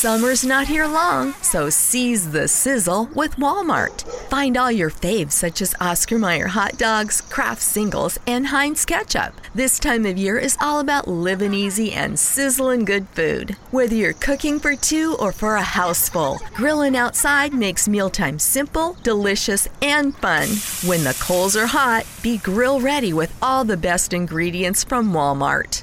Summer's 0.00 0.46
not 0.46 0.66
here 0.66 0.86
long, 0.86 1.34
so 1.42 1.68
seize 1.68 2.30
the 2.30 2.48
sizzle 2.48 3.10
with 3.14 3.36
Walmart. 3.36 4.00
Find 4.30 4.56
all 4.56 4.72
your 4.72 4.88
faves 4.88 5.32
such 5.32 5.60
as 5.60 5.74
Oscar 5.78 6.18
Mayer 6.18 6.46
hot 6.46 6.78
dogs, 6.78 7.20
Kraft 7.20 7.60
singles, 7.60 8.18
and 8.26 8.46
Heinz 8.46 8.86
ketchup. 8.86 9.34
This 9.54 9.78
time 9.78 10.06
of 10.06 10.16
year 10.16 10.38
is 10.38 10.56
all 10.58 10.80
about 10.80 11.06
living 11.06 11.52
easy 11.52 11.92
and 11.92 12.18
sizzling 12.18 12.86
good 12.86 13.08
food. 13.10 13.58
Whether 13.72 13.94
you're 13.94 14.14
cooking 14.14 14.58
for 14.58 14.74
two 14.74 15.16
or 15.20 15.32
for 15.32 15.56
a 15.56 15.62
house 15.62 16.08
full, 16.08 16.38
grilling 16.54 16.96
outside 16.96 17.52
makes 17.52 17.86
mealtime 17.86 18.38
simple, 18.38 18.96
delicious, 19.02 19.68
and 19.82 20.16
fun. 20.16 20.48
When 20.88 21.04
the 21.04 21.18
coals 21.20 21.56
are 21.56 21.66
hot, 21.66 22.06
be 22.22 22.38
grill 22.38 22.80
ready 22.80 23.12
with 23.12 23.36
all 23.42 23.66
the 23.66 23.76
best 23.76 24.14
ingredients 24.14 24.82
from 24.82 25.12
Walmart. 25.12 25.82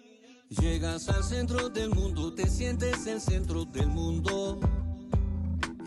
Llegas 0.59 1.07
al 1.07 1.23
centro 1.23 1.69
del 1.69 1.91
mundo, 1.91 2.33
te 2.33 2.45
sientes 2.45 3.07
el 3.07 3.21
centro 3.21 3.63
del 3.63 3.87
mundo. 3.87 4.59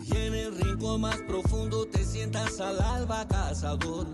Y 0.03 0.17
en 0.17 0.33
el 0.33 0.57
rincón 0.57 1.01
más 1.01 1.17
profundo 1.17 1.85
te 1.85 2.03
sientas 2.03 2.59
al 2.59 2.81
alba 2.81 3.27
cazador. 3.27 4.07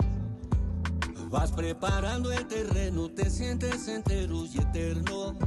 Vas 1.29 1.53
preparando 1.53 2.33
el 2.33 2.45
terreno, 2.49 3.09
te 3.09 3.29
sientes 3.29 3.87
entero 3.87 4.43
y 4.45 4.57
eterno. 4.59 5.37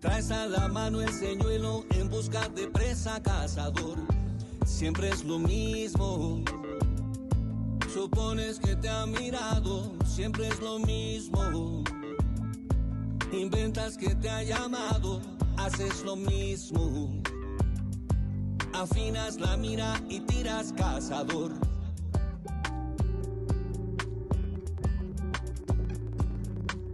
Traes 0.00 0.30
a 0.30 0.46
la 0.46 0.68
mano 0.68 1.00
el 1.00 1.12
señuelo 1.12 1.84
en 1.90 2.08
busca 2.08 2.48
de 2.50 2.68
presa 2.68 3.20
cazador. 3.20 3.98
Siempre 4.64 5.08
es 5.08 5.24
lo 5.24 5.40
mismo. 5.40 6.44
Supones 7.92 8.60
que 8.60 8.76
te 8.76 8.88
ha 8.88 9.06
mirado, 9.06 9.92
siempre 10.06 10.46
es 10.46 10.60
lo 10.60 10.78
mismo. 10.78 11.82
Inventas 13.32 13.96
que 13.96 14.14
te 14.14 14.28
ha 14.28 14.42
llamado, 14.42 15.22
haces 15.56 16.04
lo 16.04 16.16
mismo. 16.16 17.22
Afinas 18.74 19.40
la 19.40 19.56
mira 19.56 19.98
y 20.10 20.20
tiras 20.20 20.74
cazador. 20.76 21.52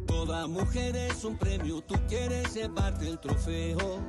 Toda 0.07 0.47
mujer 0.47 0.95
es 0.95 1.25
un 1.25 1.37
premio, 1.37 1.81
tú 1.83 1.97
quieres 2.07 2.55
llevarte 2.55 3.09
el 3.09 3.19
trofeo. 3.19 4.01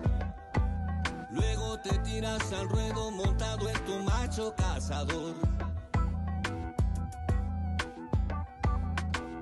Luego 1.31 1.79
te 1.79 1.97
tiras 1.99 2.53
al 2.53 2.69
ruedo 2.69 3.09
montado 3.09 3.67
en 3.69 3.85
tu 3.85 3.99
macho 4.03 4.53
cazador. 4.55 5.33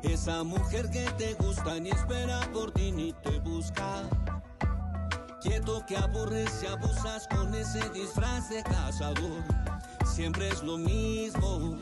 Esa 0.09 0.43
mujer 0.43 0.89
que 0.89 1.05
te 1.17 1.33
gusta 1.35 1.79
ni 1.79 1.89
espera 1.89 2.39
por 2.53 2.71
ti 2.71 2.91
ni 2.91 3.13
te 3.13 3.39
busca. 3.39 4.03
Quieto 5.41 5.85
que 5.85 5.95
aburres 5.97 6.63
y 6.63 6.67
abusas 6.67 7.27
con 7.27 7.53
ese 7.53 7.87
disfraz 7.89 8.49
de 8.49 8.63
cazador. 8.63 9.43
Siempre 10.05 10.49
es 10.49 10.63
lo 10.63 10.77
mismo. 10.77 11.77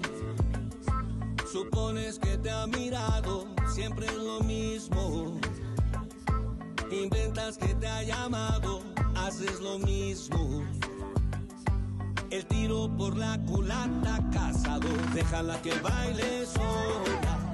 Supones 1.51 2.19
que 2.19 2.37
te 2.37 2.51
ha 2.51 2.67
mirado, 2.67 3.47
siempre 3.73 4.07
es 4.07 4.15
lo 4.15 4.41
mismo. 4.41 5.39
Inventas 6.91 7.57
que 7.57 7.73
te 7.75 7.87
ha 7.87 8.03
llamado, 8.03 8.83
haces 9.15 9.59
lo 9.61 9.79
mismo. 9.79 10.63
El 12.29 12.45
tiro 12.47 12.89
por 12.97 13.17
la 13.17 13.37
culata 13.45 14.19
cazador, 14.33 15.13
déjala 15.13 15.61
que 15.61 15.73
baile 15.79 16.45
sola, 16.45 17.44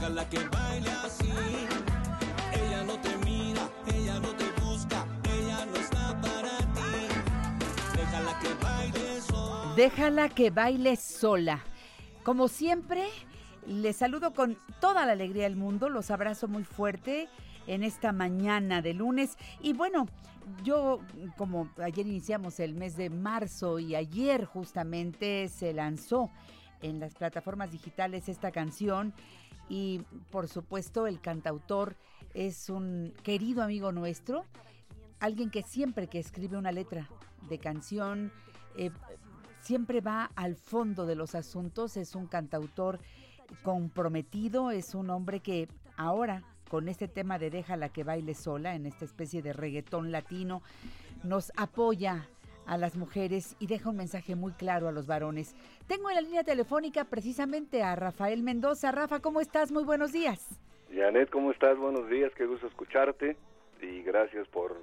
déjala 0.00 0.28
que 0.30 0.38
baile 0.48 0.90
así. 1.04 1.30
Ella 2.52 2.84
no 2.84 2.98
te 3.00 3.16
mira, 3.18 3.68
ella 3.86 4.18
no 4.18 4.28
te 4.34 4.50
busca, 4.62 5.04
ella 5.24 5.66
no 5.66 5.76
está 5.76 6.18
para 6.22 6.56
ti. 6.58 7.96
Déjala 7.96 8.38
que 8.40 8.64
baile 8.64 9.20
sola. 9.20 9.74
Déjala 9.76 10.28
que 10.30 10.50
baile 10.50 10.96
sola. 10.96 11.64
Como 12.22 12.48
siempre, 12.48 13.08
les 13.66 13.96
saludo 13.96 14.32
con 14.32 14.56
toda 14.80 15.04
la 15.04 15.12
alegría 15.12 15.44
del 15.44 15.56
mundo, 15.56 15.90
los 15.90 16.10
abrazo 16.10 16.48
muy 16.48 16.64
fuerte 16.64 17.28
en 17.66 17.82
esta 17.82 18.12
mañana 18.12 18.80
de 18.80 18.94
lunes. 18.94 19.36
Y 19.60 19.74
bueno, 19.74 20.06
yo 20.64 21.00
como 21.36 21.68
ayer 21.76 22.06
iniciamos 22.06 22.58
el 22.58 22.74
mes 22.74 22.96
de 22.96 23.10
marzo 23.10 23.78
y 23.78 23.94
ayer 23.94 24.46
justamente 24.46 25.48
se 25.48 25.74
lanzó 25.74 26.30
en 26.80 27.00
las 27.00 27.14
plataformas 27.14 27.70
digitales 27.70 28.30
esta 28.30 28.50
canción 28.50 29.12
y 29.70 30.02
por 30.30 30.48
supuesto 30.48 31.06
el 31.06 31.20
cantautor 31.20 31.96
es 32.34 32.68
un 32.68 33.14
querido 33.22 33.62
amigo 33.62 33.92
nuestro, 33.92 34.44
alguien 35.20 35.48
que 35.48 35.62
siempre 35.62 36.08
que 36.08 36.18
escribe 36.18 36.58
una 36.58 36.72
letra 36.72 37.08
de 37.48 37.58
canción 37.58 38.32
eh, 38.76 38.90
siempre 39.60 40.00
va 40.00 40.30
al 40.34 40.56
fondo 40.56 41.06
de 41.06 41.14
los 41.14 41.34
asuntos, 41.34 41.96
es 41.96 42.14
un 42.14 42.26
cantautor 42.26 42.98
comprometido, 43.62 44.72
es 44.72 44.94
un 44.94 45.08
hombre 45.10 45.40
que 45.40 45.68
ahora 45.96 46.42
con 46.68 46.88
este 46.88 47.08
tema 47.08 47.38
de 47.38 47.50
Déjala 47.50 47.88
que 47.88 48.04
baile 48.04 48.34
sola, 48.34 48.74
en 48.74 48.86
esta 48.86 49.04
especie 49.04 49.42
de 49.42 49.52
reggaetón 49.52 50.10
latino, 50.12 50.62
nos 51.22 51.52
apoya 51.56 52.28
a 52.66 52.76
las 52.76 52.96
mujeres 52.96 53.56
y 53.58 53.66
deja 53.66 53.90
un 53.90 53.96
mensaje 53.96 54.36
muy 54.36 54.52
claro 54.52 54.88
a 54.88 54.92
los 54.92 55.06
varones. 55.06 55.54
Tengo 55.86 56.08
en 56.08 56.16
la 56.16 56.20
línea 56.22 56.44
telefónica 56.44 57.04
precisamente 57.04 57.82
a 57.82 57.96
Rafael 57.96 58.42
Mendoza. 58.42 58.92
Rafa, 58.92 59.20
¿cómo 59.20 59.40
estás? 59.40 59.72
Muy 59.72 59.84
buenos 59.84 60.12
días. 60.12 60.46
Janet, 60.94 61.30
¿cómo 61.30 61.50
estás? 61.52 61.78
Buenos 61.78 62.08
días, 62.08 62.32
qué 62.36 62.46
gusto 62.46 62.66
escucharte 62.66 63.36
y 63.80 64.02
gracias 64.02 64.46
por 64.48 64.76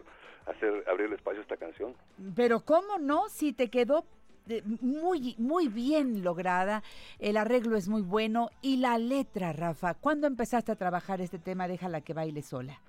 hacer 0.47 0.83
abrir 0.89 1.07
el 1.07 1.13
espacio 1.13 1.39
a 1.39 1.43
esta 1.43 1.57
canción. 1.57 1.93
Pero 2.35 2.61
¿cómo 2.61 2.97
no? 2.99 3.29
Si 3.29 3.51
te 3.53 3.69
quedó 3.69 4.05
de- 4.45 4.63
muy, 4.81 5.35
muy 5.37 5.67
bien 5.67 6.23
lograda, 6.23 6.81
el 7.19 7.35
arreglo 7.37 7.75
es 7.75 7.89
muy 7.89 8.01
bueno 8.01 8.49
y 8.61 8.77
la 8.77 8.97
letra, 8.97 9.51
Rafa. 9.51 9.93
¿Cuándo 9.93 10.25
empezaste 10.27 10.71
a 10.71 10.75
trabajar 10.77 11.19
este 11.19 11.37
tema 11.39 11.67
Déjala 11.67 11.99
que 12.01 12.13
baile 12.13 12.41
sola? 12.41 12.79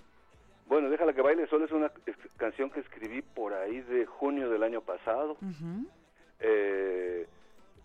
Bueno, 0.69 0.91
Déjala 0.91 1.15
que 1.15 1.23
baile 1.23 1.47
sola 1.47 1.65
es 1.65 1.73
una 1.73 1.91
canción 2.37 2.71
que 2.71 2.81
escribí 2.81 3.23
por 3.23 3.55
ahí 3.55 3.81
de 3.81 4.05
junio 4.05 4.51
del 4.51 4.63
año 4.63 4.83
pasado. 4.83 5.39
Eh, 6.41 7.27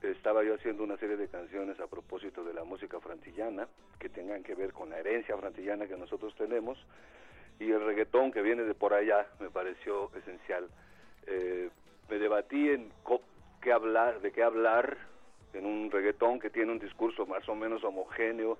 estaba 0.02 0.44
yo 0.44 0.56
haciendo 0.56 0.84
una 0.84 0.98
serie 0.98 1.16
de 1.16 1.30
canciones 1.30 1.80
a 1.80 1.88
propósito 1.88 2.44
de 2.44 2.54
la 2.54 2.66
música 2.66 3.00
frantillana 3.00 3.70
que 4.00 4.10
tengan 4.10 4.44
que 4.44 4.54
ver 4.54 4.74
con 4.74 4.90
la 4.90 5.00
herencia 5.00 5.38
frantillana 5.38 5.88
que 5.88 5.96
nosotros 5.96 6.36
tenemos 6.36 6.78
y 7.58 7.72
el 7.72 7.86
reggaetón 7.86 8.34
que 8.34 8.42
viene 8.42 8.64
de 8.64 8.74
por 8.74 8.94
allá 8.94 9.28
me 9.40 9.50
pareció 9.50 10.12
esencial. 10.18 10.68
Eh, 11.28 11.70
me 12.10 12.20
debatí 12.20 12.70
en 12.70 12.92
qué 13.62 13.72
hablar, 13.72 14.20
de 14.20 14.34
qué 14.34 14.44
hablar 14.44 14.98
en 15.54 15.66
un 15.66 15.90
reggaetón 15.90 16.42
que 16.42 16.50
tiene 16.50 16.74
un 16.74 16.80
discurso 16.80 17.26
más 17.26 17.48
o 17.48 17.56
menos 17.56 17.82
homogéneo, 17.86 18.58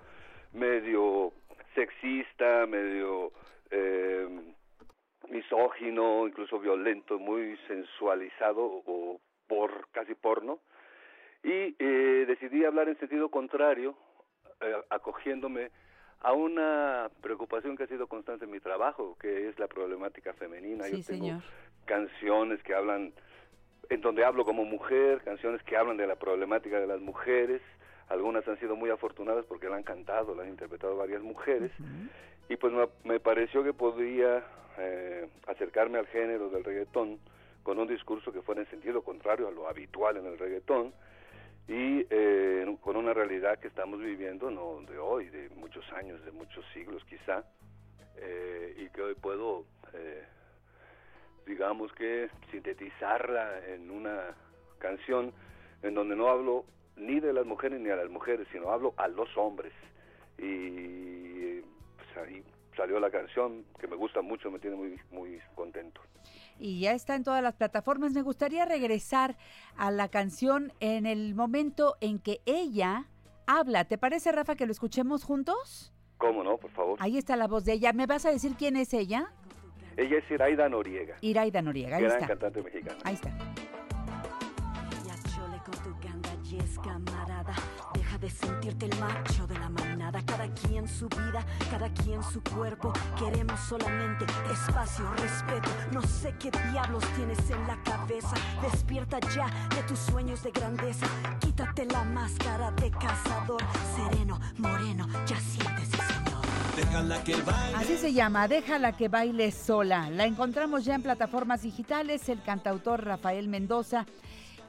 medio 0.54 1.32
sexista, 1.74 2.64
medio 2.66 3.32
eh, 3.70 4.26
misógino, 5.28 6.26
incluso 6.26 6.58
violento, 6.58 7.18
muy 7.18 7.56
sensualizado 7.66 8.62
o 8.64 9.20
por 9.46 9.88
casi 9.90 10.14
porno. 10.14 10.60
Y 11.42 11.76
eh, 11.78 12.24
decidí 12.26 12.64
hablar 12.64 12.88
en 12.88 12.98
sentido 12.98 13.28
contrario, 13.28 13.96
eh, 14.60 14.74
acogiéndome 14.90 15.70
a 16.20 16.32
una 16.32 17.10
preocupación 17.20 17.76
que 17.76 17.82
ha 17.82 17.86
sido 17.86 18.06
constante 18.06 18.46
en 18.46 18.50
mi 18.50 18.60
trabajo, 18.60 19.16
que 19.20 19.48
es 19.48 19.58
la 19.58 19.66
problemática 19.66 20.32
femenina. 20.32 20.84
Sí, 20.84 21.02
Yo 21.02 21.06
tengo 21.06 21.24
señor. 21.26 21.42
canciones 21.84 22.62
que 22.62 22.74
hablan, 22.74 23.12
en 23.90 24.00
donde 24.00 24.24
hablo 24.24 24.46
como 24.46 24.64
mujer, 24.64 25.20
canciones 25.22 25.62
que 25.64 25.76
hablan 25.76 25.98
de 25.98 26.06
la 26.06 26.16
problemática 26.16 26.80
de 26.80 26.86
las 26.86 27.00
mujeres. 27.00 27.60
Algunas 28.08 28.46
han 28.46 28.58
sido 28.58 28.76
muy 28.76 28.90
afortunadas 28.90 29.44
porque 29.46 29.68
la 29.68 29.76
han 29.76 29.82
cantado, 29.82 30.34
la 30.34 30.42
han 30.42 30.50
interpretado 30.50 30.96
varias 30.96 31.22
mujeres. 31.22 31.72
Y 32.48 32.56
pues 32.56 32.72
me, 32.72 32.88
me 33.04 33.20
pareció 33.20 33.64
que 33.64 33.72
podía 33.72 34.44
eh, 34.78 35.28
acercarme 35.46 35.98
al 35.98 36.06
género 36.08 36.50
del 36.50 36.64
reggaetón 36.64 37.18
con 37.62 37.78
un 37.78 37.88
discurso 37.88 38.32
que 38.32 38.42
fuera 38.42 38.60
en 38.60 38.68
sentido 38.68 39.02
contrario 39.02 39.48
a 39.48 39.50
lo 39.50 39.68
habitual 39.68 40.18
en 40.18 40.26
el 40.26 40.38
reggaetón 40.38 40.92
y 41.66 42.06
eh, 42.10 42.76
con 42.82 42.96
una 42.96 43.14
realidad 43.14 43.58
que 43.58 43.68
estamos 43.68 43.98
viviendo, 44.00 44.50
no 44.50 44.82
de 44.82 44.98
hoy, 44.98 45.30
de 45.30 45.48
muchos 45.50 45.90
años, 45.94 46.22
de 46.26 46.30
muchos 46.30 46.62
siglos 46.74 47.02
quizá, 47.08 47.42
eh, 48.16 48.74
y 48.76 48.90
que 48.90 49.00
hoy 49.00 49.14
puedo 49.14 49.64
eh, 49.94 50.24
digamos 51.46 51.92
que, 51.92 52.30
sintetizarla 52.50 53.66
en 53.68 53.90
una 53.90 54.34
canción 54.78 55.32
en 55.82 55.94
donde 55.94 56.16
no 56.16 56.28
hablo 56.28 56.64
ni 56.96 57.20
de 57.20 57.32
las 57.32 57.46
mujeres 57.46 57.80
ni 57.80 57.90
a 57.90 57.96
las 57.96 58.10
mujeres, 58.10 58.46
sino 58.52 58.70
hablo 58.70 58.94
a 58.96 59.08
los 59.08 59.28
hombres. 59.36 59.72
Y 60.38 61.60
pues 61.96 62.16
ahí 62.26 62.42
salió 62.76 62.98
la 63.00 63.10
canción 63.10 63.64
que 63.78 63.86
me 63.86 63.96
gusta 63.96 64.20
mucho, 64.22 64.50
me 64.50 64.58
tiene 64.58 64.76
muy, 64.76 64.98
muy 65.10 65.40
contento. 65.54 66.00
Y 66.58 66.80
ya 66.80 66.92
está 66.92 67.14
en 67.14 67.24
todas 67.24 67.42
las 67.42 67.54
plataformas. 67.54 68.12
Me 68.12 68.22
gustaría 68.22 68.64
regresar 68.64 69.36
a 69.76 69.90
la 69.90 70.08
canción 70.08 70.72
en 70.80 71.06
el 71.06 71.34
momento 71.34 71.96
en 72.00 72.18
que 72.18 72.40
ella 72.46 73.06
habla. 73.46 73.84
¿Te 73.86 73.98
parece, 73.98 74.32
Rafa, 74.32 74.54
que 74.54 74.66
lo 74.66 74.72
escuchemos 74.72 75.24
juntos? 75.24 75.92
¿Cómo 76.18 76.44
no? 76.44 76.56
Por 76.58 76.70
favor. 76.70 76.98
Ahí 77.02 77.18
está 77.18 77.36
la 77.36 77.48
voz 77.48 77.64
de 77.64 77.72
ella. 77.74 77.92
¿Me 77.92 78.06
vas 78.06 78.24
a 78.24 78.30
decir 78.30 78.52
quién 78.56 78.76
es 78.76 78.94
ella? 78.94 79.32
Ella 79.96 80.18
es 80.18 80.30
Iraida 80.30 80.68
Noriega. 80.68 81.16
Iraida 81.20 81.60
Noriega, 81.62 81.96
ahí 81.96 82.02
gran 82.04 82.16
está. 82.16 82.26
cantante 82.28 82.62
mexicana. 82.62 82.98
Ahí 83.04 83.14
está. 83.14 83.30
Yes, 86.54 86.78
camarada. 86.78 87.54
Deja 87.92 88.18
de 88.18 88.30
sentirte 88.30 88.86
el 88.86 88.98
macho 88.98 89.46
de 89.46 89.58
la 89.58 89.68
manada. 89.68 90.22
Cada 90.24 90.48
quien 90.52 90.88
su 90.88 91.08
vida, 91.08 91.44
cada 91.70 91.88
quien 91.92 92.22
su 92.22 92.42
cuerpo. 92.42 92.92
Queremos 93.18 93.58
solamente 93.60 94.24
espacio, 94.52 95.10
respeto. 95.14 95.70
No 95.92 96.02
sé 96.02 96.34
qué 96.38 96.50
diablos 96.50 97.04
tienes 97.16 97.38
en 97.50 97.66
la 97.66 97.76
cabeza. 97.82 98.34
Despierta 98.62 99.18
ya 99.34 99.46
de 99.74 99.82
tus 99.84 99.98
sueños 99.98 100.42
de 100.42 100.50
grandeza. 100.50 101.06
Quítate 101.40 101.86
la 101.86 102.04
máscara 102.04 102.70
de 102.72 102.90
cazador. 102.90 103.62
Sereno, 103.96 104.40
moreno, 104.58 105.06
ya 105.26 105.38
siéntese, 105.40 105.96
señor. 105.96 106.44
Déjala 106.76 107.22
que 107.22 107.36
baile. 107.36 107.76
Así 107.76 107.96
se 107.96 108.12
llama, 108.12 108.48
Déjala 108.48 108.92
que 108.92 109.08
baile 109.08 109.50
sola. 109.52 110.10
La 110.10 110.24
encontramos 110.24 110.84
ya 110.84 110.94
en 110.94 111.02
plataformas 111.02 111.62
digitales, 111.62 112.28
el 112.28 112.42
cantautor 112.42 113.04
Rafael 113.04 113.48
Mendoza. 113.48 114.06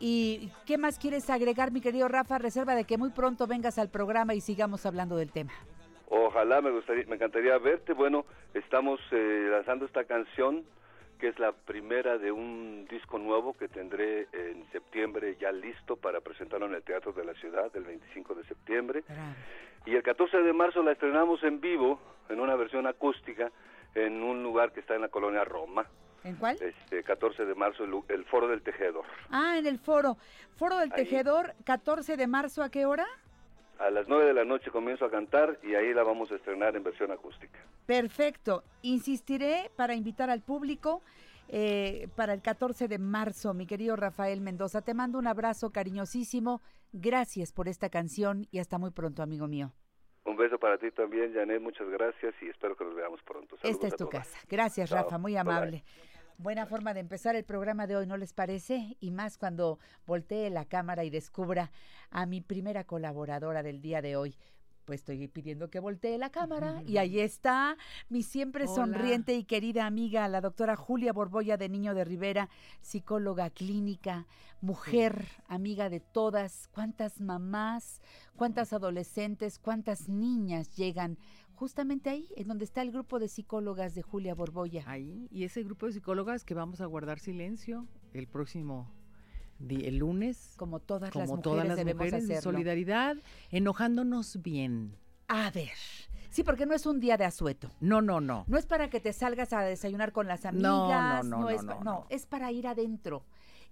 ¿Y 0.08 0.52
qué 0.68 0.78
más 0.78 1.00
quieres 1.00 1.32
agregar, 1.32 1.72
mi 1.72 1.82
querido 1.82 2.08
Rafa? 2.08 2.38
Reserva 2.38 2.76
de 2.76 2.84
que 2.84 2.96
muy 2.96 3.10
pronto 3.10 3.48
vengas 3.48 3.80
al 3.80 3.90
programa 3.90 4.36
y 4.36 4.40
sigamos 4.40 4.86
hablando 4.86 5.18
del 5.18 5.32
tema. 5.32 5.52
Ojalá, 6.10 6.62
me 6.62 6.70
gustaría, 6.70 7.06
me 7.08 7.16
encantaría 7.16 7.58
verte. 7.58 7.94
Bueno, 7.94 8.24
estamos 8.54 9.00
eh, 9.10 9.48
lanzando 9.50 9.84
esta 9.84 10.04
canción 10.04 10.64
que 11.18 11.30
es 11.30 11.40
la 11.40 11.54
primera 11.54 12.20
de 12.20 12.32
un 12.32 12.86
disco 12.88 13.18
nuevo 13.18 13.58
que 13.58 13.68
tendré 13.68 14.28
en 14.32 14.70
septiembre 14.72 15.38
ya 15.42 15.52
listo 15.52 15.96
para 15.96 16.22
presentarlo 16.22 16.68
en 16.68 16.76
el 16.76 16.84
Teatro 16.84 17.12
de 17.12 17.26
la 17.26 17.34
Ciudad 17.34 17.76
el 17.76 17.86
25 17.86 18.36
de 18.36 18.44
septiembre. 18.44 19.04
Y 19.88 19.96
el 19.96 20.04
14 20.04 20.38
de 20.38 20.54
marzo 20.54 20.84
la 20.84 20.92
estrenamos 20.92 21.42
en 21.42 21.60
vivo, 21.60 22.00
en 22.30 22.40
una 22.40 22.54
versión 22.54 22.86
acústica, 22.86 23.52
en 23.96 24.22
un 24.22 24.44
lugar 24.44 24.72
que 24.72 24.82
está 24.82 24.94
en 24.94 25.02
la 25.02 25.10
colonia 25.10 25.44
Roma. 25.44 25.88
¿En 26.26 26.36
cuál? 26.38 26.58
Este 26.60 27.04
14 27.04 27.46
de 27.46 27.54
marzo, 27.54 27.84
el, 27.84 28.26
Foro 28.26 28.48
del 28.48 28.64
Tejedor. 28.64 29.06
Ah, 29.30 29.58
en 29.60 29.68
el 29.68 29.78
foro. 29.78 30.18
Foro 30.56 30.78
del 30.78 30.92
Ahí. 30.92 31.04
Tejedor, 31.04 31.54
14 31.66 32.18
de 32.18 32.28
marzo, 32.28 32.64
¿a 32.64 32.70
qué 32.70 32.86
hora? 32.88 33.06
A 33.78 33.92
las 33.92 34.08
9 34.08 34.26
de 34.26 34.34
la 34.34 34.44
noche 34.44 34.72
comienzo 34.72 35.06
a 35.06 35.12
cantar 35.12 35.60
y 35.62 35.76
ahí 35.76 35.94
la 35.94 36.02
vamos 36.04 36.32
a 36.32 36.36
estrenar 36.36 36.76
en 36.76 36.84
versión 36.84 37.12
acústica. 37.12 37.60
Perfecto. 37.86 38.64
Insistiré 38.82 39.70
para 39.76 39.94
invitar 39.94 40.30
al 40.32 40.42
público 40.42 41.04
eh, 41.48 42.08
para 42.16 42.34
el 42.34 42.42
14 42.42 42.88
de 42.88 42.98
marzo, 42.98 43.54
mi 43.54 43.68
querido 43.68 43.96
Rafael 43.96 44.42
Mendoza. 44.42 44.82
Te 44.82 44.96
mando 44.96 45.20
un 45.20 45.28
abrazo 45.28 45.72
cariñosísimo. 45.72 46.62
Gracias 46.92 47.52
por 47.52 47.68
esta 47.68 47.90
canción 47.90 48.48
y 48.50 48.60
hasta 48.60 48.80
muy 48.80 48.90
pronto, 48.90 49.22
amigo 49.22 49.48
mío. 49.48 49.74
Un 50.26 50.38
beso 50.38 50.58
para 50.58 50.78
ti 50.80 50.90
también, 50.90 51.34
Janet. 51.34 51.62
Muchas 51.62 51.88
gracias 51.90 52.34
y 52.42 52.48
espero 52.48 52.76
que 52.76 52.84
nos 52.84 52.96
veamos 52.96 53.22
pronto. 53.24 53.58
Saludos 53.58 53.76
Esta 53.76 53.88
es 53.88 53.96
tu 53.96 54.06
todas. 54.06 54.28
casa. 54.28 54.40
Gracias, 54.50 54.90
Chao. 54.90 55.04
Rafa, 55.04 55.18
muy 55.20 55.34
bye. 55.34 55.84
Buena 56.38 56.66
forma 56.66 56.94
de 56.94 57.00
empezar 57.00 57.36
el 57.36 57.46
programa 57.46 57.88
de 57.88 57.96
hoy, 57.96 58.08
¿no 58.08 58.18
les 58.18 58.34
parece? 58.34 58.98
Y 59.00 59.12
más 59.12 59.38
cuando 59.38 59.80
voltee 60.06 60.50
la 60.50 60.66
cámara 60.66 61.06
y 61.06 61.10
descubra 61.10 61.72
a 62.12 62.26
mi 62.26 62.42
primera 62.42 62.84
colaboradora 62.84 63.64
del 63.64 63.82
día 63.82 64.02
de 64.02 64.18
hoy. 64.18 64.36
Pues 64.84 65.00
estoy 65.00 65.28
pidiendo 65.30 65.70
que 65.72 65.80
voltee 65.80 66.18
la 66.20 66.30
cámara 66.30 66.84
y 66.86 66.98
ahí 66.98 67.20
está 67.20 67.76
mi 68.10 68.22
siempre 68.22 68.66
Hola. 68.66 68.76
sonriente 68.76 69.34
y 69.34 69.46
querida 69.46 69.88
amiga, 69.88 70.28
la 70.28 70.42
doctora 70.42 70.76
Julia 70.76 71.12
Borboya 71.12 71.58
de 71.58 71.70
Niño 71.70 71.96
de 71.96 72.04
Rivera, 72.04 72.50
psicóloga 72.82 73.50
clínica, 73.50 74.28
mujer, 74.62 75.26
amiga 75.48 75.90
de 75.90 76.02
todas. 76.02 76.68
¿Cuántas 76.68 77.20
mamás, 77.20 78.02
cuántas 78.36 78.74
adolescentes, 78.74 79.58
cuántas 79.58 80.08
niñas 80.08 80.76
llegan 80.76 81.18
justamente 81.56 82.10
ahí, 82.10 82.28
en 82.36 82.48
donde 82.48 82.66
está 82.66 82.82
el 82.82 82.92
grupo 82.92 83.20
de 83.20 83.28
psicólogas 83.28 83.96
de 83.96 84.02
Julia 84.02 84.36
Borboya? 84.36 84.84
Ahí, 84.88 85.28
y 85.32 85.44
ese 85.44 85.64
grupo 85.64 85.86
de 85.88 85.94
psicólogas 85.94 86.44
que 86.44 86.54
vamos 86.54 86.82
a 86.82 86.86
guardar 86.86 87.20
silencio 87.20 87.88
el 88.14 88.28
próximo 88.28 88.92
el 89.60 89.98
lunes, 89.98 90.54
Como 90.58 90.82
todas 90.82 91.16
las 91.16 91.28
mujeres 91.30 91.44
todas 91.44 91.68
las 91.68 91.78
debemos 91.78 92.06
mujeres, 92.06 92.24
hacerlo. 92.26 92.42
solidaridad, 92.42 93.16
enojándonos 93.52 94.42
bien. 94.42 94.98
A 95.30 95.50
ver. 95.50 95.72
Sí, 96.30 96.44
porque 96.44 96.66
no 96.66 96.74
es 96.74 96.86
un 96.86 97.00
día 97.00 97.16
de 97.16 97.24
asueto. 97.24 97.72
No, 97.80 98.02
no, 98.02 98.20
no. 98.20 98.44
No 98.48 98.58
es 98.58 98.66
para 98.66 98.90
que 98.90 99.00
te 99.00 99.14
salgas 99.14 99.54
a 99.54 99.62
desayunar 99.62 100.12
con 100.12 100.28
las 100.28 100.46
amigas. 100.46 100.62
No, 100.70 101.24
no, 101.24 101.40
no, 101.40 101.50
es 101.50 101.64
no, 101.64 101.78
pa- 101.78 101.84
no. 101.86 102.06
es 102.10 102.26
para 102.26 102.52
ir 102.52 102.68
adentro. 102.68 103.24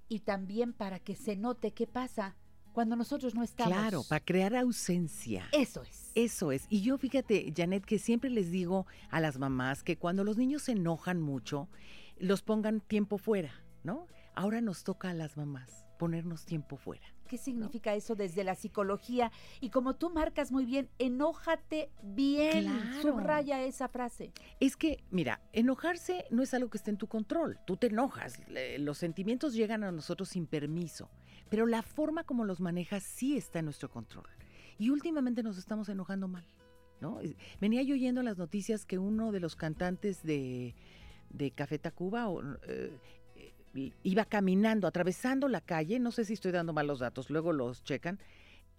Y 0.08 0.20
también 0.20 0.72
para 0.72 1.00
que 1.00 1.16
se 1.16 1.36
note 1.36 1.72
qué 1.74 1.86
pasa 1.86 2.38
cuando 2.72 2.96
nosotros 2.96 3.36
no 3.36 3.44
estamos. 3.44 3.74
Claro, 3.74 4.04
para 4.08 4.24
crear 4.24 4.56
ausencia. 4.56 5.46
Eso 5.52 5.84
es. 5.84 6.03
Eso 6.16 6.52
es. 6.52 6.66
Y 6.70 6.82
yo 6.82 6.98
fíjate, 6.98 7.52
Janet, 7.56 7.86
que 7.86 8.00
siempre 8.00 8.30
les 8.30 8.52
digo 8.52 8.86
a 9.10 9.20
las 9.20 9.40
mamás 9.40 9.84
que 9.84 9.98
cuando 9.98 10.24
los 10.24 10.38
niños 10.38 10.64
se 10.64 10.74
enojan 10.74 11.22
mucho, 11.22 11.70
los 12.18 12.42
pongan 12.42 12.82
tiempo 12.82 13.18
fuera, 13.18 13.52
¿no? 13.84 14.08
Ahora 14.36 14.62
nos 14.62 14.84
toca 14.84 15.10
a 15.10 15.14
las 15.14 15.38
mamás 15.38 15.88
ponernos 15.98 16.46
tiempo 16.46 16.78
fuera. 16.78 17.06
¿Qué 17.28 17.38
significa 17.38 17.96
eso 17.96 18.14
desde 18.16 18.44
la 18.44 18.54
psicología? 18.54 19.32
Y 19.60 19.70
como 19.70 19.96
tú 19.96 20.12
marcas 20.12 20.52
muy 20.52 20.66
bien, 20.66 20.90
enójate 21.00 21.90
bien. 22.04 22.66
Claro. 22.66 23.02
Subraya 23.02 23.64
esa 23.64 23.88
frase. 23.88 24.34
Es 24.60 24.76
que, 24.76 25.04
mira, 25.10 25.42
enojarse 25.52 26.26
no 26.30 26.44
es 26.44 26.54
algo 26.54 26.70
que 26.70 26.78
esté 26.78 26.92
en 26.92 26.98
tu 26.98 27.08
control. 27.08 27.60
Tú 27.66 27.78
te 27.78 27.88
enojas, 27.88 28.40
los 28.78 29.00
sentimientos 29.00 29.54
llegan 29.56 29.84
a 29.84 29.92
nosotros 29.92 30.30
sin 30.30 30.46
permiso, 30.46 31.10
pero 31.50 31.66
la 31.66 31.82
forma 31.82 32.24
como 32.24 32.46
los 32.46 32.60
manejas 32.60 33.02
sí 33.02 33.36
está 33.36 33.60
en 33.60 33.66
nuestro 33.66 33.90
control. 33.90 34.28
Y 34.84 34.90
últimamente 34.90 35.44
nos 35.44 35.58
estamos 35.58 35.88
enojando 35.88 36.28
mal, 36.28 36.46
¿no? 37.00 37.22
Venía 37.62 37.82
yo 37.84 37.94
oyendo 37.94 38.20
en 38.20 38.26
las 38.26 38.38
noticias 38.38 38.86
que 38.86 39.00
uno 39.00 39.32
de 39.32 39.40
los 39.40 39.56
cantantes 39.56 40.24
de, 40.24 40.76
de 41.30 41.52
Café 41.52 41.80
Tacuba 41.80 42.28
eh, 42.68 42.92
eh, 43.38 43.92
iba 44.04 44.26
caminando, 44.26 44.86
atravesando 44.86 45.48
la 45.48 45.62
calle, 45.62 46.00
no 46.00 46.12
sé 46.12 46.26
si 46.26 46.34
estoy 46.34 46.52
dando 46.52 46.74
mal 46.74 46.86
los 46.86 47.00
datos, 47.00 47.30
luego 47.30 47.54
los 47.54 47.86
checan, 47.86 48.20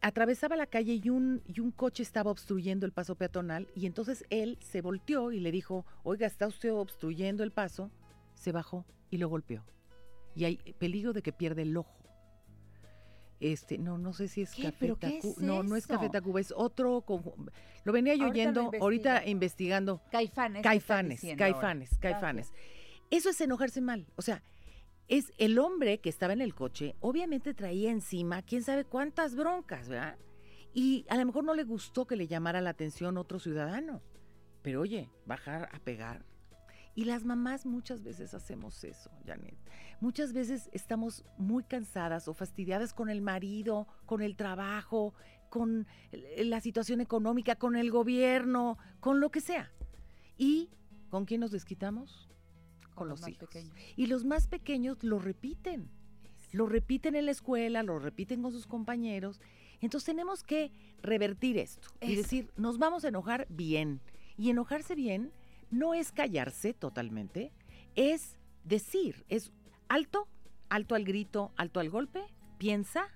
atravesaba 0.03 0.57
la 0.57 0.67
calle 0.67 1.01
y 1.03 1.09
un, 1.09 1.41
y 1.47 1.61
un 1.61 1.71
coche 1.71 2.03
estaba 2.03 2.31
obstruyendo 2.31 2.85
el 2.85 2.93
paso 2.93 3.15
peatonal 3.15 3.67
y 3.75 3.87
entonces 3.87 4.27
él 4.29 4.59
se 4.61 4.83
volteó 4.83 5.33
y 5.33 5.41
le 5.41 5.51
dijo, 5.53 5.87
oiga, 6.03 6.27
está 6.27 6.47
usted 6.47 6.71
obstruyendo 6.71 7.45
el 7.45 7.51
paso, 7.51 7.91
se 8.35 8.53
bajó 8.53 8.85
y 9.11 9.17
lo 9.17 9.31
golpeó. 9.31 9.65
Y 10.35 10.45
hay 10.45 10.59
peligro 10.79 11.15
de 11.15 11.23
que 11.23 11.33
pierda 11.33 11.63
el 11.63 11.75
ojo. 11.75 12.04
Este, 13.41 13.79
no, 13.79 13.99
no 13.99 14.13
sé 14.13 14.29
si 14.29 14.43
es 14.43 14.53
¿Qué? 14.53 14.63
Café 14.65 14.77
¿Pero 14.81 14.97
qué 14.99 15.21
Tacu- 15.21 15.31
es 15.33 15.39
No, 15.39 15.63
no 15.63 15.77
es 15.77 15.87
Café? 15.87 16.09
Tacuba, 16.09 16.41
es 16.41 16.53
otro 16.57 17.05
Lo 17.85 17.93
venía 17.93 18.15
yo 18.15 18.27
Ahorita 18.27 18.53
lo 18.53 18.61
oyendo, 18.61 18.79
ahorita 18.81 19.27
investigando. 19.27 20.01
Caifanes. 20.11 20.63
Caifanes, 20.63 21.25
ahora. 21.25 21.37
caifanes, 21.37 21.99
caifanes. 21.99 22.53
Eso 23.11 23.31
es 23.31 23.41
enojarse 23.41 23.81
mal. 23.81 24.07
O 24.17 24.23
sea, 24.23 24.43
es 25.09 25.33
el 25.39 25.59
hombre 25.59 25.99
que 25.99 26.09
estaba 26.09 26.33
en 26.33 26.41
el 26.41 26.55
coche, 26.55 26.95
obviamente 27.01 27.53
traía 27.55 27.91
encima 27.91 28.43
quién 28.43 28.63
sabe 28.63 28.85
cuántas 28.85 29.35
broncas, 29.37 29.89
¿verdad? 29.89 30.17
Y 30.73 31.05
a 31.09 31.17
lo 31.17 31.27
mejor 31.27 31.45
no 31.45 31.55
le 31.55 31.65
gustó 31.65 32.07
que 32.07 32.17
le 32.17 32.27
llamara 32.27 32.61
la 32.61 32.71
atención 32.71 33.17
otro 33.19 33.39
ciudadano. 33.39 34.01
Pero 34.63 34.81
oye, 34.81 35.11
bajar 35.27 35.69
a 35.73 35.79
pegar. 35.79 36.25
Y 36.95 37.05
las 37.05 37.25
mamás 37.25 37.67
muchas 37.67 38.03
veces 38.03 38.35
hacemos 38.35 38.85
eso, 38.85 39.11
Janet. 39.27 39.57
Muchas 40.01 40.33
veces 40.33 40.71
estamos 40.73 41.25
muy 41.39 41.65
cansadas 41.65 42.29
o 42.29 42.35
fastidiadas 42.35 42.95
con 42.95 43.11
el 43.11 43.21
marido, 43.21 43.89
con 44.07 44.23
el 44.23 44.37
trabajo, 44.37 45.13
con 45.49 45.87
la 46.37 46.61
situación 46.61 47.01
económica, 47.01 47.57
con 47.57 47.75
el 47.75 47.91
gobierno, 47.91 48.79
con 49.01 49.21
lo 49.21 49.31
que 49.31 49.41
sea. 49.41 49.73
¿Y 50.39 50.71
con 51.11 51.25
quién 51.25 51.41
nos 51.41 51.51
desquitamos? 51.51 52.29
Con, 52.95 53.09
los, 53.09 53.27
hijos. 53.27 53.49
pequeños. 53.49 53.75
Y 53.97 54.07
los 54.07 54.25
más 54.25 54.47
pequeños 54.47 55.03
lo 55.03 55.19
repiten. 55.19 55.91
Lo 56.53 56.67
repiten 56.67 57.17
en 57.17 57.27
la 57.27 57.33
escuela, 57.33 57.83
lo 57.83 57.99
repiten 57.99 58.41
con 58.41 58.53
sus 58.53 58.69
compañeros. 58.69 59.41
Entonces 59.81 60.07
tenemos 60.07 60.45
que 60.45 60.71
revertir 61.03 61.59
esto 61.59 61.89
y 62.01 62.13
Eso. 62.13 62.23
decir, 62.23 62.53
nos 62.57 62.79
vamos 62.79 63.05
a 63.05 63.09
enojar 63.09 63.47
bien. 63.49 64.01
Y 64.37 64.51
enojarse 64.51 64.95
bien 64.95 65.33
no 65.75 65.95
es 65.95 66.13
callarse 66.13 66.73
totalmente, 66.75 67.53
es 67.97 68.39
decir, 68.65 69.25
es 69.29 69.53
alto, 69.89 70.29
alto 70.69 70.95
al 70.95 71.05
grito, 71.05 71.53
alto 71.57 71.81
al 71.81 71.91
golpe, 71.91 72.23
piensa 72.59 73.09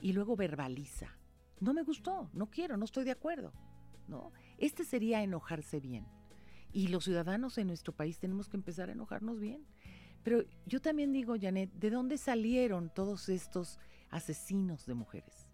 y 0.00 0.12
luego 0.12 0.36
verbaliza. 0.36 1.16
No 1.60 1.72
me 1.74 1.82
gustó, 1.82 2.30
no 2.32 2.50
quiero, 2.50 2.76
no 2.76 2.84
estoy 2.84 3.04
de 3.04 3.12
acuerdo. 3.12 3.52
¿no? 4.08 4.32
Este 4.58 4.84
sería 4.84 5.22
enojarse 5.22 5.80
bien. 5.80 6.06
Y 6.72 6.88
los 6.88 7.04
ciudadanos 7.04 7.58
en 7.58 7.66
nuestro 7.66 7.92
país 7.94 8.18
tenemos 8.18 8.48
que 8.48 8.56
empezar 8.56 8.88
a 8.88 8.92
enojarnos 8.92 9.40
bien. 9.40 9.66
Pero 10.22 10.44
yo 10.66 10.80
también 10.80 11.12
digo, 11.12 11.34
Janet, 11.40 11.70
¿de 11.72 11.90
dónde 11.90 12.16
salieron 12.16 12.90
todos 12.94 13.28
estos 13.28 13.78
asesinos 14.10 14.86
de 14.86 14.94
mujeres? 14.94 15.50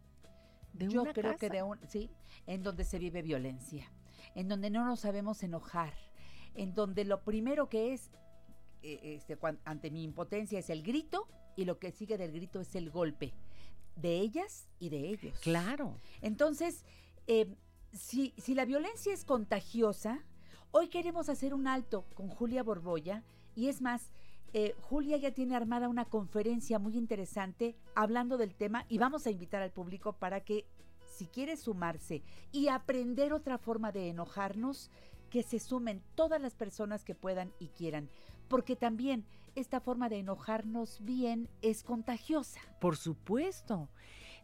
De 0.72 0.88
yo 0.88 1.04
creo 1.04 1.36
que 1.36 1.48
de 1.48 1.62
un, 1.62 1.78
sí, 1.88 2.10
en 2.46 2.62
donde 2.62 2.84
se 2.84 2.98
vive 2.98 3.22
violencia, 3.22 3.90
en 4.34 4.48
donde 4.48 4.70
no 4.70 4.84
nos 4.84 5.00
sabemos 5.00 5.42
enojar, 5.42 5.94
en 6.54 6.74
donde 6.74 7.04
lo 7.04 7.22
primero 7.22 7.68
que 7.68 7.92
es 7.92 8.10
eh, 8.82 9.16
este, 9.16 9.38
ante 9.64 9.90
mi 9.90 10.02
impotencia 10.02 10.58
es 10.58 10.70
el 10.70 10.82
grito 10.82 11.26
y 11.56 11.64
lo 11.64 11.78
que 11.78 11.90
sigue 11.90 12.16
del 12.16 12.32
grito 12.32 12.60
es 12.60 12.74
el 12.74 12.90
golpe 12.90 13.32
de 13.96 14.18
ellas 14.18 14.68
y 14.78 14.90
de 14.90 15.08
ellos. 15.08 15.38
Claro. 15.40 15.96
Entonces, 16.22 16.84
eh, 17.26 17.56
si, 17.92 18.34
si 18.38 18.54
la 18.54 18.64
violencia 18.64 19.12
es 19.12 19.24
contagiosa, 19.24 20.24
hoy 20.70 20.88
queremos 20.88 21.28
hacer 21.28 21.54
un 21.54 21.66
alto 21.66 22.04
con 22.14 22.28
Julia 22.28 22.62
Borboya 22.62 23.24
y 23.56 23.68
es 23.68 23.80
más, 23.82 24.12
eh, 24.52 24.74
Julia 24.82 25.16
ya 25.16 25.32
tiene 25.32 25.56
armada 25.56 25.88
una 25.88 26.04
conferencia 26.04 26.78
muy 26.78 26.96
interesante 26.96 27.76
hablando 27.94 28.38
del 28.38 28.54
tema 28.54 28.86
y 28.88 28.98
vamos 28.98 29.26
a 29.26 29.30
invitar 29.30 29.62
al 29.62 29.72
público 29.72 30.12
para 30.14 30.44
que 30.44 30.64
si 31.16 31.26
quiere 31.26 31.56
sumarse 31.56 32.22
y 32.52 32.68
aprender 32.68 33.32
otra 33.32 33.58
forma 33.58 33.90
de 33.90 34.08
enojarnos, 34.08 34.90
que 35.30 35.42
se 35.42 35.58
sumen 35.58 36.02
todas 36.14 36.40
las 36.40 36.54
personas 36.54 37.04
que 37.04 37.14
puedan 37.14 37.52
y 37.58 37.68
quieran, 37.68 38.08
porque 38.48 38.76
también 38.76 39.24
esta 39.54 39.80
forma 39.80 40.08
de 40.08 40.18
enojarnos 40.18 40.98
bien 41.02 41.48
es 41.62 41.82
contagiosa. 41.82 42.60
Por 42.80 42.96
supuesto. 42.96 43.88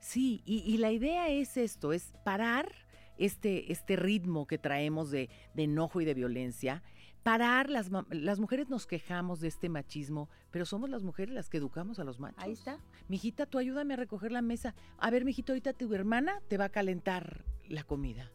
Sí, 0.01 0.43
y, 0.45 0.77
la 0.79 0.93
idea 0.93 1.29
es 1.29 1.57
esto, 1.57 1.93
es 1.95 2.13
parar 2.25 2.71
este, 3.17 3.73
este 3.73 3.97
ritmo 3.97 4.47
que 4.47 4.59
traemos 4.59 5.11
de, 5.11 5.31
de 5.55 5.63
enojo 5.63 6.03
y 6.03 6.05
de 6.05 6.13
violencia 6.13 6.83
parar, 7.25 7.71
las, 7.71 7.91
las 8.11 8.39
mujeres 8.39 8.69
nos 8.69 8.87
quejamos 8.87 9.41
de 9.41 9.49
este 9.49 9.69
machismo, 9.69 10.29
pero 10.53 10.67
somos 10.67 10.91
las 10.91 11.03
mujeres 11.03 11.35
las 11.35 11.49
que 11.49 11.57
educamos 11.57 11.99
a 11.99 12.05
los 12.05 12.21
machos. 12.21 12.45
Ahí 12.45 12.53
está. 12.53 12.79
Mijita, 13.09 13.47
tú 13.47 13.59
ayúdame 13.59 13.95
a 13.95 13.97
recoger 13.97 14.31
la 14.31 14.43
mesa. 14.43 14.75
A 14.99 15.11
ver, 15.11 15.25
mijito, 15.25 15.53
ahorita 15.53 15.73
tu 15.73 15.93
hermana 15.95 16.41
te 16.49 16.59
va 16.59 16.67
a 16.67 16.69
calentar 16.69 17.45
la 17.67 17.83
comida. 17.83 18.31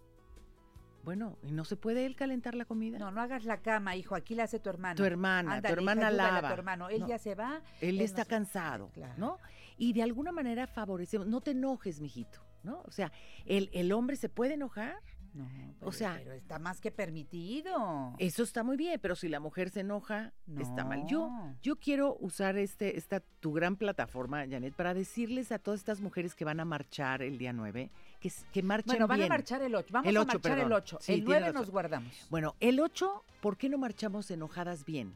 Bueno, 1.09 1.39
¿y 1.41 1.51
no 1.51 1.65
se 1.65 1.75
puede 1.75 2.05
él 2.05 2.15
calentar 2.15 2.53
la 2.53 2.65
comida? 2.65 2.99
No, 2.99 3.09
no 3.09 3.19
hagas 3.19 3.43
la 3.43 3.63
cama, 3.63 3.95
hijo, 3.95 4.13
aquí 4.13 4.35
la 4.35 4.43
hace 4.43 4.59
tu 4.59 4.69
hermana. 4.69 4.93
Tu 4.93 5.03
hermana, 5.03 5.59
tu 5.59 5.73
hermana 5.73 6.11
lava. 6.11 6.49
tu 6.49 6.53
hermano, 6.53 6.87
él 6.87 7.03
ya 7.07 7.17
se 7.17 7.33
va. 7.33 7.63
Él, 7.81 7.99
está 7.99 8.25
cansado, 8.25 8.91
¿no? 9.17 9.39
Y 9.75 9.93
de 9.93 10.03
alguna 10.03 10.31
manera 10.31 10.67
favorecemos, 10.67 11.25
no 11.25 11.41
te 11.41 11.49
enojes, 11.49 11.99
mijito, 11.99 12.45
¿no? 12.61 12.83
O 12.85 12.91
sea, 12.91 13.11
el, 13.47 13.71
el 13.73 13.91
hombre 13.91 14.17
se 14.17 14.29
puede 14.29 14.53
enojar, 14.53 15.01
no, 15.33 15.47
pero, 15.79 15.89
o 15.89 15.91
sea, 15.91 16.15
pero 16.17 16.33
está 16.33 16.59
más 16.59 16.79
que 16.79 16.91
permitido. 16.91 18.13
Eso 18.19 18.43
está 18.43 18.63
muy 18.63 18.77
bien, 18.77 18.99
pero 19.01 19.15
si 19.15 19.29
la 19.29 19.39
mujer 19.39 19.71
se 19.71 19.79
enoja, 19.79 20.33
está 20.59 20.85
mal. 20.85 21.07
Yo, 21.07 21.31
yo 21.63 21.77
quiero 21.77 22.17
usar 22.19 22.55
este, 22.57 22.97
esta 22.97 23.19
tu 23.39 23.53
gran 23.53 23.77
plataforma, 23.77 24.45
Janet, 24.47 24.75
para 24.75 24.93
decirles 24.93 25.51
a 25.51 25.57
todas 25.57 25.79
estas 25.79 26.01
mujeres 26.01 26.35
que 26.35 26.45
van 26.45 26.59
a 26.59 26.65
marchar 26.65 27.23
el 27.23 27.39
día 27.39 27.51
9, 27.51 27.91
que, 28.19 28.31
que 28.51 28.63
marchen 28.63 28.87
Bueno, 28.87 29.07
van 29.07 29.21
a 29.23 29.27
marchar 29.27 29.61
el 29.61 29.75
8, 29.75 29.87
vamos 29.91 30.15
a 30.15 30.25
marchar 30.25 30.59
el 30.59 30.71
8, 30.71 30.99
el 31.07 31.23
9 31.23 31.53
nos 31.53 31.69
guardamos. 31.69 32.27
Bueno, 32.29 32.55
el 32.59 32.79
8, 32.79 33.23
¿por 33.41 33.57
qué 33.57 33.69
no 33.69 33.77
marchamos 33.77 34.29
enojadas 34.31 34.85
bien? 34.85 35.15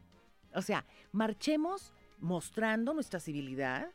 O 0.55 0.61
sea, 0.61 0.85
marchemos 1.11 1.93
mostrando 2.19 2.93
nuestra 2.93 3.19
civilidad, 3.19 3.89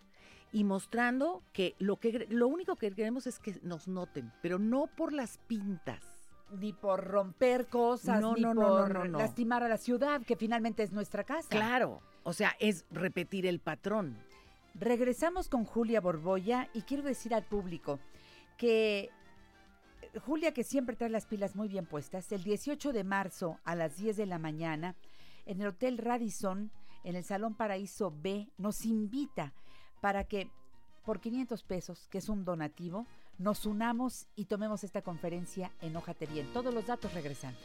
y 0.53 0.65
mostrando 0.65 1.43
que 1.53 1.75
lo 1.79 1.97
que 1.97 2.27
lo 2.31 2.49
único 2.49 2.77
que 2.77 2.91
queremos 2.91 3.27
es 3.27 3.39
que 3.39 3.59
nos 3.63 3.89
noten, 3.89 4.33
pero 4.43 4.59
no 4.59 4.87
por 4.87 5.13
las 5.13 5.39
pintas. 5.47 6.03
Ni 6.51 6.73
por 6.73 7.05
romper 7.05 7.67
cosas, 7.67 8.23
ni 8.35 8.43
por 8.43 9.09
lastimar 9.11 9.63
a 9.63 9.69
la 9.69 9.77
ciudad, 9.77 10.23
que 10.23 10.35
finalmente 10.35 10.83
es 10.83 10.93
nuestra 10.93 11.23
casa. 11.23 11.49
Claro, 11.51 12.01
o 12.23 12.33
sea, 12.33 12.57
es 12.59 12.87
repetir 12.91 13.45
el 13.45 13.61
patrón. 13.61 14.17
Regresamos 14.75 15.49
con 15.49 15.65
Julia 15.65 16.01
Borboya 16.01 16.71
y 16.73 16.83
quiero 16.83 17.03
decir 17.03 17.35
al 17.35 17.45
público 17.45 18.01
que 18.59 19.11
Julia, 20.27 20.53
que 20.53 20.65
siempre 20.65 20.97
trae 20.97 21.11
las 21.11 21.27
pilas 21.27 21.57
muy 21.57 21.69
bien 21.69 21.87
puestas, 21.87 22.31
el 22.33 22.43
18 22.43 22.93
de 22.93 23.05
marzo 23.05 23.59
a 23.65 23.75
las 23.75 23.97
10 23.97 24.17
de 24.17 24.27
la 24.27 24.39
mañana, 24.39 24.97
en 25.47 25.61
el 25.63 25.69
Hotel 25.69 25.97
Radisson, 25.97 26.71
en 27.05 27.17
el 27.17 27.25
Salón 27.25 27.55
Paraíso 27.55 28.13
B, 28.15 28.51
nos 28.59 28.85
invita 28.85 29.55
para 30.01 30.25
que 30.25 30.51
por 31.05 31.21
500 31.21 31.63
pesos, 31.63 32.07
que 32.11 32.19
es 32.19 32.29
un 32.29 32.45
donativo, 32.45 33.07
nos 33.39 33.65
unamos 33.65 34.27
y 34.35 34.45
tomemos 34.45 34.85
esta 34.85 35.01
conferencia 35.01 35.73
en 35.81 35.97
Ójate 35.97 36.27
Bien. 36.27 36.53
Todos 36.53 36.75
los 36.75 36.87
datos 36.87 37.15
regresando. 37.15 37.61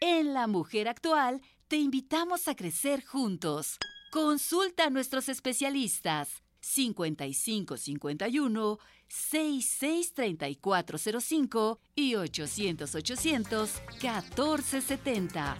En 0.00 0.34
La 0.34 0.46
Mujer 0.46 0.88
Actual 0.88 1.40
te 1.68 1.76
invitamos 1.76 2.48
a 2.48 2.56
crecer 2.56 3.04
juntos. 3.04 3.78
Consulta 4.10 4.86
a 4.86 4.90
nuestros 4.90 5.28
especialistas 5.28 6.43
5551 6.64 8.78
663405 9.08 11.80
y 11.94 12.16
800 12.16 12.94
800 12.94 13.70
1470. 14.02 15.58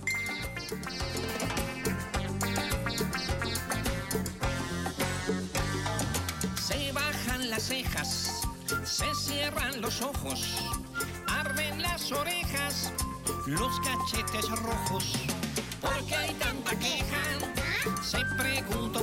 cejas, 7.64 8.42
se 8.84 9.06
cierran 9.14 9.80
los 9.80 10.02
ojos, 10.02 10.58
arden 11.26 11.80
las 11.80 12.12
orejas, 12.12 12.92
los 13.46 13.80
cachetes 13.80 14.50
rojos. 14.50 15.14
¿Por 15.80 16.06
qué 16.06 16.14
hay 16.14 16.34
tanta 16.34 16.78
queja? 16.78 17.22
Se 18.02 18.18
pregunta 18.36 19.00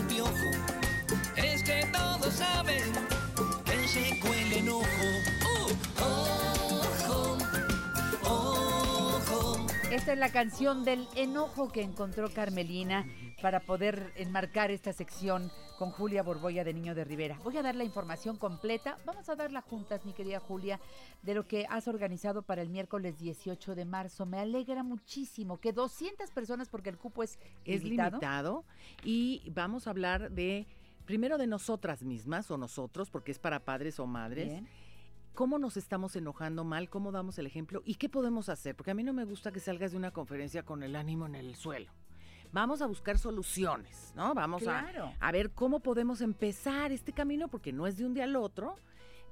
Esta 9.91 10.13
es 10.13 10.19
la 10.19 10.31
canción 10.31 10.85
del 10.85 11.05
enojo 11.17 11.69
que 11.69 11.81
encontró 11.81 12.31
Carmelina 12.31 13.05
para 13.41 13.59
poder 13.59 14.13
enmarcar 14.15 14.71
esta 14.71 14.93
sección 14.93 15.51
con 15.77 15.91
Julia 15.91 16.23
Borboya 16.23 16.63
de 16.63 16.73
Niño 16.73 16.95
de 16.95 17.03
Rivera. 17.03 17.37
Voy 17.43 17.57
a 17.57 17.61
dar 17.61 17.75
la 17.75 17.83
información 17.83 18.37
completa, 18.37 18.97
vamos 19.05 19.27
a 19.27 19.35
darla 19.35 19.59
juntas, 19.59 20.05
mi 20.05 20.13
querida 20.13 20.39
Julia, 20.39 20.79
de 21.23 21.33
lo 21.33 21.45
que 21.45 21.65
has 21.69 21.89
organizado 21.89 22.41
para 22.41 22.61
el 22.61 22.69
miércoles 22.69 23.17
18 23.19 23.75
de 23.75 23.83
marzo. 23.83 24.25
Me 24.25 24.39
alegra 24.39 24.81
muchísimo 24.81 25.59
que 25.59 25.73
200 25.73 26.31
personas, 26.31 26.69
porque 26.69 26.89
el 26.89 26.97
cupo 26.97 27.21
es, 27.21 27.37
es 27.65 27.83
limitado. 27.83 28.63
y 29.03 29.51
vamos 29.53 29.87
a 29.87 29.89
hablar 29.89 30.31
de, 30.31 30.67
primero 31.03 31.37
de 31.37 31.47
nosotras 31.47 32.01
mismas 32.01 32.49
o 32.49 32.57
nosotros, 32.57 33.09
porque 33.09 33.33
es 33.33 33.39
para 33.39 33.59
padres 33.59 33.99
o 33.99 34.07
madres. 34.07 34.63
Cómo 35.33 35.59
nos 35.59 35.77
estamos 35.77 36.15
enojando 36.15 36.63
mal, 36.63 36.89
cómo 36.89 37.11
damos 37.11 37.37
el 37.39 37.47
ejemplo 37.47 37.81
y 37.85 37.95
qué 37.95 38.09
podemos 38.09 38.49
hacer, 38.49 38.75
porque 38.75 38.91
a 38.91 38.93
mí 38.93 39.03
no 39.03 39.13
me 39.13 39.25
gusta 39.25 39.51
que 39.51 39.59
salgas 39.59 39.91
de 39.91 39.97
una 39.97 40.11
conferencia 40.11 40.63
con 40.63 40.83
el 40.83 40.95
ánimo 40.95 41.25
en 41.25 41.35
el 41.35 41.55
suelo 41.55 41.91
vamos 42.51 42.81
a 42.81 42.85
buscar 42.85 43.17
soluciones, 43.17 44.13
¿no? 44.15 44.33
Vamos 44.33 44.67
a, 44.67 44.85
a 45.19 45.31
ver 45.31 45.51
cómo 45.51 45.79
podemos 45.79 46.21
empezar 46.21 46.91
este 46.91 47.13
camino, 47.13 47.47
porque 47.47 47.71
no 47.71 47.87
es 47.87 47.97
de 47.97 48.05
un 48.05 48.13
día 48.13 48.25
al 48.25 48.35
otro. 48.35 48.75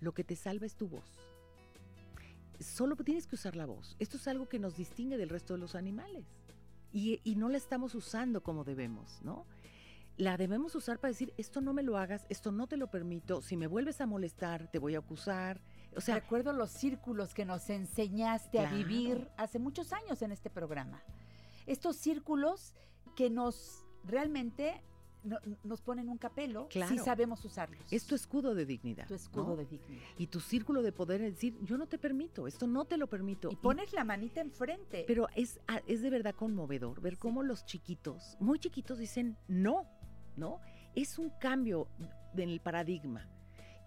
lo 0.00 0.12
que 0.12 0.24
te 0.24 0.36
salva 0.36 0.66
es 0.66 0.76
tu 0.76 0.88
voz. 0.88 1.04
Solo 2.60 2.96
tienes 2.96 3.26
que 3.26 3.36
usar 3.36 3.56
la 3.56 3.66
voz. 3.66 3.96
Esto 3.98 4.16
es 4.16 4.26
algo 4.26 4.48
que 4.48 4.58
nos 4.58 4.76
distingue 4.76 5.16
del 5.16 5.28
resto 5.28 5.54
de 5.54 5.60
los 5.60 5.74
animales. 5.74 6.26
Y, 6.92 7.20
y 7.22 7.36
no 7.36 7.48
la 7.48 7.58
estamos 7.58 7.94
usando 7.94 8.42
como 8.42 8.64
debemos, 8.64 9.20
¿no? 9.22 9.46
La 10.16 10.36
debemos 10.36 10.74
usar 10.74 10.98
para 10.98 11.12
decir, 11.12 11.32
esto 11.36 11.60
no 11.60 11.72
me 11.72 11.84
lo 11.84 11.96
hagas, 11.96 12.26
esto 12.28 12.50
no 12.50 12.66
te 12.66 12.76
lo 12.76 12.90
permito, 12.90 13.40
si 13.40 13.56
me 13.56 13.68
vuelves 13.68 14.00
a 14.00 14.06
molestar, 14.06 14.68
te 14.68 14.80
voy 14.80 14.96
a 14.96 14.98
acusar. 14.98 15.60
O 15.94 16.00
sea, 16.00 16.16
Recuerdo 16.16 16.52
los 16.52 16.70
círculos 16.70 17.34
que 17.34 17.44
nos 17.44 17.70
enseñaste 17.70 18.58
a 18.58 18.72
vivir 18.72 19.28
hace 19.36 19.60
muchos 19.60 19.92
años 19.92 20.20
en 20.22 20.32
este 20.32 20.50
programa. 20.50 21.02
Estos 21.66 21.96
círculos 21.96 22.74
que 23.14 23.30
nos 23.30 23.84
realmente 24.04 24.82
no- 25.24 25.38
nos 25.64 25.80
ponen 25.82 26.08
un 26.08 26.18
capelo 26.18 26.64
si 26.70 26.78
Claro. 26.78 27.04
sabemos 27.04 27.44
usarlos. 27.44 27.80
es 27.92 28.06
tu 28.06 28.14
escudo 28.14 28.54
de 28.54 28.64
dignidad. 28.66 29.06
tu 29.06 29.14
escudo 29.14 29.48
¿no? 29.48 29.56
de 29.56 29.66
dignidad. 29.66 30.02
Y 30.16 30.26
tu 30.28 30.40
círculo 30.40 30.82
de 30.82 30.92
poder 30.92 31.20
es 31.22 31.34
decir, 31.34 31.56
yo 31.62 31.76
no 31.76 31.86
te 31.86 31.98
permito, 31.98 32.46
esto 32.46 32.66
no 32.66 32.84
te 32.84 32.96
lo 32.96 33.08
permito. 33.08 33.50
Y 33.50 33.56
pones 33.56 33.92
la 33.92 34.04
manita 34.04 34.40
enfrente. 34.40 35.04
Pero 35.06 35.28
es, 35.34 35.60
a- 35.66 35.82
es 35.86 36.02
de 36.02 36.10
verdad 36.10 36.34
conmovedor 36.34 37.00
ver 37.00 37.18
cómo 37.18 37.42
los 37.42 37.64
chiquitos, 37.66 38.36
muy 38.40 38.58
chiquitos, 38.58 38.98
dicen 38.98 39.36
no, 39.48 39.86
¿no? 40.36 40.60
Es 40.94 41.18
un 41.18 41.30
cambio 41.40 41.88
en 42.36 42.48
el 42.48 42.60
paradigma. 42.60 43.28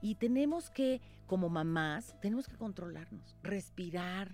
Y 0.01 0.15
tenemos 0.15 0.69
que, 0.71 1.00
como 1.27 1.47
mamás, 1.50 2.15
tenemos 2.21 2.47
que 2.47 2.57
controlarnos, 2.57 3.35
respirar. 3.43 4.31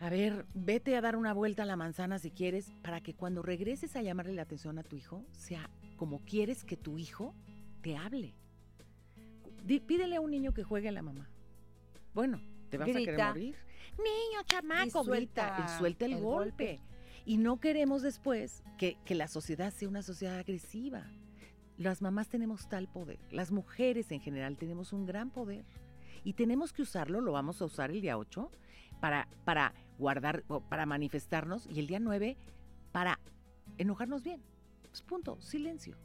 A 0.00 0.10
ver, 0.10 0.46
vete 0.54 0.96
a 0.96 1.00
dar 1.00 1.16
una 1.16 1.32
vuelta 1.34 1.64
a 1.64 1.66
la 1.66 1.76
manzana 1.76 2.18
si 2.18 2.30
quieres, 2.30 2.72
para 2.82 3.00
que 3.00 3.14
cuando 3.14 3.42
regreses 3.42 3.96
a 3.96 4.02
llamarle 4.02 4.32
la 4.32 4.42
atención 4.42 4.78
a 4.78 4.82
tu 4.84 4.96
hijo, 4.96 5.24
sea 5.32 5.68
como 5.98 6.20
quieres 6.24 6.64
que 6.64 6.78
tu 6.78 6.96
hijo 6.96 7.34
te 7.82 7.94
hable. 7.98 8.34
Di- 9.64 9.80
pídele 9.80 10.16
a 10.16 10.20
un 10.22 10.30
niño 10.30 10.54
que 10.54 10.62
juegue 10.64 10.88
a 10.88 10.92
la 10.92 11.02
mamá. 11.02 11.28
Bueno, 12.14 12.40
te 12.70 12.78
vas 12.78 12.88
a 12.88 12.92
querer 12.92 13.18
morir. 13.28 13.56
Niño, 13.98 14.42
chamaco, 14.46 15.04
suelta 15.04 15.56
grita, 15.56 15.74
y 15.74 15.78
suelta 15.78 16.04
el, 16.06 16.12
el 16.14 16.22
golpe. 16.22 16.78
golpe. 16.78 16.80
Y 17.26 17.36
no 17.36 17.60
queremos 17.60 18.00
después 18.00 18.62
que, 18.78 18.96
que 19.04 19.14
la 19.14 19.28
sociedad 19.28 19.72
sea 19.74 19.88
una 19.88 20.02
sociedad 20.02 20.38
agresiva. 20.38 21.04
Las 21.76 22.00
mamás 22.00 22.28
tenemos 22.28 22.68
tal 22.68 22.88
poder, 22.88 23.18
las 23.30 23.52
mujeres 23.52 24.10
en 24.10 24.20
general 24.20 24.56
tenemos 24.56 24.92
un 24.92 25.06
gran 25.06 25.30
poder 25.30 25.64
y 26.24 26.32
tenemos 26.32 26.72
que 26.72 26.82
usarlo, 26.82 27.20
lo 27.20 27.30
vamos 27.30 27.62
a 27.62 27.66
usar 27.66 27.90
el 27.92 28.00
día 28.00 28.18
8 28.18 28.50
para, 29.00 29.28
para 29.44 29.74
guardar, 29.96 30.42
para 30.68 30.86
manifestarnos 30.86 31.68
y 31.70 31.78
el 31.78 31.86
día 31.86 32.00
9 32.00 32.36
para 32.90 33.20
enojarnos 33.76 34.24
bien. 34.24 34.42
Pues 34.98 35.06
punto, 35.08 35.40
silencio. 35.40 35.96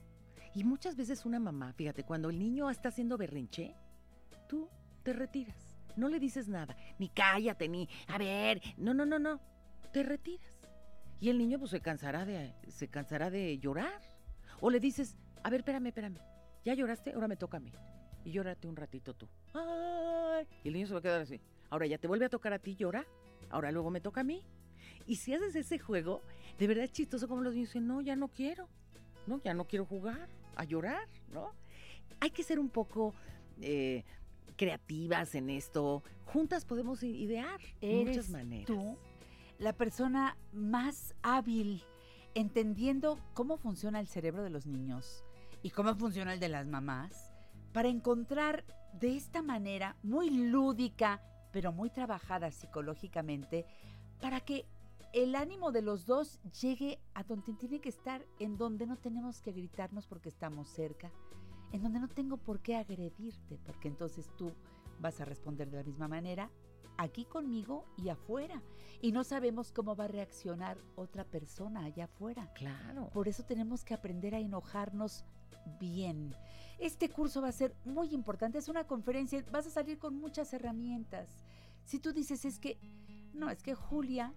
Y 0.53 0.63
muchas 0.63 0.95
veces 0.95 1.25
una 1.25 1.39
mamá, 1.39 1.73
fíjate, 1.73 2.03
cuando 2.03 2.29
el 2.29 2.37
niño 2.37 2.69
está 2.69 2.89
haciendo 2.89 3.17
berrinche, 3.17 3.73
tú 4.47 4.69
te 5.01 5.13
retiras. 5.13 5.79
No 5.95 6.09
le 6.09 6.19
dices 6.19 6.47
nada, 6.47 6.77
ni 6.99 7.09
cállate, 7.09 7.67
ni, 7.67 7.89
a 8.07 8.19
ver, 8.19 8.61
no, 8.77 8.93
no, 8.93 9.03
no, 9.03 9.17
no, 9.17 9.39
te 9.91 10.03
retiras. 10.03 10.45
Y 11.19 11.29
el 11.29 11.39
niño 11.39 11.57
pues 11.57 11.71
se 11.71 11.81
cansará 11.81 12.23
de, 12.23 12.53
se 12.67 12.87
cansará 12.87 13.31
de 13.31 13.57
llorar. 13.57 13.99
O 14.61 14.69
le 14.69 14.79
dices, 14.79 15.17
a 15.41 15.49
ver, 15.49 15.61
espérame, 15.61 15.87
espérame, 15.87 16.19
ya 16.63 16.75
lloraste, 16.75 17.13
ahora 17.13 17.27
me 17.27 17.35
toca 17.37 17.57
a 17.57 17.61
mí. 17.61 17.71
Y 18.23 18.31
llórate 18.31 18.67
un 18.67 18.75
ratito 18.75 19.15
tú. 19.15 19.27
Ay, 19.55 20.47
y 20.63 20.67
el 20.67 20.75
niño 20.75 20.85
se 20.85 20.93
va 20.93 20.99
a 20.99 21.01
quedar 21.01 21.21
así. 21.21 21.41
Ahora 21.71 21.87
ya 21.87 21.97
te 21.97 22.07
vuelve 22.07 22.25
a 22.25 22.29
tocar 22.29 22.53
a 22.53 22.59
ti, 22.59 22.75
llora. 22.75 23.07
Ahora 23.49 23.71
luego 23.71 23.89
me 23.89 24.01
toca 24.01 24.21
a 24.21 24.23
mí. 24.23 24.45
Y 25.07 25.15
si 25.15 25.33
haces 25.33 25.55
ese 25.55 25.79
juego, 25.79 26.21
de 26.59 26.67
verdad 26.67 26.83
es 26.83 26.91
chistoso 26.91 27.27
como 27.27 27.41
los 27.41 27.55
niños 27.55 27.69
dicen, 27.69 27.87
no, 27.87 27.99
ya 27.99 28.15
no 28.15 28.27
quiero. 28.27 28.69
No, 29.27 29.41
ya 29.43 29.53
no 29.53 29.65
quiero 29.65 29.85
jugar, 29.85 30.27
a 30.55 30.63
llorar, 30.63 31.07
¿no? 31.31 31.51
Hay 32.19 32.31
que 32.31 32.43
ser 32.43 32.59
un 32.59 32.69
poco 32.69 33.13
eh, 33.61 34.03
creativas 34.55 35.35
en 35.35 35.49
esto. 35.49 36.03
Juntas 36.25 36.65
podemos 36.65 37.03
idear 37.03 37.59
Eres 37.81 38.07
muchas 38.07 38.29
maneras. 38.29 38.65
tú 38.65 38.97
la 39.59 39.73
persona 39.73 40.37
más 40.51 41.15
hábil 41.21 41.83
entendiendo 42.35 43.19
cómo 43.33 43.57
funciona 43.57 43.99
el 43.99 44.07
cerebro 44.07 44.43
de 44.43 44.49
los 44.49 44.65
niños 44.65 45.23
y 45.61 45.69
cómo 45.69 45.95
funciona 45.95 46.33
el 46.33 46.39
de 46.39 46.49
las 46.49 46.67
mamás 46.67 47.31
para 47.71 47.87
encontrar 47.87 48.65
de 48.99 49.15
esta 49.15 49.41
manera 49.41 49.95
muy 50.03 50.29
lúdica, 50.29 51.21
pero 51.51 51.71
muy 51.71 51.89
trabajada 51.89 52.51
psicológicamente, 52.51 53.65
para 54.19 54.41
que 54.41 54.65
el 55.13 55.35
ánimo 55.35 55.71
de 55.71 55.83
los 55.83 56.05
dos 56.05 56.39
llegue 56.61 56.99
a 57.13 57.23
donde 57.23 57.53
tiene 57.53 57.79
que 57.79 57.89
estar, 57.89 58.25
en 58.39 58.57
donde 58.57 58.87
no 58.87 58.97
tenemos 58.97 59.41
que 59.41 59.51
gritarnos 59.51 60.07
porque 60.07 60.29
estamos 60.29 60.67
cerca, 60.67 61.11
en 61.71 61.83
donde 61.83 61.99
no 61.99 62.09
tengo 62.09 62.37
por 62.37 62.61
qué 62.61 62.75
agredirte, 62.75 63.59
porque 63.63 63.87
entonces 63.87 64.29
tú 64.37 64.51
vas 64.99 65.21
a 65.21 65.25
responder 65.25 65.69
de 65.69 65.77
la 65.77 65.83
misma 65.83 66.07
manera 66.07 66.49
aquí 66.97 67.25
conmigo 67.25 67.85
y 67.97 68.09
afuera. 68.09 68.61
Y 69.01 69.11
no 69.11 69.23
sabemos 69.23 69.71
cómo 69.71 69.95
va 69.95 70.05
a 70.05 70.07
reaccionar 70.07 70.77
otra 70.95 71.23
persona 71.25 71.85
allá 71.85 72.05
afuera. 72.05 72.51
Claro. 72.53 73.09
Por 73.13 73.27
eso 73.27 73.43
tenemos 73.43 73.83
que 73.83 73.93
aprender 73.93 74.33
a 74.33 74.39
enojarnos 74.39 75.25
bien. 75.79 76.35
Este 76.79 77.09
curso 77.09 77.41
va 77.41 77.49
a 77.49 77.53
ser 77.53 77.75
muy 77.85 78.13
importante, 78.13 78.57
es 78.57 78.67
una 78.67 78.85
conferencia, 78.85 79.43
vas 79.51 79.67
a 79.67 79.69
salir 79.69 79.99
con 79.99 80.15
muchas 80.15 80.53
herramientas. 80.53 81.29
Si 81.85 81.99
tú 81.99 82.13
dices 82.13 82.45
es 82.45 82.59
que, 82.59 82.79
no, 83.33 83.49
es 83.49 83.61
que 83.61 83.75
Julia 83.75 84.33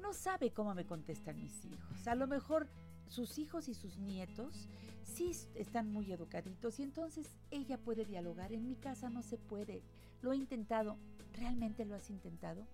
no 0.00 0.12
sabe 0.12 0.50
cómo 0.50 0.74
me 0.74 0.86
contestan 0.86 1.40
mis 1.40 1.64
hijos. 1.64 2.06
A 2.06 2.14
lo 2.14 2.26
mejor 2.26 2.68
sus 3.08 3.38
hijos 3.38 3.68
y 3.68 3.74
sus 3.74 3.98
nietos 3.98 4.68
sí 5.02 5.32
están 5.54 5.90
muy 5.90 6.12
educaditos 6.12 6.78
y 6.78 6.82
entonces 6.82 7.34
ella 7.50 7.78
puede 7.78 8.04
dialogar. 8.04 8.52
En 8.52 8.66
mi 8.68 8.76
casa 8.76 9.10
no 9.10 9.22
se 9.22 9.38
puede. 9.38 9.82
Lo 10.20 10.32
he 10.32 10.36
intentado. 10.36 10.98
¿Realmente 11.32 11.84
lo 11.84 11.94
has 11.94 12.10
intentado? 12.10 12.66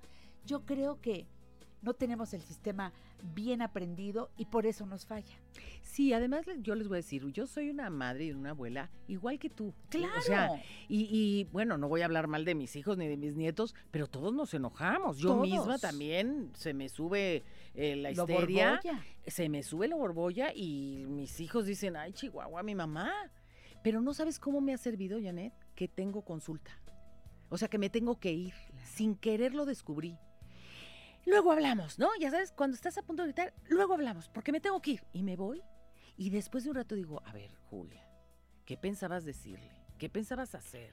Yo 0.45 0.65
creo 0.65 1.01
que 1.01 1.27
no 1.85 1.95
tenemos 1.95 2.33
el 2.35 2.43
sistema 2.43 2.93
bien 3.35 3.63
aprendido 3.63 4.31
y 4.37 4.47
por 4.47 4.67
eso 4.67 4.87
nos 4.87 5.07
falla. 5.07 5.35
Sí, 5.83 6.13
además 6.13 6.47
yo 6.61 6.75
les 6.75 6.89
voy 6.89 6.97
a 6.97 6.99
decir, 6.99 7.25
yo 7.33 7.47
soy 7.47 7.71
una 7.71 7.91
madre 7.91 8.27
y 8.27 8.33
una 8.33 8.51
abuela 8.51 8.91
igual 9.07 9.39
que 9.39 9.51
tú. 9.51 9.75
Claro. 9.91 10.19
O 10.19 10.23
sea, 10.23 10.51
y, 10.89 11.09
y, 11.11 11.45
bueno, 11.53 11.79
no 11.79 11.89
voy 11.89 12.01
a 12.01 12.07
hablar 12.07 12.27
mal 12.27 12.45
de 12.45 12.55
mis 12.55 12.75
hijos 12.77 12.97
ni 12.99 13.07
de 13.07 13.17
mis 13.17 13.37
nietos, 13.37 13.75
pero 13.91 14.07
todos 14.07 14.35
nos 14.35 14.55
enojamos. 14.55 15.19
Yo 15.19 15.37
misma 15.37 15.79
también 15.79 16.51
se 16.55 16.75
me 16.75 16.89
sube 16.89 17.45
eh, 17.75 17.97
la 17.97 18.11
histeria, 18.11 18.81
se 19.27 19.49
me 19.49 19.63
sube 19.63 19.89
la 19.89 19.97
borbolla 19.97 20.53
y 20.55 21.05
mis 21.09 21.39
hijos 21.41 21.67
dicen, 21.67 21.97
ay, 21.97 22.13
Chihuahua, 22.13 22.63
mi 22.63 22.75
mamá. 22.75 23.13
Pero 23.83 24.01
no 24.01 24.15
sabes 24.15 24.39
cómo 24.39 24.63
me 24.63 24.73
ha 24.73 24.79
servido, 24.79 25.19
Janet, 25.23 25.53
que 25.75 25.89
tengo 25.89 26.23
consulta. 26.23 26.71
O 27.51 27.59
sea, 27.59 27.69
que 27.69 27.79
me 27.79 27.91
tengo 27.91 28.19
que 28.19 28.33
ir. 28.33 28.55
Sin 28.85 29.15
querer 29.15 29.55
lo 29.55 29.67
descubrí. 29.67 30.17
Luego 31.27 31.53
hablamos, 31.53 31.99
¿no? 31.99 32.09
Ya 32.21 32.31
sabes, 32.31 32.53
cuando 32.53 32.75
estás 32.75 32.99
a 32.99 33.03
punto 33.03 33.23
de 33.23 33.29
gritar, 33.29 33.55
luego 33.69 33.95
hablamos, 33.95 34.29
porque 34.29 34.53
me 34.53 34.61
tengo 34.61 34.81
que 34.83 34.93
ir. 34.93 35.05
Y 35.13 35.23
me 35.23 35.37
voy. 35.37 35.63
Y 36.17 36.31
después 36.31 36.65
de 36.65 36.71
un 36.71 36.77
rato 36.77 36.95
digo, 36.95 37.23
a 37.25 37.33
ver, 37.33 37.51
Julia, 37.71 38.07
¿qué 38.65 38.77
pensabas 38.77 39.25
decirle? 39.25 39.71
¿Qué 39.99 40.09
pensabas 40.09 40.55
hacer? 40.55 40.93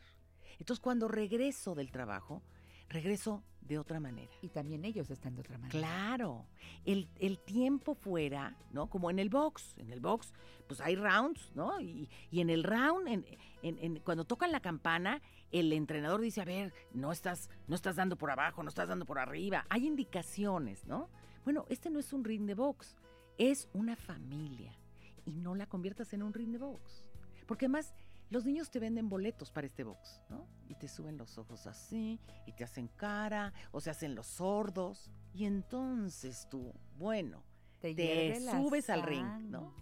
Entonces, 0.60 0.80
cuando 0.82 1.08
regreso 1.08 1.76
del 1.76 1.92
trabajo, 1.92 2.42
regreso 2.90 3.44
de 3.62 3.78
otra 3.80 4.00
manera. 4.00 4.32
Y 4.42 4.50
también 4.50 4.84
ellos 4.86 5.10
están 5.12 5.36
de 5.36 5.42
otra 5.42 5.58
manera. 5.58 5.80
Claro, 5.80 6.46
el, 6.86 7.08
el 7.20 7.40
tiempo 7.40 7.94
fuera, 7.96 8.56
¿no? 8.72 8.90
Como 8.90 9.10
en 9.10 9.20
el 9.20 9.30
box, 9.30 9.76
en 9.78 9.92
el 9.92 10.00
box, 10.00 10.34
pues 10.68 10.82
hay 10.82 10.96
rounds, 10.96 11.52
¿no? 11.56 11.80
Y, 11.80 12.10
y 12.32 12.42
en 12.42 12.50
el 12.50 12.64
round, 12.64 13.08
en, 13.08 13.26
en- 13.62 13.78
en- 13.80 14.00
cuando 14.00 14.26
tocan 14.26 14.52
la 14.52 14.60
campana, 14.60 15.22
el 15.52 15.74
entrenador 15.74 16.22
dice, 16.22 16.42
a 16.42 16.46
ver, 16.46 16.74
no 16.94 17.12
estás, 17.12 17.50
no 17.68 17.76
estás 17.76 17.96
dando 17.96 18.18
por 18.18 18.32
abajo, 18.32 18.64
no 18.64 18.70
estás 18.70 18.88
dando 18.88 19.06
por 19.06 19.20
arriba. 19.20 19.66
Hay 19.70 19.86
indicaciones, 19.86 20.86
¿no? 20.86 21.10
Bueno, 21.44 21.66
este 21.70 21.90
no 21.90 22.00
es 22.00 22.14
un 22.14 22.24
ring 22.24 22.46
de 22.46 22.56
box, 22.56 22.96
es 23.38 23.68
una 23.74 23.96
familia. 23.96 24.78
Y 25.26 25.36
no 25.36 25.56
la 25.56 25.68
conviertas 25.68 26.14
en 26.14 26.24
un 26.24 26.34
ring 26.34 26.52
de 26.52 26.58
box. 26.58 27.10
Porque 27.46 27.66
además, 27.66 27.94
los 28.30 28.46
niños 28.46 28.72
te 28.72 28.80
venden 28.80 29.10
boletos 29.10 29.52
para 29.52 29.68
este 29.68 29.84
box, 29.84 30.22
¿no? 30.30 30.48
Y 30.70 30.76
te 30.76 30.88
suben 30.88 31.18
los 31.18 31.38
ojos 31.38 31.68
así, 31.68 32.20
y 32.46 32.54
te 32.54 32.64
hacen 32.64 32.88
cara, 32.88 33.54
o 33.72 33.82
se 33.82 33.90
hacen 33.90 34.16
los 34.16 34.28
sordos. 34.28 35.12
Y 35.34 35.46
entonces 35.46 36.48
tú, 36.50 36.74
bueno, 36.98 37.44
Te, 37.82 38.40
subes 38.40 38.90
al 38.90 39.04
ring, 39.04 39.50
¿no? 39.50 39.74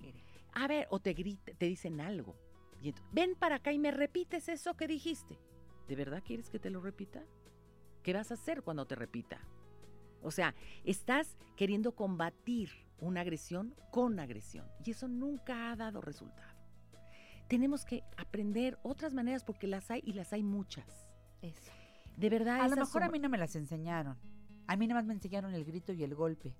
a 0.53 0.67
ver, 0.67 0.87
o 0.89 0.99
te 0.99 1.13
grita, 1.13 1.53
te 1.53 1.65
dicen 1.65 2.01
algo. 2.01 2.35
Y 2.81 2.93
ven 3.11 3.35
para 3.35 3.55
acá 3.55 3.71
y 3.71 3.79
me 3.79 3.91
repites 3.91 4.49
eso 4.49 4.75
que 4.75 4.87
dijiste. 4.87 5.37
¿De 5.89 5.95
verdad 5.95 6.21
quieres 6.23 6.51
que 6.51 6.59
te 6.59 6.69
lo 6.69 6.81
repita? 6.81 7.23
¿Qué 8.03 8.13
vas 8.13 8.29
a 8.29 8.35
hacer 8.35 8.61
cuando 8.61 8.85
te 8.85 8.93
repita? 8.93 9.39
O 10.21 10.29
sea, 10.29 10.53
estás 10.83 11.35
queriendo 11.55 11.95
combatir 11.95 12.69
una 12.99 13.21
agresión 13.21 13.73
con 13.89 14.19
agresión. 14.19 14.67
Y 14.85 14.91
eso 14.91 15.07
nunca 15.07 15.71
ha 15.71 15.75
dado 15.75 15.99
resultado. 15.99 16.53
Tenemos 17.47 17.85
que 17.85 18.03
aprender 18.17 18.77
otras 18.83 19.15
maneras 19.15 19.43
porque 19.43 19.65
las 19.65 19.89
hay 19.89 20.03
y 20.05 20.13
las 20.13 20.31
hay 20.31 20.43
muchas. 20.43 21.07
Eso. 21.41 21.71
De 22.17 22.29
verdad. 22.29 22.61
A 22.61 22.67
lo 22.67 22.75
mejor 22.75 23.01
a 23.01 23.09
mí 23.09 23.17
no 23.17 23.27
me 23.27 23.39
las 23.39 23.55
enseñaron. 23.55 24.15
A 24.67 24.75
mí 24.75 24.85
nada 24.85 25.01
más 25.01 25.07
me 25.07 25.15
enseñaron 25.15 25.55
el 25.55 25.65
grito 25.65 25.91
y 25.91 26.03
el 26.03 26.13
golpe. 26.13 26.53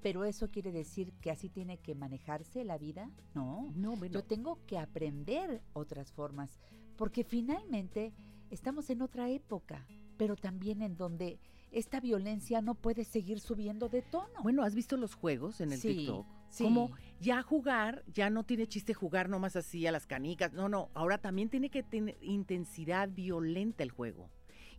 Pero 0.00 0.24
eso 0.24 0.50
quiere 0.50 0.72
decir 0.72 1.12
que 1.20 1.30
así 1.30 1.50
tiene 1.50 1.76
que 1.76 1.94
manejarse 1.94 2.64
la 2.64 2.78
vida? 2.78 3.10
No. 3.34 3.70
No, 3.74 3.96
bueno. 3.96 4.14
Yo 4.14 4.24
tengo 4.24 4.64
que 4.64 4.78
aprender 4.78 5.62
otras 5.74 6.10
formas, 6.10 6.58
porque 6.96 7.22
finalmente 7.22 8.14
estamos 8.52 8.90
en 8.90 9.02
otra 9.02 9.28
época, 9.30 9.86
pero 10.16 10.36
también 10.36 10.82
en 10.82 10.96
donde 10.96 11.38
esta 11.70 12.00
violencia 12.00 12.60
no 12.60 12.74
puede 12.74 13.04
seguir 13.04 13.40
subiendo 13.40 13.88
de 13.88 14.02
tono. 14.02 14.28
Bueno, 14.42 14.62
¿has 14.62 14.74
visto 14.74 14.96
los 14.98 15.14
juegos 15.14 15.60
en 15.60 15.72
el 15.72 15.78
Sí, 15.78 15.96
TikTok? 15.96 16.26
sí. 16.50 16.64
Como 16.64 16.90
ya 17.18 17.42
jugar, 17.42 18.04
ya 18.12 18.28
no 18.28 18.44
tiene 18.44 18.66
chiste 18.66 18.92
jugar 18.92 19.28
nomás 19.30 19.56
así 19.56 19.86
a 19.86 19.92
las 19.92 20.06
canicas. 20.06 20.52
No, 20.52 20.68
no, 20.68 20.90
ahora 20.92 21.16
también 21.18 21.48
tiene 21.48 21.70
que 21.70 21.82
tener 21.82 22.18
intensidad 22.20 23.08
violenta 23.08 23.82
el 23.82 23.90
juego. 23.90 24.28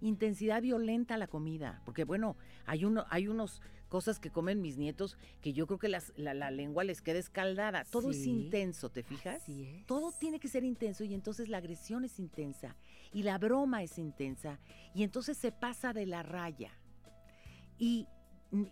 Intensidad 0.02 0.62
violenta 0.62 1.18
la 1.18 1.28
comida. 1.28 1.82
Porque 1.86 2.04
bueno, 2.04 2.36
hay 2.66 2.86
uno, 2.86 3.06
hay 3.10 3.28
unos 3.28 3.62
cosas 3.90 4.20
que 4.20 4.32
comen 4.32 4.60
mis 4.62 4.78
nietos 4.78 5.18
que 5.42 5.54
yo 5.54 5.66
creo 5.68 5.80
que 5.80 5.88
las- 5.88 6.12
la, 6.18 6.34
la 6.34 6.52
lengua 6.52 6.84
les 6.84 7.02
queda 7.02 7.20
escaldada. 7.20 7.86
Todo 7.86 8.12
es 8.12 8.26
intenso, 8.26 8.90
¿te 8.90 9.04
fijas? 9.04 9.42
así 9.44 9.64
es. 9.66 9.86
Todo 9.86 10.12
tiene 10.12 10.40
que 10.40 10.48
ser 10.48 10.64
intenso 10.64 11.04
y 11.04 11.14
entonces 11.14 11.48
la 11.48 11.58
agresión 11.60 12.04
es 12.04 12.20
intensa 12.20 12.76
y 13.14 13.24
la 13.24 13.38
broma 13.38 13.84
es 13.84 13.98
intensa 13.98 14.60
y 14.94 15.04
entonces 15.04 15.38
se 15.38 15.52
pasa 15.52 15.94
de 15.94 16.06
la 16.06 16.24
raya. 16.24 16.72
Y, 17.78 18.08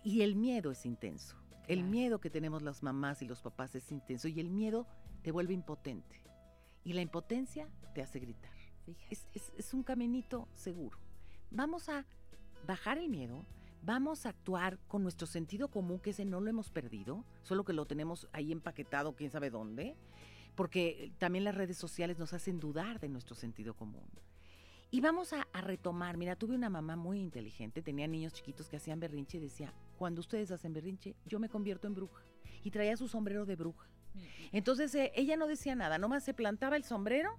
y 0.04 0.22
el 0.22 0.36
miedo 0.36 0.70
es 0.70 0.84
intenso. 0.86 1.36
El 1.68 1.84
miedo 1.84 2.20
que 2.20 2.30
tenemos 2.30 2.62
las 2.62 2.82
mamás 2.82 3.22
y 3.22 3.26
los 3.26 3.40
papás 3.40 3.74
es 3.74 3.90
intenso 3.92 4.28
y 4.28 4.40
el 4.40 4.50
miedo 4.50 4.86
te 5.22 5.30
vuelve 5.32 5.54
impotente. 5.54 6.20
Y 6.84 6.92
la 6.94 7.02
impotencia 7.02 7.68
te 7.94 8.02
hace 8.02 8.18
gritar. 8.18 8.52
Es, 9.10 9.28
es- 9.34 9.52
es 9.56 9.72
un 9.74 9.82
caminito 9.84 10.48
seguro. 10.54 10.98
Vamos 11.50 11.88
a 11.88 12.04
bajar 12.66 12.98
el 12.98 13.08
miedo, 13.08 13.44
vamos 13.82 14.26
a 14.26 14.30
actuar 14.30 14.78
con 14.88 15.02
nuestro 15.02 15.26
sentido 15.26 15.68
común, 15.68 16.00
que 16.00 16.10
ese 16.10 16.24
no 16.24 16.40
lo 16.40 16.50
hemos 16.50 16.70
perdido, 16.70 17.24
solo 17.42 17.64
que 17.64 17.72
lo 17.72 17.86
tenemos 17.86 18.28
ahí 18.32 18.50
empaquetado, 18.50 19.14
quién 19.14 19.30
sabe 19.30 19.50
dónde, 19.50 19.96
porque 20.56 21.12
también 21.18 21.44
las 21.44 21.54
redes 21.54 21.76
sociales 21.78 22.18
nos 22.18 22.32
hacen 22.32 22.58
dudar 22.58 22.98
de 23.00 23.08
nuestro 23.08 23.34
sentido 23.36 23.74
común. 23.74 24.04
Y 24.92 25.00
vamos 25.00 25.32
a, 25.32 25.48
a 25.54 25.60
retomar, 25.62 26.18
mira, 26.18 26.36
tuve 26.36 26.54
una 26.54 26.68
mamá 26.68 26.96
muy 26.96 27.18
inteligente, 27.18 27.80
tenía 27.82 28.06
niños 28.06 28.34
chiquitos 28.34 28.68
que 28.68 28.76
hacían 28.76 29.00
berrinche 29.00 29.38
y 29.38 29.40
decía, 29.40 29.72
cuando 29.98 30.20
ustedes 30.20 30.50
hacen 30.50 30.74
berrinche, 30.74 31.16
yo 31.24 31.40
me 31.40 31.48
convierto 31.48 31.86
en 31.86 31.94
bruja. 31.94 32.22
Y 32.62 32.70
traía 32.70 32.94
su 32.96 33.08
sombrero 33.08 33.46
de 33.46 33.56
bruja. 33.56 33.88
Entonces 34.52 34.94
eh, 34.94 35.10
ella 35.16 35.36
no 35.38 35.46
decía 35.46 35.74
nada, 35.74 35.96
nomás 35.96 36.24
se 36.24 36.34
plantaba 36.34 36.76
el 36.76 36.84
sombrero 36.84 37.38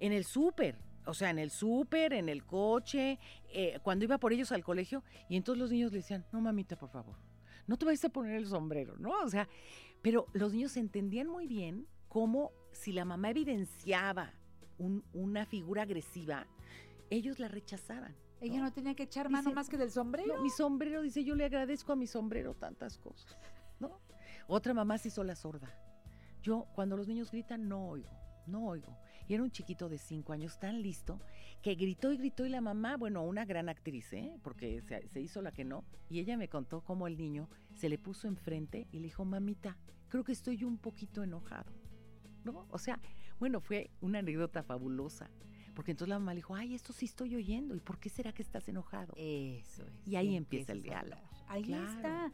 en 0.00 0.12
el 0.14 0.24
súper, 0.24 0.78
o 1.04 1.12
sea, 1.12 1.28
en 1.28 1.38
el 1.38 1.50
súper, 1.50 2.14
en 2.14 2.30
el 2.30 2.44
coche, 2.46 3.18
eh, 3.52 3.78
cuando 3.82 4.06
iba 4.06 4.16
por 4.16 4.32
ellos 4.32 4.50
al 4.50 4.64
colegio, 4.64 5.04
y 5.28 5.36
entonces 5.36 5.60
los 5.60 5.70
niños 5.70 5.92
le 5.92 5.98
decían, 5.98 6.24
no 6.32 6.40
mamita, 6.40 6.76
por 6.76 6.88
favor, 6.88 7.16
no 7.66 7.76
te 7.76 7.84
vayas 7.84 8.06
a 8.06 8.08
poner 8.08 8.36
el 8.36 8.46
sombrero, 8.46 8.96
¿no? 8.98 9.10
O 9.22 9.28
sea, 9.28 9.46
pero 10.00 10.26
los 10.32 10.54
niños 10.54 10.76
entendían 10.78 11.28
muy 11.28 11.46
bien 11.46 11.86
cómo 12.08 12.52
si 12.72 12.92
la 12.92 13.04
mamá 13.04 13.28
evidenciaba 13.30 14.32
un- 14.78 15.04
una 15.12 15.44
figura 15.44 15.82
agresiva, 15.82 16.46
ellos 17.10 17.38
la 17.38 17.48
rechazaban. 17.48 18.14
Ella 18.40 18.60
no 18.60 18.72
tenía 18.72 18.94
que 18.94 19.04
echar 19.04 19.30
mano 19.30 19.48
Dice, 19.48 19.54
más 19.54 19.68
que 19.68 19.78
del 19.78 19.90
sombrero. 19.90 20.36
No, 20.36 20.42
mi 20.42 20.50
sombrero, 20.50 21.00
dice, 21.02 21.24
yo 21.24 21.34
le 21.34 21.44
agradezco 21.44 21.92
a 21.92 21.96
mi 21.96 22.06
sombrero 22.06 22.54
tantas 22.54 22.98
cosas, 22.98 23.36
¿no? 23.80 24.00
Otra 24.46 24.74
mamá 24.74 24.98
se 24.98 25.08
hizo 25.08 25.24
la 25.24 25.34
sorda. 25.34 25.68
Yo, 26.42 26.66
cuando 26.74 26.96
los 26.96 27.08
niños 27.08 27.30
gritan, 27.30 27.68
no 27.68 27.88
oigo, 27.88 28.10
no 28.46 28.66
oigo. 28.66 28.96
Y 29.26 29.34
era 29.34 29.42
un 29.42 29.50
chiquito 29.50 29.88
de 29.88 29.98
cinco 29.98 30.32
años 30.32 30.58
tan 30.60 30.82
listo 30.82 31.18
que 31.62 31.74
gritó 31.74 32.12
y 32.12 32.18
gritó 32.18 32.46
y 32.46 32.50
la 32.50 32.60
mamá, 32.60 32.96
bueno, 32.96 33.24
una 33.24 33.44
gran 33.44 33.68
actriz, 33.68 34.12
¿eh? 34.12 34.38
Porque 34.42 34.82
se, 34.82 35.08
se 35.08 35.20
hizo 35.20 35.42
la 35.42 35.50
que 35.50 35.64
no. 35.64 35.84
Y 36.08 36.20
ella 36.20 36.36
me 36.36 36.48
contó 36.48 36.82
cómo 36.82 37.06
el 37.06 37.16
niño 37.16 37.48
se 37.74 37.88
le 37.88 37.98
puso 37.98 38.28
enfrente 38.28 38.86
y 38.92 38.98
le 38.98 39.04
dijo, 39.04 39.24
mamita, 39.24 39.78
creo 40.08 40.22
que 40.22 40.32
estoy 40.32 40.62
un 40.62 40.78
poquito 40.78 41.22
enojado, 41.24 41.72
¿no? 42.44 42.66
O 42.70 42.78
sea, 42.78 43.00
bueno, 43.38 43.60
fue 43.60 43.90
una 44.00 44.20
anécdota 44.20 44.62
fabulosa. 44.62 45.30
Porque 45.76 45.90
entonces 45.92 46.08
la 46.08 46.18
mamá 46.18 46.32
le 46.32 46.38
dijo, 46.38 46.54
ay, 46.56 46.74
esto 46.74 46.92
sí 46.92 47.04
estoy 47.04 47.36
oyendo. 47.36 47.76
¿Y 47.76 47.80
por 47.80 47.98
qué 47.98 48.08
será 48.08 48.32
que 48.32 48.42
estás 48.42 48.66
enojado? 48.68 49.12
Eso 49.16 49.84
es. 49.86 50.08
Y 50.08 50.16
ahí 50.16 50.34
empieza 50.34 50.72
el 50.72 50.82
diálogo. 50.82 51.20
Ahí 51.48 51.62
Claro. 51.64 51.86
está. 51.92 52.32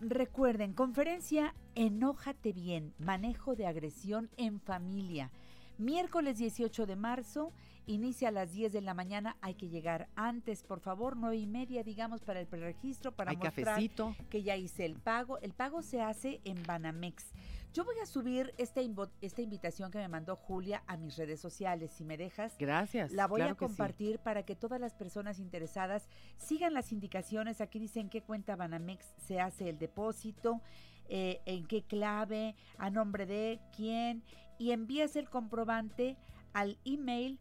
Recuerden, 0.00 0.74
conferencia 0.74 1.54
Enójate 1.74 2.52
bien, 2.52 2.92
manejo 2.98 3.56
de 3.56 3.66
agresión 3.66 4.28
en 4.36 4.60
familia. 4.60 5.30
Miércoles 5.78 6.38
18 6.38 6.86
de 6.86 6.94
marzo, 6.94 7.52
inicia 7.86 8.28
a 8.28 8.30
las 8.30 8.52
10 8.52 8.72
de 8.72 8.80
la 8.80 8.94
mañana. 8.94 9.36
Hay 9.40 9.54
que 9.54 9.68
llegar 9.68 10.08
antes, 10.14 10.62
por 10.62 10.78
favor, 10.80 11.16
nueve 11.16 11.36
y 11.38 11.46
media, 11.46 11.82
digamos, 11.82 12.22
para 12.22 12.38
el 12.40 12.46
preregistro, 12.46 13.10
para 13.12 13.30
Hay 13.32 13.36
mostrar 13.38 13.64
cafecito. 13.64 14.14
que 14.30 14.42
ya 14.44 14.56
hice 14.56 14.84
el 14.84 14.94
pago. 14.94 15.38
El 15.40 15.52
pago 15.52 15.82
se 15.82 16.00
hace 16.00 16.40
en 16.44 16.62
Banamex. 16.62 17.32
Yo 17.74 17.84
voy 17.84 17.96
a 18.00 18.06
subir 18.06 18.54
esta, 18.56 18.80
invitación 18.82 19.90
que 19.90 19.98
me 19.98 20.06
mandó 20.06 20.36
Julia 20.36 20.84
a 20.86 20.96
mis 20.96 21.16
redes 21.16 21.40
sociales. 21.40 21.90
Si 21.90 22.04
me 22.04 22.16
dejas, 22.16 22.56
Gracias. 22.56 23.10
la 23.10 23.26
voy 23.26 23.38
claro 23.38 23.54
a 23.54 23.56
que 23.56 23.64
sí. 23.64 23.66
compartir 23.66 24.20
para 24.20 24.44
que 24.44 24.54
todas 24.54 24.80
las 24.80 24.94
personas 24.94 25.40
interesadas 25.40 26.08
sigan 26.36 26.72
las 26.72 26.92
indicaciones. 26.92 27.60
Aquí 27.60 27.80
dicen 27.80 28.10
qué 28.10 28.22
cuenta 28.22 28.54
Banamex 28.54 29.04
se 29.26 29.40
hace 29.40 29.70
el 29.70 29.80
depósito, 29.80 30.60
eh, 31.08 31.40
en 31.46 31.66
qué 31.66 31.82
clave, 31.82 32.54
a 32.78 32.90
nombre 32.90 33.26
de 33.26 33.58
quién, 33.74 34.22
y 34.56 34.70
envías 34.70 35.16
el 35.16 35.28
comprobante 35.28 36.16
al 36.52 36.78
email 36.84 37.40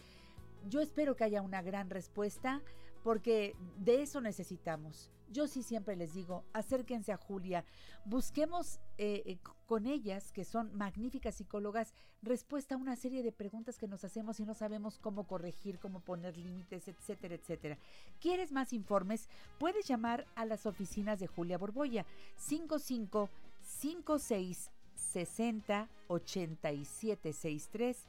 Yo 0.68 0.82
espero 0.82 1.16
que 1.16 1.26
haya 1.26 1.42
una 1.42 1.62
gran 1.62 1.90
respuesta 1.90 2.62
porque 3.04 3.56
de 3.78 4.02
eso 4.02 4.22
necesitamos. 4.22 5.12
Yo 5.32 5.48
sí 5.48 5.64
siempre 5.64 5.96
les 5.96 6.14
digo, 6.14 6.44
acérquense 6.54 7.12
a 7.12 7.18
Julia, 7.18 7.66
busquemos 8.06 8.80
eh, 8.98 9.24
eh, 9.26 9.38
con 9.66 9.86
ellas, 9.86 10.32
que 10.32 10.46
son 10.46 10.76
magníficas 10.76 11.36
psicólogas, 11.36 11.94
respuesta 12.22 12.76
a 12.76 12.78
una 12.78 12.96
serie 12.96 13.24
de 13.24 13.32
preguntas 13.32 13.78
que 13.78 13.88
nos 13.88 14.04
hacemos 14.04 14.40
y 14.40 14.46
no 14.46 14.54
sabemos 14.54 14.98
cómo 15.00 15.28
corregir, 15.28 15.80
cómo 15.80 16.00
poner 16.00 16.38
límites, 16.38 16.88
etcétera, 16.88 17.36
etcétera. 17.36 17.78
¿Quieres 18.20 18.52
más 18.52 18.74
informes? 18.74 19.30
Puedes 19.60 19.88
llamar 19.88 20.26
a 20.36 20.46
las 20.46 20.66
oficinas 20.66 21.20
de 21.20 21.28
Julia 21.28 21.58
Borboya, 21.58 22.06
55 22.38 23.30
56 23.62 24.72
60 24.96 25.90
87 26.08 27.34
63 27.34 28.06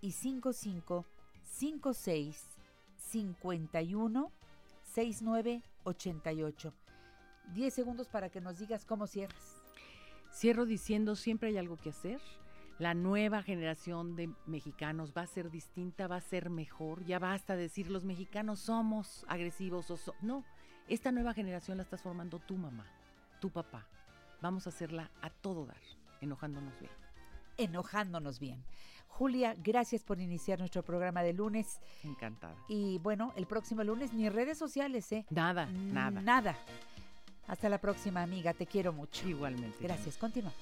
y 0.00 0.12
55 0.12 1.06
56 1.44 2.44
51 2.96 4.32
69 4.82 5.62
88. 5.84 6.74
10 7.54 7.74
segundos 7.74 8.08
para 8.08 8.30
que 8.30 8.40
nos 8.40 8.58
digas 8.58 8.84
cómo 8.84 9.06
cierras. 9.06 9.62
Cierro 10.32 10.64
diciendo, 10.64 11.16
siempre 11.16 11.50
hay 11.50 11.58
algo 11.58 11.76
que 11.76 11.90
hacer. 11.90 12.20
La 12.78 12.94
nueva 12.94 13.42
generación 13.42 14.16
de 14.16 14.30
mexicanos 14.46 15.12
va 15.16 15.22
a 15.22 15.26
ser 15.26 15.50
distinta, 15.50 16.08
va 16.08 16.16
a 16.16 16.20
ser 16.20 16.50
mejor. 16.50 17.04
Ya 17.04 17.18
basta 17.18 17.54
decir 17.54 17.90
los 17.90 18.04
mexicanos 18.04 18.60
somos 18.60 19.24
agresivos 19.28 19.90
o 19.90 19.96
so-". 19.96 20.14
no. 20.20 20.44
Esta 20.88 21.12
nueva 21.12 21.32
generación 21.32 21.76
la 21.76 21.84
estás 21.84 22.02
formando 22.02 22.40
tu 22.40 22.56
mamá, 22.56 22.86
tu 23.40 23.50
papá. 23.50 23.86
Vamos 24.40 24.66
a 24.66 24.70
hacerla 24.70 25.10
a 25.20 25.30
todo 25.30 25.64
dar, 25.64 25.80
enojándonos 26.20 26.78
bien. 26.80 26.92
Enojándonos 27.56 28.40
bien. 28.40 28.64
Julia, 29.12 29.54
gracias 29.62 30.02
por 30.02 30.18
iniciar 30.20 30.58
nuestro 30.58 30.82
programa 30.82 31.22
de 31.22 31.34
lunes. 31.34 31.80
Encantada. 32.02 32.56
Y 32.66 32.98
bueno, 32.98 33.32
el 33.36 33.46
próximo 33.46 33.84
lunes 33.84 34.14
ni 34.14 34.30
redes 34.30 34.56
sociales, 34.58 35.12
¿eh? 35.12 35.26
Nada, 35.28 35.66
nada. 35.66 36.22
Nada. 36.22 36.56
Hasta 37.46 37.68
la 37.68 37.76
próxima, 37.78 38.22
amiga. 38.22 38.54
Te 38.54 38.66
quiero 38.66 38.94
mucho. 38.94 39.28
Igualmente. 39.28 39.76
Gracias. 39.80 40.16
Continuamos. 40.16 40.56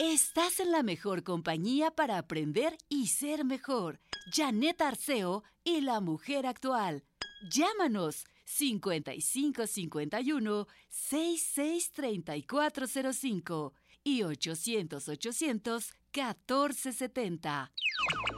Estás 0.00 0.60
en 0.60 0.72
la 0.72 0.82
mejor 0.82 1.22
compañía 1.22 1.90
para 1.90 2.16
aprender 2.16 2.78
y 2.88 3.08
ser 3.08 3.44
mejor. 3.44 4.00
Janet 4.32 4.80
Arceo 4.80 5.44
y 5.62 5.82
la 5.82 6.00
mujer 6.00 6.46
actual. 6.46 7.04
Llámanos 7.50 8.24
5551 8.46 10.66
663405 10.88 13.74
y 14.06 14.22
800 14.22 15.08
800 15.08 15.92
1470. 16.14 17.72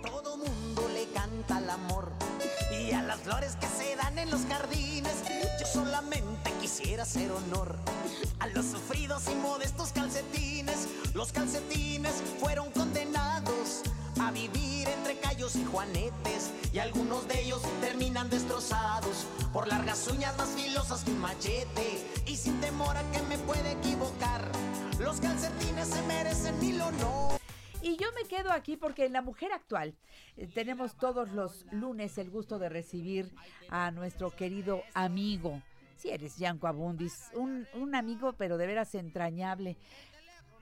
Todo 0.03 0.39
mundo 0.39 0.89
le 0.95 1.07
canta 1.13 1.59
al 1.59 1.69
amor 1.69 2.11
y 2.73 2.93
a 2.93 3.03
las 3.03 3.21
flores 3.21 3.55
que 3.57 3.67
se 3.67 3.95
dan 3.95 4.19
en 4.19 4.31
los 4.31 4.47
jardines. 4.47 5.13
Yo 5.61 5.67
solamente 5.67 6.51
quisiera 6.63 7.03
hacer 7.03 7.31
honor 7.31 7.77
a 8.39 8.47
los 8.47 8.65
sufridos 8.65 9.25
y 9.31 9.35
modestos 9.35 9.93
calcetines. 9.93 10.89
Los 11.13 11.33
calcetines 11.33 12.15
fueron 12.41 12.71
condenados 12.71 13.83
a 14.23 14.31
vivir 14.31 14.89
entre 14.89 15.19
callos 15.19 15.55
y 15.57 15.67
juanetes 15.67 16.51
y 16.73 16.79
algunos 16.79 17.29
de 17.29 17.43
ellos 17.43 17.61
terminan 17.83 18.31
destrozados 18.31 19.27
por 19.53 19.69
largas 19.69 20.09
uñas 20.09 20.35
más 20.39 20.49
filosas 20.49 21.05
que 21.05 21.11
un 21.11 21.19
machete 21.19 22.23
y 22.27 22.37
sin 22.37 22.59
temor 22.63 22.97
a 22.97 23.03
que 23.11 23.21
me 23.25 23.37
pueda 23.37 23.71
equivocar. 23.71 24.51
Los 25.01 25.21
calcetines 25.21 25.87
se 25.87 26.03
merecen 26.09 26.59
mil 26.59 26.81
honor. 26.81 27.39
Y 27.81 27.97
yo 27.97 28.09
me 28.21 28.29
quedo 28.29 28.51
aquí 28.51 28.77
porque 28.77 29.07
en 29.07 29.13
La 29.13 29.23
Mujer 29.23 29.53
Actual 29.53 29.95
eh, 30.37 30.49
tenemos 30.53 30.97
todos 30.97 31.31
los 31.31 31.67
lunes 31.71 32.19
el 32.19 32.31
gusto 32.31 32.59
de 32.59 32.69
recibir 32.69 33.33
a 33.71 33.93
nuestro 33.93 34.31
querido 34.31 34.83
amigo. 34.95 35.63
Si 35.97 36.11
eres 36.11 36.37
Yanko 36.37 36.67
Abundis, 36.67 37.31
un, 37.35 37.69
un 37.75 37.95
amigo 37.95 38.33
pero 38.33 38.59
de 38.59 38.67
veras 38.67 38.93
entrañable. 38.97 39.77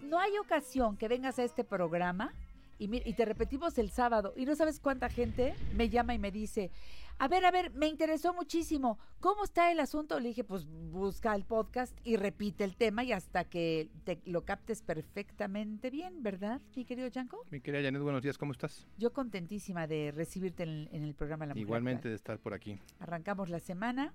No 0.02 0.18
hay 0.18 0.36
ocasión 0.36 0.98
que 0.98 1.08
vengas 1.08 1.38
a 1.38 1.44
este 1.44 1.64
programa 1.64 2.34
y 2.78 3.14
te 3.14 3.24
repetimos 3.24 3.78
el 3.78 3.90
sábado 3.90 4.34
y 4.36 4.44
no 4.44 4.54
sabes 4.54 4.80
cuánta 4.80 5.08
gente 5.08 5.54
me 5.74 5.88
llama 5.88 6.14
y 6.14 6.18
me 6.18 6.30
dice, 6.30 6.70
a 7.18 7.28
ver, 7.28 7.44
a 7.44 7.50
ver, 7.50 7.72
me 7.72 7.88
interesó 7.88 8.34
muchísimo. 8.34 8.98
¿Cómo 9.20 9.44
está 9.44 9.72
el 9.72 9.80
asunto? 9.80 10.20
Le 10.20 10.28
dije, 10.28 10.44
pues 10.44 10.66
busca 10.66 11.34
el 11.34 11.44
podcast 11.44 11.96
y 12.04 12.16
repite 12.16 12.64
el 12.64 12.76
tema 12.76 13.04
y 13.04 13.12
hasta 13.12 13.44
que 13.44 13.90
te 14.04 14.20
lo 14.26 14.44
captes 14.44 14.82
perfectamente 14.82 15.90
bien, 15.90 16.22
¿verdad, 16.22 16.60
mi 16.74 16.84
querido 16.84 17.08
Yanko? 17.08 17.42
Mi 17.50 17.60
querida 17.60 17.82
Janet, 17.82 18.02
buenos 18.02 18.22
días, 18.22 18.36
¿cómo 18.36 18.52
estás? 18.52 18.86
Yo 18.98 19.12
contentísima 19.12 19.86
de 19.86 20.12
recibirte 20.12 20.64
en 20.64 20.68
el, 20.68 20.88
en 20.92 21.04
el 21.04 21.14
programa 21.14 21.46
La 21.46 21.54
Mujer 21.54 21.62
Igualmente 21.62 21.98
Actual. 21.98 22.10
de 22.10 22.16
estar 22.16 22.38
por 22.38 22.52
aquí. 22.52 22.78
Arrancamos 22.98 23.48
la 23.48 23.60
semana 23.60 24.12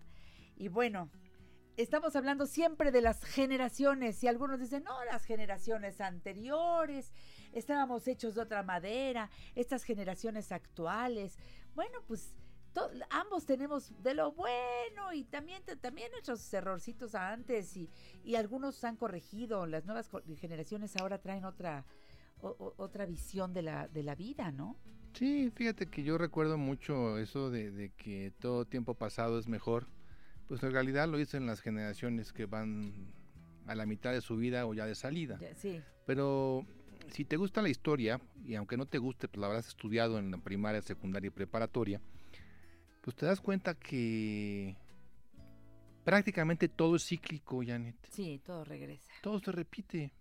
y 0.55 0.67
bueno, 0.67 1.09
estamos 1.77 2.15
hablando 2.15 2.45
siempre 2.45 2.91
de 2.91 3.01
las 3.01 3.23
generaciones 3.23 4.23
y 4.23 4.27
algunos 4.27 4.59
dicen, 4.59 4.83
no, 4.83 5.03
las 5.05 5.25
generaciones 5.25 6.01
anteriores, 6.01 7.11
estábamos 7.51 8.07
hechos 8.07 8.35
de 8.35 8.41
otra 8.41 8.61
madera, 8.61 9.31
estas 9.55 9.83
generaciones 9.83 10.51
actuales. 10.51 11.37
Bueno, 11.73 11.99
pues 12.07 12.35
ambos 13.09 13.45
tenemos 13.45 13.91
de 14.01 14.13
lo 14.13 14.31
bueno 14.31 15.13
y 15.13 15.23
también, 15.25 15.61
también 15.81 16.11
nuestros 16.11 16.53
errorcitos 16.53 17.15
antes 17.15 17.75
y, 17.75 17.89
y 18.23 18.35
algunos 18.35 18.83
han 18.83 18.95
corregido, 18.95 19.65
las 19.65 19.85
nuevas 19.85 20.09
generaciones 20.39 20.95
ahora 20.95 21.17
traen 21.19 21.45
otra, 21.45 21.85
o- 22.41 22.49
o- 22.49 22.73
otra 22.77 23.05
visión 23.05 23.53
de 23.53 23.61
la, 23.63 23.87
de 23.87 24.03
la 24.03 24.15
vida, 24.15 24.51
¿no? 24.51 24.77
Sí, 25.13 25.51
fíjate 25.53 25.87
que 25.87 26.03
yo 26.03 26.17
recuerdo 26.17 26.57
mucho 26.57 27.17
eso 27.17 27.49
de, 27.49 27.71
de 27.71 27.89
que 27.89 28.31
todo 28.39 28.65
tiempo 28.65 28.93
pasado 28.95 29.37
es 29.39 29.47
mejor. 29.47 29.87
Pues 30.47 30.63
en 30.63 30.71
realidad 30.71 31.07
lo 31.09 31.17
dicen 31.17 31.45
las 31.45 31.61
generaciones 31.61 32.31
que 32.33 32.45
van 32.45 33.11
a 33.67 33.75
la 33.75 33.85
mitad 33.85 34.11
de 34.13 34.21
su 34.21 34.37
vida 34.37 34.65
o 34.65 34.73
ya 34.73 34.85
de 34.85 34.95
salida. 34.95 35.37
Sí. 35.55 35.81
Pero 36.05 36.65
si 37.09 37.25
te 37.25 37.35
gusta 37.37 37.61
la 37.61 37.69
historia, 37.69 38.21
y 38.45 38.55
aunque 38.55 38.77
no 38.77 38.85
te 38.85 38.97
guste, 38.97 39.27
pues 39.27 39.39
la 39.41 39.47
habrás 39.47 39.67
estudiado 39.67 40.17
en 40.17 40.31
la 40.31 40.37
primaria, 40.37 40.81
secundaria 40.81 41.27
y 41.27 41.31
preparatoria, 41.31 42.01
pues 43.01 43.15
te 43.15 43.25
das 43.25 43.41
cuenta 43.41 43.75
que 43.75 44.77
prácticamente 46.03 46.69
todo 46.69 46.95
es 46.95 47.05
cíclico, 47.05 47.61
Janet. 47.65 47.95
Sí, 48.11 48.41
todo 48.45 48.63
regresa. 48.63 49.11
Todo 49.21 49.39
se 49.39 49.51
repite. 49.51 50.13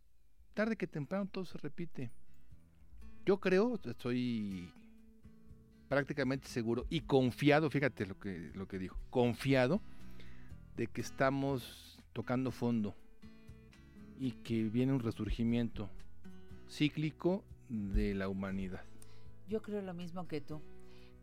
Tarde 0.55 0.77
que 0.77 0.87
temprano 0.87 1.29
todo 1.31 1.45
se 1.45 1.59
repite. 1.59 2.11
Yo 3.25 3.39
creo, 3.39 3.79
estoy 3.85 4.73
prácticamente 5.89 6.49
seguro 6.49 6.87
y 6.89 7.01
confiado, 7.01 7.69
fíjate 7.69 8.07
lo 8.07 8.19
que, 8.19 8.51
lo 8.55 8.67
que 8.67 8.79
dijo, 8.79 8.99
confiado 9.11 9.81
de 10.77 10.87
que 10.87 11.01
estamos 11.01 11.99
tocando 12.13 12.51
fondo 12.51 12.95
y 14.19 14.33
que 14.33 14.65
viene 14.65 14.93
un 14.93 15.01
resurgimiento 15.01 15.91
cíclico 16.69 17.45
de 17.69 18.15
la 18.15 18.29
humanidad. 18.29 18.85
Yo 19.49 19.61
creo 19.63 19.83
lo 19.83 19.95
mismo 19.95 20.27
que 20.29 20.41
tú. 20.41 20.63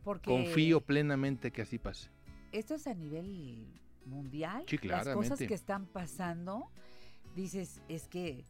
Porque 0.08 0.30
Confío 0.32 0.80
plenamente 0.80 1.52
que 1.52 1.63
así 1.63 1.78
pase. 1.78 2.08
esto 2.54 2.76
es 2.76 2.88
a 2.88 2.93
nivel 2.93 3.67
mundial. 4.06 4.63
Sí, 4.65 4.78
Las 4.84 5.06
cosas 5.10 5.38
que 5.38 5.54
están 5.54 5.86
pasando, 5.86 6.70
dices, 7.36 7.82
es 7.89 8.08
que 8.08 8.46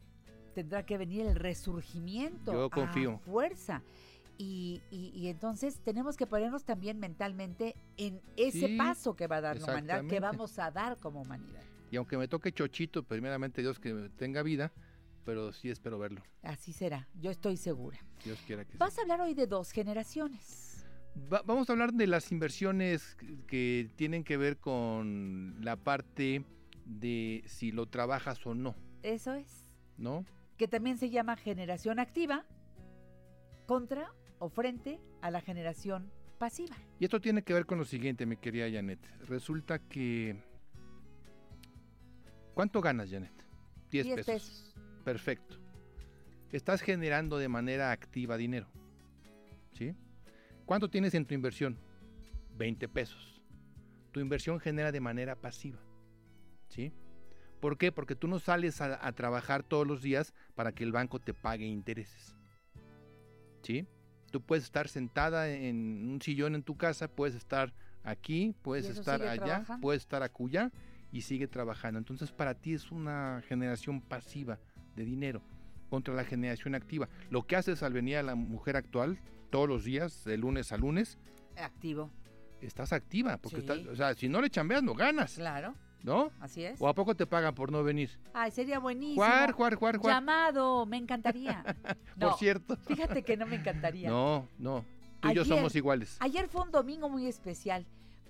tendrá 0.54 0.86
que 0.86 1.00
venir 1.00 1.26
el 1.26 1.34
resurgimiento. 1.36 2.54
Yo 2.54 2.66
a 2.66 2.70
confío. 2.70 3.18
fuerza. 3.26 3.82
Y, 4.38 4.84
y- 4.92 5.10
y 5.16 5.30
entonces 5.30 5.80
tenemos 5.84 6.16
que 6.16 6.28
ponernos 6.28 6.64
también 6.64 7.00
mentalmente 7.00 7.76
en 7.98 8.22
ese 8.36 8.68
Sí, 8.68 8.78
paso 8.78 9.16
que 9.16 9.26
va 9.26 9.38
a 9.38 9.42
dar 9.42 9.58
la 9.58 9.66
humanidad, 9.66 10.06
que 10.06 10.20
vamos 10.20 10.60
a 10.60 10.70
dar 10.70 10.96
como 11.00 11.22
humanidad. 11.22 11.64
Y 11.90 11.96
aunque 11.96 12.18
me 12.20 12.28
toque 12.28 12.52
chochito, 12.52 13.02
primeramente 13.02 13.64
Dios 13.64 13.80
que 13.80 14.12
tenga 14.16 14.44
vida, 14.44 14.72
pero 15.26 15.52
sí 15.54 15.72
espero 15.72 15.98
verlo. 15.98 16.22
Así 16.44 16.72
será, 16.72 17.08
yo 17.20 17.32
estoy 17.32 17.58
segura. 17.58 17.98
Dios 18.24 18.38
quiera 18.46 18.64
que 18.64 18.74
sí. 18.74 18.78
Vas 18.78 18.96
a 19.00 19.02
hablar 19.02 19.22
hoy 19.22 19.34
de 19.34 19.48
dos 19.48 19.72
generaciones. 19.72 20.66
Va- 21.32 21.42
vamos 21.46 21.70
a 21.70 21.74
hablar 21.74 21.94
de 21.94 22.08
las 22.08 22.32
inversiones 22.32 23.16
que- 23.16 23.38
que 23.48 23.90
tienen 23.96 24.24
que 24.24 24.38
ver 24.38 24.58
con 24.58 25.58
la 25.62 25.76
parte 25.76 26.44
de 26.86 27.44
si 27.48 27.72
lo 27.72 27.86
trabajas 27.88 28.46
o 28.46 28.54
no, 28.56 28.76
Eso 29.04 29.34
es. 29.34 29.66
¿no? 29.98 30.26
que 30.58 30.68
también 30.68 30.98
se 30.98 31.10
llama 31.10 31.36
generación 31.36 32.00
activa, 32.00 32.46
contra 33.68 34.12
o 34.40 34.50
frente 34.50 35.00
a 35.22 35.30
la 35.32 35.42
generación 35.42 36.10
pasiva. 36.40 36.76
Y 37.00 37.04
esto 37.06 37.20
tiene 37.20 37.42
que 37.44 37.54
ver 37.54 37.66
con 37.66 37.78
lo 37.78 37.86
siguiente, 37.86 38.26
mi 38.26 38.38
querida 38.38 38.70
Janet. 38.72 39.00
Resulta 39.28 39.80
que... 39.80 40.42
¿Cuánto 42.54 42.82
ganas, 42.82 43.10
Janet? 43.12 43.34
10 43.92 44.06
10 44.06 44.16
pesos. 44.16 44.26
pesos. 44.34 44.76
Perfecto. 45.04 45.58
Estás 46.52 46.82
generando 46.82 47.38
de 47.38 47.50
manera 47.50 47.92
activa 47.92 48.36
dinero. 48.38 48.68
¿Sí? 49.74 49.94
¿Cuánto 50.68 50.90
tienes 50.90 51.14
en 51.14 51.26
tu 51.26 51.34
inversión? 51.34 51.78
20 52.58 52.90
pesos. 52.90 53.42
Tu 54.12 54.20
inversión 54.20 54.60
genera 54.60 54.92
de 54.92 55.00
manera 55.00 55.38
pasiva. 55.38 55.80
¿Sí? 56.68 56.92
¿Por 57.62 57.78
qué? 57.78 57.94
Porque 57.94 58.16
tú 58.16 58.28
no 58.28 58.38
sales 58.38 58.82
a, 58.82 59.08
a 59.08 59.14
trabajar 59.14 59.64
todos 59.64 59.88
los 59.88 60.02
días 60.02 60.34
para 60.56 60.74
que 60.74 60.84
el 60.84 60.92
banco 60.92 61.20
te 61.20 61.34
pague 61.34 61.66
intereses. 61.66 62.36
¿Sí? 63.64 63.88
Tú 64.30 64.42
puedes 64.42 64.66
estar 64.66 64.90
sentada 64.90 65.50
en 65.50 66.10
un 66.10 66.22
sillón 66.22 66.54
en 66.54 66.64
tu 66.64 66.76
casa, 66.76 67.08
puedes 67.08 67.36
estar 67.36 67.74
aquí, 68.04 68.54
puedes 68.62 68.88
¿Y 68.88 68.90
eso 68.90 69.00
estar 69.00 69.22
allá, 69.22 69.46
trabajando? 69.46 69.82
puedes 69.82 70.02
estar 70.02 70.22
acullá 70.22 70.70
y 71.14 71.22
sigue 71.22 71.48
trabajando. 71.48 71.98
Entonces 71.98 72.34
para 72.34 72.56
ti 72.56 72.74
es 72.74 72.92
una 72.92 73.42
generación 73.48 74.02
pasiva 74.02 74.60
de 74.98 75.06
dinero 75.06 75.42
contra 75.90 76.14
la 76.14 76.26
generación 76.26 76.76
activa. 76.76 77.08
Lo 77.30 77.48
que 77.48 77.56
haces 77.56 77.84
al 77.84 77.94
venir 77.94 78.18
a 78.18 78.24
la 78.24 78.36
mujer 78.36 78.76
actual 78.76 79.18
todos 79.50 79.68
los 79.68 79.84
días, 79.84 80.24
de 80.24 80.38
lunes 80.38 80.72
a 80.72 80.78
lunes, 80.78 81.18
Activo. 81.56 82.12
estás 82.62 82.94
activa, 82.94 83.38
porque 83.38 83.58
Sí. 83.58 83.62
estás, 83.62 83.86
o 83.88 83.96
sea, 83.96 84.14
si 84.14 84.28
no 84.30 84.42
le 84.42 84.50
chambeas 84.50 84.84
no 84.84 84.94
ganas, 84.94 85.36
Claro, 85.36 85.74
¿no? 86.04 86.32
así 86.40 86.64
es. 86.64 86.80
¿O 86.82 86.88
a 86.88 86.94
poco 86.94 87.16
te 87.16 87.26
pagan 87.26 87.54
por 87.56 87.72
no 87.72 87.84
venir? 87.84 88.10
Ay, 88.34 88.52
sería 88.52 88.80
buenísimo. 88.80 89.24
Juar, 89.24 89.52
juar, 89.54 89.76
juar, 89.76 89.98
juar. 89.98 90.14
Llamado, 90.16 90.86
me 90.86 90.98
encantaría. 90.98 91.64
No, 92.18 92.30
Por 92.30 92.40
cierto. 92.40 92.76
Fíjate 92.88 93.24
que 93.24 93.38
no 93.38 93.46
me 93.46 93.56
encantaría. 93.58 94.10
No, 94.10 94.48
no. 94.58 94.84
Tú 95.20 95.30
y 95.30 95.34
yo 95.36 95.42
Ayer- 95.44 95.56
somos 95.56 95.76
iguales. 95.76 96.18
Ayer 96.20 96.48
fue 96.48 96.62
un 96.62 96.72
domingo 96.72 97.10
muy 97.10 97.28
especial 97.28 97.86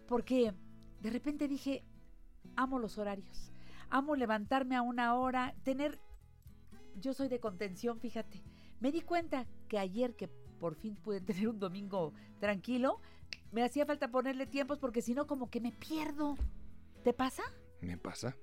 porque 0.07 0.53
de 1.01 1.09
repente 1.09 1.47
dije, 1.47 1.83
amo 2.55 2.79
los 2.79 2.97
horarios, 2.97 3.51
amo 3.89 4.15
levantarme 4.15 4.75
a 4.75 4.81
una 4.81 5.15
hora, 5.15 5.53
tener, 5.63 5.99
yo 6.95 7.13
soy 7.13 7.27
de 7.27 7.39
contención, 7.39 7.99
fíjate, 7.99 8.41
me 8.79 8.91
di 8.91 9.01
cuenta 9.01 9.45
que 9.67 9.79
ayer 9.79 10.15
que 10.15 10.29
por 10.57 10.75
fin 10.75 10.95
pude 10.95 11.21
tener 11.21 11.47
un 11.47 11.59
domingo 11.59 12.13
tranquilo, 12.39 12.99
me 13.51 13.63
hacía 13.63 13.85
falta 13.85 14.09
ponerle 14.09 14.45
tiempos 14.47 14.77
porque 14.79 15.01
si 15.01 15.13
no 15.13 15.27
como 15.27 15.49
que 15.49 15.59
me 15.61 15.71
pierdo. 15.71 16.35
¿Te 17.03 17.13
pasa? 17.13 17.43
Me 17.81 17.97
pasa. 17.97 18.35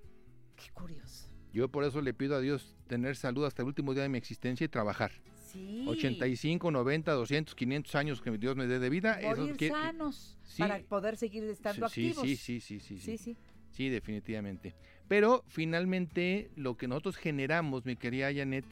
Qué 0.57 0.71
curioso. 0.73 1.29
Yo 1.53 1.69
por 1.69 1.85
eso 1.85 2.01
le 2.01 2.15
pido 2.15 2.35
a 2.37 2.41
Dios 2.41 2.77
tener 2.89 3.15
salud 3.17 3.45
hasta 3.45 3.63
el 3.63 3.69
último 3.69 3.95
día 3.95 4.03
de 4.05 4.09
mi 4.09 4.19
existencia 4.19 4.65
y 4.65 4.69
trabajar. 4.69 5.13
Sí. 5.53 5.85
85, 5.87 6.71
90, 6.71 7.13
200, 7.13 7.55
500 7.55 7.95
años 7.95 8.21
que 8.21 8.31
Dios 8.39 8.57
me 8.57 8.67
dé 8.67 8.79
de 8.81 8.91
vida. 8.91 9.21
eso 9.21 9.43
Morir 9.43 9.57
quiere- 9.57 9.75
sanos 9.75 10.37
Sí. 10.43 10.63
para 10.63 10.81
poder 10.81 11.17
seguir 11.17 11.45
estando 11.45 11.89
sí, 11.89 12.09
activos. 12.09 12.27
Sí, 12.27 12.37
sí, 12.37 12.61
sí, 12.61 12.81
sí, 12.81 12.99
sí. 12.99 13.05
Sí, 13.05 13.19
sí. 13.19 13.37
Sí, 13.71 13.89
definitivamente. 13.89 14.75
Pero 15.09 15.45
finalmente 15.49 16.51
lo 16.57 16.77
que 16.77 16.89
nosotros 16.89 17.17
generamos, 17.17 17.85
mi 17.85 17.97
querida 17.97 18.33
Janet, 18.35 18.65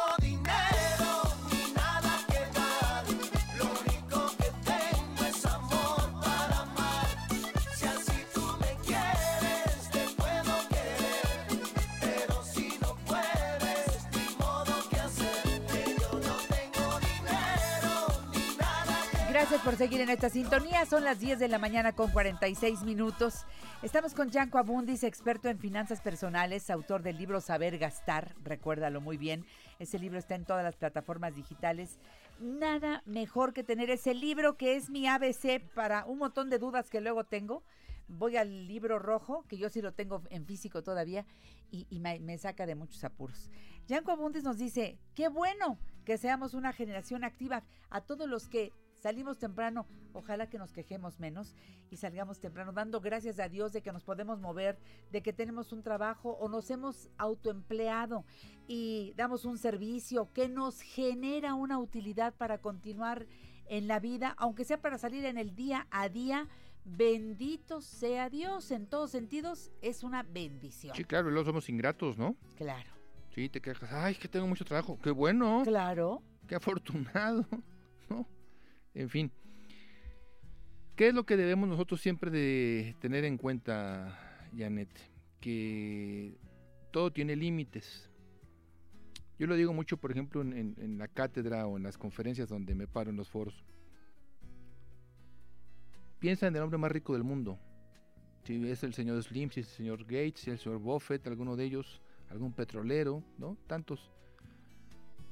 Gracias 19.43 19.61
por 19.61 19.75
seguir 19.75 19.99
en 19.99 20.09
esta 20.09 20.29
sintonía. 20.29 20.85
Son 20.85 21.03
las 21.03 21.19
10 21.19 21.37
de 21.37 21.49
la 21.49 21.59
mañana 21.59 21.91
con 21.91 22.09
46 22.11 22.83
minutos. 22.83 23.45
Estamos 23.81 24.13
con 24.13 24.29
Yanko 24.29 24.57
Abundis, 24.57 25.03
experto 25.03 25.49
en 25.49 25.59
finanzas 25.59 25.99
personales, 25.99 26.69
autor 26.69 27.03
del 27.03 27.17
libro 27.17 27.41
Saber 27.41 27.77
Gastar. 27.77 28.35
Recuérdalo 28.41 29.01
muy 29.01 29.17
bien. 29.17 29.45
Ese 29.79 29.99
libro 29.99 30.17
está 30.17 30.35
en 30.35 30.45
todas 30.45 30.63
las 30.63 30.77
plataformas 30.77 31.35
digitales. 31.35 31.99
Nada 32.39 33.03
mejor 33.05 33.51
que 33.51 33.65
tener 33.65 33.89
ese 33.89 34.13
libro 34.13 34.55
que 34.55 34.77
es 34.77 34.89
mi 34.89 35.07
ABC 35.07 35.59
para 35.75 36.05
un 36.05 36.19
montón 36.19 36.49
de 36.49 36.57
dudas 36.57 36.89
que 36.89 37.01
luego 37.01 37.25
tengo. 37.25 37.65
Voy 38.07 38.37
al 38.37 38.69
libro 38.69 38.97
rojo, 38.97 39.43
que 39.49 39.57
yo 39.57 39.67
sí 39.67 39.81
lo 39.81 39.91
tengo 39.91 40.23
en 40.29 40.45
físico 40.45 40.83
todavía, 40.83 41.25
y, 41.69 41.99
me, 41.99 42.17
me 42.21 42.37
saca 42.37 42.65
de 42.65 42.75
muchos 42.75 43.03
apuros. 43.03 43.51
Yanko 43.87 44.11
Abundis 44.11 44.45
nos 44.45 44.57
dice, 44.57 44.99
qué 45.15 45.27
bueno 45.27 45.77
que 46.05 46.17
seamos 46.17 46.53
una 46.53 46.71
generación 46.71 47.25
activa. 47.25 47.63
A 47.89 47.99
todos 48.01 48.29
los 48.29 48.47
que 48.47 48.71
salimos 49.03 49.37
temprano, 49.37 49.85
ojalá 50.13 50.49
que 50.49 50.57
nos 50.57 50.71
quejemos 50.71 51.19
menos 51.19 51.53
y 51.91 51.97
salgamos 51.97 52.39
temprano, 52.39 52.71
dando 52.71 53.01
gracias 53.01 53.37
a 53.37 53.49
Dios 53.49 53.73
de 53.73 53.81
que 53.81 53.91
nos 53.91 54.05
podemos 54.05 54.39
mover, 54.39 54.79
de 55.11 55.21
que 55.21 55.33
tenemos 55.33 55.73
un 55.73 55.83
trabajo 55.83 56.37
o 56.39 56.47
nos 56.47 56.71
hemos 56.71 57.09
autoempleado 57.17 58.23
y 58.65 59.13
damos 59.17 59.43
un 59.43 59.57
servicio 59.57 60.31
que 60.31 60.47
nos 60.47 60.79
genera 60.79 61.53
una 61.53 61.79
utilidad 61.79 62.33
para 62.35 62.59
continuar 62.59 63.27
en 63.67 63.89
la 63.89 63.99
vida, 63.99 64.35
aunque 64.37 64.63
sea 64.63 64.81
para 64.81 64.97
salir 64.97 65.25
en 65.25 65.37
el 65.37 65.53
día 65.53 65.85
a 65.91 66.07
día. 66.07 66.47
Bendito 66.85 67.79
sea 67.79 68.29
Dios, 68.29 68.71
en 68.71 68.87
todos 68.87 69.11
sentidos 69.11 69.71
es 69.81 70.03
una 70.03 70.23
bendición. 70.23 70.95
Sí, 70.95 71.05
claro, 71.05 71.29
luego 71.29 71.45
somos 71.45 71.69
ingratos, 71.69 72.17
¿no? 72.17 72.35
Claro. 72.57 72.91
Sí, 73.33 73.47
te 73.47 73.61
quejas. 73.61 73.89
Ay, 73.91 74.15
que 74.15 74.27
tengo 74.27 74.47
mucho 74.47 74.65
trabajo. 74.65 74.99
Qué 75.01 75.11
bueno. 75.11 75.63
Claro. 75.63 76.21
Qué 76.45 76.55
afortunado. 76.55 77.45
¿no? 78.09 78.27
En 78.93 79.09
fin. 79.09 79.31
¿Qué 80.95 81.07
es 81.07 81.13
lo 81.13 81.25
que 81.25 81.37
debemos 81.37 81.67
nosotros 81.67 82.01
siempre 82.01 82.29
de 82.29 82.95
tener 82.99 83.25
en 83.25 83.37
cuenta, 83.37 84.47
Janet? 84.55 84.89
Que 85.39 86.37
todo 86.91 87.11
tiene 87.11 87.35
límites. 87.35 88.09
Yo 89.39 89.47
lo 89.47 89.55
digo 89.55 89.73
mucho, 89.73 89.97
por 89.97 90.11
ejemplo, 90.11 90.41
en, 90.41 90.97
la 90.97 91.07
cátedra 91.07 91.65
o 91.65 91.77
en 91.77 91.83
las 91.83 91.97
conferencias 91.97 92.47
donde 92.47 92.75
me 92.75 92.87
paro 92.87 93.09
en 93.09 93.17
los 93.17 93.27
foros. 93.27 93.65
Piensa 96.19 96.47
en 96.47 96.55
el 96.55 96.61
hombre 96.61 96.77
más 96.77 96.91
rico 96.91 97.13
del 97.13 97.23
mundo. 97.23 97.59
Si 98.43 98.69
es 98.69 98.83
el 98.83 98.93
señor 98.93 99.21
Slim, 99.23 99.49
si 99.49 99.61
es 99.61 99.69
el 99.69 99.73
señor 99.73 100.03
Gates, 100.03 100.41
si 100.41 100.51
es 100.51 100.53
el 100.53 100.59
señor 100.59 100.79
Buffett, 100.79 101.25
alguno 101.27 101.55
de 101.55 101.65
ellos, 101.65 102.01
algún 102.29 102.53
petrolero, 102.53 103.23
¿no? 103.39 103.57
Tantos 103.67 104.11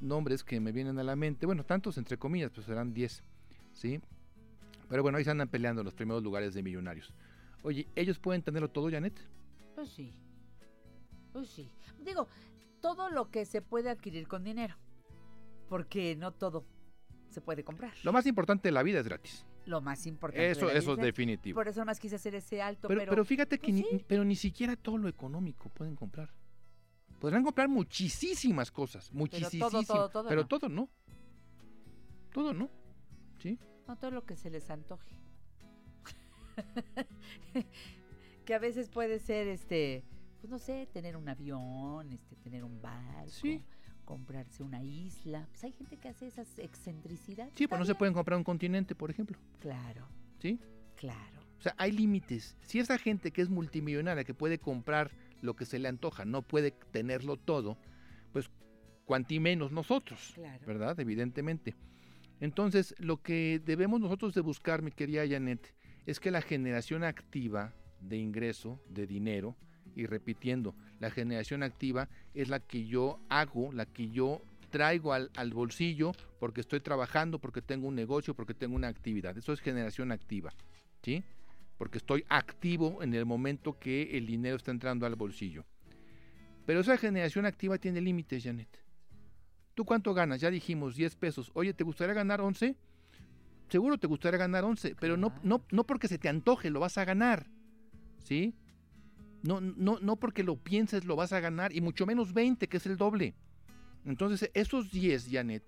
nombres 0.02 0.44
que 0.44 0.60
me 0.60 0.72
vienen 0.72 0.98
a 0.98 1.04
la 1.04 1.16
mente. 1.16 1.46
Bueno, 1.46 1.64
tantos 1.64 1.98
entre 1.98 2.18
comillas, 2.18 2.52
pues 2.52 2.66
serán 2.66 2.94
10, 2.94 3.24
¿sí? 3.74 4.00
Pero 4.90 5.04
bueno, 5.04 5.18
ahí 5.18 5.24
se 5.24 5.32
andan 5.32 5.48
peleando 5.48 5.84
los 5.84 5.94
primeros 5.94 6.22
lugares 6.24 6.54
de 6.54 6.64
millonarios. 6.64 7.14
Oye, 7.64 7.88
¿ellos 7.96 8.20
pueden 8.20 8.42
tenerlo 8.42 8.70
todo, 8.70 8.90
Janet? 8.90 9.20
Pues 9.76 9.90
sí. 9.90 10.14
Pues 11.32 11.50
sí. 11.50 11.72
Digo, 12.04 12.28
todo 12.82 13.10
lo 13.10 13.30
que 13.30 13.46
se 13.46 13.62
puede 13.62 13.90
adquirir 13.90 14.28
con 14.28 14.44
dinero. 14.44 14.76
Porque 15.70 16.16
no 16.18 16.34
todo 16.34 16.66
se 17.30 17.40
puede 17.40 17.64
comprar. 17.64 17.94
Lo 18.04 18.12
más 18.12 18.26
importante 18.26 18.68
de 18.68 18.74
la 18.74 18.84
vida 18.84 19.00
es 19.00 19.08
gratis. 19.08 19.46
Lo 19.66 19.80
más 19.80 20.06
importante. 20.06 20.52
Eso, 20.52 20.68
de 20.68 20.74
la 20.74 20.80
eso 20.80 20.92
es 20.92 20.98
vida. 20.98 21.06
definitivo. 21.06 21.56
Por 21.56 21.68
eso 21.68 21.86
más 21.86 22.00
quise 22.00 22.16
hacer 22.16 22.36
ese 22.36 22.62
alto. 22.62 22.88
Pero, 22.88 23.00
Pero, 23.00 23.12
pero 23.12 23.26
fíjate 23.26 23.60
que 23.60 23.72
pues 23.72 23.76
ni, 23.76 23.84
sí. 23.84 24.06
pero 24.08 24.26
ni 24.26 24.36
siquiera 24.36 24.76
todo 24.76 24.98
lo 24.98 25.08
económico 25.08 25.70
pueden 25.70 25.96
comprar. 25.96 26.34
Podrán 27.20 27.44
comprar 27.44 27.70
muchísimas 27.70 28.72
cosas, 28.72 29.14
muchísimas. 29.14 29.72
todo, 29.72 30.10
todo 30.10 30.28
pero 30.28 30.42
no. 30.42 30.48
todo 30.48 30.68
no. 30.70 30.90
Todo 32.34 32.54
no. 32.54 32.70
¿Sí? 33.42 33.60
No 33.88 33.98
todo 33.98 34.12
lo 34.12 34.26
que 34.26 34.36
se 34.36 34.50
les 34.50 34.70
antoje. 34.70 35.16
que 38.46 38.54
a 38.54 38.60
veces 38.60 38.90
puede 38.90 39.20
ser 39.20 39.48
este 39.48 40.04
pues 40.40 40.50
no 40.50 40.58
sé, 40.58 40.88
tener 40.92 41.16
un 41.18 41.30
avión, 41.30 42.12
este, 42.12 42.36
tener 42.36 42.64
un 42.64 42.82
barco, 42.82 43.30
Sí. 43.30 43.64
comprarse 44.06 44.64
una 44.64 44.82
isla. 44.82 45.48
Pues 45.52 45.64
hay 45.66 45.72
gente 45.72 45.98
que 45.98 46.08
hace 46.10 46.26
esas 46.26 46.58
excentricidades. 46.58 47.54
Sí, 47.56 47.68
pues 47.68 47.78
no 47.78 47.86
se 47.86 47.94
pueden 47.94 48.16
comprar 48.16 48.38
un 48.40 48.44
continente, 48.44 48.96
por 48.96 49.12
ejemplo. 49.12 49.38
Claro, 49.60 50.08
¿Sí? 50.40 50.60
claro. 50.96 51.42
O 51.60 51.62
sea, 51.62 51.76
hay 51.78 51.92
límites. 51.92 52.58
Si 52.62 52.80
esa 52.80 52.98
gente 52.98 53.30
que 53.32 53.44
es 53.44 53.50
multimillonaria, 53.50 54.24
que 54.24 54.34
puede 54.34 54.58
comprar 54.58 55.12
lo 55.42 55.56
que 55.56 55.66
se 55.68 55.78
le 55.78 55.88
antoja, 55.88 56.26
no 56.26 56.42
puede 56.42 56.72
tenerlo 56.72 57.38
todo, 57.38 57.78
pues 58.34 58.50
cuanti 59.06 59.40
menos 59.40 59.72
nosotros, 59.72 60.32
Claro. 60.34 60.66
¿verdad? 60.66 61.00
Evidentemente. 61.00 61.76
Entonces, 62.42 62.96
lo 62.98 63.22
que 63.22 63.62
debemos 63.64 64.02
nosotros 64.02 64.34
de 64.34 64.42
buscar, 64.42 64.82
mi 64.82 64.92
querida 64.92 65.28
Janet, 65.28 65.74
es 66.06 66.20
que 66.20 66.32
la 66.32 66.42
generación 66.42 67.04
activa 67.04 67.74
de 68.02 68.18
ingreso, 68.18 68.82
de 68.90 69.08
dinero, 69.08 69.56
y 69.96 70.06
repitiendo, 70.06 70.76
la 71.00 71.12
generación 71.12 71.64
activa 71.64 72.10
es 72.34 72.50
la 72.50 72.60
que 72.60 72.86
yo 72.86 73.20
hago, 73.30 73.72
la 73.72 73.86
que 73.86 74.10
yo 74.10 74.42
traigo 74.70 75.14
al, 75.14 75.30
al 75.36 75.54
bolsillo 75.54 76.14
porque 76.40 76.62
estoy 76.62 76.80
trabajando, 76.80 77.40
porque 77.40 77.62
tengo 77.62 77.88
un 77.88 77.96
negocio, 77.96 78.34
porque 78.34 78.54
tengo 78.54 78.76
una 78.76 78.88
actividad. 78.88 79.38
Eso 79.38 79.54
es 79.54 79.60
generación 79.60 80.12
activa, 80.12 80.52
¿sí? 81.04 81.24
Porque 81.78 81.98
estoy 81.98 82.26
activo 82.30 83.04
en 83.04 83.14
el 83.14 83.26
momento 83.26 83.78
que 83.78 84.18
el 84.18 84.26
dinero 84.26 84.56
está 84.56 84.72
entrando 84.72 85.06
al 85.06 85.16
bolsillo. 85.16 85.66
Pero 86.66 86.80
esa 86.80 86.98
generación 86.98 87.46
activa 87.46 87.78
tiene 87.78 88.02
límites, 88.02 88.44
Janet. 88.44 88.82
¿Tú 89.82 89.86
cuánto 89.86 90.14
ganas? 90.14 90.40
Ya 90.40 90.52
dijimos 90.52 90.96
10 90.96 91.16
pesos. 91.16 91.50
Oye, 91.56 91.74
¿te 91.74 91.84
gustaría 91.84 92.14
ganar 92.14 92.40
11? 92.40 92.76
Seguro 93.68 93.98
te 93.98 94.06
gustaría 94.06 94.38
ganar 94.38 94.64
11, 94.64 94.96
pero 95.00 95.18
no, 95.18 95.34
no, 95.42 95.66
no 95.72 95.86
porque 95.86 96.08
se 96.08 96.20
te 96.20 96.30
antoje, 96.30 96.70
lo 96.70 96.80
vas 96.80 97.00
a 97.00 97.04
ganar. 97.04 97.48
¿Sí? 98.24 98.54
No, 99.42 99.60
no, 99.60 99.98
no 100.00 100.18
porque 100.18 100.44
lo 100.44 100.56
pienses 100.56 101.04
lo 101.04 101.16
vas 101.16 101.34
a 101.34 101.40
ganar, 101.40 101.76
y 101.76 101.82
mucho 101.82 102.06
menos 102.06 102.32
20, 102.32 102.68
que 102.68 102.78
es 102.78 102.86
el 102.86 102.96
doble. 102.96 103.34
Entonces, 104.06 104.52
esos 104.54 104.92
10, 104.92 105.30
Janet, 105.32 105.64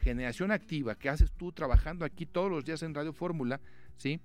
generación 0.00 0.52
activa 0.52 0.94
que 0.94 1.08
haces 1.08 1.32
tú 1.32 1.50
trabajando 1.50 2.04
aquí 2.04 2.26
todos 2.26 2.52
los 2.52 2.64
días 2.64 2.84
en 2.84 2.94
Radio 2.94 3.12
Fórmula, 3.12 3.60
¿sí? 3.96 4.20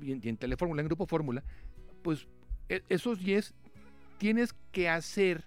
Y 0.00 0.12
en, 0.12 0.20
y 0.22 0.28
en 0.28 0.36
Telefórmula, 0.36 0.80
en 0.80 0.86
Grupo 0.86 1.06
Fórmula, 1.06 1.42
pues 2.04 2.28
e- 2.68 2.84
esos 2.88 3.18
10 3.18 3.52
tienes 4.16 4.54
que 4.70 4.88
hacer 4.88 5.44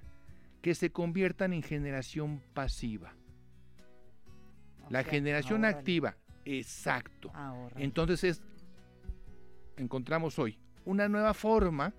que 0.61 0.75
se 0.75 0.91
conviertan 0.91 1.53
en 1.53 1.63
generación 1.63 2.41
pasiva. 2.53 3.15
La 4.89 5.03
generación 5.03 5.65
activa, 5.65 6.17
exacto. 6.45 7.31
Entonces 7.77 8.23
es, 8.23 8.41
encontramos 9.77 10.37
hoy 10.37 10.59
una 10.85 11.07
nueva 11.07 11.33
forma 11.33 11.93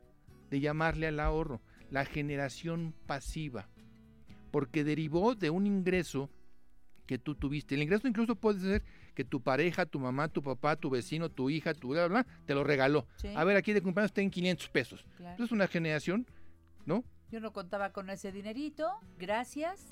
de 0.51 0.61
llamarle 0.61 1.07
al 1.07 1.21
ahorro, 1.21 1.63
la 1.91 2.05
generación 2.05 2.95
pasiva, 3.07 3.69
porque 4.51 4.85
derivó 4.85 5.35
de 5.35 5.51
un 5.51 5.67
ingreso 5.67 6.31
que 7.07 7.19
tú 7.19 7.35
tuviste. 7.35 7.75
El 7.75 7.83
ingreso 7.83 8.07
incluso 8.07 8.37
puede 8.37 8.61
ser 8.61 8.83
que 9.15 9.25
tu 9.25 9.41
pareja, 9.41 9.87
tu 9.87 9.99
mamá, 9.99 10.29
tu 10.29 10.43
papá, 10.43 10.77
tu 10.77 10.91
vecino, 10.91 11.31
tu 11.31 11.51
hija, 11.51 11.75
tu 11.75 11.89
bla, 11.89 12.07
bla, 12.07 12.23
bla, 12.23 12.33
te 12.47 12.55
lo 12.55 12.65
regaló. 12.65 13.07
Sí. 13.17 13.29
A 13.35 13.45
ver, 13.45 13.57
aquí 13.57 13.73
de 13.73 13.83
cumpleaños 13.83 14.13
ten 14.13 14.31
500 14.31 14.69
pesos. 14.69 15.05
Claro. 15.17 15.43
Es 15.43 15.53
una 15.53 15.67
generación, 15.67 16.27
¿no? 16.87 17.05
Yo 17.33 17.41
no 17.41 17.55
contaba 17.55 17.93
con 17.93 18.11
ese 18.11 18.31
dinerito, 18.31 18.87
gracias. 19.19 19.87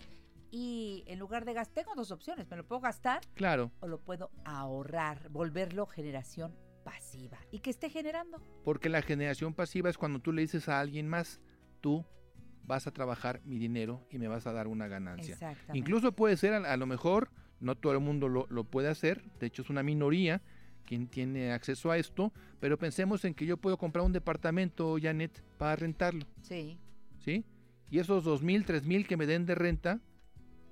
Y 0.50 1.04
en 1.06 1.18
lugar 1.18 1.46
de 1.46 1.54
gastar, 1.54 1.84
tengo 1.84 1.94
dos 1.96 2.10
opciones. 2.10 2.46
Me 2.50 2.56
lo 2.58 2.66
puedo 2.66 2.82
gastar 2.82 3.22
Claro, 3.34 3.72
o 3.80 3.88
lo 3.88 3.98
puedo 3.98 4.30
ahorrar, 4.44 5.30
volverlo 5.30 5.86
generación 5.86 6.54
pasiva. 6.84 7.38
Y 7.50 7.60
que 7.60 7.70
esté 7.70 7.88
generando. 7.88 8.42
porque 8.62 8.90
la 8.90 9.00
generación 9.00 9.54
pasiva 9.54 9.88
es 9.88 9.96
cuando 9.96 10.18
tú 10.18 10.32
le 10.32 10.42
dices 10.42 10.68
a 10.68 10.80
alguien 10.80 11.08
más, 11.08 11.40
tú 11.80 12.04
vas 12.64 12.86
a 12.86 12.90
trabajar 12.90 13.40
mi 13.44 13.58
dinero 13.58 14.06
y 14.10 14.18
me 14.18 14.28
vas 14.28 14.46
a 14.46 14.52
dar 14.52 14.66
una 14.68 14.86
ganancia. 14.86 15.32
Exactamente. 15.32 15.78
Incluso 15.78 16.12
puede 16.12 16.36
ser, 16.36 16.52
a, 16.52 16.70
a 16.70 16.76
lo 16.76 16.84
mejor, 16.86 17.30
no 17.58 17.74
todo 17.74 17.94
el 17.94 18.00
mundo 18.00 18.28
lo, 18.28 18.46
lo 18.50 18.64
puede 18.64 18.88
hacer, 18.88 19.22
de 19.40 19.46
hecho 19.46 19.62
es 19.62 19.70
una 19.70 19.82
minoría 19.82 20.42
quien 20.84 21.06
tiene 21.08 21.52
acceso 21.52 21.90
a 21.90 21.96
esto, 21.96 22.32
pero 22.58 22.76
pensemos 22.76 23.24
en 23.24 23.32
que 23.34 23.46
yo 23.46 23.56
puedo 23.56 23.78
comprar 23.78 24.04
un 24.04 24.12
departamento, 24.12 24.96
Janet, 25.00 25.42
para 25.56 25.76
rentarlo, 25.76 26.26
Sí, 26.42 26.78
¿sí? 27.20 27.44
Y 27.90 27.98
esos 27.98 28.24
dos 28.24 28.42
mil, 28.42 28.64
tres 28.64 28.84
mil 28.84 29.06
que 29.06 29.16
me 29.16 29.26
den 29.26 29.46
de 29.46 29.54
renta 29.54 30.00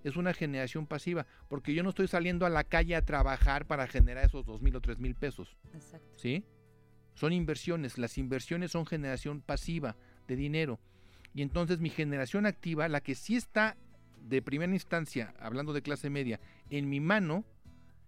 es 0.05 0.17
una 0.17 0.33
generación 0.33 0.87
pasiva, 0.87 1.27
porque 1.49 1.75
yo 1.75 1.83
no 1.83 1.91
estoy 1.91 2.09
saliendo 2.09 2.47
a 2.47 2.51
la 2.51 2.65
calle 2.65 2.95
a 2.95 3.05
trabajar 3.05 3.67
para 3.67 3.87
generar 3.87 4.25
esos 4.25 4.47
dos 4.47 4.63
mil 4.63 4.75
o 4.77 4.81
tres 4.81 4.99
mil 4.99 5.15
pesos, 5.15 5.57
exacto. 5.75 6.09
¿sí? 6.17 6.45
Son 7.15 7.33
inversiones, 7.33 7.99
las 7.99 8.17
inversiones 8.17 8.71
son 8.71 8.87
generación 8.87 9.41
pasiva 9.41 9.97
de 10.29 10.37
dinero. 10.37 10.79
Y 11.35 11.43
entonces 11.43 11.81
mi 11.81 11.91
generación 11.91 12.47
activa, 12.47 12.89
la 12.89 13.01
que 13.01 13.15
sí 13.15 13.37
está 13.37 13.77
de 14.29 14.41
primera 14.41 14.73
instancia, 14.73 15.35
hablando 15.41 15.73
de 15.73 15.83
clase 15.83 16.11
media, 16.11 16.41
en 16.71 16.89
mi 16.89 17.01
mano, 17.01 17.45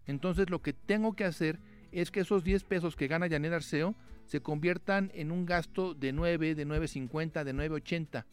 entonces 0.07 0.49
lo 0.51 0.63
que 0.63 0.73
tengo 0.73 1.15
que 1.15 1.25
hacer 1.25 1.61
es 1.93 2.11
que 2.11 2.21
esos 2.21 2.45
10 2.45 2.65
pesos 2.65 2.97
que 2.97 3.09
gana 3.09 3.29
Janet 3.29 3.53
Arceo 3.53 3.97
se 4.31 4.41
conviertan 4.41 5.11
en 5.13 5.33
un 5.33 5.45
gasto 5.45 5.93
de 5.93 6.13
9, 6.13 6.55
de 6.55 6.65
9.50, 6.65 7.43
de 7.43 7.53
9.80. 7.53 8.27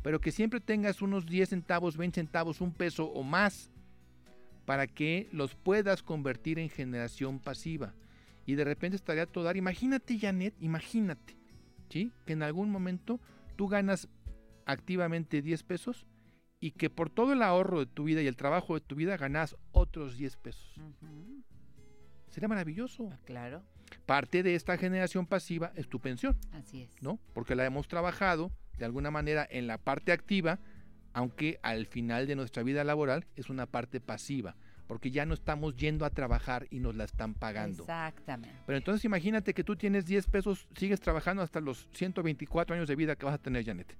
Pero 0.00 0.20
que 0.20 0.30
siempre 0.30 0.60
tengas 0.60 1.02
unos 1.02 1.26
10 1.26 1.48
centavos, 1.48 1.96
20 1.96 2.20
centavos, 2.20 2.60
un 2.60 2.72
peso 2.72 3.06
o 3.06 3.24
más 3.24 3.72
para 4.64 4.86
que 4.86 5.28
los 5.32 5.56
puedas 5.56 6.04
convertir 6.04 6.60
en 6.60 6.68
generación 6.68 7.40
pasiva. 7.40 7.94
Y 8.46 8.54
de 8.54 8.62
repente 8.62 8.94
estaría 8.94 9.26
todo 9.26 9.42
dar. 9.42 9.56
Imagínate, 9.56 10.20
Janet, 10.20 10.54
imagínate, 10.60 11.36
¿sí? 11.88 12.12
Que 12.26 12.34
en 12.34 12.44
algún 12.44 12.70
momento 12.70 13.18
tú 13.56 13.66
ganas 13.66 14.08
activamente 14.66 15.42
10 15.42 15.64
pesos 15.64 16.06
y 16.60 16.70
que 16.70 16.90
por 16.90 17.10
todo 17.10 17.32
el 17.32 17.42
ahorro 17.42 17.80
de 17.80 17.86
tu 17.86 18.04
vida 18.04 18.22
y 18.22 18.28
el 18.28 18.36
trabajo 18.36 18.74
de 18.74 18.82
tu 18.82 18.94
vida 18.94 19.16
ganas 19.16 19.56
otros 19.72 20.16
10 20.16 20.36
pesos. 20.36 20.78
Ujú, 20.78 21.42
Sería 22.28 22.48
maravilloso. 22.48 23.10
Claro, 23.24 23.64
Parte 24.06 24.42
de 24.42 24.54
esta 24.54 24.76
generación 24.76 25.26
pasiva 25.26 25.72
es 25.76 25.88
tu 25.88 26.00
pensión, 26.00 26.36
así 26.52 26.82
es. 26.82 26.90
¿no? 27.02 27.18
Porque 27.32 27.54
la 27.54 27.64
hemos 27.64 27.88
trabajado 27.88 28.50
de 28.78 28.84
alguna 28.84 29.10
manera 29.10 29.46
en 29.50 29.66
la 29.66 29.78
parte 29.78 30.10
activa, 30.10 30.58
aunque 31.12 31.60
al 31.62 31.86
final 31.86 32.26
de 32.26 32.36
nuestra 32.36 32.62
vida 32.62 32.82
laboral 32.82 33.26
es 33.36 33.50
una 33.50 33.66
parte 33.66 34.00
pasiva, 34.00 34.56
porque 34.86 35.10
ya 35.10 35.26
no 35.26 35.34
estamos 35.34 35.76
yendo 35.76 36.04
a 36.04 36.10
trabajar 36.10 36.66
y 36.70 36.80
nos 36.80 36.96
la 36.96 37.04
están 37.04 37.34
pagando. 37.34 37.82
Exactamente. 37.82 38.56
Pero 38.66 38.78
entonces 38.78 39.04
imagínate 39.04 39.54
que 39.54 39.64
tú 39.64 39.76
tienes 39.76 40.06
10 40.06 40.26
pesos, 40.28 40.66
sigues 40.76 41.00
trabajando 41.00 41.42
hasta 41.42 41.60
los 41.60 41.88
124 41.92 42.74
años 42.74 42.88
de 42.88 42.96
vida 42.96 43.16
que 43.16 43.26
vas 43.26 43.34
a 43.34 43.38
tener, 43.38 43.64
Janet. 43.64 43.96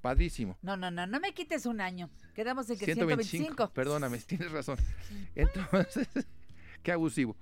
Padrísimo. 0.00 0.58
No, 0.62 0.76
no, 0.76 0.90
no, 0.90 1.06
no 1.06 1.20
me 1.20 1.32
quites 1.32 1.66
un 1.66 1.80
año. 1.80 2.10
Quedamos 2.34 2.68
en 2.70 2.78
que 2.78 2.84
125. 2.84 3.28
125. 3.28 3.72
Perdóname, 3.72 4.18
tienes 4.18 4.52
razón. 4.52 4.78
Entonces, 5.34 6.08
qué 6.82 6.92
abusivo. 6.92 7.36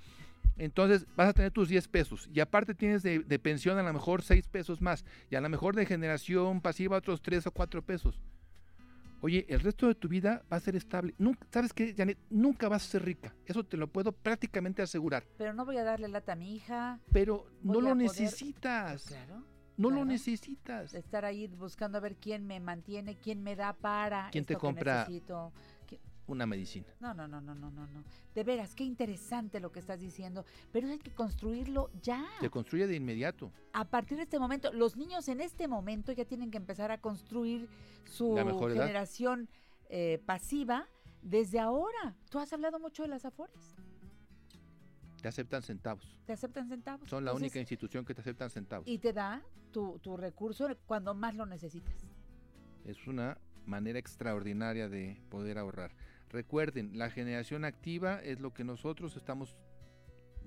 Entonces 0.56 1.06
vas 1.16 1.28
a 1.28 1.32
tener 1.32 1.50
tus 1.50 1.68
10 1.68 1.88
pesos 1.88 2.28
y 2.32 2.40
aparte 2.40 2.74
tienes 2.74 3.02
de, 3.02 3.18
de 3.20 3.38
pensión 3.38 3.76
a 3.78 3.82
lo 3.82 3.92
mejor 3.92 4.22
6 4.22 4.46
pesos 4.48 4.80
más 4.80 5.04
y 5.30 5.34
a 5.34 5.40
lo 5.40 5.48
mejor 5.48 5.74
de 5.74 5.84
generación 5.86 6.60
pasiva 6.60 6.96
otros 6.98 7.22
3 7.22 7.46
o 7.48 7.50
4 7.50 7.82
pesos. 7.82 8.20
Oye, 9.20 9.46
el 9.48 9.60
resto 9.60 9.86
de 9.88 9.94
tu 9.94 10.06
vida 10.06 10.42
va 10.52 10.58
a 10.58 10.60
ser 10.60 10.76
estable. 10.76 11.14
Nunca, 11.16 11.46
¿Sabes 11.50 11.72
qué, 11.72 11.94
Janet? 11.96 12.18
Nunca 12.28 12.68
vas 12.68 12.84
a 12.84 12.90
ser 12.90 13.04
rica. 13.06 13.34
Eso 13.46 13.64
te 13.64 13.78
lo 13.78 13.86
puedo 13.88 14.12
prácticamente 14.12 14.82
asegurar. 14.82 15.24
Pero 15.38 15.54
no 15.54 15.64
voy 15.64 15.78
a 15.78 15.84
darle 15.84 16.08
lata 16.08 16.32
a 16.32 16.36
mi 16.36 16.54
hija. 16.54 17.00
Pero 17.10 17.46
no 17.62 17.74
lo 17.80 17.80
poder- 17.80 17.96
necesitas. 17.96 19.06
Claro. 19.06 19.42
No 19.76 19.90
lo 19.90 20.04
necesitas. 20.04 20.94
estar 20.94 21.24
ahí 21.24 21.48
buscando 21.48 21.98
a 21.98 22.00
ver 22.00 22.14
quién 22.16 22.46
me 22.46 22.60
mantiene, 22.60 23.16
quién 23.16 23.42
me 23.42 23.56
da 23.56 23.72
para 23.72 24.28
¿Quién 24.30 24.44
te 24.44 24.54
que 24.54 24.60
compra? 24.60 25.00
necesito. 25.00 25.52
¿Qui- 26.26 26.32
Una 26.32 26.46
medicina. 26.46 26.86
No, 27.00 27.12
no, 27.14 27.28
no, 27.28 27.40
no, 27.40 27.54
no, 27.54 27.70
no, 27.70 27.86
no. 27.86 28.04
De 28.34 28.44
veras, 28.44 28.74
qué 28.74 28.84
interesante 28.84 29.60
lo 29.60 29.70
que 29.72 29.80
estás 29.80 30.00
diciendo, 30.00 30.44
pero 30.72 30.88
hay 30.88 30.98
que 30.98 31.12
construirlo 31.14 31.90
ya. 32.02 32.24
Se 32.40 32.50
construye 32.50 32.86
de 32.86 32.96
inmediato. 32.96 33.52
A 33.72 33.84
partir 33.84 34.16
de 34.16 34.24
este 34.24 34.38
momento, 34.38 34.72
los 34.72 34.96
niños 34.96 35.28
en 35.28 35.40
este 35.40 35.68
momento 35.68 36.12
ya 36.12 36.24
tienen 36.24 36.50
que 36.50 36.56
empezar 36.58 36.90
a 36.90 36.98
construir 36.98 37.68
su 38.04 38.34
generación 38.36 39.48
eh, 39.88 40.20
pasiva 40.26 40.88
desde 41.22 41.58
ahora. 41.60 42.14
Tú 42.30 42.38
has 42.38 42.52
hablado 42.52 42.78
mucho 42.80 43.02
de 43.02 43.08
las 43.08 43.24
afores. 43.24 43.74
Te 45.20 45.28
aceptan 45.28 45.62
centavos. 45.62 46.18
Te 46.26 46.32
aceptan 46.34 46.68
centavos. 46.68 47.08
Son 47.08 47.24
la 47.24 47.30
Entonces, 47.30 47.46
única 47.50 47.60
institución 47.60 48.04
que 48.04 48.14
te 48.14 48.20
aceptan 48.20 48.50
centavos. 48.50 48.86
Y 48.86 48.98
te 48.98 49.12
da 49.12 49.42
tu, 49.72 49.98
tu 50.00 50.16
recurso 50.16 50.68
cuando 50.86 51.14
más 51.14 51.34
lo 51.34 51.46
necesitas. 51.46 51.94
Es 52.84 53.06
una 53.06 53.38
manera 53.64 53.98
extraordinaria 53.98 54.90
de 54.90 55.18
poder 55.30 55.56
ahorrar. 55.56 55.92
Recuerden, 56.34 56.98
la 56.98 57.10
generación 57.10 57.64
activa 57.64 58.20
es 58.20 58.40
lo 58.40 58.52
que 58.52 58.64
nosotros 58.64 59.16
estamos 59.16 59.54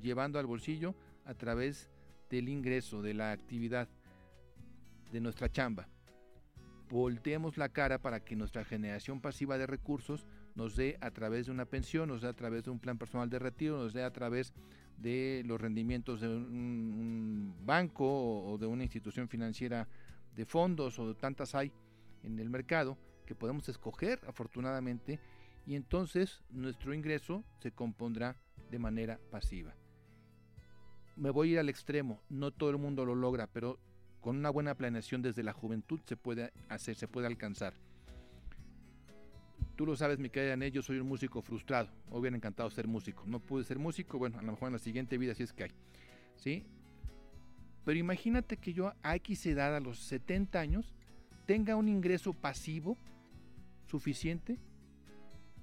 llevando 0.01 0.37
al 0.37 0.45
bolsillo 0.45 0.93
a 1.23 1.33
través 1.33 1.89
del 2.29 2.49
ingreso, 2.49 3.01
de 3.01 3.13
la 3.13 3.31
actividad, 3.31 3.87
de 5.13 5.21
nuestra 5.21 5.49
chamba. 5.49 5.87
Volteemos 6.89 7.55
la 7.55 7.69
cara 7.69 8.01
para 8.01 8.19
que 8.19 8.35
nuestra 8.35 8.65
generación 8.65 9.21
pasiva 9.21 9.57
de 9.57 9.65
recursos 9.65 10.27
nos 10.55 10.75
dé 10.75 10.97
a 10.99 11.09
través 11.11 11.45
de 11.45 11.53
una 11.53 11.63
pensión, 11.63 12.09
nos 12.09 12.21
dé 12.21 12.27
a 12.27 12.33
través 12.33 12.65
de 12.65 12.71
un 12.71 12.79
plan 12.79 12.97
personal 12.97 13.29
de 13.29 13.39
retiro, 13.39 13.77
nos 13.77 13.93
dé 13.93 14.03
a 14.03 14.11
través 14.11 14.53
de 14.97 15.41
los 15.45 15.61
rendimientos 15.61 16.19
de 16.19 16.27
un, 16.27 17.55
banco 17.65 18.43
o 18.43 18.57
de 18.57 18.65
una 18.65 18.83
institución 18.83 19.29
financiera 19.29 19.87
de 20.35 20.45
fondos 20.45 20.99
o 20.99 21.15
tantas 21.15 21.55
hay 21.55 21.71
en 22.23 22.39
el 22.39 22.49
mercado 22.49 22.97
que 23.25 23.35
podemos 23.35 23.69
escoger 23.69 24.19
afortunadamente 24.27 25.17
y 25.67 25.75
entonces 25.75 26.41
nuestro 26.49 26.93
ingreso 26.93 27.43
se 27.59 27.71
compondrá 27.71 28.37
de 28.71 28.79
manera 28.79 29.19
pasiva. 29.29 29.75
Me 31.17 31.29
voy 31.29 31.49
a 31.49 31.51
ir 31.53 31.59
al 31.59 31.67
extremo, 31.67 32.21
no 32.29 32.51
todo 32.51 32.69
el 32.69 32.77
mundo 32.77 33.03
lo 33.05 33.15
logra, 33.15 33.47
pero 33.47 33.77
con 34.21 34.37
una 34.37 34.49
buena 34.49 34.75
planeación 34.75 35.21
desde 35.21 35.43
la 35.43 35.51
juventud 35.51 35.99
se 36.05 36.15
puede 36.15 36.53
hacer, 36.69 36.95
se 36.95 37.09
puede 37.09 37.27
alcanzar. 37.27 37.73
Tú 39.75 39.85
lo 39.85 39.95
sabes, 39.97 40.19
mi 40.19 40.29
querida 40.29 40.53
Janet, 40.53 40.73
yo 40.73 40.81
soy 40.81 40.99
un 40.99 41.07
músico 41.07 41.41
frustrado. 41.41 41.89
Me 42.09 42.17
hubiera 42.17 42.35
encantado 42.35 42.69
ser 42.69 42.87
músico. 42.87 43.23
No 43.27 43.39
pude 43.39 43.63
ser 43.63 43.77
músico, 43.77 44.17
bueno, 44.17 44.39
a 44.39 44.41
lo 44.41 44.53
mejor 44.53 44.67
en 44.67 44.73
la 44.73 44.79
siguiente 44.79 45.17
vida 45.17 45.35
sí 45.35 45.43
es 45.43 45.53
que 45.53 45.65
hay. 45.65 45.71
¿Sí? 46.37 46.65
Pero 47.83 47.99
imagínate 47.99 48.57
que 48.57 48.73
yo 48.73 48.93
a 49.03 49.15
X 49.17 49.45
edad, 49.45 49.75
a 49.75 49.79
los 49.79 49.99
70 49.99 50.59
años, 50.59 50.95
tenga 51.45 51.75
un 51.75 51.89
ingreso 51.89 52.33
pasivo 52.33 52.97
suficiente 53.85 54.57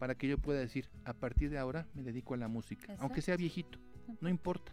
para 0.04 0.16
que 0.16 0.28
yo 0.28 0.36
pueda 0.36 0.60
decir, 0.60 0.90
a 1.06 1.14
partir 1.14 1.48
de 1.48 1.56
ahora 1.56 1.86
me 1.94 2.02
dedico 2.02 2.34
a 2.34 2.36
la 2.36 2.46
música, 2.46 2.94
aunque 2.98 3.22
sea 3.22 3.38
viejito, 3.38 3.78
no 4.20 4.28
importa. 4.28 4.70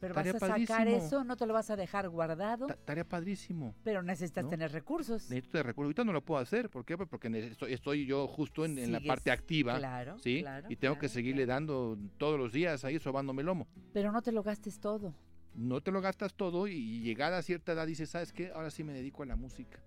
Pero 0.00 0.14
vas 0.14 0.26
a 0.26 0.36
sacar 0.40 0.88
eso, 0.88 1.22
no 1.22 1.36
te 1.36 1.46
lo 1.46 1.54
vas 1.54 1.70
a 1.70 1.76
dejar 1.76 2.08
guardado, 2.08 2.66
Ta- 2.66 2.74
Tarea 2.74 3.04
padrísimo. 3.04 3.72
pero 3.84 4.02
necesitas 4.02 4.42
¿no? 4.42 4.50
tener 4.50 4.72
recursos. 4.72 5.30
Necesito 5.30 5.58
de 5.58 5.62
recursos. 5.62 5.86
Ahorita 5.86 6.02
no 6.02 6.12
lo 6.12 6.24
puedo 6.24 6.40
hacer. 6.40 6.68
¿Por 6.70 6.84
qué? 6.84 6.96
Pues 6.96 7.08
Porque 7.08 7.28
estoy, 7.38 7.72
estoy 7.72 8.04
yo 8.04 8.26
justo 8.26 8.64
en, 8.64 8.78
en 8.80 8.90
la 8.90 9.00
parte 9.00 9.30
activa. 9.30 9.78
claro, 9.78 10.18
¿sí? 10.18 10.40
claro, 10.40 10.66
y 10.68 10.74
tengo 10.74 10.94
que 10.94 11.00
claro, 11.02 11.14
seguirle 11.14 11.46
dando 11.46 11.96
todos 12.18 12.36
los 12.36 12.52
días 12.52 12.84
ahí 12.84 12.98
sobándome 12.98 13.42
el 13.42 13.46
lomo. 13.46 13.68
Pero 13.92 14.10
no 14.10 14.22
te 14.22 14.32
lo 14.32 14.42
gastes 14.42 14.80
todo. 14.80 15.14
No 15.54 15.80
te 15.82 15.92
lo 15.92 16.00
gastas 16.00 16.34
todo 16.34 16.66
y, 16.66 16.72
y 16.72 17.00
llegada 17.02 17.38
a 17.38 17.42
cierta 17.42 17.74
edad 17.74 17.86
dices, 17.86 18.10
¿sabes 18.10 18.32
qué? 18.32 18.50
Ahora 18.50 18.72
sí 18.72 18.82
me 18.82 18.92
dedico 18.92 19.22
a 19.22 19.26
la 19.26 19.36
música. 19.36 19.78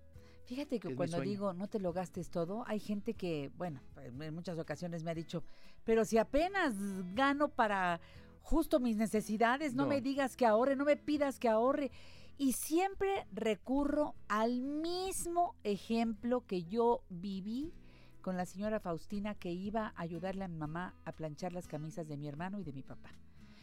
Fíjate 0.46 0.78
que 0.78 0.94
cuando 0.94 1.16
digo 1.20 1.54
no 1.54 1.68
te 1.68 1.78
lo 1.78 1.92
gastes 1.92 2.30
todo, 2.30 2.64
hay 2.66 2.78
gente 2.78 3.14
que, 3.14 3.50
bueno, 3.56 3.80
en 4.02 4.34
muchas 4.34 4.58
ocasiones 4.58 5.02
me 5.02 5.10
ha 5.10 5.14
dicho, 5.14 5.42
pero 5.84 6.04
si 6.04 6.18
apenas 6.18 6.74
gano 7.14 7.48
para 7.48 8.00
justo 8.42 8.78
mis 8.78 8.96
necesidades, 8.96 9.74
no, 9.74 9.84
No. 9.84 9.88
me 9.88 10.00
digas 10.02 10.36
que 10.36 10.44
ahorre, 10.44 10.76
no 10.76 10.84
me 10.84 10.96
pidas 10.96 11.38
que 11.38 11.48
ahorre. 11.48 11.90
Y 12.36 12.52
siempre 12.52 13.26
recurro 13.32 14.14
al 14.28 14.60
mismo 14.60 15.54
ejemplo 15.62 16.44
que 16.46 16.64
yo 16.64 17.04
viví 17.08 17.72
con 18.20 18.36
la 18.36 18.44
señora 18.44 18.80
Faustina 18.80 19.34
que 19.34 19.52
iba 19.52 19.92
a 19.96 20.02
ayudarle 20.02 20.44
a 20.44 20.48
mi 20.48 20.56
mamá 20.56 20.94
a 21.04 21.12
planchar 21.12 21.52
las 21.52 21.68
camisas 21.68 22.08
de 22.08 22.16
mi 22.16 22.26
hermano 22.26 22.58
y 22.58 22.64
de 22.64 22.72
mi 22.72 22.82
papá. 22.82 23.12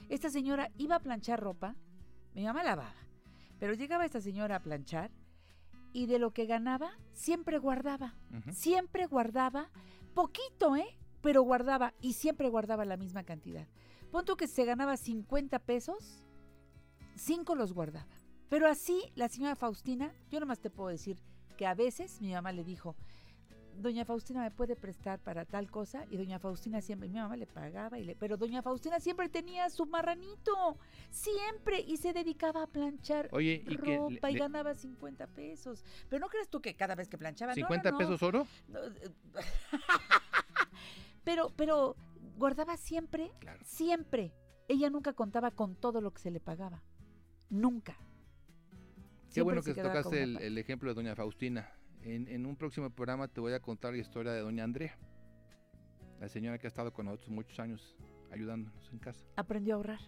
Esta 0.09 0.29
señora 0.29 0.71
iba 0.77 0.95
a 0.95 0.99
planchar 0.99 1.39
ropa, 1.39 1.75
mi 2.33 2.43
mamá 2.43 2.63
lavaba, 2.63 2.95
pero 3.59 3.73
llegaba 3.73 4.05
esta 4.05 4.21
señora 4.21 4.55
a 4.57 4.59
planchar 4.61 5.11
y 5.93 6.05
de 6.05 6.19
lo 6.19 6.31
que 6.31 6.45
ganaba 6.45 6.91
siempre 7.13 7.57
guardaba, 7.57 8.15
siempre 8.51 9.05
guardaba 9.05 9.69
poquito, 10.13 10.75
¿eh? 10.75 10.97
Pero 11.21 11.43
guardaba 11.43 11.93
y 12.01 12.13
siempre 12.13 12.49
guardaba 12.49 12.85
la 12.85 12.97
misma 12.97 13.23
cantidad. 13.23 13.67
Pon 14.11 14.25
que 14.37 14.47
se 14.47 14.65
ganaba 14.65 14.97
50 14.97 15.59
pesos, 15.59 16.23
5 17.15 17.55
los 17.55 17.73
guardaba. 17.73 18.07
Pero 18.49 18.67
así 18.67 19.11
la 19.15 19.29
señora 19.29 19.55
Faustina, 19.55 20.13
yo 20.29 20.39
nomás 20.39 20.59
te 20.59 20.69
puedo 20.69 20.89
decir 20.89 21.21
que 21.57 21.65
a 21.65 21.75
veces 21.75 22.19
mi 22.21 22.33
mamá 22.33 22.51
le 22.51 22.63
dijo, 22.63 22.95
Doña 23.77 24.05
Faustina 24.05 24.41
me 24.41 24.51
puede 24.51 24.75
prestar 24.75 25.19
para 25.19 25.45
tal 25.45 25.69
cosa 25.71 26.05
y 26.09 26.17
Doña 26.17 26.39
Faustina 26.39 26.81
siempre, 26.81 27.09
mi 27.09 27.15
mamá 27.19 27.35
le 27.35 27.47
pagaba 27.47 27.97
y 27.99 28.03
le, 28.03 28.15
pero 28.15 28.37
Doña 28.37 28.61
Faustina 28.61 28.99
siempre 28.99 29.29
tenía 29.29 29.69
su 29.69 29.85
marranito, 29.85 30.77
siempre 31.09 31.79
y 31.81 31.97
se 31.97 32.13
dedicaba 32.13 32.63
a 32.63 32.67
planchar 32.67 33.29
Oye, 33.31 33.63
y 33.65 33.75
que 33.77 33.97
ropa 33.97 34.27
le- 34.29 34.33
y 34.33 34.37
ganaba 34.39 34.73
50 34.75 35.27
pesos. 35.27 35.83
Pero 36.09 36.19
no 36.19 36.27
crees 36.29 36.49
tú 36.49 36.61
que 36.61 36.75
cada 36.75 36.95
vez 36.95 37.07
que 37.09 37.17
planchaba, 37.17 37.53
no, 37.55 37.61
no, 37.61 37.67
¿50 37.67 37.91
no. 37.91 37.97
pesos 37.97 38.23
oro? 38.23 38.47
No, 38.67 38.79
eh, 38.79 39.09
pero, 41.23 41.51
pero 41.55 41.95
guardaba 42.37 42.77
siempre, 42.77 43.31
siempre. 43.63 44.33
Ella 44.67 44.89
nunca 44.89 45.13
contaba 45.13 45.51
con 45.51 45.75
todo 45.75 46.01
lo 46.01 46.11
que 46.13 46.21
se 46.21 46.31
le 46.31 46.39
pagaba. 46.39 46.81
Nunca. 47.49 47.93
Qué 47.93 49.35
Siempre 49.35 49.43
bueno 49.43 49.61
que 49.63 49.73
tocaste 49.73 50.23
el, 50.23 50.37
el 50.37 50.57
ejemplo 50.57 50.89
de 50.89 50.95
doña 50.95 51.15
Faustina. 51.15 51.69
En, 52.03 52.27
en 52.27 52.45
un 52.45 52.55
próximo 52.55 52.89
programa 52.89 53.27
te 53.27 53.39
voy 53.39 53.53
a 53.53 53.59
contar 53.59 53.93
la 53.93 53.99
historia 53.99 54.31
de 54.31 54.41
doña 54.41 54.63
Andrea, 54.63 54.97
la 56.19 56.27
señora 56.29 56.57
que 56.57 56.67
ha 56.67 56.69
estado 56.69 56.91
con 56.93 57.05
nosotros 57.05 57.29
muchos 57.29 57.59
años 57.59 57.95
ayudándonos 58.31 58.89
en 58.91 58.99
casa. 58.99 59.25
Aprendió 59.35 59.75
a 59.75 59.77
ahorrar. 59.77 59.99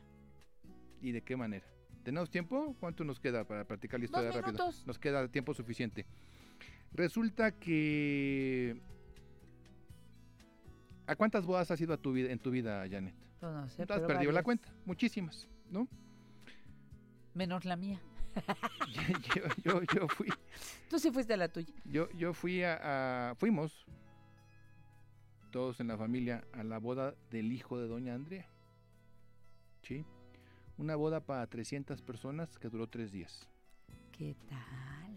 ¿Y 1.01 1.11
de 1.11 1.21
qué 1.21 1.35
manera? 1.35 1.65
¿Tenemos 2.03 2.29
tiempo? 2.29 2.75
¿Cuánto 2.79 3.03
nos 3.03 3.19
queda 3.19 3.45
para 3.45 3.65
practicar 3.65 3.99
la 3.99 4.05
historia 4.05 4.31
rápido? 4.31 4.53
minutos. 4.53 4.85
Nos 4.87 4.99
queda 4.99 5.27
tiempo 5.27 5.53
suficiente. 5.53 6.05
Resulta 6.93 7.51
que... 7.51 8.81
¿A 11.05 11.15
cuántas 11.15 11.45
bodas 11.45 11.69
has 11.71 11.81
ido 11.81 11.93
a 11.93 11.97
tu 11.97 12.13
vida, 12.13 12.31
en 12.31 12.39
tu 12.39 12.51
vida, 12.51 12.85
Janet? 12.89 13.15
Pues 13.39 13.51
no 13.51 13.67
sé, 13.67 13.85
¿Tú 13.85 13.93
has 13.93 13.99
pero 13.99 14.07
perdido 14.07 14.31
la 14.31 14.43
cuenta? 14.43 14.69
Muchísimas, 14.85 15.49
¿no? 15.69 15.87
Menos 17.33 17.65
la 17.65 17.75
mía. 17.75 17.99
yo, 19.35 19.43
yo, 19.63 19.81
yo 19.95 20.07
fui... 20.07 20.27
Tú 20.89 20.99
sí 20.99 21.11
fuiste 21.11 21.33
a 21.33 21.37
la 21.37 21.49
tuya. 21.49 21.73
Yo, 21.85 22.09
yo 22.11 22.33
fui 22.33 22.63
a, 22.63 23.29
a- 23.31 23.35
Fuimos 23.35 23.85
todos 25.51 25.79
en 25.79 25.87
la 25.87 25.97
familia 25.97 26.43
a 26.53 26.63
la 26.63 26.79
boda 26.79 27.13
del 27.29 27.51
hijo 27.51 27.77
de 27.79 27.87
doña 27.87 28.15
Andrea. 28.15 28.47
¿Sí? 29.83 30.05
Una 30.77 30.95
boda 30.95 31.19
para 31.19 31.45
300 31.47 32.01
personas 32.01 32.57
que 32.57 32.69
duró 32.69 32.87
tres 32.87 33.11
días. 33.11 33.47
¿Qué 34.11 34.35
tal? 34.49 35.15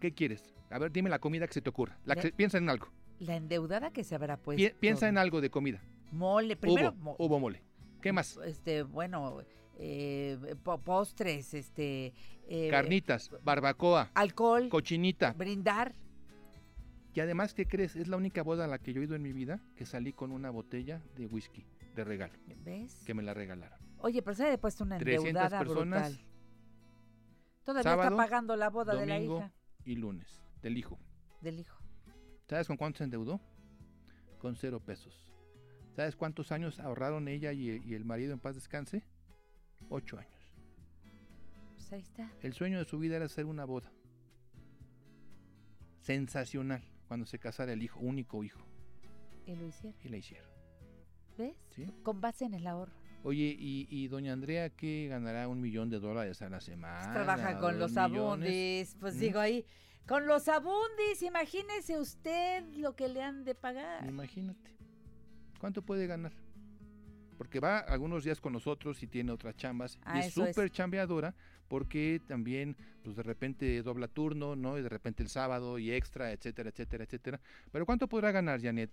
¿Qué 0.00 0.12
quieres? 0.12 0.54
A 0.70 0.78
ver, 0.78 0.92
dime 0.92 1.10
la 1.10 1.18
comida 1.18 1.46
que 1.46 1.54
se 1.54 1.62
te 1.62 1.70
ocurra. 1.70 1.98
La 2.04 2.14
que 2.14 2.22
Le- 2.22 2.28
se- 2.28 2.32
piensa 2.34 2.58
en 2.58 2.68
algo. 2.70 2.88
La 3.18 3.36
endeudada 3.36 3.92
que 3.92 4.04
se 4.04 4.14
habrá 4.14 4.36
puesto. 4.36 4.62
Pi- 4.62 4.74
piensa 4.78 5.08
en 5.08 5.18
algo 5.18 5.40
de 5.40 5.50
comida. 5.50 5.80
Mole, 6.12 6.56
primero. 6.56 6.90
hubo, 6.92 6.98
mo- 7.02 7.16
hubo 7.18 7.38
mole. 7.40 7.62
¿Qué 8.00 8.12
más? 8.12 8.36
Este, 8.44 8.82
bueno, 8.82 9.42
eh, 9.78 10.56
po- 10.62 10.78
postres, 10.78 11.54
este. 11.54 12.12
eh, 12.48 12.68
Carnitas, 12.70 13.30
barbacoa, 13.42 14.10
Alcohol. 14.14 14.68
cochinita. 14.68 15.32
Brindar. 15.32 15.94
Y 17.14 17.20
además, 17.20 17.52
¿qué 17.54 17.66
crees? 17.66 17.94
Es 17.96 18.08
la 18.08 18.16
única 18.16 18.42
boda 18.42 18.64
a 18.64 18.68
la 18.68 18.78
que 18.78 18.92
yo 18.92 19.00
he 19.02 19.04
ido 19.04 19.14
en 19.14 19.22
mi 19.22 19.32
vida 19.32 19.60
que 19.76 19.84
salí 19.84 20.12
con 20.12 20.32
una 20.32 20.50
botella 20.50 21.02
de 21.16 21.26
whisky 21.26 21.66
de 21.94 22.04
regalo. 22.04 22.32
¿Ves? 22.64 23.02
Que 23.04 23.12
me 23.12 23.22
la 23.22 23.34
regalaron. 23.34 23.78
Oye, 23.98 24.22
pero 24.22 24.34
se 24.34 24.50
ha 24.50 24.58
puesto 24.58 24.82
una 24.84 24.96
300 24.98 25.28
endeudada 25.28 25.58
personas. 25.58 26.12
brutal. 26.14 26.26
Todavía 27.64 27.82
sábado, 27.92 28.08
está 28.10 28.16
pagando 28.16 28.56
la 28.56 28.70
boda 28.70 28.94
de 28.96 29.06
la 29.06 29.20
hija, 29.20 29.52
y 29.84 29.94
lunes 29.96 30.42
del 30.62 30.76
hijo. 30.78 30.98
del 31.40 31.60
hijo. 31.60 31.78
¿Sabes 32.48 32.66
con 32.66 32.76
cuánto 32.76 32.98
se 32.98 33.04
endeudó? 33.04 33.40
Con 34.38 34.56
cero 34.56 34.80
pesos. 34.80 35.26
¿Sabes 35.94 36.16
cuántos 36.16 36.50
años 36.50 36.80
ahorraron 36.80 37.28
ella 37.28 37.52
y, 37.52 37.80
y 37.84 37.94
el 37.94 38.04
marido 38.04 38.32
en 38.32 38.40
paz 38.40 38.54
descanse? 38.56 39.04
Ocho 39.88 40.18
años. 40.18 40.32
Pues 41.74 41.92
ahí 41.92 42.00
está. 42.00 42.30
El 42.40 42.52
sueño 42.52 42.78
de 42.78 42.84
su 42.84 42.98
vida 42.98 43.16
era 43.16 43.26
hacer 43.26 43.46
una 43.46 43.64
boda. 43.64 43.92
Sensacional 46.00 46.82
cuando 47.06 47.26
se 47.26 47.38
casara 47.38 47.72
el 47.72 47.82
hijo, 47.82 48.00
único 48.00 48.42
hijo. 48.42 48.62
Y 49.46 49.54
lo 49.54 49.66
hicieron. 49.66 50.00
Y 50.02 50.08
la 50.08 50.16
hicieron. 50.16 50.50
¿Ves? 51.36 51.56
Sí. 51.70 51.86
Con 52.02 52.20
base 52.20 52.44
en 52.44 52.54
el 52.54 52.66
ahorro. 52.66 52.92
Oye, 53.24 53.54
y, 53.56 53.86
y 53.88 54.08
doña 54.08 54.32
Andrea 54.32 54.70
que 54.70 55.06
ganará 55.08 55.46
un 55.46 55.60
millón 55.60 55.90
de 55.90 56.00
dólares 56.00 56.42
a 56.42 56.48
la 56.48 56.60
semana. 56.60 57.12
Trabaja 57.12 57.58
con 57.58 57.78
los 57.78 57.96
abundis. 57.96 58.96
Pues 58.98 59.16
¿Mm? 59.16 59.20
digo 59.20 59.40
ahí, 59.40 59.64
con 60.06 60.26
los 60.26 60.48
abundis, 60.48 61.22
imagínese 61.22 61.98
usted 61.98 62.64
lo 62.76 62.96
que 62.96 63.08
le 63.08 63.22
han 63.22 63.44
de 63.44 63.54
pagar. 63.54 64.04
Imagínate. 64.08 64.76
¿Cuánto 65.60 65.82
puede 65.82 66.06
ganar? 66.06 66.32
Porque 67.38 67.60
va 67.60 67.78
algunos 67.78 68.24
días 68.24 68.40
con 68.40 68.52
nosotros 68.52 69.02
y 69.02 69.06
tiene 69.06 69.32
otras 69.32 69.56
chambas. 69.56 69.98
Ah, 70.04 70.16
y 70.16 70.20
es 70.20 70.26
eso 70.28 70.44
es. 70.44 70.54
súper 70.54 70.70
chambeadora 70.70 71.34
porque 71.72 72.20
también, 72.26 72.76
pues 73.02 73.16
de 73.16 73.22
repente 73.22 73.82
dobla 73.82 74.06
turno, 74.06 74.54
¿no? 74.54 74.76
Y 74.76 74.82
de 74.82 74.90
repente 74.90 75.22
el 75.22 75.30
sábado 75.30 75.78
y 75.78 75.90
extra, 75.90 76.30
etcétera, 76.30 76.68
etcétera, 76.68 77.04
etcétera. 77.04 77.40
Pero 77.70 77.86
¿cuánto 77.86 78.08
podrá 78.08 78.30
ganar, 78.30 78.60
Janet? 78.60 78.90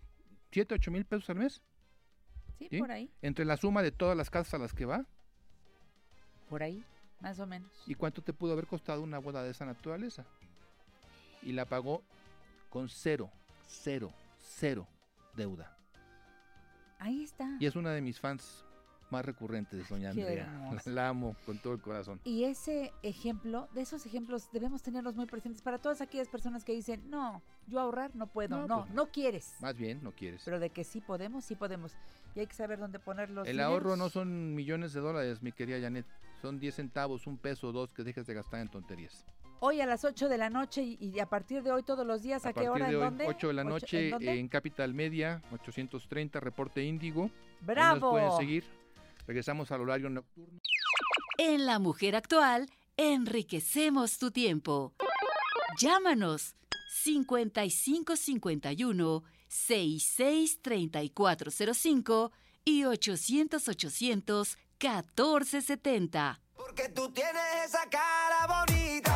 ¿Siete, 0.50 0.76
ocho 0.76 0.90
mil 0.90 1.04
pesos 1.04 1.30
al 1.30 1.40
mes? 1.40 1.62
Sí, 2.58 2.68
¿Sí? 2.70 2.80
por 2.80 2.90
ahí. 2.90 3.12
Entre 3.22 3.44
la 3.44 3.58
suma 3.58 3.84
de 3.84 3.92
todas 3.92 4.16
las 4.16 4.30
casas 4.30 4.54
a 4.54 4.60
las 4.60 4.74
que 4.74 4.86
va. 4.86 5.06
Por 6.50 6.64
ahí, 6.64 6.82
más 7.20 7.38
o 7.40 7.46
menos. 7.46 7.70
¿Y 7.86 7.96
cuánto 7.96 8.22
te 8.22 8.32
pudo 8.32 8.54
haber 8.54 8.66
costado 8.66 9.02
una 9.02 9.20
boda 9.20 9.44
de 9.44 9.52
esa 9.52 9.66
naturaleza? 9.66 10.26
Y 11.44 11.52
la 11.52 11.66
pagó 11.66 12.02
con 12.70 12.88
cero, 12.88 13.30
cero, 13.68 14.14
cero 14.40 14.88
deuda. 15.36 15.79
Ahí 17.00 17.24
está. 17.24 17.58
Y 17.60 17.66
es 17.66 17.76
una 17.76 17.92
de 17.92 18.02
mis 18.02 18.20
fans 18.20 18.66
más 19.10 19.26
recurrentes, 19.26 19.90
doña 19.90 20.12
Qué 20.14 20.22
Andrea. 20.22 20.44
hermosa. 20.44 20.90
La 20.92 21.08
amo 21.10 21.36
con 21.46 21.58
todo 21.58 21.74
el 21.74 21.82
corazón. 21.82 22.20
Y 22.24 22.44
ese 22.44 22.94
ejemplo, 23.02 23.68
de 23.74 23.82
esos 23.82 24.06
ejemplos 24.06 24.50
debemos 24.52 24.84
tenerlos 24.84 25.16
muy 25.16 25.26
presentes 25.26 25.62
para 25.64 25.80
todas 25.80 26.02
aquellas 26.02 26.28
personas 26.28 26.64
que 26.64 26.74
dicen, 26.74 27.10
no, 27.10 27.42
yo 27.68 27.80
ahorrar 27.80 28.16
no 28.16 28.28
puedo, 28.28 28.56
No, 28.56 28.68
no, 28.68 28.82
pues 28.84 28.94
no, 28.94 29.08
quieres. 29.12 29.56
Más 29.62 29.76
bien, 29.76 30.04
no 30.04 30.12
quieres. 30.12 30.44
Pero 30.46 30.60
de 30.60 30.70
que 30.70 30.84
sí 30.84 31.02
podemos, 31.02 31.44
sí 31.46 31.56
podemos. 31.56 31.96
Y 32.36 32.42
hay 32.42 32.48
que 32.48 32.54
saber 32.54 32.78
dónde 32.78 33.00
poner 33.00 33.32
los 33.32 33.48
el 33.48 33.60
ahorro 33.60 33.94
dineros. 33.94 33.98
no 33.98 34.10
son 34.10 34.54
millones 34.54 34.94
de 34.94 35.00
dólares, 35.00 35.42
mi 35.42 35.52
querida 35.52 35.80
Janet. 35.82 36.06
Son 36.42 36.60
10 36.60 36.76
centavos, 36.76 37.26
un 37.28 37.38
peso, 37.38 37.72
dos 37.72 37.92
que 37.92 38.04
dejes 38.04 38.28
de 38.28 38.34
gastar 38.36 38.60
en 38.60 38.70
tonterías. 38.70 39.26
Hoy 39.62 39.82
a 39.82 39.86
las 39.86 40.06
8 40.06 40.30
de 40.30 40.38
la 40.38 40.50
noche 40.50 40.82
y, 40.84 40.98
y 41.02 41.20
a 41.20 41.26
partir 41.26 41.62
de 41.64 41.72
hoy 41.72 41.84
todos 41.84 42.06
los 42.08 42.22
días, 42.22 42.46
¿a, 42.46 42.50
A 42.50 42.54
qué 42.54 42.70
hora? 42.70 42.86
de 42.88 42.92
¿En 42.92 42.98
hoy, 42.98 43.04
dónde? 43.06 43.26
8 43.28 43.48
de 43.50 43.54
la 43.54 43.62
Ocho- 43.64 43.70
noche 43.72 44.10
¿en 44.40 44.48
Capital 44.48 44.94
Media, 44.94 45.42
830, 45.52 46.40
reporte 46.40 46.82
Índigo. 46.84 47.24
Ahí 47.24 47.32
¡Bravo! 47.62 48.00
Nos 48.00 48.12
pueden 48.12 48.32
seguir. 48.38 48.64
Regresamos 49.28 49.70
al 49.72 49.82
horario 49.82 50.10
nocturno. 50.10 50.60
En 51.38 51.66
La 51.66 51.78
Mujer 51.80 52.16
Actual, 52.16 52.70
enriquecemos 52.96 54.18
tu 54.18 54.32
tiempo. 54.32 54.94
Llámanos 55.78 56.56
5551 57.04 59.24
663405 59.48 62.32
y 62.66 62.84
800 62.86 63.68
800 63.68 64.58
1470. 64.82 66.40
Porque 66.80 66.94
tú 66.94 67.10
tienes 67.12 67.44
esa 67.66 67.86
cara 67.90 68.48
bonita. 68.48 69.12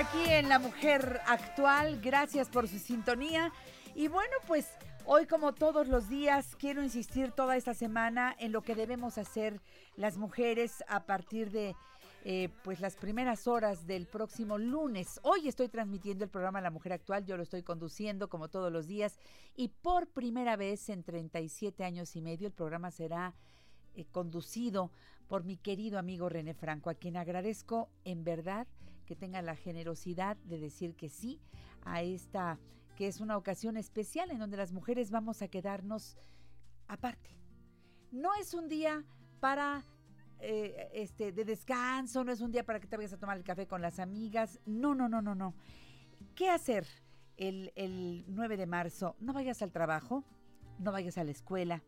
Aquí 0.00 0.30
en 0.30 0.48
La 0.48 0.58
Mujer 0.58 1.20
Actual. 1.26 2.00
Gracias 2.00 2.48
por 2.48 2.66
su 2.66 2.78
sintonía. 2.78 3.52
Y 3.94 4.08
bueno, 4.08 4.32
pues 4.46 4.66
hoy 5.04 5.26
como 5.26 5.52
todos 5.52 5.88
los 5.88 6.08
días 6.08 6.56
quiero 6.56 6.82
insistir 6.82 7.32
toda 7.32 7.54
esta 7.58 7.74
semana 7.74 8.34
en 8.38 8.50
lo 8.50 8.62
que 8.62 8.74
debemos 8.74 9.18
hacer 9.18 9.60
las 9.96 10.16
mujeres 10.16 10.82
a 10.88 11.04
partir 11.04 11.50
de 11.50 11.76
eh, 12.24 12.48
pues 12.64 12.80
las 12.80 12.96
primeras 12.96 13.46
horas 13.46 13.86
del 13.86 14.06
próximo 14.06 14.56
lunes. 14.56 15.20
Hoy 15.22 15.48
estoy 15.48 15.68
transmitiendo 15.68 16.24
el 16.24 16.30
programa 16.30 16.62
La 16.62 16.70
Mujer 16.70 16.94
Actual, 16.94 17.26
yo 17.26 17.36
lo 17.36 17.42
estoy 17.42 17.62
conduciendo 17.62 18.30
como 18.30 18.48
todos 18.48 18.72
los 18.72 18.86
días 18.86 19.18
y 19.54 19.68
por 19.68 20.06
primera 20.08 20.56
vez 20.56 20.88
en 20.88 21.02
37 21.02 21.84
años 21.84 22.16
y 22.16 22.22
medio 22.22 22.46
el 22.46 22.54
programa 22.54 22.90
será 22.90 23.34
eh, 23.94 24.06
conducido 24.10 24.90
por 25.28 25.44
mi 25.44 25.58
querido 25.58 25.98
amigo 25.98 26.30
René 26.30 26.54
Franco, 26.54 26.88
a 26.88 26.94
quien 26.94 27.18
agradezco 27.18 27.90
en 28.04 28.24
verdad 28.24 28.66
que 29.10 29.16
tenga 29.16 29.42
la 29.42 29.56
generosidad 29.56 30.36
de 30.44 30.60
decir 30.60 30.94
que 30.94 31.08
sí 31.08 31.40
a 31.82 32.00
esta, 32.00 32.60
que 32.94 33.08
es 33.08 33.20
una 33.20 33.36
ocasión 33.36 33.76
especial 33.76 34.30
en 34.30 34.38
donde 34.38 34.56
las 34.56 34.70
mujeres 34.70 35.10
vamos 35.10 35.42
a 35.42 35.48
quedarnos 35.48 36.16
aparte. 36.86 37.36
No 38.12 38.32
es 38.40 38.54
un 38.54 38.68
día 38.68 39.04
para 39.40 39.84
eh, 40.38 40.90
este 40.94 41.32
de 41.32 41.44
descanso, 41.44 42.22
no 42.22 42.30
es 42.30 42.40
un 42.40 42.52
día 42.52 42.64
para 42.64 42.78
que 42.78 42.86
te 42.86 42.96
vayas 42.96 43.12
a 43.12 43.18
tomar 43.18 43.36
el 43.36 43.42
café 43.42 43.66
con 43.66 43.82
las 43.82 43.98
amigas. 43.98 44.60
No, 44.64 44.94
no, 44.94 45.08
no, 45.08 45.20
no, 45.20 45.34
no. 45.34 45.56
¿Qué 46.36 46.48
hacer 46.48 46.86
el, 47.36 47.72
el 47.74 48.24
9 48.28 48.56
de 48.56 48.66
marzo? 48.66 49.16
No 49.18 49.32
vayas 49.32 49.60
al 49.60 49.72
trabajo, 49.72 50.22
no 50.78 50.92
vayas 50.92 51.18
a 51.18 51.24
la 51.24 51.32
escuela, 51.32 51.82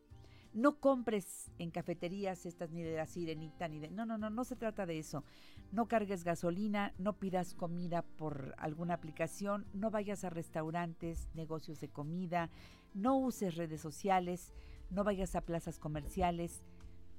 no 0.53 0.81
compres 0.81 1.51
en 1.59 1.71
cafeterías 1.71 2.45
estas 2.47 2.71
ni 2.71 2.83
de 2.83 2.97
la 2.97 3.07
sirenita 3.07 3.69
ni 3.69 3.79
de... 3.79 3.91
No, 3.91 4.05
no, 4.05 4.19
no, 4.19 4.31
no 4.31 4.45
se 4.45 4.57
trata 4.57 4.87
de 4.87 4.99
eso. 4.99 5.25
No 5.71 5.89
cargues 5.89 6.25
gasolina, 6.25 6.93
no 6.99 7.19
pidas 7.19 7.55
comida 7.55 8.03
por 8.03 8.55
alguna 8.59 8.95
aplicación, 8.95 9.67
no 9.73 9.91
vayas 9.91 10.25
a 10.25 10.31
restaurantes, 10.31 11.29
negocios 11.35 11.81
de 11.81 11.89
comida, 11.89 12.51
no 12.95 13.17
uses 13.17 13.57
redes 13.57 13.81
sociales, 13.81 14.53
no 14.91 15.05
vayas 15.05 15.35
a 15.35 15.41
plazas 15.41 15.79
comerciales, 15.79 16.63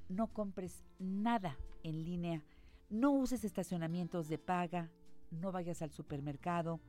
no 0.10 0.28
compres 0.28 0.86
nada 1.00 1.58
en 1.82 2.04
línea, 2.04 2.44
no 2.90 3.12
uses 3.12 3.44
estacionamientos 3.44 4.28
de 4.30 4.38
paga, 4.38 4.92
no 5.32 5.52
vayas 5.52 5.82
al 5.82 5.92
supermercado, 5.92 6.80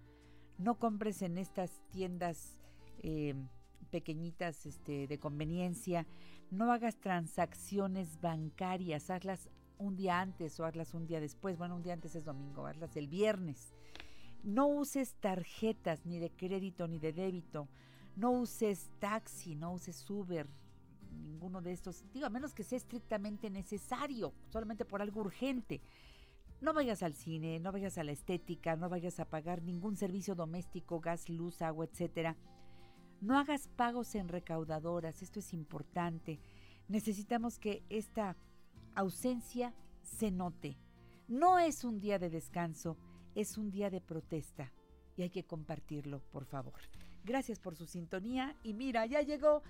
no 0.59 0.79
compres 0.79 1.23
en 1.23 1.39
estas 1.39 1.81
tiendas 1.91 2.59
eh, 2.99 3.35
pequeñitas 3.95 4.67
este, 4.67 5.07
de 5.07 5.19
conveniencia, 5.21 6.05
no 6.51 6.73
hagas 6.73 6.97
transacciones 6.97 8.21
bancarias, 8.21 9.09
hazlas 9.09 9.49
un 9.79 9.95
día 9.95 10.21
antes 10.21 10.59
o 10.59 10.65
hazlas 10.65 10.95
un 10.95 11.07
día 11.07 11.21
después. 11.21 11.57
Bueno, 11.57 11.77
un 11.77 11.85
día 11.85 11.93
antes 11.93 12.17
es 12.17 12.25
domingo, 12.25 12.67
hazlas 12.67 12.97
el 12.97 13.07
viernes. 13.07 13.73
No 14.43 14.67
uses 14.67 15.15
tarjetas 15.21 16.05
ni 16.07 16.19
de 16.19 16.31
crédito 16.31 16.89
ni 16.89 16.99
de 16.99 17.13
débito. 17.13 17.69
No 18.17 18.33
uses 18.33 18.91
taxi, 18.99 19.55
no 19.55 19.75
uses 19.75 20.11
Uber, 20.11 20.49
ninguno 21.13 21.63
de 21.63 21.71
estos. 21.71 22.03
Digo, 22.13 22.27
a 22.27 22.31
menos 22.31 22.53
que 22.53 22.65
sea 22.65 22.79
estrictamente 22.79 23.49
necesario, 23.49 24.35
solamente 24.49 24.85
por 24.85 25.03
algo 25.03 25.21
urgente. 25.21 25.81
No 26.61 26.75
vayas 26.75 27.05
al 27.05 27.15
cine, 27.15 27.61
no 27.61 27.71
vayas 27.71 27.97
a 27.97 28.03
la 28.03 28.11
estética, 28.11 28.75
no 28.75 28.89
vayas 28.89 29.21
a 29.21 29.25
pagar 29.25 29.63
ningún 29.63 29.95
servicio 29.95 30.35
doméstico, 30.35 30.99
gas, 30.99 31.29
luz, 31.29 31.63
agua, 31.63 31.85
etcétera. 31.85 32.37
No 33.25 33.39
hagas 33.39 33.69
pagos 33.69 34.15
en 34.17 34.29
recaudadoras, 34.29 35.23
esto 35.23 35.39
es 35.39 35.55
importante. 35.55 36.39
Necesitamos 36.89 37.59
que 37.59 37.83
esta 37.89 38.37
ausencia 38.95 39.73
se 40.03 40.31
note. 40.31 40.77
No 41.27 41.59
es 41.59 41.85
un 41.85 42.01
día 42.01 42.19
de 42.19 42.29
descanso, 42.29 42.99
es 43.35 43.57
un 43.57 43.71
día 43.71 43.89
de 43.89 44.03
protesta 44.03 44.75
y 45.17 45.23
hay 45.23 45.31
que 45.31 45.47
compartirlo, 45.47 46.21
por 46.31 46.45
favor. 46.45 46.83
Gracias 47.25 47.61
por 47.61 47.77
su 47.77 47.87
sintonía 47.87 48.59
y 48.63 48.75
mira, 48.75 49.07
ya 49.07 49.23
llegó 49.23 49.63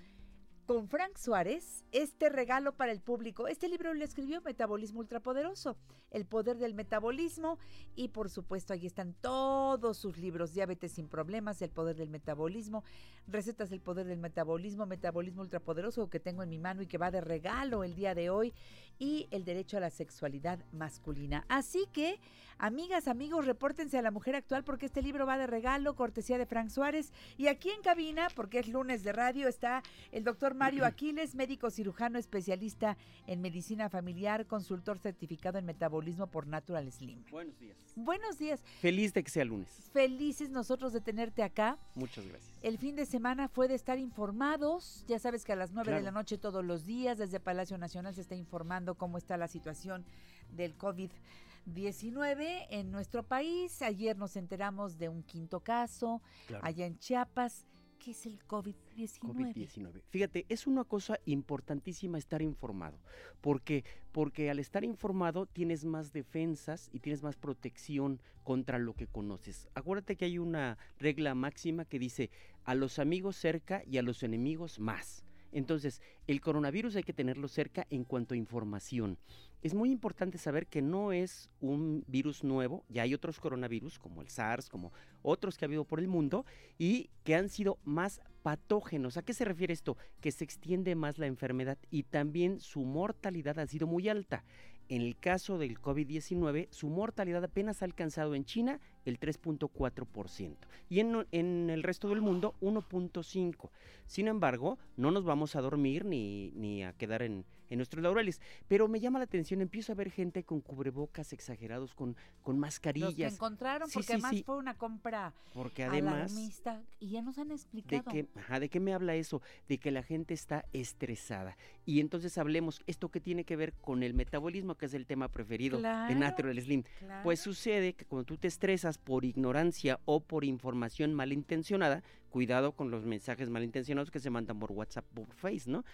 con 0.66 0.88
Frank 0.88 1.16
Suárez 1.16 1.84
este 1.92 2.30
regalo 2.30 2.74
para 2.74 2.90
el 2.90 3.00
público. 3.00 3.48
Este 3.48 3.68
libro 3.68 3.92
lo 3.92 4.04
escribió 4.04 4.40
Metabolismo 4.40 5.00
Ultrapoderoso, 5.00 5.76
El 6.10 6.26
Poder 6.26 6.56
del 6.58 6.74
Metabolismo 6.74 7.58
y 7.94 8.08
por 8.08 8.30
supuesto 8.30 8.72
ahí 8.72 8.86
están 8.86 9.14
todos 9.20 9.98
sus 9.98 10.16
libros, 10.16 10.54
Diabetes 10.54 10.92
sin 10.92 11.08
Problemas, 11.08 11.60
El 11.60 11.70
Poder 11.70 11.96
del 11.96 12.10
Metabolismo, 12.10 12.82
Recetas 13.26 13.70
del 13.70 13.80
Poder 13.80 14.06
del 14.06 14.18
Metabolismo, 14.18 14.86
Metabolismo 14.86 15.42
Ultrapoderoso 15.42 16.10
que 16.10 16.20
tengo 16.20 16.42
en 16.42 16.50
mi 16.50 16.58
mano 16.58 16.82
y 16.82 16.86
que 16.86 16.98
va 16.98 17.10
de 17.10 17.20
regalo 17.20 17.82
el 17.84 17.94
día 17.94 18.14
de 18.14 18.30
hoy 18.30 18.52
y 18.98 19.26
El 19.30 19.44
Derecho 19.44 19.76
a 19.76 19.80
la 19.80 19.90
Sexualidad 19.90 20.60
Masculina. 20.72 21.44
Así 21.48 21.86
que, 21.92 22.20
amigas, 22.58 23.08
amigos, 23.08 23.44
repórtense 23.44 23.98
a 23.98 24.02
la 24.02 24.12
mujer 24.12 24.36
actual 24.36 24.62
porque 24.62 24.86
este 24.86 25.02
libro 25.02 25.26
va 25.26 25.36
de 25.36 25.48
regalo, 25.48 25.96
cortesía 25.96 26.38
de 26.38 26.46
Frank 26.46 26.68
Suárez 26.70 27.12
y 27.36 27.48
aquí 27.48 27.70
en 27.70 27.82
cabina, 27.82 28.28
porque 28.36 28.60
es 28.60 28.68
lunes 28.68 29.02
de 29.02 29.12
radio, 29.12 29.48
está 29.48 29.82
el 30.12 30.22
doctor 30.22 30.54
Mario 30.54 30.84
Aquiles, 30.86 31.34
médico 31.34 31.70
cirujano 31.70 32.18
especialista 32.18 32.96
en 33.26 33.40
medicina 33.40 33.88
familiar, 33.88 34.46
consultor 34.46 34.98
certificado 34.98 35.58
en 35.58 35.64
metabolismo 35.64 36.28
por 36.28 36.46
Natural 36.46 36.90
Slim. 36.92 37.24
Buenos 37.30 37.58
días. 37.58 37.76
Buenos 37.96 38.38
días, 38.38 38.62
Feliz 38.80 39.12
de 39.14 39.24
que 39.24 39.30
sea 39.30 39.44
lunes. 39.44 39.68
felices 39.92 40.50
nosotros 40.50 40.92
de 40.92 41.00
tenerte 41.00 41.42
acá. 41.42 41.78
Muchas 41.94 42.26
gracias. 42.26 42.58
El 42.62 42.78
fin 42.78 42.94
de 42.96 43.06
semana 43.14 43.46
fue 43.46 43.68
de 43.68 43.76
estar 43.76 43.96
informados. 44.00 45.04
Ya 45.06 45.20
sabes 45.20 45.44
que 45.44 45.52
a 45.52 45.56
las 45.56 45.70
9 45.70 45.88
de 45.88 45.98
Claro. 45.98 46.04
la 46.06 46.10
noche 46.10 46.36
todos 46.36 46.64
los 46.64 46.84
días 46.84 47.16
desde 47.16 47.38
Palacio 47.38 47.78
Nacional 47.78 48.12
se 48.12 48.22
está 48.22 48.34
informando 48.34 48.96
cómo 48.96 49.18
está 49.18 49.36
la 49.36 49.46
situación 49.46 50.04
del 50.50 50.76
COVID-19 50.76 52.66
en 52.70 52.90
nuestro 52.90 53.22
país. 53.22 53.82
Ayer 53.82 54.16
nos 54.18 54.34
enteramos 54.34 54.98
de 54.98 55.08
un 55.10 55.22
quinto 55.22 55.60
caso 55.60 56.22
Claro. 56.48 56.64
allá 56.66 56.86
en 56.86 56.98
Chiapas. 56.98 57.66
¿Qué 58.00 58.10
es 58.10 58.26
el 58.26 58.38
COVID-19? 58.46 59.20
COVID-19. 59.20 60.02
Fíjate, 60.10 60.44
es 60.50 60.66
una 60.66 60.84
cosa 60.84 61.18
importantísima 61.24 62.18
estar 62.18 62.42
informado. 62.42 62.98
porque 63.40 63.84
Porque 64.12 64.48
al 64.50 64.58
estar 64.60 64.84
informado 64.84 65.46
tienes 65.46 65.84
más 65.84 66.12
defensas 66.12 66.88
y 66.92 67.00
tienes 67.00 67.22
más 67.22 67.36
protección 67.36 68.20
contra 68.44 68.78
lo 68.78 68.94
que 68.94 69.06
conoces. 69.08 69.68
Acuérdate 69.74 70.14
que 70.16 70.26
hay 70.26 70.38
una 70.38 70.78
regla 70.98 71.34
máxima 71.34 71.84
que 71.84 71.98
dice 71.98 72.30
a 72.64 72.74
los 72.74 72.98
amigos 72.98 73.36
cerca 73.36 73.82
y 73.86 73.98
a 73.98 74.02
los 74.02 74.22
enemigos 74.22 74.78
más. 74.78 75.24
Entonces, 75.54 76.02
el 76.26 76.40
coronavirus 76.40 76.96
hay 76.96 77.04
que 77.04 77.12
tenerlo 77.12 77.46
cerca 77.46 77.86
en 77.88 78.04
cuanto 78.04 78.34
a 78.34 78.36
información. 78.36 79.18
Es 79.62 79.72
muy 79.72 79.90
importante 79.90 80.36
saber 80.36 80.66
que 80.66 80.82
no 80.82 81.12
es 81.12 81.48
un 81.60 82.04
virus 82.06 82.42
nuevo, 82.42 82.84
ya 82.88 83.02
hay 83.02 83.14
otros 83.14 83.38
coronavirus 83.38 83.98
como 83.98 84.20
el 84.20 84.28
SARS, 84.28 84.68
como 84.68 84.92
otros 85.22 85.56
que 85.56 85.64
ha 85.64 85.68
habido 85.68 85.84
por 85.84 86.00
el 86.00 86.08
mundo 86.08 86.44
y 86.76 87.08
que 87.22 87.36
han 87.36 87.48
sido 87.48 87.78
más 87.84 88.20
patógenos. 88.42 89.16
¿A 89.16 89.22
qué 89.22 89.32
se 89.32 89.44
refiere 89.44 89.72
esto? 89.72 89.96
Que 90.20 90.32
se 90.32 90.44
extiende 90.44 90.94
más 90.96 91.18
la 91.18 91.26
enfermedad 91.26 91.78
y 91.88 92.02
también 92.02 92.60
su 92.60 92.80
mortalidad 92.80 93.58
ha 93.58 93.66
sido 93.66 93.86
muy 93.86 94.08
alta. 94.08 94.44
En 94.88 95.02
el 95.02 95.16
caso 95.16 95.58
del 95.58 95.80
COVID-19, 95.80 96.68
su 96.70 96.88
mortalidad 96.88 97.44
apenas 97.44 97.82
ha 97.82 97.86
alcanzado 97.86 98.34
en 98.34 98.44
China 98.44 98.80
el 99.04 99.18
3.4%. 99.18 100.56
Y 100.88 101.00
en, 101.00 101.70
el 101.70 101.82
resto 101.82 102.08
del 102.08 102.20
mundo, 102.20 102.54
1.5%. 102.60 103.70
Sin 104.06 104.28
embargo, 104.28 104.78
no 104.96 105.10
nos 105.10 105.24
vamos 105.24 105.56
a 105.56 105.60
dormir 105.60 106.04
ni 106.04 106.82
a 106.84 106.92
quedar 106.92 107.22
en, 107.22 107.44
en 107.70 107.78
nuestros 107.78 108.02
laureles. 108.02 108.40
Pero 108.68 108.88
me 108.88 109.00
llama 109.00 109.18
la 109.18 109.24
atención, 109.24 109.60
empiezo 109.60 109.92
a 109.92 109.94
ver 109.94 110.10
gente 110.10 110.44
con 110.44 110.60
cubrebocas 110.60 111.32
exagerados, 111.32 111.94
con, 111.94 112.16
con 112.42 112.58
mascarillas. 112.58 113.10
Los 113.10 113.16
que 113.16 113.24
encontraron, 113.26 113.88
Sí, 113.88 113.94
porque 113.94 114.06
sí, 114.06 114.12
además 114.14 114.30
sí. 114.30 114.42
fue 114.44 114.56
una 114.56 114.74
compra 114.74 115.32
Porque 115.54 115.84
además... 115.84 116.32
alarmista 116.32 116.82
y 117.00 117.10
ya 117.10 117.22
nos 117.22 117.38
han 117.38 117.48
¿De 117.48 117.54
explicado. 117.54 118.10
qué, 118.10 118.26
ajá, 118.36 118.60
¿De 118.60 118.68
qué 118.68 118.80
me 118.80 118.94
habla 118.94 119.14
eso? 119.14 119.42
De 119.68 119.78
que 119.78 119.90
la 119.90 120.02
gente 120.02 120.34
está 120.34 120.64
estresada. 120.72 121.56
Y 121.84 122.00
entonces 122.00 122.38
hablemos, 122.38 122.82
¿esto 122.86 123.10
que 123.10 123.20
tiene 123.20 123.44
que 123.44 123.56
ver 123.56 123.72
con 123.74 124.02
el 124.02 124.14
metabolismo, 124.14 124.76
que 124.76 124.86
es 124.86 124.94
el 124.94 125.06
tema 125.06 125.28
preferido 125.28 125.76
de 125.78 125.82
Claro, 125.82 126.14
Natural 126.14 126.60
Slim? 126.60 126.84
Pues 127.22 127.40
sucede 127.40 127.94
que 127.94 128.04
cuando 128.04 128.24
tú 128.24 128.36
te 128.38 128.48
estresas 128.48 128.98
por 128.98 129.24
ignorancia 129.24 130.00
o 130.04 130.20
por 130.20 130.44
información 130.44 131.12
malintencionada, 131.14 132.02
cuidado 132.30 132.72
con 132.72 132.90
los 132.90 133.04
mensajes 133.04 133.48
malintencionados 133.50 134.10
que 134.10 134.18
se 134.20 134.30
mandan 134.30 134.58
por 134.58 134.72
WhatsApp, 134.72 135.04
por 135.14 135.32
Face, 135.34 135.70
¿no? 135.70 135.84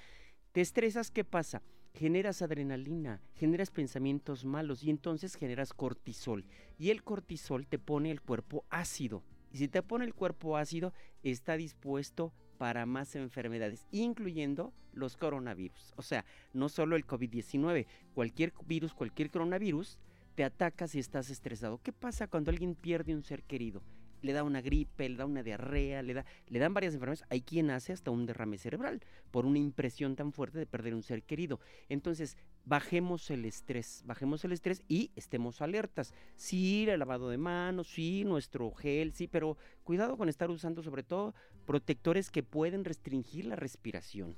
Te 0.52 0.60
estresas, 0.60 1.12
¿qué 1.12 1.22
pasa? 1.22 1.62
Generas 1.94 2.42
adrenalina, 2.42 3.22
generas 3.36 3.70
pensamientos 3.70 4.44
malos 4.44 4.82
y 4.82 4.90
entonces 4.90 5.36
generas 5.36 5.72
cortisol. 5.72 6.44
Y 6.76 6.90
el 6.90 7.04
cortisol 7.04 7.68
te 7.68 7.78
pone 7.78 8.10
el 8.10 8.20
cuerpo 8.20 8.64
ácido. 8.68 9.22
Y 9.52 9.58
si 9.58 9.68
te 9.68 9.80
pone 9.80 10.04
el 10.04 10.12
cuerpo 10.12 10.56
ácido, 10.56 10.92
está 11.22 11.56
dispuesto 11.56 12.32
para 12.58 12.84
más 12.84 13.14
enfermedades, 13.14 13.86
incluyendo 13.92 14.72
los 14.92 15.16
coronavirus. 15.16 15.94
O 15.96 16.02
sea, 16.02 16.24
no 16.52 16.68
solo 16.68 16.96
el 16.96 17.06
COVID-19, 17.06 17.86
cualquier 18.12 18.52
virus, 18.66 18.92
cualquier 18.92 19.30
coronavirus, 19.30 20.00
te 20.34 20.42
ataca 20.42 20.88
si 20.88 20.98
estás 20.98 21.30
estresado. 21.30 21.78
¿Qué 21.80 21.92
pasa 21.92 22.26
cuando 22.26 22.50
alguien 22.50 22.74
pierde 22.74 23.14
un 23.14 23.22
ser 23.22 23.44
querido? 23.44 23.82
Le 24.22 24.32
da 24.32 24.42
una 24.42 24.60
gripe, 24.60 25.08
le 25.08 25.16
da 25.16 25.26
una 25.26 25.42
diarrea, 25.42 26.02
le, 26.02 26.14
da, 26.14 26.24
le 26.46 26.58
dan 26.58 26.74
varias 26.74 26.94
enfermedades. 26.94 27.26
Hay 27.30 27.42
quien 27.42 27.70
hace 27.70 27.92
hasta 27.92 28.10
un 28.10 28.26
derrame 28.26 28.58
cerebral 28.58 29.00
por 29.30 29.46
una 29.46 29.58
impresión 29.58 30.16
tan 30.16 30.32
fuerte 30.32 30.58
de 30.58 30.66
perder 30.66 30.94
un 30.94 31.02
ser 31.02 31.22
querido. 31.22 31.60
Entonces, 31.88 32.36
bajemos 32.64 33.30
el 33.30 33.44
estrés, 33.44 34.02
bajemos 34.04 34.44
el 34.44 34.52
estrés 34.52 34.82
y 34.88 35.10
estemos 35.16 35.62
alertas. 35.62 36.14
Sí, 36.36 36.86
el 36.88 36.98
lavado 36.98 37.30
de 37.30 37.38
manos, 37.38 37.88
sí, 37.88 38.24
nuestro 38.24 38.70
gel, 38.72 39.12
sí, 39.12 39.26
pero 39.26 39.56
cuidado 39.84 40.16
con 40.16 40.28
estar 40.28 40.50
usando 40.50 40.82
sobre 40.82 41.02
todo 41.02 41.34
protectores 41.66 42.30
que 42.30 42.42
pueden 42.42 42.84
restringir 42.84 43.46
la 43.46 43.56
respiración. 43.56 44.36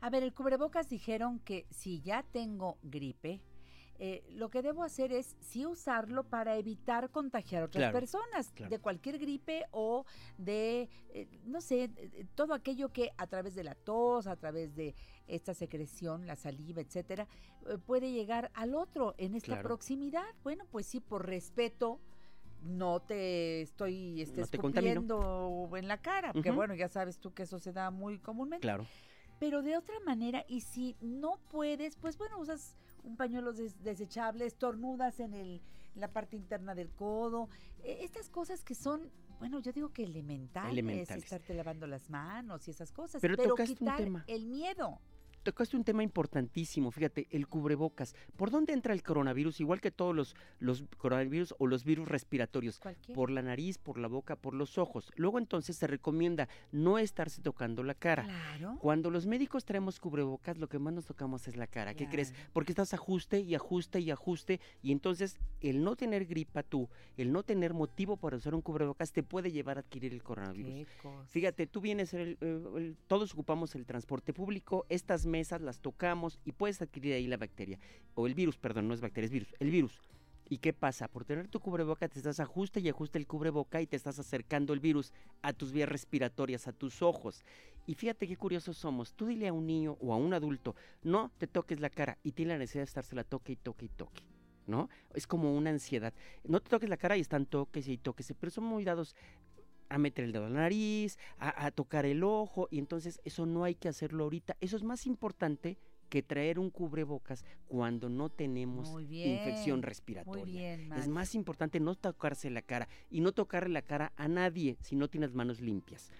A 0.00 0.08
ver, 0.08 0.22
el 0.22 0.32
cubrebocas 0.32 0.88
dijeron 0.88 1.40
que 1.40 1.66
si 1.70 2.00
ya 2.00 2.22
tengo 2.22 2.78
gripe, 2.82 3.40
eh, 4.02 4.24
lo 4.30 4.48
que 4.48 4.62
debo 4.62 4.82
hacer 4.82 5.12
es 5.12 5.36
sí 5.40 5.66
usarlo 5.66 6.24
para 6.24 6.56
evitar 6.56 7.10
contagiar 7.10 7.62
a 7.62 7.66
otras 7.66 7.82
Claro, 7.82 7.98
personas 7.98 8.50
claro. 8.52 8.70
de 8.70 8.78
cualquier 8.78 9.18
gripe 9.18 9.66
o 9.72 10.06
de, 10.38 10.88
eh, 11.10 11.28
no 11.44 11.60
sé, 11.60 11.90
eh, 11.96 12.24
todo 12.34 12.54
aquello 12.54 12.88
que 12.94 13.10
a 13.18 13.26
través 13.26 13.54
de 13.54 13.62
la 13.62 13.74
tos, 13.74 14.26
a 14.26 14.36
través 14.36 14.74
de 14.74 14.94
esta 15.26 15.52
secreción, 15.52 16.26
la 16.26 16.36
saliva, 16.36 16.80
etcétera, 16.80 17.28
eh, 17.68 17.76
puede 17.76 18.10
llegar 18.10 18.50
al 18.54 18.74
otro 18.74 19.14
en 19.18 19.34
esta 19.34 19.48
Claro. 19.48 19.68
proximidad. 19.68 20.24
Bueno, 20.42 20.64
pues 20.70 20.86
sí, 20.86 21.00
por 21.00 21.26
respeto. 21.26 22.00
No 22.62 23.00
te 23.00 23.62
estoy 23.62 24.20
este, 24.20 24.42
No 24.42 24.46
te 24.46 24.58
en 25.78 25.88
la 25.88 26.02
cara, 26.02 26.32
porque 26.32 26.50
bueno, 26.50 26.74
ya 26.74 26.88
sabes 26.88 27.18
tú 27.18 27.32
que 27.32 27.44
eso 27.44 27.58
se 27.58 27.72
da 27.72 27.90
muy 27.90 28.18
comúnmente. 28.18 28.62
Claro. 28.62 28.84
Pero 29.38 29.62
de 29.62 29.78
otra 29.78 29.98
manera, 30.00 30.44
y 30.46 30.60
si 30.60 30.94
no 31.00 31.38
puedes, 31.50 31.96
pues 31.96 32.18
bueno, 32.18 32.38
usas 32.38 32.76
un 33.04 33.16
pañuelo 33.16 33.52
des- 33.52 33.82
desechable, 33.82 34.46
estornudas 34.46 35.20
en 35.20 35.34
el, 35.34 35.60
la 35.94 36.08
parte 36.08 36.36
interna 36.36 36.74
del 36.74 36.90
codo. 36.90 37.48
eh, 37.82 37.98
estas 38.02 38.28
cosas 38.28 38.64
que 38.64 38.74
son, 38.74 39.10
bueno, 39.38 39.60
yo 39.60 39.72
digo 39.72 39.90
que 39.92 40.04
elementales, 40.04 40.72
Elementales. 40.72 41.24
estarte 41.24 41.54
lavando 41.54 41.86
las 41.86 42.10
manos 42.10 42.66
y 42.68 42.70
esas 42.70 42.92
cosas. 42.92 43.20
Pero 43.22 43.36
Pero, 43.36 43.50
tocaste 43.50 43.72
un 43.72 43.78
quitar 43.78 43.96
tema. 43.96 44.24
el 44.26 44.46
miedo. 44.46 45.00
Tocaste 45.42 45.76
un 45.76 45.84
tema 45.84 46.02
importantísimo, 46.02 46.90
fíjate, 46.90 47.26
el 47.30 47.46
cubrebocas. 47.48 48.14
¿Por 48.36 48.50
dónde 48.50 48.72
entra 48.74 48.92
el 48.92 49.02
coronavirus? 49.02 49.60
Igual 49.60 49.80
que 49.80 49.90
todos 49.90 50.14
los, 50.14 50.36
los 50.58 50.84
coronavirus 50.98 51.54
o 51.58 51.66
los 51.66 51.84
virus 51.84 52.08
respiratorios. 52.08 52.78
Cualquiera. 52.78 53.14
Por 53.14 53.30
la 53.30 53.40
nariz, 53.42 53.78
por 53.78 53.98
la 53.98 54.08
boca, 54.08 54.36
por 54.36 54.54
los 54.54 54.76
ojos. 54.76 55.10
Luego 55.16 55.38
entonces 55.38 55.76
se 55.76 55.86
recomienda 55.86 56.48
no 56.72 56.98
estarse 56.98 57.40
tocando 57.40 57.82
la 57.82 57.94
cara. 57.94 58.24
Claro. 58.24 58.76
Cuando 58.80 59.10
los 59.10 59.26
médicos 59.26 59.64
traemos 59.64 59.98
cubrebocas, 59.98 60.58
lo 60.58 60.68
que 60.68 60.78
más 60.78 60.92
nos 60.92 61.06
tocamos 61.06 61.48
es 61.48 61.56
la 61.56 61.66
cara. 61.66 61.94
¿Qué 61.94 62.08
crees? 62.08 62.34
Porque 62.52 62.72
estás 62.72 62.92
ajuste 62.92 63.40
y 63.40 63.54
ajuste 63.54 64.00
y 64.00 64.10
ajuste. 64.10 64.60
Y 64.82 64.92
entonces 64.92 65.38
el 65.60 65.82
no 65.82 65.96
tener 65.96 66.26
gripa 66.26 66.62
tú, 66.62 66.88
el 67.16 67.32
no 67.32 67.42
tener 67.42 67.72
motivo 67.72 68.16
para 68.18 68.36
usar 68.36 68.54
un 68.54 68.60
cubrebocas, 68.62 69.12
te 69.12 69.22
puede 69.22 69.50
llevar 69.50 69.78
a 69.78 69.80
adquirir 69.80 70.12
el 70.12 70.22
coronavirus. 70.22 70.70
Fíjate, 71.28 71.66
tú 71.66 71.80
vienes, 71.80 72.12
el- 72.14 72.36
el- 72.40 72.66
el- 72.76 72.96
todos 73.06 73.32
ocupamos 73.32 73.74
el 73.74 73.86
transporte 73.86 74.32
público, 74.34 74.84
estas 74.88 75.26
mesas 75.30 75.62
las 75.62 75.80
tocamos 75.80 76.38
y 76.44 76.52
puedes 76.52 76.82
adquirir 76.82 77.14
ahí 77.14 77.26
la 77.26 77.38
bacteria, 77.38 77.78
o 78.14 78.26
el 78.26 78.34
virus, 78.34 78.58
perdón, 78.58 78.88
no 78.88 78.94
es 78.94 79.00
bacteria, 79.00 79.26
es 79.26 79.32
virus, 79.32 79.54
el 79.58 79.70
virus. 79.70 80.02
¿Y 80.52 80.58
qué 80.58 80.72
pasa? 80.72 81.06
Por 81.06 81.24
tener 81.24 81.46
tu 81.46 81.60
cubreboca 81.60 82.08
te 82.08 82.18
estás 82.18 82.40
ajuste 82.40 82.80
y 82.80 82.88
ajuste 82.88 83.18
el 83.18 83.28
cubreboca 83.28 83.80
y 83.80 83.86
te 83.86 83.94
estás 83.94 84.18
acercando 84.18 84.72
el 84.72 84.80
virus 84.80 85.12
a 85.42 85.52
tus 85.52 85.70
vías 85.70 85.88
respiratorias, 85.88 86.66
a 86.66 86.72
tus 86.72 87.02
ojos. 87.02 87.44
Y 87.86 87.94
fíjate 87.94 88.26
qué 88.26 88.36
curiosos 88.36 88.76
somos. 88.76 89.14
Tú 89.14 89.26
dile 89.26 89.46
a 89.46 89.52
un 89.52 89.64
niño 89.64 89.96
o 90.00 90.12
a 90.12 90.16
un 90.16 90.34
adulto, 90.34 90.74
no 91.04 91.30
te 91.38 91.46
toques 91.46 91.78
la 91.78 91.88
cara 91.88 92.18
y 92.24 92.32
tiene 92.32 92.54
la 92.54 92.58
necesidad 92.58 92.82
de 92.82 92.88
estársela 92.88 93.22
toque 93.22 93.52
y 93.52 93.56
toque 93.56 93.84
y 93.84 93.90
toque. 93.90 94.24
¿No? 94.66 94.88
Es 95.14 95.28
como 95.28 95.56
una 95.56 95.70
ansiedad. 95.70 96.12
No 96.42 96.60
te 96.60 96.68
toques 96.68 96.88
la 96.88 96.96
cara 96.96 97.16
y 97.16 97.20
están 97.20 97.46
toques 97.46 97.86
y 97.86 97.96
toques, 97.96 98.34
pero 98.38 98.50
son 98.50 98.64
muy 98.64 98.84
dados 98.84 99.14
a 99.90 99.98
meter 99.98 100.24
el 100.24 100.32
dedo 100.32 100.46
en 100.46 100.54
la 100.54 100.60
nariz, 100.60 101.18
a, 101.38 101.66
a 101.66 101.70
tocar 101.70 102.06
el 102.06 102.24
ojo, 102.24 102.68
y 102.70 102.78
entonces 102.78 103.20
eso 103.24 103.44
no 103.44 103.64
hay 103.64 103.74
que 103.74 103.88
hacerlo 103.88 104.24
ahorita. 104.24 104.56
Eso 104.60 104.76
es 104.76 104.82
más 104.82 105.06
importante 105.06 105.78
que 106.10 106.22
traer 106.22 106.58
un 106.58 106.70
cubrebocas 106.70 107.44
cuando 107.68 108.08
no 108.08 108.28
tenemos 108.28 109.06
bien, 109.06 109.30
infección 109.30 109.82
respiratoria. 109.82 110.44
Muy 110.44 110.52
bien, 110.52 110.92
Es 110.92 111.08
más 111.08 111.34
importante 111.34 111.80
no 111.80 111.94
tocarse 111.94 112.50
la 112.50 112.62
cara 112.62 112.88
y 113.10 113.20
no 113.20 113.32
tocarle 113.32 113.72
la 113.72 113.82
cara 113.82 114.12
a 114.16 114.28
nadie 114.28 114.76
si 114.80 114.96
no 114.96 115.08
tienes 115.08 115.32
manos 115.34 115.60
limpias. 115.60 116.10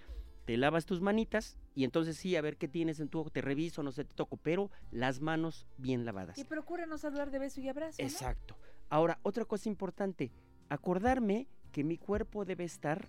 Te 0.47 0.57
lavas 0.57 0.87
tus 0.87 1.01
manitas 1.01 1.59
y 1.75 1.85
entonces 1.85 2.17
sí, 2.17 2.37
a 2.37 2.41
ver 2.41 2.57
qué 2.57 2.69
tienes 2.69 3.01
en 3.01 3.09
tu 3.09 3.19
ojo, 3.21 3.31
te 3.31 3.41
reviso, 3.41 3.83
no 3.83 3.93
sé, 3.93 4.05
te 4.05 4.15
toco, 4.15 4.37
pero 4.37 4.71
las 4.91 5.21
manos 5.21 5.67
bien 5.77 6.05
lavadas. 6.05 6.39
Y 6.39 6.45
procura 6.45 6.87
no 6.87 6.97
saludar 6.97 7.31
de 7.31 7.39
beso 7.39 7.61
y 7.61 7.69
abrazo, 7.69 8.01
¿no? 8.01 8.09
Exacto. 8.09 8.57
Ahora, 8.89 9.19
otra 9.23 9.45
cosa 9.45 9.69
importante, 9.69 10.33
acordarme 10.69 11.47
que 11.73 11.85
mi 11.85 11.99
cuerpo 11.99 12.45
debe 12.45 12.65
estar 12.65 13.07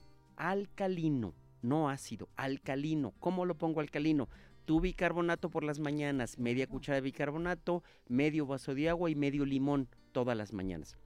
alcalino, 0.49 1.35
no 1.61 1.89
ácido, 1.89 2.27
alcalino. 2.35 3.13
¿Cómo 3.19 3.45
lo 3.45 3.57
pongo 3.57 3.79
alcalino? 3.79 4.27
Tu 4.65 4.81
bicarbonato 4.81 5.49
por 5.49 5.63
las 5.63 5.79
mañanas, 5.79 6.39
media 6.39 6.67
cuchara 6.67 6.95
de 6.95 7.01
bicarbonato, 7.01 7.83
medio 8.07 8.47
vaso 8.47 8.73
de 8.73 8.89
agua 8.89 9.11
y 9.11 9.15
medio 9.15 9.45
limón 9.45 9.87
todas 10.11 10.35
las 10.35 10.51
mañanas. 10.51 10.97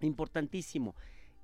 Importantísimo, 0.00 0.94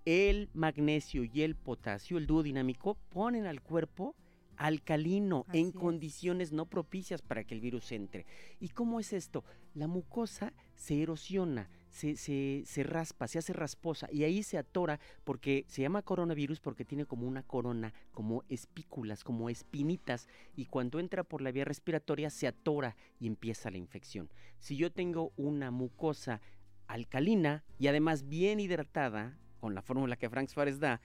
el 0.07 0.49
magnesio 0.55 1.23
y 1.25 1.43
el 1.43 1.55
potasio, 1.55 2.17
el 2.17 2.27
dúo 2.27 2.43
dinámico, 2.43 2.97
ponen 3.11 3.47
al 3.47 3.61
cuerpo 3.61 4.17
alcalino 4.57 5.45
Así 5.49 5.59
en 5.61 5.69
es. 5.69 5.75
condiciones 5.75 6.53
no 6.53 6.67
propicias 6.67 7.21
para 7.21 7.45
que 7.45 7.55
el 7.55 7.61
virus 7.61 7.93
entre. 7.93 8.27
¿Y 8.59 8.71
cómo 8.71 9.01
es 9.01 9.13
esto? 9.13 9.45
La 9.75 9.87
mucosa 9.87 10.55
se 10.75 11.03
erosiona, 11.03 11.69
se, 11.91 12.17
se, 12.17 12.63
se 12.67 12.83
raspa, 12.83 13.27
se 13.29 13.39
hace 13.39 13.53
rasposa 13.53 14.09
y 14.13 14.25
ahí 14.25 14.43
se 14.43 14.59
atora 14.59 15.01
porque 15.25 15.65
se 15.69 15.83
llama 15.83 16.03
coronavirus 16.03 16.61
porque 16.61 16.85
tiene 16.85 17.07
como 17.07 17.27
una 17.27 17.43
corona, 17.43 17.95
como 18.13 18.45
espículas, 18.49 19.25
como 19.25 19.49
espinitas 19.51 20.29
y 20.55 20.67
cuando 20.67 21.01
entra 21.01 21.25
por 21.25 21.41
la 21.43 21.51
vía 21.53 21.65
respiratoria 21.65 22.31
se 22.31 22.47
atora 22.47 22.97
y 23.19 23.27
empieza 23.27 23.71
la 23.71 23.79
infección. 23.79 24.31
Si 24.59 24.77
yo 24.77 24.93
tengo 24.93 25.33
una 25.37 25.71
mucosa 25.71 26.41
alcalina 26.87 27.65
y 27.79 27.87
además 27.89 28.29
bien 28.29 28.61
hidratada, 28.61 29.39
con 29.61 29.75
la 29.75 29.83
fórmula 29.83 30.17
que 30.17 30.31
Frank 30.31 30.49
Suárez 30.49 30.79
da, 30.81 31.01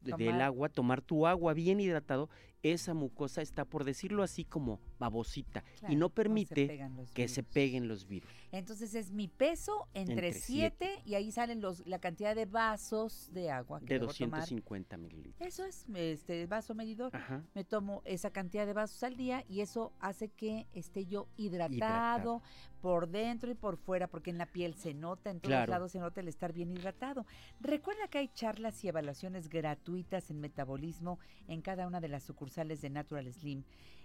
de- 0.00 0.12
del 0.18 0.40
agua, 0.42 0.68
tomar 0.68 1.00
tu 1.02 1.26
agua 1.26 1.54
bien 1.54 1.80
hidratado, 1.80 2.28
esa 2.72 2.94
mucosa 2.94 3.42
está, 3.42 3.64
por 3.64 3.84
decirlo 3.84 4.22
así, 4.22 4.44
como 4.44 4.80
babosita 4.98 5.62
y 5.88 5.96
no 5.96 6.08
permite 6.08 6.88
que 7.12 7.28
se 7.28 7.42
peguen 7.42 7.88
los 7.88 8.06
virus. 8.06 8.30
Entonces 8.52 8.94
es 8.94 9.10
mi 9.12 9.28
peso 9.28 9.88
entre 9.92 10.28
Entre 10.28 10.32
siete. 10.32 10.86
7 10.94 11.02
y 11.04 11.14
ahí 11.14 11.30
salen 11.32 11.60
los, 11.60 11.86
la 11.86 11.98
cantidad 11.98 12.34
de 12.34 12.46
vasos 12.46 13.28
de 13.32 13.50
agua 13.50 13.80
que 13.80 13.86
De 13.94 14.00
debo 14.00 14.12
tomar. 14.14 14.40
250 14.40 14.96
mililitros. 14.96 15.46
Eso 15.46 15.64
es 15.64 15.84
este 15.94 16.46
vaso 16.46 16.74
medidor. 16.74 17.14
Ajá. 17.14 17.42
Me 17.54 17.64
tomo 17.64 18.00
esa 18.04 18.30
cantidad 18.30 18.64
de 18.66 18.72
vasos 18.72 19.02
al 19.02 19.16
día 19.16 19.44
y 19.48 19.60
eso 19.60 19.92
hace 20.00 20.28
que 20.28 20.66
esté 20.72 21.04
yo 21.06 21.28
hidratado, 21.36 21.74
Hidratado. 21.74 22.42
por 22.80 23.08
dentro 23.08 23.50
y 23.50 23.54
por 23.54 23.76
fuera, 23.76 24.06
porque 24.08 24.30
en 24.30 24.38
la 24.38 24.46
piel 24.46 24.74
se 24.74 24.94
nota, 24.94 25.30
en 25.30 25.40
todos 25.40 25.50
Claro. 25.50 25.70
lados 25.72 25.92
se 25.92 25.98
nota 25.98 26.20
el 26.20 26.28
estar 26.28 26.52
bien 26.52 26.70
hidratado. 26.70 27.26
Recuerda 27.60 28.08
que 28.08 28.18
hay 28.18 28.28
charlas 28.28 28.82
y 28.84 28.88
evaluaciones 28.88 29.48
gratuitas 29.48 30.30
en 30.30 30.40
metabolismo 30.40 31.18
en 31.48 31.60
cada 31.60 31.86
una 31.86 32.00
de 32.00 32.08
las 32.08 32.22
sucursales 32.22 32.53
sucursales 32.54 32.80
de 32.80 32.90
Natural 32.90 33.32
Slim. 33.32 33.64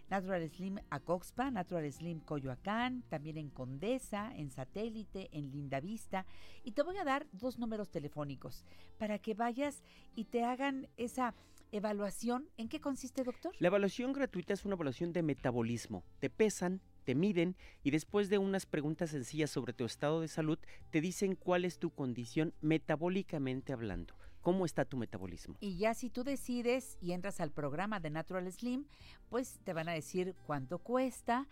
Natural 0.10 0.50
Slim 0.50 0.80
Acoxpa, 0.90 1.52
Natural 1.52 1.92
Slim 1.92 2.20
Coyoacán, 2.22 3.04
también 3.10 3.38
en 3.38 3.50
Condesa, 3.50 4.32
en 4.36 4.50
Satélite, 4.50 5.30
en 5.32 5.52
Lindavista. 5.52 6.26
Y 6.64 6.72
te 6.72 6.82
voy 6.82 6.98
a 6.98 7.04
dar 7.04 7.28
dos 7.32 7.60
números 7.60 7.92
telefónicos 7.92 8.66
para 8.98 9.20
que 9.20 9.36
vayas 9.36 9.84
y 10.16 10.26
te 10.26 10.44
hagan 10.44 10.88
esa 10.98 11.36
evaluación. 11.72 12.50
¿En 12.58 12.70
qué 12.70 12.80
consiste, 12.80 13.24
doctor? 13.24 13.54
La 13.60 13.68
evaluación 13.68 14.12
gratuita 14.14 14.56
es 14.56 14.66
una 14.66 14.74
evaluación 14.74 15.14
de 15.14 15.22
metabolismo. 15.22 16.04
Te 16.18 16.32
pesan, 16.32 16.82
te 17.04 17.14
miden 17.14 17.56
y 17.84 17.92
después 17.92 18.30
de 18.30 18.40
unas 18.40 18.66
preguntas 18.66 19.12
sencillas 19.12 19.52
sobre 19.52 19.74
tu 19.74 19.86
estado 19.86 20.22
de 20.22 20.28
salud, 20.28 20.58
te 20.90 21.02
dicen 21.02 21.36
cuál 21.36 21.66
es 21.66 21.78
tu 21.78 21.92
condición 21.92 22.56
metabólicamente 22.62 23.74
hablando. 23.74 24.16
¿Cómo 24.42 24.66
está 24.66 24.86
tu 24.86 24.98
metabolismo? 24.98 25.56
Y 25.60 25.78
ya 25.78 25.94
si 25.94 26.10
tú 26.10 26.24
decides 26.24 26.98
y 27.02 27.12
entras 27.12 27.42
al 27.42 27.52
programa 27.52 28.00
de 28.00 28.10
Natural 28.10 28.50
Slim, 28.52 28.86
pues 29.30 29.60
te 29.64 29.74
van 29.74 29.90
a 29.90 29.94
decir 29.94 30.36
cuánto 30.46 30.80
cuesta 30.80 31.48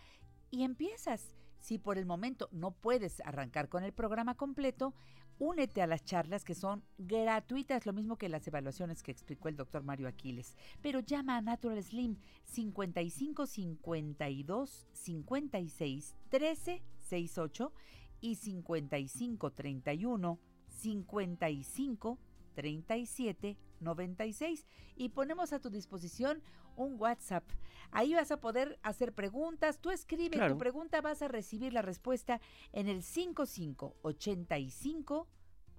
y 0.51 0.63
empiezas. 0.63 1.35
Si 1.59 1.79
por 1.79 1.97
el 1.97 2.05
momento 2.05 2.47
no 2.51 2.71
puedes 2.71 3.19
arrancar 3.21 3.67
con 3.67 3.83
el 3.83 3.91
programa 3.91 4.35
completo, 4.35 4.93
únete 5.39 5.81
a 5.81 5.87
las 5.87 6.03
charlas 6.03 6.43
que 6.45 6.55
son 6.55 6.83
gratuitas, 6.97 7.85
lo 7.85 7.93
mismo 7.93 8.17
que 8.17 8.29
las 8.29 8.47
evaluaciones 8.47 9.03
que 9.03 9.11
explicó 9.11 9.49
el 9.49 9.57
doctor 9.57 9.83
Mario 9.83 10.07
Aquiles. 10.07 10.55
Pero 10.81 10.99
llama 11.01 11.37
a 11.37 11.41
Natural 11.41 11.81
Slim 11.83 12.17
55 12.45 13.45
52 13.47 14.87
56 14.93 16.15
13 16.29 16.83
68 16.99 17.73
y 18.21 18.35
55 18.35 19.51
31 19.51 20.39
55 20.67 22.19
37 22.57 23.55
96 23.81 24.65
y 24.95 25.09
ponemos 25.09 25.53
a 25.53 25.59
tu 25.59 25.69
disposición 25.69 26.41
un 26.75 26.99
WhatsApp. 26.99 27.43
Ahí 27.91 28.15
vas 28.15 28.31
a 28.31 28.39
poder 28.41 28.79
hacer 28.81 29.13
preguntas. 29.13 29.79
Tú 29.79 29.91
escribe 29.91 30.37
Claro. 30.37 30.53
tu 30.53 30.57
pregunta, 30.59 30.99
vas 31.01 31.21
a 31.21 31.27
recibir 31.27 31.71
la 31.71 31.83
respuesta 31.83 32.41
en 32.73 32.87
el 32.87 33.03
55 33.03 33.95
85 34.01 35.27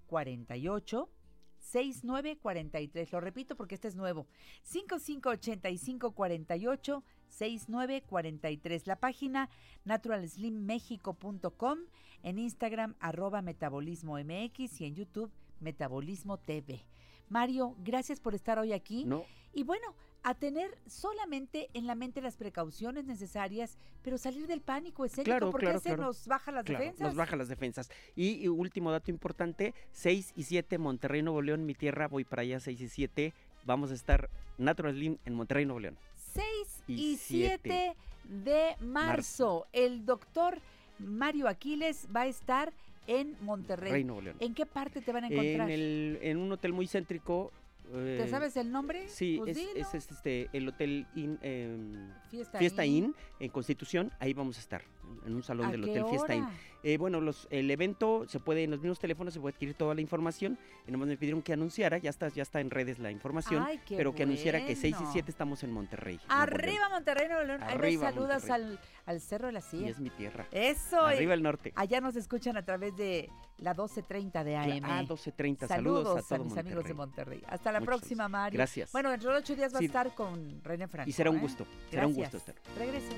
48 0.07 1.11
6943. 1.59 3.13
Lo 3.13 3.21
repito 3.21 3.57
porque 3.57 3.75
este 3.75 3.89
es 3.89 3.97
nuevo. 3.97 4.29
55 4.63 5.31
85 5.31 6.13
48 6.13 7.05
6943. 7.27 8.87
La 8.87 8.97
página 8.97 9.51
naturalslimmexico.com, 9.85 11.79
en 12.23 12.39
Instagram 12.39 12.95
arroba 13.01 13.43
metabolismo 13.43 14.17
MX 14.19 14.81
y 14.81 14.85
en 14.87 14.95
YouTube 14.95 15.33
Metabolismo 15.61 16.39
TV. 16.39 16.85
Mario, 17.29 17.77
gracias 17.85 18.21
por 18.21 18.35
estar 18.35 18.59
hoy 18.59 18.73
aquí. 18.73 19.05
No. 19.05 19.25
Y 19.53 19.65
bueno, 19.65 19.95
a 20.23 20.35
tener 20.35 20.77
solamente 20.87 21.69
en 21.75 21.87
la 21.87 21.95
mente 21.95 22.21
las 22.21 22.37
precauciones 22.37 23.05
necesarias, 23.05 23.79
pero 24.03 24.19
salir 24.19 24.47
del 24.47 24.61
pánico 24.61 25.05
escénico, 25.05 25.31
Claro, 25.31 25.51
porque 25.51 25.67
claro, 25.67 25.79
ese 25.79 25.89
claro. 25.91 26.03
nos 26.05 26.27
baja 26.27 26.53
las 26.53 26.65
defensas. 26.65 27.01
Nos 27.01 27.17
baja 27.17 27.37
las 27.37 27.49
defensas. 27.49 27.91
Y, 28.17 28.43
y 28.43 28.49
último 28.49 28.91
dato 28.91 29.11
importante, 29.11 29.75
6 29.93 30.33
y 30.37 30.43
7 30.45 30.79
Monterrey, 30.79 31.23
Nuevo 31.23 31.43
León, 31.43 31.67
mi 31.67 31.75
tierra, 31.75 32.09
voy 32.09 32.25
para 32.25 32.43
allá 32.43 32.61
6 32.61 32.81
y 32.81 32.89
7. 32.89 33.35
Vamos 33.65 33.91
a 33.91 33.95
estar 33.95 34.31
Natural 34.57 34.95
Slim 34.95 35.19
en 35.25 35.35
Monterrey, 35.35 35.65
Nuevo 35.67 35.81
León. 35.81 35.99
6 36.33 36.45
y 36.89 37.13
y 37.13 37.17
7 37.17 37.97
de 38.25 38.77
marzo. 38.81 39.67
El 39.73 40.05
doctor 40.05 40.61
Mario 40.99 41.49
Aquiles 41.49 42.07
va 42.15 42.23
a 42.23 42.27
estar 42.27 42.73
en 43.09 43.37
Monterrey. 43.41 43.91
Rey 43.91 44.05
Nuevo 44.05 44.21
León. 44.21 44.37
¿En 44.39 44.55
qué 44.55 44.67
parte 44.67 45.01
te 45.01 45.11
van 45.13 45.25
a 45.25 45.27
En, 45.27 45.33
encontrar? 45.33 45.71
el, 45.71 46.19
en 46.23 46.37
un 46.37 46.53
hotel 46.53 46.73
muy 46.73 46.87
céntrico. 46.87 47.51
¿Te 47.91 48.25
eh, 48.25 48.29
sabes 48.29 48.55
el 48.59 48.71
nombre? 48.71 49.09
Sí, 49.09 49.37
Pues 49.39 49.57
es, 49.57 49.67
dilo. 49.67 49.81
es, 49.81 49.95
es, 49.95 50.11
este, 50.13 50.51
el 50.53 50.69
Hotel 50.69 51.07
Inn, 51.15 51.39
em, 51.41 52.13
Fiesta 52.59 52.85
Inn. 52.85 53.05
Inn, 53.07 53.15
en 53.41 53.49
Constitución. 53.51 54.13
Ahí 54.21 54.35
vamos 54.35 54.59
a 54.59 54.61
estar, 54.61 54.83
en 55.27 55.35
un 55.35 55.43
salón 55.43 55.67
¿A 55.67 55.71
del 55.71 55.85
Hotel 55.85 56.05
Fiesta 56.07 56.35
Inn. 56.35 56.47
Eh, 56.85 56.97
bueno, 56.97 57.21
los, 57.21 57.49
el 57.51 57.69
evento 57.73 58.25
se 58.29 58.39
puede, 58.39 58.63
en 58.63 58.71
los 58.71 58.81
mismos 58.81 59.01
teléfonos 59.01 59.35
se 59.35 59.41
puede 59.41 59.55
adquirir 59.55 59.75
toda 59.75 59.95
la 59.97 60.01
información. 60.01 60.57
Y 60.87 60.93
nomás 60.93 61.09
me 61.09 61.17
pidieron 61.17 61.43
que 61.43 61.53
anunciara, 61.53 61.99
ya 61.99 62.09
está, 62.11 62.29
ya 62.29 62.43
está 62.43 62.61
en 62.61 62.71
redes 62.71 63.01
la 63.01 63.11
información, 63.11 63.65
Ay, 63.67 63.81
pero 63.89 64.15
que 64.15 64.23
anunciara 64.23 64.65
que 64.65 64.77
6 64.77 64.85
y 64.85 64.95
bueno. 64.97 65.13
7 65.13 65.31
estamos 65.31 65.63
en 65.65 65.73
Monterrey. 65.73 66.21
Arriba 66.29 66.89
Monterrey, 66.89 67.27
Nuevo 67.29 67.43
León. 67.45 67.63
Ahí 67.65 67.75
Arriba, 67.75 68.11
saludas 68.11 68.47
Monterrey. 68.49 68.79
al, 69.07 69.15
al 69.15 69.21
Cerro 69.21 69.47
de 69.49 69.53
la 69.55 69.59
Y 69.59 69.63
Silla. 69.63 69.89
es 69.89 69.99
mi 69.99 70.11
tierra. 70.11 70.47
Eso. 70.53 71.01
Arriba 71.01 71.33
y 71.33 71.35
el 71.35 71.43
norte. 71.43 71.73
Allá 71.75 72.01
nos 72.01 72.15
escuchan 72.15 72.57
a 72.57 72.65
través 72.65 72.97
de 72.97 73.29
la 73.59 73.73
1230 73.75 74.45
de 74.45 74.57
AM. 74.57 74.85
Ah, 74.85 75.03
12:30. 75.03 75.67
Saludos, 75.67 76.25
Saludos 76.27 76.33
a 76.33 76.39
mis 76.39 76.57
amigos 76.57 76.85
de 76.85 76.95
Monterrey. 76.95 77.43
Hasta 77.49 77.73
la 77.73 77.81
Muchas 77.81 77.99
próxima, 77.99 78.29
Mario. 78.29 78.57
gracias. 78.57 78.93
Bueno, 78.93 79.11
dentro 79.11 79.33
de 79.33 79.39
ocho 79.39 79.57
días 79.57 79.75
va 79.75 79.79
Sí. 79.81 79.85
a 79.85 79.89
estar 79.89 80.15
con 80.15 80.63
René 80.63 80.87
Franco. 80.87 81.11
Y 81.11 81.13
será 81.13 81.31
un 81.31 81.39
¿eh? 81.39 81.41
gusto, 81.41 81.67
será 81.91 82.07
un 82.07 82.15
gusto 82.15 82.37
estar. 82.37 82.55
Regreso. 82.79 83.13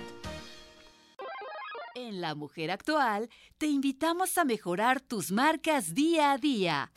En 1.95 2.21
La 2.21 2.35
Mujer 2.35 2.71
Actual 2.71 3.29
te 3.59 3.67
invitamos 3.67 4.39
a 4.39 4.45
mejorar 4.45 5.01
tus 5.01 5.33
marcas 5.33 5.95
día 5.95 6.33
a 6.33 6.39
día. 6.39 6.93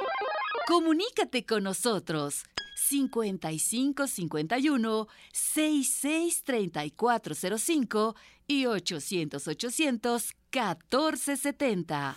Comunícate 0.67 1.45
con 1.45 1.63
nosotros 1.63 2.43
55 2.75 4.07
51 4.07 5.07
66 5.31 6.43
3405 6.43 8.15
y 8.47 8.65
800 8.67 9.47
800 9.47 10.33
1470. 10.51 12.15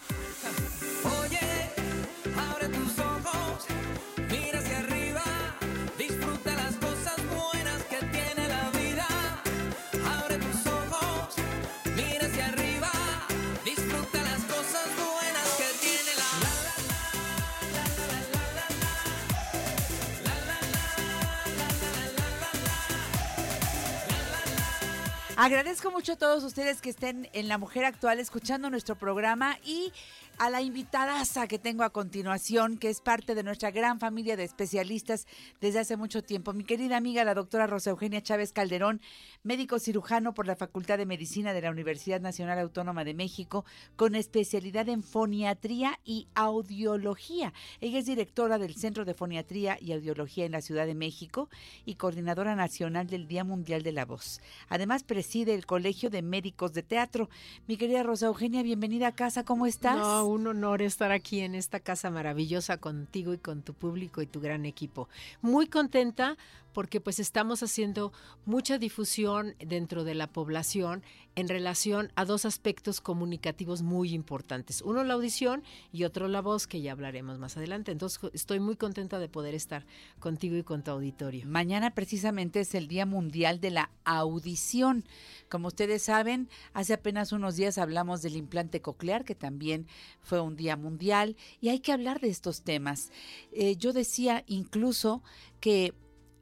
Agradezco 25.38 25.90
mucho 25.90 26.14
a 26.14 26.16
todos 26.16 26.44
ustedes 26.44 26.80
que 26.80 26.88
estén 26.88 27.28
en 27.34 27.48
La 27.48 27.58
Mujer 27.58 27.84
Actual 27.84 28.18
escuchando 28.20 28.70
nuestro 28.70 28.96
programa 28.96 29.58
y 29.66 29.92
a 30.38 30.50
la 30.50 30.60
invitadaza 30.60 31.46
que 31.46 31.58
tengo 31.58 31.82
a 31.82 31.90
continuación, 31.90 32.76
que 32.76 32.90
es 32.90 33.00
parte 33.00 33.34
de 33.34 33.42
nuestra 33.42 33.70
gran 33.70 33.98
familia 34.00 34.36
de 34.36 34.44
especialistas 34.44 35.26
desde 35.60 35.78
hace 35.78 35.96
mucho 35.96 36.22
tiempo. 36.22 36.52
Mi 36.52 36.64
querida 36.64 36.96
amiga, 36.96 37.24
la 37.24 37.34
doctora 37.34 37.66
Rosa 37.66 37.90
Eugenia 37.90 38.22
Chávez 38.22 38.52
Calderón, 38.52 39.00
médico 39.44 39.78
cirujano 39.78 40.34
por 40.34 40.46
la 40.46 40.54
Facultad 40.54 40.98
de 40.98 41.06
Medicina 41.06 41.54
de 41.54 41.62
la 41.62 41.70
Universidad 41.70 42.20
Nacional 42.20 42.58
Autónoma 42.58 43.04
de 43.04 43.14
México, 43.14 43.64
con 43.96 44.14
especialidad 44.14 44.88
en 44.90 45.02
foniatría 45.02 45.98
y 46.04 46.28
audiología. 46.34 47.54
Ella 47.80 47.98
es 47.98 48.06
directora 48.06 48.58
del 48.58 48.74
Centro 48.74 49.06
de 49.06 49.14
Foniatría 49.14 49.78
y 49.80 49.92
Audiología 49.92 50.44
en 50.44 50.52
la 50.52 50.60
Ciudad 50.60 50.86
de 50.86 50.94
México 50.94 51.48
y 51.86 51.94
coordinadora 51.94 52.54
nacional 52.56 53.06
del 53.06 53.26
Día 53.26 53.44
Mundial 53.44 53.82
de 53.82 53.92
la 53.92 54.04
Voz. 54.04 54.40
Además, 54.68 55.02
preside 55.02 55.54
el 55.54 55.64
Colegio 55.64 56.10
de 56.10 56.20
Médicos 56.20 56.74
de 56.74 56.82
Teatro. 56.82 57.30
Mi 57.66 57.78
querida 57.78 58.02
Rosa 58.02 58.26
Eugenia, 58.26 58.62
bienvenida 58.62 59.08
a 59.08 59.12
casa, 59.12 59.44
¿cómo 59.44 59.66
estás? 59.66 59.96
No, 59.96 60.25
un 60.26 60.46
honor 60.46 60.82
estar 60.82 61.12
aquí 61.12 61.40
en 61.40 61.54
esta 61.54 61.80
casa 61.80 62.10
maravillosa 62.10 62.78
contigo 62.78 63.32
y 63.32 63.38
con 63.38 63.62
tu 63.62 63.74
público 63.74 64.22
y 64.22 64.26
tu 64.26 64.40
gran 64.40 64.64
equipo. 64.66 65.08
Muy 65.42 65.66
contenta 65.66 66.36
porque 66.76 67.00
pues 67.00 67.20
estamos 67.20 67.62
haciendo 67.62 68.12
mucha 68.44 68.76
difusión 68.76 69.54
dentro 69.58 70.04
de 70.04 70.14
la 70.14 70.26
población 70.26 71.02
en 71.34 71.48
relación 71.48 72.12
a 72.16 72.26
dos 72.26 72.44
aspectos 72.44 73.00
comunicativos 73.00 73.80
muy 73.80 74.12
importantes. 74.12 74.82
Uno 74.82 75.02
la 75.02 75.14
audición 75.14 75.62
y 75.90 76.04
otro 76.04 76.28
la 76.28 76.42
voz, 76.42 76.66
que 76.66 76.82
ya 76.82 76.92
hablaremos 76.92 77.38
más 77.38 77.56
adelante. 77.56 77.92
Entonces 77.92 78.20
estoy 78.34 78.60
muy 78.60 78.76
contenta 78.76 79.18
de 79.18 79.30
poder 79.30 79.54
estar 79.54 79.86
contigo 80.18 80.54
y 80.54 80.64
con 80.64 80.82
tu 80.82 80.90
auditorio. 80.90 81.46
Mañana 81.46 81.94
precisamente 81.94 82.60
es 82.60 82.74
el 82.74 82.88
Día 82.88 83.06
Mundial 83.06 83.58
de 83.58 83.70
la 83.70 83.90
Audición. 84.04 85.06
Como 85.48 85.68
ustedes 85.68 86.02
saben, 86.02 86.50
hace 86.74 86.92
apenas 86.92 87.32
unos 87.32 87.56
días 87.56 87.78
hablamos 87.78 88.20
del 88.20 88.36
implante 88.36 88.82
coclear, 88.82 89.24
que 89.24 89.34
también 89.34 89.86
fue 90.20 90.42
un 90.42 90.56
día 90.56 90.76
mundial, 90.76 91.36
y 91.58 91.70
hay 91.70 91.80
que 91.80 91.92
hablar 91.92 92.20
de 92.20 92.28
estos 92.28 92.64
temas. 92.64 93.12
Eh, 93.50 93.76
yo 93.76 93.94
decía 93.94 94.44
incluso 94.46 95.22
que 95.58 95.94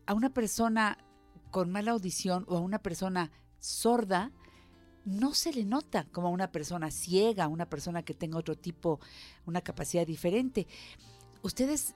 a 0.06 0.14
una 0.14 0.30
persona 0.30 0.98
con 1.50 1.70
mala 1.70 1.92
audición 1.92 2.44
o 2.48 2.56
a 2.56 2.60
una 2.60 2.78
persona 2.80 3.30
sorda, 3.58 4.32
no 5.04 5.34
se 5.34 5.52
le 5.52 5.64
nota 5.64 6.06
como 6.12 6.28
a 6.28 6.30
una 6.30 6.50
persona 6.50 6.90
ciega, 6.90 7.48
una 7.48 7.68
persona 7.68 8.02
que 8.02 8.14
tenga 8.14 8.38
otro 8.38 8.56
tipo, 8.56 9.00
una 9.46 9.60
capacidad 9.60 10.06
diferente. 10.06 10.66
Ustedes 11.42 11.94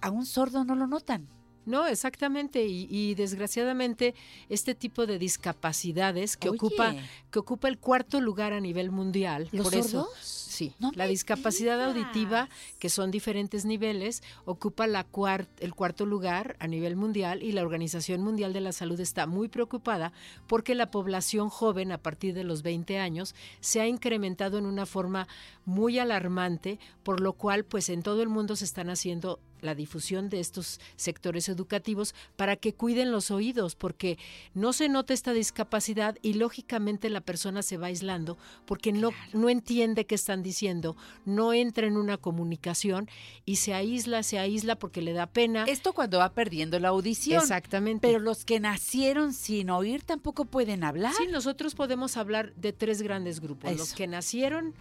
a 0.00 0.10
un 0.10 0.26
sordo 0.26 0.64
no 0.64 0.74
lo 0.74 0.86
notan. 0.86 1.28
No, 1.66 1.86
exactamente. 1.86 2.64
Y, 2.66 2.86
y 2.90 3.14
desgraciadamente 3.14 4.14
este 4.48 4.74
tipo 4.74 5.04
de 5.06 5.18
discapacidades 5.18 6.36
que 6.36 6.48
ocupa 6.48 6.94
que 7.30 7.38
ocupa 7.38 7.68
el 7.68 7.78
cuarto 7.78 8.20
lugar 8.20 8.52
a 8.52 8.60
nivel 8.60 8.90
mundial. 8.90 9.48
¿Los 9.52 9.64
por 9.64 9.74
eso, 9.74 9.88
sordos? 10.04 10.18
Sí, 10.56 10.72
No 10.78 10.90
la 10.94 11.06
discapacidad 11.06 11.82
auditiva, 11.84 12.48
que 12.78 12.88
son 12.88 13.10
diferentes 13.10 13.66
niveles, 13.66 14.22
ocupa 14.46 14.86
la 14.86 15.04
cuart- 15.06 15.48
el 15.60 15.74
cuarto 15.74 16.06
lugar 16.06 16.56
a 16.60 16.66
nivel 16.66 16.96
mundial 16.96 17.42
y 17.42 17.52
la 17.52 17.60
Organización 17.62 18.22
Mundial 18.22 18.54
de 18.54 18.62
la 18.62 18.72
Salud 18.72 18.98
está 19.00 19.26
muy 19.26 19.48
preocupada 19.48 20.12
porque 20.46 20.74
la 20.74 20.90
población 20.90 21.50
joven 21.50 21.92
a 21.92 21.98
partir 21.98 22.32
de 22.32 22.44
los 22.44 22.62
20 22.62 22.98
años 22.98 23.34
se 23.60 23.82
ha 23.82 23.86
incrementado 23.86 24.56
en 24.56 24.64
una 24.64 24.86
forma 24.86 25.28
muy 25.66 25.98
alarmante, 25.98 26.78
por 27.02 27.20
lo 27.20 27.34
cual 27.34 27.64
pues 27.64 27.90
en 27.90 28.02
todo 28.02 28.22
el 28.22 28.28
mundo 28.30 28.56
se 28.56 28.64
están 28.64 28.88
haciendo 28.88 29.38
la 29.60 29.74
difusión 29.74 30.28
de 30.28 30.40
estos 30.40 30.80
sectores 30.96 31.48
educativos 31.48 32.14
para 32.36 32.56
que 32.56 32.74
cuiden 32.74 33.12
los 33.12 33.30
oídos, 33.30 33.76
porque 33.76 34.18
no 34.54 34.72
se 34.72 34.88
nota 34.88 35.14
esta 35.14 35.32
discapacidad 35.32 36.16
y 36.22 36.34
lógicamente 36.34 37.10
la 37.10 37.20
persona 37.20 37.62
se 37.62 37.76
va 37.76 37.88
aislando 37.88 38.38
porque 38.66 38.92
no, 38.92 39.10
no 39.32 39.48
entiende 39.48 40.06
qué 40.06 40.14
están 40.14 40.42
diciendo, 40.42 40.96
no 41.24 41.52
entra 41.52 41.86
en 41.86 41.96
una 41.96 42.16
comunicación 42.16 43.08
y 43.44 43.56
se 43.56 43.74
aísla, 43.74 44.22
se 44.22 44.38
aísla 44.38 44.76
porque 44.76 45.02
le 45.02 45.12
da 45.12 45.26
pena. 45.26 45.64
Esto 45.64 45.92
cuando 45.92 46.18
va 46.18 46.32
perdiendo 46.32 46.78
la 46.78 46.88
audición. 46.88 47.40
Exactamente. 47.40 48.06
Pero 48.06 48.20
los 48.20 48.44
que 48.44 48.60
nacieron 48.60 49.32
sin 49.32 49.70
oír 49.70 50.02
tampoco 50.02 50.44
pueden 50.44 50.84
hablar. 50.84 51.12
Sí, 51.16 51.26
nosotros 51.30 51.74
podemos 51.74 52.16
hablar 52.16 52.54
de 52.54 52.72
tres 52.72 53.02
grandes 53.02 53.40
grupos. 53.40 53.76
Los 53.76 53.92
que 53.92 54.06
nacieron, 54.06 54.74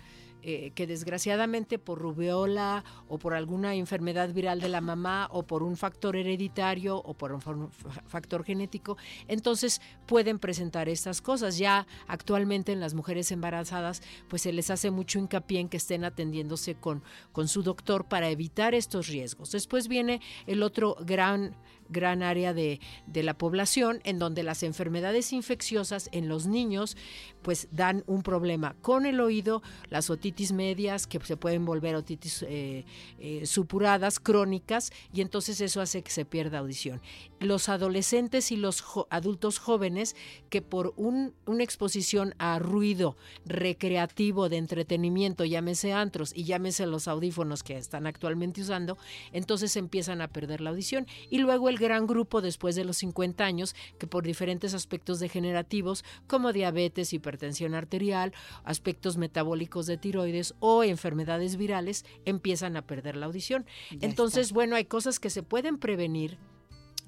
eh, 0.48 0.72
que 0.76 0.86
desgraciadamente 0.86 1.80
por 1.80 1.98
rubiola 2.00 2.84
o 3.08 3.18
por 3.18 3.34
alguna 3.34 3.74
enfermedad 3.74 4.30
viral 4.32 4.62
de 4.62 4.70
la 4.70 4.80
mamá 4.80 5.28
o 5.32 5.42
por 5.44 5.64
un 5.64 5.76
factor 5.76 6.16
hereditario 6.16 6.98
o 6.98 7.16
por 7.16 7.32
un 7.32 7.42
fa- 7.42 7.56
fa- 7.72 8.04
factor 8.06 8.44
genético, 8.44 8.96
entonces 9.28 9.82
pueden 10.06 10.38
presentar 10.38 10.88
estas 10.88 11.20
cosas. 11.22 11.58
Ya 11.58 11.88
actualmente 12.08 12.72
en 12.72 12.80
las 12.80 12.94
mujeres 12.94 13.32
embarazadas, 13.32 14.04
pues 14.30 14.44
se 14.44 14.54
les 14.54 14.70
hace 14.70 14.92
mucho 14.92 15.18
hincapié 15.18 15.60
en 15.62 15.70
que 15.70 15.78
estén 15.78 16.04
atendiéndose 16.04 16.76
con, 16.76 17.02
con 17.32 17.48
su 17.48 17.64
doctor 17.64 18.06
para 18.06 18.30
evitar 18.30 18.76
estos 18.76 19.08
riesgos. 19.08 19.52
Después 19.52 19.88
viene 19.88 20.22
el 20.46 20.62
otro 20.62 20.96
gran 21.00 21.56
gran 21.90 22.24
área 22.24 22.54
de, 22.54 22.80
de 23.08 23.24
la 23.24 23.38
población 23.38 24.00
en 24.04 24.20
donde 24.20 24.44
las 24.44 24.64
enfermedades 24.64 25.34
infecciosas 25.34 26.10
en 26.12 26.28
los 26.28 26.48
niños 26.48 26.98
pues 27.42 27.68
dan 27.72 28.04
un 28.08 28.24
problema 28.24 28.76
con 28.82 29.06
el 29.06 29.20
oído, 29.20 29.62
las 29.90 30.10
otitis 30.10 30.52
medias 30.52 31.06
que 31.08 31.20
se 31.20 31.38
pueden 31.38 31.64
volver 31.66 31.96
otitis 31.96 32.44
eh, 32.48 32.86
eh, 33.20 33.46
supuradas, 33.46 34.20
crónicas, 34.20 34.92
y 35.14 35.22
entonces 35.22 35.62
eso 35.62 35.80
hace 35.82 36.02
que 36.02 36.10
se 36.12 36.26
pierda 36.26 36.60
audición. 36.60 37.02
Los 37.40 37.70
adolescentes 37.70 38.52
y 38.52 38.58
los 38.58 38.84
adultos 39.12 39.60
jóvenes 39.60 40.16
que 40.50 40.62
por 40.64 40.94
un- 40.98 41.34
una 41.46 41.64
exposición 41.64 42.34
a 42.40 42.58
ruido 42.58 43.16
recreativo 43.46 44.50
de 44.50 44.58
entretenimiento, 44.58 45.46
llámese 45.46 45.94
antros 45.94 46.32
y 46.36 46.46
llámese 46.46 46.88
los 46.88 47.08
audífonos 47.08 47.62
que 47.62 47.78
están 47.78 48.08
actualmente 48.08 48.62
usando, 48.62 48.98
entonces 49.32 49.76
empiezan 49.76 50.22
a 50.22 50.28
perder 50.30 50.62
la 50.62 50.72
audición. 50.72 51.06
Y 51.30 51.38
luego 51.38 51.70
el 51.70 51.75
gran 51.78 52.08
grupo 52.08 52.42
después 52.42 52.76
de 52.76 52.86
los 52.86 52.98
50 52.98 53.44
años 53.44 53.76
que 53.98 54.08
por 54.08 54.24
diferentes 54.24 54.74
aspectos 54.74 55.20
degenerativos 55.20 56.04
como 56.28 56.54
diabetes, 56.54 57.14
hipertensión 57.14 57.76
arterial, 57.76 58.34
aspectos 58.64 59.18
metabólicos 59.18 59.86
de 59.86 59.98
tiroides 59.98 60.56
o 60.60 60.84
enfermedades 60.84 61.58
virales 61.58 62.06
empiezan 62.26 62.78
a 62.78 62.86
perder 62.86 63.16
la 63.16 63.26
audición. 63.26 63.66
Ya 63.92 64.08
Entonces, 64.08 64.48
está. 64.48 64.56
bueno, 64.56 64.76
hay 64.76 64.86
cosas 64.86 65.20
que 65.20 65.30
se 65.30 65.44
pueden 65.44 65.78
prevenir. 65.78 66.38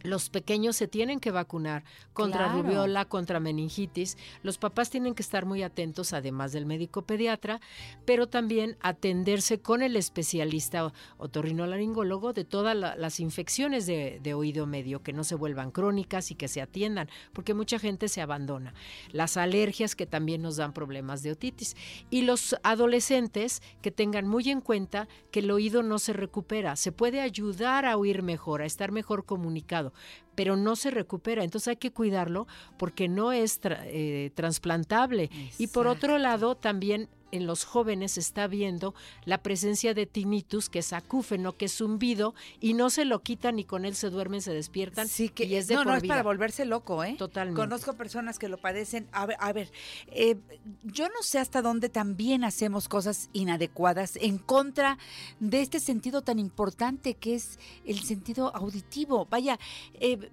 Los 0.03 0.29
pequeños 0.29 0.75
se 0.75 0.87
tienen 0.87 1.19
que 1.19 1.31
vacunar 1.31 1.83
contra 2.13 2.45
Claro. 2.45 2.61
rubiola, 2.63 3.05
contra 3.05 3.39
meningitis. 3.39 4.17
Los 4.43 4.57
papás 4.57 4.89
tienen 4.89 5.15
que 5.15 5.23
estar 5.23 5.45
muy 5.45 5.63
atentos, 5.63 6.13
además 6.13 6.51
del 6.51 6.65
médico 6.65 7.01
pediatra, 7.01 7.59
pero 8.05 8.27
también 8.27 8.77
atenderse 8.81 9.59
con 9.59 9.81
el 9.81 9.95
especialista 9.95 10.93
otorrinolaringólogo 11.17 12.33
de 12.33 12.45
todas 12.45 12.75
la- 12.75 12.95
las 12.95 13.19
infecciones 13.19 13.85
de, 13.85 14.19
de 14.21 14.33
oído 14.33 14.65
medio, 14.65 15.01
que 15.03 15.13
no 15.13 15.23
se 15.23 15.35
vuelvan 15.35 15.71
crónicas 15.71 16.31
y 16.31 16.35
que 16.35 16.47
se 16.47 16.61
atiendan, 16.61 17.09
porque 17.33 17.53
mucha 17.53 17.79
gente 17.79 18.07
se 18.07 18.21
abandona. 18.21 18.73
Las 19.11 19.37
alergias 19.37 19.95
que 19.95 20.05
también 20.05 20.41
nos 20.41 20.57
dan 20.57 20.73
problemas 20.73 21.23
de 21.23 21.31
otitis. 21.31 21.75
Y 22.09 22.21
los 22.23 22.55
adolescentes 22.63 23.61
que 23.81 23.91
tengan 23.91 24.27
muy 24.27 24.49
en 24.49 24.61
cuenta 24.61 25.07
que 25.31 25.39
el 25.39 25.51
oído 25.51 25.83
no 25.83 25.99
se 25.99 26.13
recupera. 26.13 26.75
Se 26.75 26.91
puede 26.91 27.21
ayudar 27.21 27.85
a 27.85 27.97
oír 27.97 28.23
mejor, 28.23 28.61
a 28.61 28.65
estar 28.65 28.91
mejor 28.91 29.25
comunicado, 29.25 29.86
pasado. 29.89 30.26
Pero 30.37 30.55
no 30.55 30.75
se 30.75 30.91
recupera. 30.91 31.43
Entonces 31.43 31.67
hay 31.69 31.77
que 31.77 31.91
cuidarlo 31.91 32.45
porque 32.77 33.09
no 33.09 33.31
es 33.31 33.59
tra- 33.59 33.81
eh, 33.85 34.31
trasplantable. 34.35 35.31
Y 35.57 35.67
por 35.67 35.87
otro 35.87 36.19
lado, 36.19 36.55
también 36.55 37.09
en 37.31 37.45
los 37.45 37.65
jóvenes 37.65 38.13
se 38.13 38.21
está 38.21 38.47
viendo 38.47 38.93
la 39.25 39.39
presencia 39.39 39.93
de 39.93 40.05
tinnitus, 40.05 40.69
que 40.69 40.79
es 40.79 40.93
acúfeno, 40.93 41.57
que 41.57 41.65
es 41.65 41.73
zumbido, 41.75 42.33
y 42.61 42.73
no 42.73 42.89
se 42.89 43.03
lo 43.03 43.19
quitan 43.21 43.59
y 43.59 43.65
con 43.65 43.83
él 43.83 43.95
se 43.95 44.09
duermen, 44.09 44.41
se 44.41 44.53
despiertan. 44.53 45.09
Sí, 45.09 45.27
que 45.27 45.43
y 45.43 45.55
es 45.55 45.67
de 45.67 45.75
no, 45.75 45.83
no 45.83 45.89
por 45.89 45.97
es 45.97 46.03
vida. 46.03 46.13
para 46.13 46.23
volverse 46.23 46.63
loco, 46.63 47.03
¿eh? 47.03 47.15
Totalmente. 47.17 47.59
Conozco 47.59 47.95
personas 47.97 48.39
que 48.39 48.47
lo 48.47 48.57
padecen. 48.57 49.07
A 49.11 49.25
ver, 49.25 49.35
a 49.41 49.51
ver 49.51 49.69
eh, 50.13 50.37
yo 50.83 51.09
no 51.09 51.21
sé 51.21 51.39
hasta 51.39 51.61
dónde 51.61 51.89
también 51.89 52.45
hacemos 52.45 52.87
cosas 52.87 53.29
inadecuadas 53.33 54.15
en 54.15 54.37
contra 54.37 54.97
de 55.41 55.61
este 55.61 55.81
sentido 55.81 56.21
tan 56.21 56.39
importante 56.39 57.15
que 57.15 57.35
es 57.35 57.59
el 57.83 57.99
sentido 57.99 58.55
auditivo. 58.55 59.27
Vaya, 59.29 59.59
eh, 59.95 60.26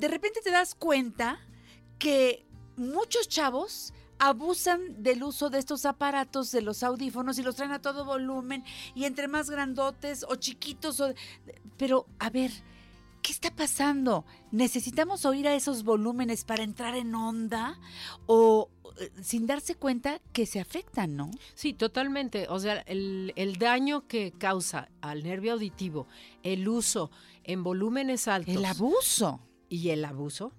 de 0.00 0.08
repente 0.08 0.40
te 0.42 0.50
das 0.50 0.74
cuenta 0.74 1.38
que 1.98 2.46
muchos 2.76 3.28
chavos 3.28 3.92
abusan 4.18 5.02
del 5.02 5.22
uso 5.22 5.48
de 5.50 5.58
estos 5.58 5.84
aparatos, 5.86 6.50
de 6.52 6.60
los 6.62 6.82
audífonos 6.82 7.38
y 7.38 7.42
los 7.42 7.56
traen 7.56 7.72
a 7.72 7.80
todo 7.80 8.04
volumen 8.04 8.64
y 8.94 9.04
entre 9.04 9.28
más 9.28 9.48
grandotes 9.50 10.24
o 10.28 10.34
chiquitos. 10.36 11.00
o- 11.00 11.14
Pero, 11.78 12.06
a 12.18 12.28
ver, 12.28 12.50
¿qué 13.22 13.32
está 13.32 13.54
pasando? 13.54 14.24
¿Necesitamos 14.50 15.24
oír 15.24 15.48
a 15.48 15.54
esos 15.54 15.84
volúmenes 15.84 16.44
para 16.44 16.62
entrar 16.64 16.94
en 16.96 17.14
onda? 17.14 17.78
¿O 18.26 18.68
eh, 19.00 19.10
sin 19.22 19.46
darse 19.46 19.74
cuenta 19.74 20.20
que 20.34 20.44
se 20.44 20.60
afectan, 20.60 21.16
no? 21.16 21.30
Sí, 21.54 21.72
totalmente. 21.72 22.46
O 22.50 22.58
sea, 22.58 22.80
el, 22.86 23.32
el 23.36 23.56
daño 23.56 24.06
que 24.06 24.32
causa 24.32 24.90
al 25.00 25.22
nervio 25.22 25.52
auditivo, 25.54 26.06
el 26.42 26.68
uso 26.68 27.10
en 27.44 27.62
volúmenes 27.62 28.28
altos. 28.28 28.54
El 28.54 28.64
abuso. 28.66 29.40
Y 29.70 29.88
el 29.88 30.04
abuso. 30.04 30.52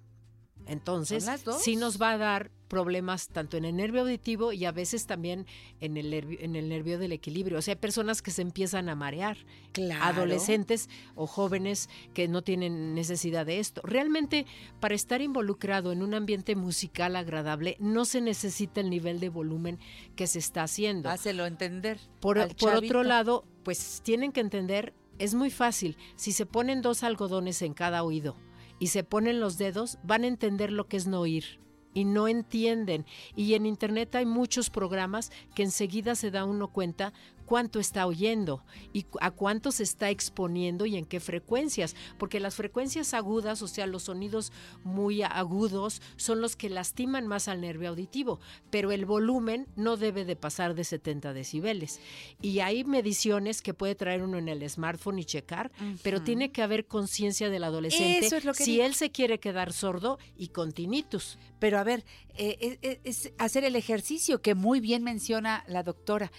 Entonces, 0.66 1.28
sí 1.60 1.76
nos 1.76 2.00
va 2.00 2.12
a 2.12 2.18
dar 2.18 2.50
problemas 2.68 3.28
tanto 3.28 3.58
en 3.58 3.66
el 3.66 3.76
nervio 3.76 4.00
auditivo 4.00 4.52
y 4.52 4.64
a 4.64 4.72
veces 4.72 5.06
también 5.06 5.46
en 5.80 5.98
el 5.98 6.10
nervio, 6.10 6.38
en 6.40 6.56
el 6.56 6.70
nervio 6.70 6.98
del 6.98 7.12
equilibrio. 7.12 7.58
O 7.58 7.62
sea, 7.62 7.74
hay 7.74 7.78
personas 7.80 8.22
que 8.22 8.30
se 8.30 8.40
empiezan 8.40 8.88
a 8.88 8.94
marear. 8.94 9.36
Claro. 9.72 10.02
Adolescentes 10.02 10.88
o 11.14 11.26
jóvenes 11.26 11.90
que 12.14 12.28
no 12.28 12.40
tienen 12.42 12.94
necesidad 12.94 13.44
de 13.44 13.58
esto. 13.58 13.82
Realmente, 13.84 14.46
para 14.80 14.94
estar 14.94 15.20
involucrado 15.20 15.92
en 15.92 16.02
un 16.02 16.14
ambiente 16.14 16.56
musical 16.56 17.16
agradable, 17.16 17.76
no 17.78 18.06
se 18.06 18.22
necesita 18.22 18.80
el 18.80 18.88
nivel 18.88 19.20
de 19.20 19.28
volumen 19.28 19.78
que 20.16 20.26
se 20.26 20.38
está 20.38 20.62
haciendo. 20.62 21.10
Hácelo 21.10 21.44
entender. 21.44 22.00
Por, 22.20 22.38
otro 22.38 23.02
lado, 23.02 23.44
pues 23.64 24.00
tienen 24.02 24.32
que 24.32 24.40
entender, 24.40 24.94
es 25.18 25.34
muy 25.34 25.50
fácil, 25.50 25.98
si 26.16 26.32
se 26.32 26.46
ponen 26.46 26.80
dos 26.80 27.02
algodones 27.02 27.60
en 27.60 27.74
cada 27.74 28.02
oído 28.02 28.36
y 28.78 28.88
se 28.88 29.04
ponen 29.04 29.40
los 29.40 29.58
dedos, 29.58 29.98
van 30.02 30.24
a 30.24 30.28
entender 30.28 30.72
lo 30.72 30.88
que 30.88 30.96
es 30.96 31.06
no 31.06 31.20
oír 31.20 31.60
y 31.94 32.04
no 32.04 32.28
entienden. 32.28 33.06
Y 33.36 33.54
en 33.54 33.66
internet 33.66 34.14
hay 34.14 34.26
muchos 34.26 34.70
programas 34.70 35.30
que 35.54 35.62
enseguida 35.62 36.14
se 36.14 36.30
da 36.30 36.44
uno 36.44 36.68
cuenta 36.68 37.12
cuánto 37.52 37.80
está 37.80 38.06
oyendo 38.06 38.64
y 38.94 39.04
a 39.20 39.30
cuánto 39.30 39.72
se 39.72 39.82
está 39.82 40.08
exponiendo 40.08 40.86
y 40.86 40.96
en 40.96 41.04
qué 41.04 41.20
frecuencias, 41.20 41.94
porque 42.16 42.40
las 42.40 42.54
frecuencias 42.54 43.12
agudas, 43.12 43.60
o 43.60 43.68
sea, 43.68 43.86
los 43.86 44.04
sonidos 44.04 44.52
muy 44.84 45.20
agudos, 45.20 46.00
son 46.16 46.40
los 46.40 46.56
que 46.56 46.70
lastiman 46.70 47.26
más 47.26 47.48
al 47.48 47.60
nervio 47.60 47.90
auditivo, 47.90 48.40
pero 48.70 48.90
el 48.90 49.04
volumen 49.04 49.66
no 49.76 49.98
debe 49.98 50.24
de 50.24 50.34
pasar 50.34 50.74
de 50.74 50.84
70 50.84 51.34
decibeles. 51.34 52.00
Y 52.40 52.60
hay 52.60 52.84
mediciones 52.84 53.60
que 53.60 53.74
puede 53.74 53.96
traer 53.96 54.22
uno 54.22 54.38
en 54.38 54.48
el 54.48 54.66
smartphone 54.70 55.18
y 55.18 55.26
checar, 55.26 55.70
pero 56.02 56.22
tiene 56.22 56.52
que 56.52 56.62
haber 56.62 56.86
conciencia 56.86 57.50
del 57.50 57.64
adolescente 57.64 58.24
Eso 58.24 58.36
es 58.36 58.46
lo 58.46 58.54
que 58.54 58.64
si 58.64 58.72
digo. 58.72 58.84
él 58.84 58.94
se 58.94 59.10
quiere 59.10 59.40
quedar 59.40 59.74
sordo 59.74 60.18
y 60.38 60.48
con 60.48 60.72
tinnitus. 60.72 61.38
Pero 61.58 61.78
a 61.78 61.84
ver, 61.84 62.02
eh, 62.38 62.78
es, 62.80 63.26
es 63.26 63.32
hacer 63.36 63.64
el 63.64 63.76
ejercicio 63.76 64.40
que 64.40 64.54
muy 64.54 64.80
bien 64.80 65.04
menciona 65.04 65.64
la 65.68 65.82
doctora. 65.82 66.32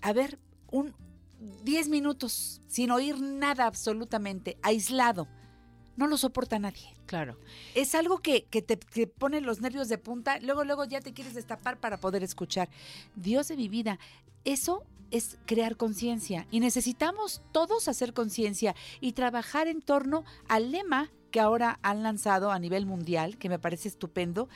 A 0.00 0.12
ver, 0.12 0.38
un 0.70 0.94
10 1.64 1.88
minutos 1.88 2.60
sin 2.66 2.90
oír 2.90 3.20
nada 3.20 3.66
absolutamente, 3.66 4.58
aislado. 4.62 5.28
No 5.96 6.06
lo 6.06 6.16
soporta 6.16 6.58
nadie. 6.58 6.94
Claro. 7.06 7.38
Es 7.74 7.94
algo 7.94 8.18
que, 8.18 8.44
que 8.44 8.62
te 8.62 8.78
que 8.78 9.06
pone 9.06 9.40
los 9.40 9.60
nervios 9.60 9.88
de 9.88 9.98
punta, 9.98 10.38
luego, 10.40 10.64
luego 10.64 10.84
ya 10.84 11.00
te 11.00 11.12
quieres 11.12 11.34
destapar 11.34 11.78
para 11.78 11.98
poder 11.98 12.22
escuchar. 12.22 12.68
Dios 13.16 13.48
de 13.48 13.56
mi 13.56 13.68
vida, 13.68 13.98
eso 14.44 14.84
es 15.10 15.38
crear 15.44 15.76
conciencia 15.76 16.46
y 16.50 16.60
necesitamos 16.60 17.42
todos 17.52 17.88
hacer 17.88 18.14
conciencia 18.14 18.74
y 19.00 19.12
trabajar 19.12 19.66
en 19.66 19.82
torno 19.82 20.24
al 20.48 20.70
lema 20.70 21.10
que 21.30 21.40
ahora 21.40 21.78
han 21.82 22.02
lanzado 22.02 22.50
a 22.52 22.58
nivel 22.58 22.86
mundial, 22.86 23.38
que 23.38 23.48
me 23.48 23.58
parece 23.58 23.88
estupendo 23.88 24.48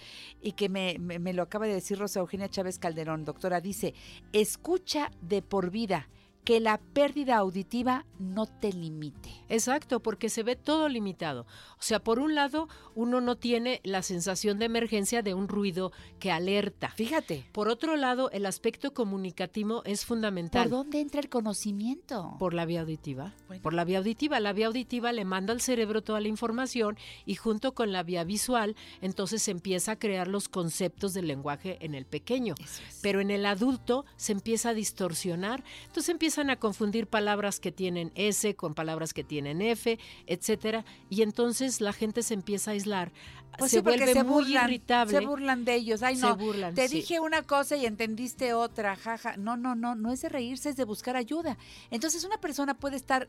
y 0.42 0.52
que 0.52 0.68
me, 0.68 0.96
me- 0.98 1.18
me 1.18 1.32
lo 1.32 1.42
acaba 1.42 1.66
de 1.66 1.74
decir 1.74 1.98
Rosa 1.98 2.20
Eugenia 2.20 2.48
Chávez 2.48 2.78
Calderón, 2.78 3.24
doctora, 3.24 3.60
dice, 3.60 3.94
escucha 4.32 5.10
de 5.22 5.42
por 5.42 5.70
vida, 5.70 6.08
que 6.44 6.60
la 6.60 6.78
pérdida 6.78 7.36
auditiva 7.36 8.04
no 8.18 8.46
te 8.46 8.72
limite. 8.72 9.30
Exacto, 9.48 10.00
porque 10.00 10.28
se 10.28 10.42
ve 10.42 10.56
todo 10.56 10.88
limitado. 10.88 11.46
O 11.78 11.82
sea, 11.82 12.00
por 12.00 12.18
un 12.18 12.34
lado, 12.34 12.68
uno 12.94 13.20
no 13.20 13.36
tiene 13.36 13.80
la 13.82 14.02
sensación 14.02 14.58
de 14.58 14.66
emergencia 14.66 15.22
de 15.22 15.34
un 15.34 15.48
ruido 15.48 15.92
que 16.18 16.30
alerta. 16.30 16.90
Fíjate. 16.90 17.46
Por 17.52 17.68
otro 17.68 17.96
lado, 17.96 18.30
el 18.30 18.46
aspecto 18.46 18.92
comunicativo 18.92 19.82
es 19.84 20.04
fundamental. 20.04 20.68
¿Por 20.68 20.78
dónde 20.78 21.00
entra 21.00 21.20
el 21.20 21.28
conocimiento? 21.28 22.36
Por 22.38 22.54
la 22.54 22.66
vía 22.66 22.82
auditiva. 22.82 23.34
Por 23.62 23.74
la 23.74 23.84
vía 23.84 23.98
auditiva. 23.98 24.40
La 24.40 24.52
vía 24.52 24.66
auditiva 24.66 25.12
le 25.12 25.24
manda 25.24 25.52
al 25.52 25.60
cerebro 25.60 26.02
toda 26.02 26.20
la 26.20 26.28
información 26.28 26.96
y 27.24 27.34
junto 27.36 27.74
con 27.74 27.92
la 27.92 28.02
vía 28.02 28.24
visual, 28.24 28.76
entonces 29.00 29.42
se 29.42 29.50
empieza 29.50 29.92
a 29.92 29.98
crear 29.98 30.28
los 30.28 30.48
conceptos 30.48 31.14
del 31.14 31.26
lenguaje 31.26 31.78
en 31.80 31.94
el 31.94 32.06
pequeño. 32.06 32.54
Pero 33.02 33.20
en 33.20 33.30
el 33.30 33.46
adulto 33.46 34.04
se 34.16 34.32
empieza 34.32 34.70
a 34.70 34.74
distorsionar. 34.74 35.64
Entonces 35.86 36.10
empiezan 36.34 36.50
a 36.50 36.56
confundir 36.58 37.06
palabras 37.06 37.60
que 37.60 37.70
tienen 37.70 38.10
S 38.16 38.56
con 38.56 38.74
palabras 38.74 39.14
que 39.14 39.22
tienen 39.22 39.62
F, 39.62 40.00
etcétera. 40.26 40.84
Y 41.08 41.22
entonces 41.22 41.80
la 41.80 41.92
gente 41.92 42.24
se 42.24 42.34
empieza 42.34 42.72
a 42.72 42.74
aislar. 42.74 43.12
Pues 43.56 43.70
se 43.70 43.76
sí, 43.76 43.82
vuelve 43.84 44.12
se 44.12 44.24
muy 44.24 44.44
burlan, 44.44 44.64
irritable. 44.68 45.16
Se 45.16 45.24
burlan 45.24 45.64
de 45.64 45.74
ellos. 45.76 46.02
Ay, 46.02 46.16
Se 46.16 46.22
no. 46.22 46.36
burlan, 46.36 46.74
te 46.74 46.88
sí. 46.88 46.96
dije 46.96 47.20
una 47.20 47.42
cosa 47.42 47.76
y 47.76 47.86
entendiste 47.86 48.52
otra, 48.52 48.96
jaja. 48.96 49.36
No, 49.36 49.56
no, 49.56 49.76
no, 49.76 49.94
no 49.94 50.10
es 50.10 50.22
de 50.22 50.28
reírse, 50.28 50.70
es 50.70 50.76
de 50.76 50.84
buscar 50.84 51.14
ayuda. 51.14 51.56
Entonces 51.92 52.24
una 52.24 52.38
persona 52.38 52.74
puede 52.74 52.96
estar 52.96 53.28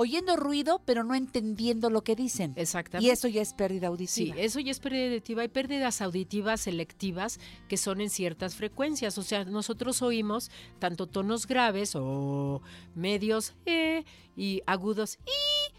oyendo 0.00 0.36
ruido, 0.36 0.80
pero 0.84 1.02
no 1.02 1.16
entendiendo 1.16 1.90
lo 1.90 2.02
que 2.04 2.14
dicen. 2.14 2.52
Exactamente. 2.54 3.04
Y 3.08 3.10
eso 3.10 3.26
ya 3.26 3.42
es 3.42 3.52
pérdida 3.52 3.88
Sí, 3.88 3.90
auditiva. 4.30 4.36
eso 4.36 4.60
ya 4.60 4.70
es 4.70 4.78
pérdida 4.78 5.06
auditiva. 5.08 5.42
Hay 5.42 5.48
pérdidas 5.48 6.00
auditivas 6.00 6.60
selectivas 6.60 7.40
que 7.68 7.76
son 7.76 8.00
en 8.00 8.08
ciertas 8.08 8.54
frecuencias. 8.54 9.18
O 9.18 9.24
sea, 9.24 9.44
nosotros 9.44 10.00
oímos 10.00 10.52
tanto 10.78 11.08
tonos 11.08 11.48
graves 11.48 11.96
o 11.96 12.62
medios 12.94 13.54
eh, 13.66 14.04
y 14.36 14.62
agudos 14.66 15.18
y. 15.26 15.74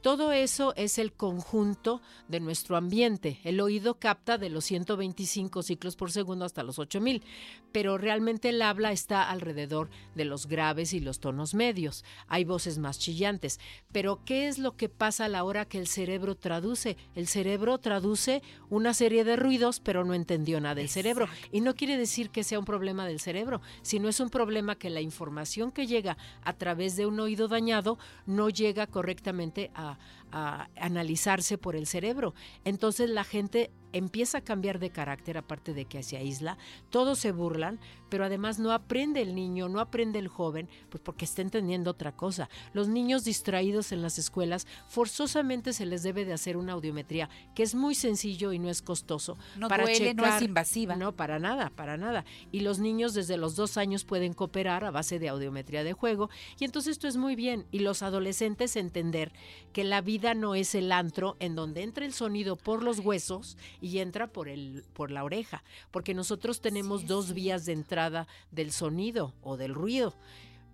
Todo 0.00 0.30
eso 0.30 0.74
es 0.76 0.96
el 0.98 1.12
conjunto 1.12 2.00
de 2.28 2.38
nuestro 2.38 2.76
ambiente. 2.76 3.40
El 3.42 3.60
oído 3.60 3.98
capta 3.98 4.38
de 4.38 4.48
los 4.48 4.64
125 4.64 5.60
ciclos 5.64 5.96
por 5.96 6.12
segundo 6.12 6.44
hasta 6.44 6.62
los 6.62 6.78
8000, 6.78 7.24
pero 7.72 7.98
realmente 7.98 8.50
el 8.50 8.62
habla 8.62 8.92
está 8.92 9.28
alrededor 9.28 9.90
de 10.14 10.24
los 10.24 10.46
graves 10.46 10.92
y 10.92 11.00
los 11.00 11.20
tonos 11.20 11.54
medios. 11.54 12.04
Hay 12.26 12.44
voces 12.44 12.78
más 12.78 12.98
chillantes. 12.98 13.60
Pero 13.92 14.20
¿qué 14.24 14.48
es 14.48 14.58
lo 14.58 14.76
que 14.76 14.88
pasa 14.88 15.26
a 15.26 15.28
la 15.28 15.44
hora 15.44 15.64
que 15.64 15.78
el 15.78 15.86
cerebro 15.86 16.36
traduce? 16.36 16.96
El 17.14 17.26
cerebro 17.26 17.78
traduce 17.78 18.42
una 18.70 18.94
serie 18.94 19.24
de 19.24 19.36
ruidos, 19.36 19.80
pero 19.80 20.04
no 20.04 20.14
entendió 20.14 20.60
nada 20.60 20.76
del 20.76 20.88
cerebro. 20.88 21.28
Y 21.52 21.60
no 21.60 21.74
quiere 21.74 21.96
decir 21.96 22.30
que 22.30 22.44
sea 22.44 22.58
un 22.58 22.64
problema 22.64 23.06
del 23.06 23.20
cerebro, 23.20 23.60
sino 23.82 24.08
es 24.08 24.20
un 24.20 24.30
problema 24.30 24.76
que 24.76 24.90
la 24.90 25.00
información 25.00 25.72
que 25.72 25.86
llega 25.86 26.16
a 26.42 26.52
través 26.52 26.96
de 26.96 27.06
un 27.06 27.20
oído 27.20 27.48
dañado 27.48 27.98
no 28.26 28.48
llega 28.50 28.86
correctamente 28.86 29.70
a, 29.74 29.98
a 30.32 30.68
analizarse 30.76 31.58
por 31.58 31.76
el 31.76 31.86
cerebro. 31.86 32.34
Entonces 32.64 33.10
la 33.10 33.24
gente 33.24 33.70
empieza 33.92 34.38
a 34.38 34.44
cambiar 34.44 34.78
de 34.78 34.90
carácter, 34.90 35.38
aparte 35.38 35.74
de 35.74 35.86
que 35.86 36.02
se 36.02 36.16
aísla, 36.16 36.58
todos 36.90 37.18
se 37.18 37.32
burlan, 37.32 37.80
pero 38.08 38.24
además 38.24 38.58
no 38.58 38.72
aprende 38.72 39.22
el 39.22 39.34
niño, 39.34 39.68
no 39.68 39.80
aprende 39.80 40.18
el 40.18 40.28
joven, 40.28 40.68
pues 40.88 41.02
porque 41.02 41.24
está 41.24 41.42
entendiendo 41.42 41.90
otra 41.90 42.12
cosa. 42.12 42.48
Los 42.72 42.88
niños 42.88 43.24
distraídos 43.24 43.92
en 43.92 44.02
las 44.02 44.18
escuelas, 44.18 44.66
forzosamente 44.88 45.72
se 45.72 45.86
les 45.86 46.02
debe 46.02 46.24
de 46.24 46.32
hacer 46.32 46.56
una 46.56 46.72
audiometría, 46.72 47.28
que 47.54 47.62
es 47.62 47.74
muy 47.74 47.94
sencillo 47.94 48.52
y 48.52 48.58
no 48.58 48.70
es 48.70 48.82
costoso. 48.82 49.36
No 49.56 49.68
duele, 49.68 50.14
no 50.14 50.24
es 50.24 50.42
invasiva. 50.42 50.96
No, 50.96 51.12
para 51.12 51.38
nada, 51.38 51.70
para 51.70 51.96
nada. 51.96 52.24
Y 52.52 52.60
los 52.60 52.78
niños 52.78 53.14
desde 53.14 53.36
los 53.36 53.56
dos 53.56 53.76
años 53.76 54.04
pueden 54.04 54.32
cooperar 54.32 54.84
a 54.84 54.90
base 54.90 55.18
de 55.18 55.28
audiometría 55.28 55.84
de 55.84 55.92
juego, 55.92 56.30
y 56.58 56.64
entonces 56.64 56.92
esto 56.92 57.08
es 57.08 57.16
muy 57.16 57.36
bien. 57.36 57.66
Y 57.70 57.80
los 57.80 58.02
adolescentes 58.02 58.76
entender 58.76 59.32
que 59.72 59.84
la 59.84 60.00
vida 60.00 60.34
no 60.34 60.54
es 60.54 60.74
el 60.74 60.92
antro 60.92 61.36
en 61.40 61.54
donde 61.54 61.82
entra 61.82 62.04
el 62.06 62.12
sonido 62.12 62.56
por 62.56 62.82
los 62.82 63.00
huesos 63.00 63.56
y 63.80 63.98
entra 63.98 64.28
por 64.28 64.48
el 64.48 64.84
por 64.92 65.10
la 65.10 65.24
oreja, 65.24 65.62
porque 65.90 66.14
nosotros 66.14 66.60
tenemos 66.60 67.06
dos 67.06 67.32
vías 67.32 67.66
de 67.66 67.72
entrada 67.72 67.97
del 68.50 68.72
sonido 68.72 69.34
o 69.42 69.56
del 69.56 69.74
ruido. 69.74 70.14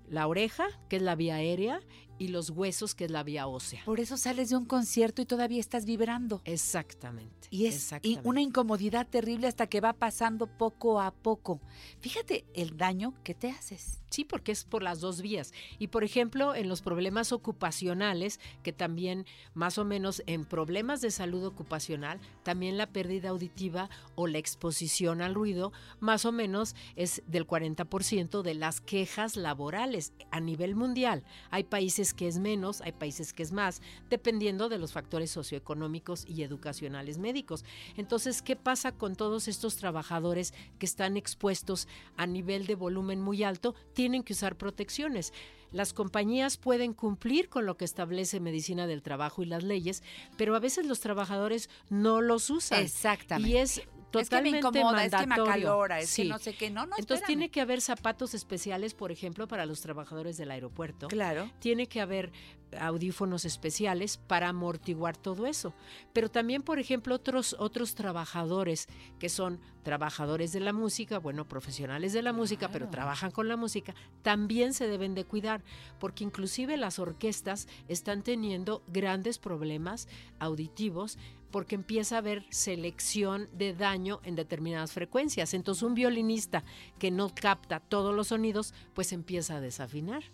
La 0.09 0.27
oreja, 0.27 0.67
que 0.89 0.97
es 0.97 1.03
la 1.03 1.15
vía 1.15 1.37
aérea, 1.37 1.81
y 2.19 2.29
los 2.29 2.51
huesos, 2.51 2.95
que 2.95 3.07
es 3.07 3.11
la 3.11 3.23
vía 3.23 3.47
ósea. 3.47 3.83
Por 3.85 4.01
eso 4.01 4.17
sales 4.17 4.51
de 4.51 4.57
un 4.57 4.67
concierto 4.67 5.23
y 5.23 5.27
todavía 5.27 5.61
estás 5.61 5.85
vibrando. 5.85 6.43
Exactamente. 6.45 7.49
Y 7.51 7.67
es 7.67 7.77
exactamente. 7.77 8.21
y 8.23 8.29
una 8.29 8.41
incomodidad 8.41 9.07
terrible 9.07 9.47
hasta 9.47 9.67
que 9.67 9.81
va 9.81 9.95
pasando 9.95 10.47
poco 10.47 11.01
a 11.01 11.11
poco. 11.13 11.61
Fíjate 12.01 12.45
el 12.55 12.77
daño 12.77 13.15
que 13.25 13.35
te 13.35 13.51
haces. 13.51 14.04
Sí, 14.15 14.25
porque 14.25 14.53
es 14.53 14.63
por 14.63 14.85
las 14.85 15.01
dos 15.01 15.21
vías. 15.21 15.53
Y 15.81 15.89
por 15.89 16.05
ejemplo, 16.05 16.55
en 16.55 16.69
los 16.69 16.83
problemas 16.83 17.33
ocupacionales, 17.33 18.39
que 18.63 18.73
también 18.73 19.27
más 19.55 19.77
o 19.77 19.85
menos 19.85 20.23
en 20.29 20.45
problemas 20.45 21.01
de 21.01 21.11
salud 21.11 21.45
ocupacional, 21.45 22.21
también 22.45 22.79
la 22.79 22.87
pérdida 22.87 23.31
auditiva 23.31 23.91
o 24.15 24.29
la 24.29 24.39
exposición 24.39 25.21
al 25.21 25.35
ruido, 25.35 25.73
más 25.99 26.27
o 26.27 26.31
menos 26.31 26.77
es 26.95 27.25
del 27.27 27.45
40% 27.45 28.43
de 28.43 28.55
las 28.55 28.81
quejas 28.81 29.35
laborales 29.35 30.13
a 30.31 30.39
nivel 30.39 30.77
mundial. 30.77 31.25
Hay 31.51 31.65
países 31.65 32.15
que 32.15 32.29
es 32.29 32.39
menos, 32.39 32.83
hay 32.83 32.93
países 32.93 33.33
que 33.33 33.43
es 33.43 33.51
más, 33.51 33.83
dependiendo 34.11 34.69
de 34.69 34.79
los 34.79 34.93
factores 34.93 35.33
socioeconómicos 35.33 36.25
y 36.29 36.45
educacionales 36.45 37.19
médicos. 37.19 37.65
Entonces, 37.97 38.43
¿qué 38.43 38.55
pasa 38.55 38.93
con 38.93 39.17
todos 39.17 39.49
estos 39.49 39.75
trabajadores 39.75 40.55
que 40.79 40.87
están 40.87 41.17
expuestos 41.17 41.89
a 42.17 42.29
nivel 42.29 42.69
de 42.69 42.77
volumen 42.77 43.21
muy 43.21 43.43
alto? 43.43 43.75
Tienen 44.05 44.23
que 44.23 44.35
usar 44.35 44.57
protecciones. 44.57 45.33
Las 45.73 45.95
compañías 45.95 46.59
pueden 46.59 46.93
cumplir 46.93 47.49
con 47.49 47.65
lo 47.65 47.79
que 47.79 47.87
establece 47.87 48.39
medicina 48.39 48.87
del 48.87 49.01
trabajo 49.01 49.43
y 49.43 49.47
las 49.47 49.65
leyes, 49.65 50.03
pero 50.37 50.55
a 50.55 50.59
veces 50.59 50.85
los 50.85 51.01
trabajadores 51.01 51.71
no 51.89 52.21
los 52.21 52.51
usan. 52.51 52.83
Exactamente. 52.83 53.49
Y 53.49 53.57
es 53.57 53.81
Es 54.21 54.29
que 54.29 54.37
me 54.37 54.53
totalmente 54.61 54.79
incomoda, 54.79 55.05
es 55.05 55.11
que 55.13 55.17
me 55.19 55.27
mandatorio. 55.27 55.53
acalora, 55.69 56.01
es 56.01 56.07
que 56.17 56.23
Sí. 56.23 56.29
no 56.29 56.39
sé 56.39 56.55
qué. 56.57 56.71
No, 56.71 56.87
no, 56.87 56.97
Entonces 56.99 57.23
espérame. 57.23 57.27
tiene 57.27 57.51
que 57.51 57.61
haber 57.61 57.81
zapatos 57.81 58.35
especiales, 58.35 58.95
por 58.95 59.13
ejemplo, 59.13 59.47
para 59.49 59.67
los 59.67 59.81
trabajadores 59.81 60.37
del 60.37 60.51
aeropuerto. 60.51 61.09
Claro. 61.09 61.51
Tiene 61.61 61.87
que 61.87 62.01
haber 62.01 62.33
audífonos 62.81 63.45
especiales 63.45 64.17
para 64.17 64.49
amortiguar 64.49 65.17
todo 65.17 65.47
eso. 65.47 65.75
Pero 66.13 66.29
también, 66.29 66.63
por 66.63 66.81
ejemplo, 66.81 67.15
otros, 67.15 67.55
otros 67.61 67.95
trabajadores 67.95 68.89
que 69.21 69.29
son 69.29 69.61
trabajadores 69.85 70.53
de 70.53 70.59
la 70.61 70.73
música, 70.73 71.19
bueno, 71.19 71.47
profesionales 71.47 72.13
de 72.13 72.23
la 72.23 72.33
música, 72.33 72.71
pero 72.71 72.89
trabajan 72.89 73.31
con 73.31 73.47
la 73.49 73.57
música, 73.57 73.95
también 74.23 74.73
se 74.75 74.89
deben 74.89 75.15
de 75.15 75.25
cuidar, 75.25 75.63
porque 76.01 76.25
inclusive 76.25 76.77
las 76.77 76.99
orquestas 76.99 77.69
están 77.87 78.23
teniendo 78.23 78.83
grandes 78.89 79.39
problemas 79.39 80.09
auditivos 80.41 81.19
porque 81.55 81.77
empieza 81.77 82.17
a 82.17 82.19
haber 82.19 82.45
selección 82.51 83.49
de 83.53 83.75
daño 83.75 84.19
en 84.25 84.35
determinadas 84.35 84.93
frecuencias. 84.93 85.55
Entonces 85.55 85.85
un 85.85 85.95
violinista 85.95 86.65
que 86.99 87.13
no 87.13 87.33
capta 87.33 87.79
todos 87.79 88.13
los 88.13 88.27
sonidos, 88.27 88.75
pues 88.93 89.13
empieza 89.13 89.59
a 89.59 89.61
desafinar. 89.61 90.25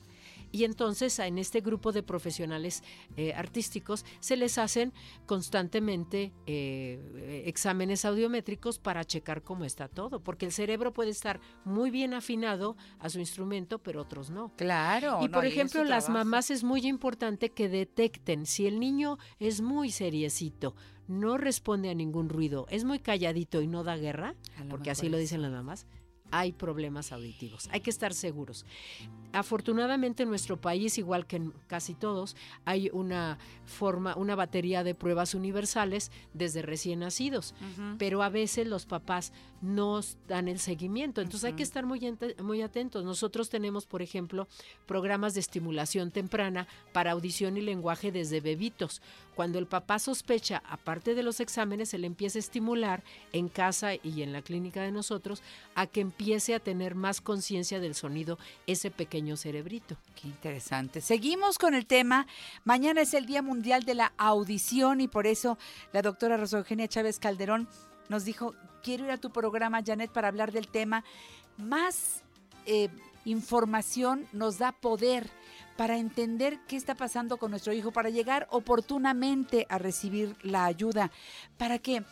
Y 0.52 0.64
entonces 0.64 1.18
en 1.18 1.38
este 1.38 1.60
grupo 1.60 1.92
de 1.92 2.02
profesionales 2.02 2.82
eh, 3.16 3.32
artísticos 3.34 4.04
se 4.20 4.36
les 4.36 4.58
hacen 4.58 4.92
constantemente 5.26 6.32
eh, 6.46 7.42
exámenes 7.46 8.04
audiométricos 8.04 8.78
para 8.78 9.04
checar 9.04 9.42
cómo 9.42 9.64
está 9.64 9.88
todo, 9.88 10.20
porque 10.20 10.46
el 10.46 10.52
cerebro 10.52 10.92
puede 10.92 11.10
estar 11.10 11.40
muy 11.64 11.90
bien 11.90 12.14
afinado 12.14 12.76
a 12.98 13.10
su 13.10 13.20
instrumento, 13.20 13.78
pero 13.78 14.02
otros 14.02 14.30
no. 14.30 14.52
Claro. 14.56 15.20
Y 15.22 15.28
por 15.28 15.44
ejemplo, 15.44 15.84
las 15.84 16.08
mamás 16.08 16.50
es 16.50 16.64
muy 16.64 16.86
importante 16.86 17.50
que 17.50 17.68
detecten 17.68 18.46
si 18.46 18.66
el 18.66 18.80
niño 18.80 19.18
es 19.38 19.60
muy 19.60 19.90
seriecito, 19.90 20.74
no 21.10 21.38
responde 21.38 21.90
a 21.90 21.94
ningún 21.94 22.28
ruido, 22.28 22.66
es 22.70 22.84
muy 22.84 23.00
calladito 23.00 23.60
y 23.60 23.66
no 23.66 23.82
da 23.82 23.96
guerra, 23.96 24.36
porque 24.70 24.90
así 24.90 25.08
lo 25.08 25.18
dicen 25.18 25.42
las 25.42 25.50
mamás, 25.50 25.84
hay 26.30 26.52
problemas 26.52 27.12
auditivos. 27.12 27.68
Hay 27.72 27.80
que 27.80 27.90
estar 27.90 28.14
seguros. 28.14 28.64
Afortunadamente 29.32 30.22
en 30.22 30.28
nuestro 30.28 30.60
país, 30.60 30.98
igual 30.98 31.26
que 31.26 31.36
en 31.36 31.52
casi 31.66 31.94
todos, 31.94 32.36
hay 32.64 32.90
una 32.92 33.38
forma, 33.64 34.16
una 34.16 34.34
batería 34.34 34.82
de 34.82 34.94
pruebas 34.94 35.34
universales 35.34 36.10
desde 36.34 36.62
recién 36.62 37.00
nacidos, 37.00 37.54
pero 37.98 38.22
a 38.22 38.28
veces 38.28 38.66
los 38.66 38.86
papás 38.86 39.32
no 39.60 40.00
dan 40.26 40.48
el 40.48 40.58
seguimiento. 40.58 41.20
Entonces 41.20 41.44
hay 41.44 41.52
que 41.52 41.62
estar 41.62 41.84
muy, 41.86 42.00
muy 42.42 42.62
atentos. 42.62 43.04
Nosotros 43.04 43.50
tenemos, 43.50 43.86
por 43.86 44.02
ejemplo, 44.02 44.48
programas 44.86 45.34
de 45.34 45.40
estimulación 45.40 46.10
temprana 46.10 46.66
para 46.92 47.12
audición 47.12 47.56
y 47.56 47.60
lenguaje 47.60 48.10
desde 48.10 48.40
bebitos. 48.40 49.02
Cuando 49.34 49.58
el 49.58 49.66
papá 49.66 49.98
sospecha, 49.98 50.62
aparte 50.68 51.14
de 51.14 51.22
los 51.22 51.40
exámenes, 51.40 51.90
se 51.90 51.98
le 51.98 52.06
empieza 52.06 52.38
a 52.38 52.40
estimular 52.40 53.02
en 53.32 53.48
casa 53.48 53.94
y 53.94 54.22
en 54.22 54.32
la 54.32 54.42
clínica 54.42 54.82
de 54.82 54.92
nosotros 54.92 55.42
a 55.74 55.86
que 55.86 56.00
empiece 56.20 56.54
a 56.54 56.60
tener 56.60 56.94
más 56.94 57.22
conciencia 57.22 57.80
del 57.80 57.94
sonido 57.94 58.38
ese 58.66 58.90
pequeño 58.90 59.38
cerebrito. 59.38 59.96
Qué 60.20 60.28
interesante. 60.28 61.00
Seguimos 61.00 61.56
con 61.56 61.72
el 61.72 61.86
tema. 61.86 62.26
Mañana 62.66 63.00
es 63.00 63.14
el 63.14 63.24
Día 63.24 63.40
Mundial 63.40 63.84
de 63.84 63.94
la 63.94 64.12
Audición 64.18 65.00
y 65.00 65.08
por 65.08 65.26
eso 65.26 65.56
la 65.94 66.02
doctora 66.02 66.36
Rosa 66.36 66.58
Eugenia 66.58 66.88
Chávez 66.88 67.18
Calderón 67.18 67.68
nos 68.10 68.26
dijo, 68.26 68.54
quiero 68.82 69.06
ir 69.06 69.12
a 69.12 69.16
tu 69.16 69.30
programa, 69.30 69.80
Janet, 69.82 70.10
para 70.10 70.28
hablar 70.28 70.52
del 70.52 70.68
tema. 70.68 71.04
Más 71.56 72.22
eh, 72.66 72.90
información 73.24 74.26
nos 74.32 74.58
da 74.58 74.72
poder 74.72 75.30
para 75.78 75.96
entender 75.96 76.58
qué 76.68 76.76
está 76.76 76.94
pasando 76.94 77.38
con 77.38 77.50
nuestro 77.50 77.72
hijo, 77.72 77.92
para 77.92 78.10
llegar 78.10 78.46
oportunamente 78.50 79.66
a 79.70 79.78
recibir 79.78 80.36
la 80.42 80.66
ayuda, 80.66 81.10
para 81.56 81.78
que 81.78 82.04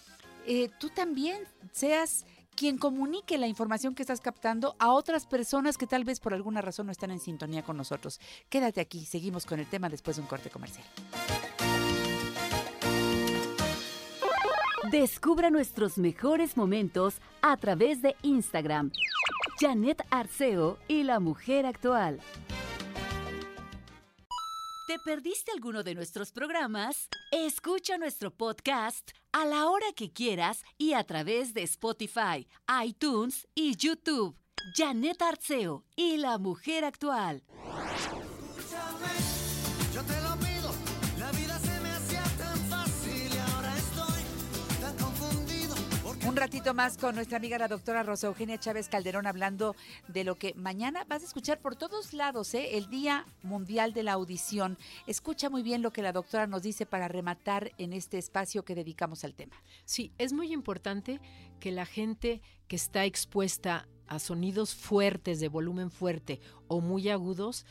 eh, 0.47 0.71
tú 0.81 0.89
también 0.89 1.43
seas 1.73 2.25
quien 2.59 2.77
comunique 2.77 3.39
la 3.39 3.47
información 3.47 3.95
que 3.95 4.03
estás 4.03 4.21
captando 4.21 4.75
a 4.81 4.91
otras 4.91 5.27
personas 5.27 5.79
que 5.79 5.87
tal 5.87 6.03
vez 6.03 6.19
por 6.19 6.35
alguna 6.35 6.61
razón 6.61 6.87
no 6.87 6.93
están 6.93 7.13
en 7.13 7.21
sintonía 7.21 7.63
con 7.63 7.77
nosotros. 7.77 8.19
Quédate 8.49 8.81
aquí, 8.81 9.05
seguimos 9.05 9.47
con 9.47 9.61
el 9.61 9.67
tema 9.67 9.89
después 9.89 10.17
de 10.17 10.23
un 10.23 10.29
corte 10.29 10.51
comercial. 10.51 10.85
Descubra 14.91 15.51
nuestros 15.51 15.99
mejores 15.99 16.57
momentos 16.57 17.21
a 17.43 17.57
través 17.59 18.03
de 18.03 18.17
Instagram. 18.23 18.91
Janet 19.61 20.03
Arceo 20.11 20.79
y 20.89 21.05
la 21.05 21.21
mujer 21.21 21.65
actual. 21.65 22.19
¿Te 24.89 24.99
perdiste 25.05 25.53
alguno 25.53 25.85
de 25.85 25.95
nuestros 25.95 26.33
programas? 26.33 27.09
Escucha 27.31 27.99
nuestro 27.99 28.33
podcast 28.33 29.13
a 29.39 29.45
la 29.45 29.69
hora 29.69 29.87
que 29.95 30.13
quieras 30.13 30.65
y 30.79 30.95
a 30.95 31.05
través 31.05 31.55
de 31.55 31.63
Spotify, 31.63 32.49
iTunes 32.85 33.47
y 33.55 33.77
YouTube. 33.77 34.37
Janet 34.75 35.23
Arceo 35.23 35.85
y 35.95 36.17
la 36.17 36.39
mujer 36.39 36.85
actual. 36.85 37.45
Un 46.29 46.37
ratito 46.37 46.75
más 46.75 46.99
con 46.99 47.15
nuestra 47.15 47.39
amiga 47.39 47.57
la 47.57 47.69
doctora 47.69 48.03
Rosa 48.03 48.27
Eugenia 48.27 48.59
Chávez 48.59 48.91
Calderón 48.91 49.27
hablando 49.27 49.75
de 50.09 50.25
lo 50.25 50.35
que 50.35 50.53
mañana 50.53 51.07
vas 51.09 51.23
a 51.23 51.25
escuchar 51.25 51.59
por 51.59 51.75
todos 51.75 52.13
lados, 52.13 52.53
¿eh? 52.53 52.77
el 52.77 52.91
Día 52.91 53.25
Mundial 53.43 53.95
de 53.95 54.03
la 54.03 54.13
Audición. 54.13 54.77
Escucha 55.07 55.49
muy 55.49 55.63
bien 55.63 55.81
lo 55.81 55.91
que 55.91 56.03
la 56.03 56.13
doctora 56.13 56.47
nos 56.47 56.63
dice 56.63 56.85
para 56.85 57.09
rematar 57.09 57.73
en 57.79 57.95
este 57.95 58.19
espacio 58.19 58.63
que 58.63 58.75
dedicamos 58.75 59.25
al 59.25 59.35
tema. 59.35 59.57
Sí, 59.87 60.13
es 60.19 60.35
muy 60.35 60.53
importante 60.53 61.19
que 61.61 61.73
la 61.73 61.87
gente 61.87 62.43
que 62.69 62.77
está 62.77 63.07
expuesta 63.07 63.89
a 64.07 64.19
sonidos 64.19 64.75
fuertes, 64.75 65.41
de 65.41 65.49
volumen 65.49 65.91
fuerte 65.91 66.43
o 66.67 66.83
muy 66.83 67.09
agudos, 67.09 67.65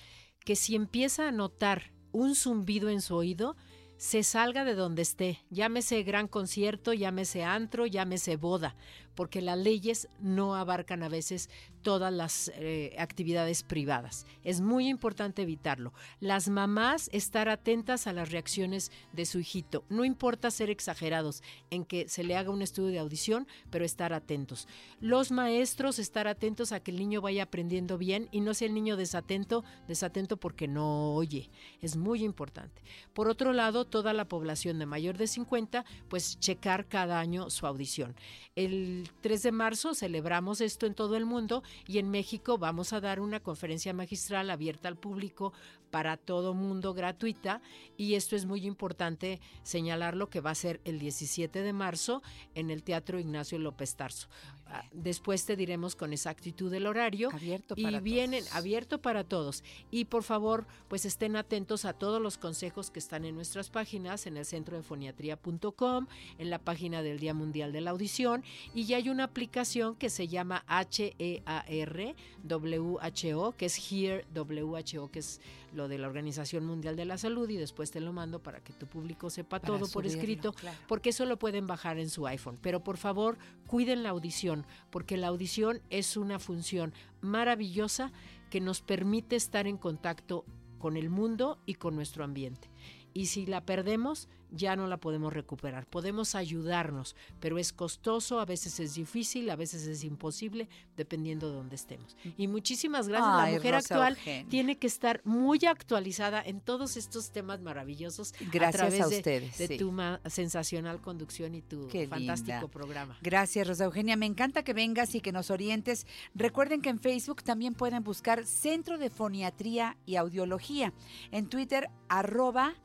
que 0.43 0.55
si 0.55 0.75
empieza 0.75 1.27
a 1.27 1.31
notar 1.31 1.91
un 2.11 2.33
zumbido 2.33 2.89
en 2.89 3.01
su 3.01 3.15
oído, 3.15 3.55
se 3.97 4.23
salga 4.23 4.63
de 4.63 4.75
donde 4.75 5.01
esté, 5.01 5.39
llámese 5.49 6.03
gran 6.03 6.27
concierto, 6.27 6.93
llámese 6.93 7.43
antro, 7.43 7.85
llámese 7.85 8.37
boda, 8.37 8.75
porque 9.17 9.41
las 9.41 9.57
leyes 9.57 10.07
no 10.19 10.53
abarcan 10.53 11.01
a 11.01 11.09
veces 11.09 11.49
todas 11.81 12.13
las 12.13 12.51
eh, 12.53 12.95
actividades 12.99 13.63
privadas. 13.63 14.27
Es 14.43 14.61
muy 14.61 14.87
importante 14.87 15.41
evitarlo. 15.41 15.91
Las 16.19 16.49
mamás 16.49 17.09
estar 17.11 17.49
atentas 17.49 18.05
a 18.05 18.13
las 18.13 18.31
reacciones 18.31 18.91
de 19.13 19.25
su 19.25 19.39
hijito. 19.39 19.83
No 19.89 20.05
importa 20.05 20.51
ser 20.51 20.69
exagerados 20.69 21.41
en 21.71 21.83
que 21.83 22.07
se 22.07 22.23
le 22.23 22.37
haga 22.37 22.51
un 22.51 22.61
estudio 22.61 22.91
de 22.91 22.99
audición, 22.99 23.47
pero 23.71 23.85
estar 23.85 24.13
atentos. 24.13 24.67
Los 24.99 25.31
maestros 25.31 25.97
estar 25.97 26.27
atentos 26.27 26.71
a 26.71 26.79
que 26.79 26.91
el 26.91 26.97
niño 26.97 27.19
vaya 27.19 27.43
aprendiendo 27.43 27.97
bien 27.97 28.29
y 28.31 28.41
no 28.41 28.53
sea 28.53 28.67
el 28.67 28.75
niño 28.75 28.97
desatento, 28.97 29.63
desatento 29.87 30.37
porque 30.37 30.67
no 30.67 31.15
oye. 31.15 31.49
Es 31.81 31.95
muy 31.95 32.23
importante. 32.23 32.83
Por 33.13 33.29
otro 33.29 33.51
lado, 33.51 33.85
toda 33.85 34.13
la 34.13 34.27
población 34.27 34.77
de 34.77 34.85
mayor 34.85 35.17
de 35.17 35.25
50, 35.25 35.85
pues 36.07 36.39
checar 36.39 36.87
cada 36.87 37.19
año 37.19 37.49
su 37.49 37.65
audición. 37.65 38.15
El 38.55 39.06
3 39.21 39.43
de 39.43 39.51
marzo 39.51 39.93
celebramos 39.93 40.61
esto 40.61 40.85
en 40.85 40.93
todo 40.93 41.15
el 41.15 41.25
mundo 41.25 41.63
y 41.85 41.99
en 41.99 42.09
México 42.09 42.57
vamos 42.57 42.93
a 42.93 43.01
dar 43.01 43.19
una 43.19 43.39
conferencia 43.39 43.93
magistral 43.93 44.49
abierta 44.49 44.87
al 44.87 44.97
público 44.97 45.53
para 45.91 46.17
todo 46.17 46.53
mundo 46.53 46.93
gratuita 46.93 47.61
y 47.95 48.15
esto 48.15 48.35
es 48.35 48.45
muy 48.45 48.65
importante 48.65 49.39
señalarlo 49.63 50.29
que 50.29 50.41
va 50.41 50.51
a 50.51 50.55
ser 50.55 50.81
el 50.85 50.99
17 50.99 51.61
de 51.61 51.73
marzo 51.73 52.21
en 52.55 52.69
el 52.69 52.83
Teatro 52.83 53.19
Ignacio 53.19 53.59
López 53.59 53.95
Tarso. 53.95 54.27
Ah, 54.69 54.83
Después 54.91 55.45
te 55.45 55.55
diremos 55.55 55.95
con 55.95 56.13
exactitud 56.13 56.73
el 56.73 56.87
horario. 56.87 57.29
Abierto 57.33 57.73
y 57.77 57.83
para 57.83 57.99
vienen 57.99 58.43
todos. 58.43 58.55
abierto 58.55 59.01
para 59.01 59.23
todos. 59.23 59.63
Y 59.91 60.05
por 60.05 60.23
favor 60.23 60.65
pues 60.87 61.05
estén 61.05 61.35
atentos 61.35 61.85
a 61.85 61.93
todos 61.93 62.21
los 62.21 62.37
consejos 62.37 62.91
que 62.91 62.99
están 62.99 63.25
en 63.25 63.35
nuestras 63.35 63.69
páginas 63.69 64.25
en 64.27 64.37
el 64.37 64.45
centro 64.45 64.77
de 64.77 64.83
foniatría.com 64.83 66.07
en 66.37 66.49
la 66.49 66.59
página 66.59 67.01
del 67.01 67.19
Día 67.19 67.33
Mundial 67.33 67.71
de 67.71 67.81
la 67.81 67.91
Audición. 67.91 68.43
Y 68.73 68.85
ya 68.85 68.97
hay 68.97 69.09
una 69.09 69.25
aplicación 69.25 69.95
que 69.95 70.09
se 70.09 70.27
llama 70.27 70.63
HEAR 70.67 72.15
WHO 72.49 73.53
que 73.57 73.65
es 73.65 73.91
HEAR 73.91 74.25
WHO 74.35 75.09
que 75.11 75.19
es 75.19 75.41
lo 75.73 75.87
de 75.87 75.97
la 75.97 76.07
Organización 76.07 76.65
Mundial 76.65 76.95
de 76.95 77.05
la 77.05 77.17
Salud 77.17 77.49
y 77.49 77.57
después 77.57 77.91
te 77.91 77.99
lo 77.99 78.13
mando 78.13 78.41
para 78.41 78.61
que 78.61 78.73
tu 78.73 78.87
público 78.87 79.29
sepa 79.29 79.59
Para 79.59 79.77
todo 79.77 79.87
por 79.89 80.05
escrito 80.05 80.53
claro. 80.53 80.77
porque 80.87 81.09
eso 81.09 81.25
lo 81.25 81.37
pueden 81.37 81.67
bajar 81.67 81.97
en 81.97 82.09
su 82.09 82.27
iPhone. 82.27 82.57
Pero 82.61 82.83
por 82.83 82.97
favor, 82.97 83.37
cuiden 83.65 84.03
la 84.03 84.09
audición, 84.09 84.65
porque 84.89 85.17
la 85.17 85.27
audición 85.27 85.81
es 85.89 86.17
una 86.17 86.39
función 86.39 86.93
maravillosa 87.21 88.11
que 88.49 88.61
nos 88.61 88.81
permite 88.81 89.35
estar 89.35 89.67
en 89.67 89.77
contacto 89.77 90.45
con 90.77 90.97
el 90.97 91.09
mundo 91.09 91.59
y 91.65 91.75
con 91.75 91.95
nuestro 91.95 92.23
ambiente. 92.23 92.69
Y 93.13 93.27
si 93.27 93.45
la 93.45 93.65
perdemos, 93.65 94.29
ya 94.51 94.75
no 94.75 94.87
la 94.87 94.97
podemos 94.97 95.33
recuperar. 95.33 95.85
Podemos 95.87 96.35
ayudarnos, 96.35 97.15
pero 97.39 97.57
es 97.57 97.73
costoso, 97.73 98.39
a 98.39 98.45
veces 98.45 98.79
es 98.79 98.95
difícil, 98.95 99.49
a 99.49 99.55
veces 99.55 99.85
es 99.87 100.03
imposible, 100.03 100.69
dependiendo 100.95 101.49
de 101.49 101.55
dónde 101.55 101.75
estemos. 101.75 102.15
Y 102.37 102.47
muchísimas 102.47 103.07
gracias. 103.07 103.29
Ay, 103.33 103.51
la 103.51 103.57
mujer 103.57 103.75
Rosa 103.75 103.93
actual 103.93 104.13
Eugenia. 104.17 104.49
tiene 104.49 104.77
que 104.77 104.87
estar 104.87 105.21
muy 105.23 105.59
actualizada 105.65 106.41
en 106.41 106.61
todos 106.61 106.97
estos 106.97 107.31
temas 107.31 107.61
maravillosos 107.61 108.33
Gracias 108.51 108.67
a 108.67 108.71
través 108.71 109.01
a 109.01 109.07
ustedes, 109.07 109.57
de, 109.57 109.67
sí. 109.67 109.77
tu 109.77 109.93
sensacional 110.29 111.01
conducción 111.01 111.55
y 111.55 111.61
tu 111.61 111.87
Qué 111.87 112.07
fantástico 112.07 112.53
linda. 112.53 112.67
programa. 112.67 113.17
Gracias, 113.21 113.67
Rosa 113.67 113.85
Eugenia. 113.85 114.15
Me 114.15 114.25
encanta 114.25 114.63
que 114.63 114.73
vengas 114.73 115.15
y 115.15 115.21
que 115.21 115.31
nos 115.31 115.51
orientes. 115.51 116.05
Recuerden 116.35 116.81
que 116.81 116.89
en 116.89 116.99
Facebook 116.99 117.43
también 117.43 117.73
pueden 117.73 118.03
buscar 118.03 118.45
Centro 118.45 118.97
de 118.97 119.09
Foniatría 119.09 119.97
y 120.05 120.15
Audiología. 120.15 120.93
En 121.31 121.47
Twitter, 121.47 121.89
arroba 122.09 122.75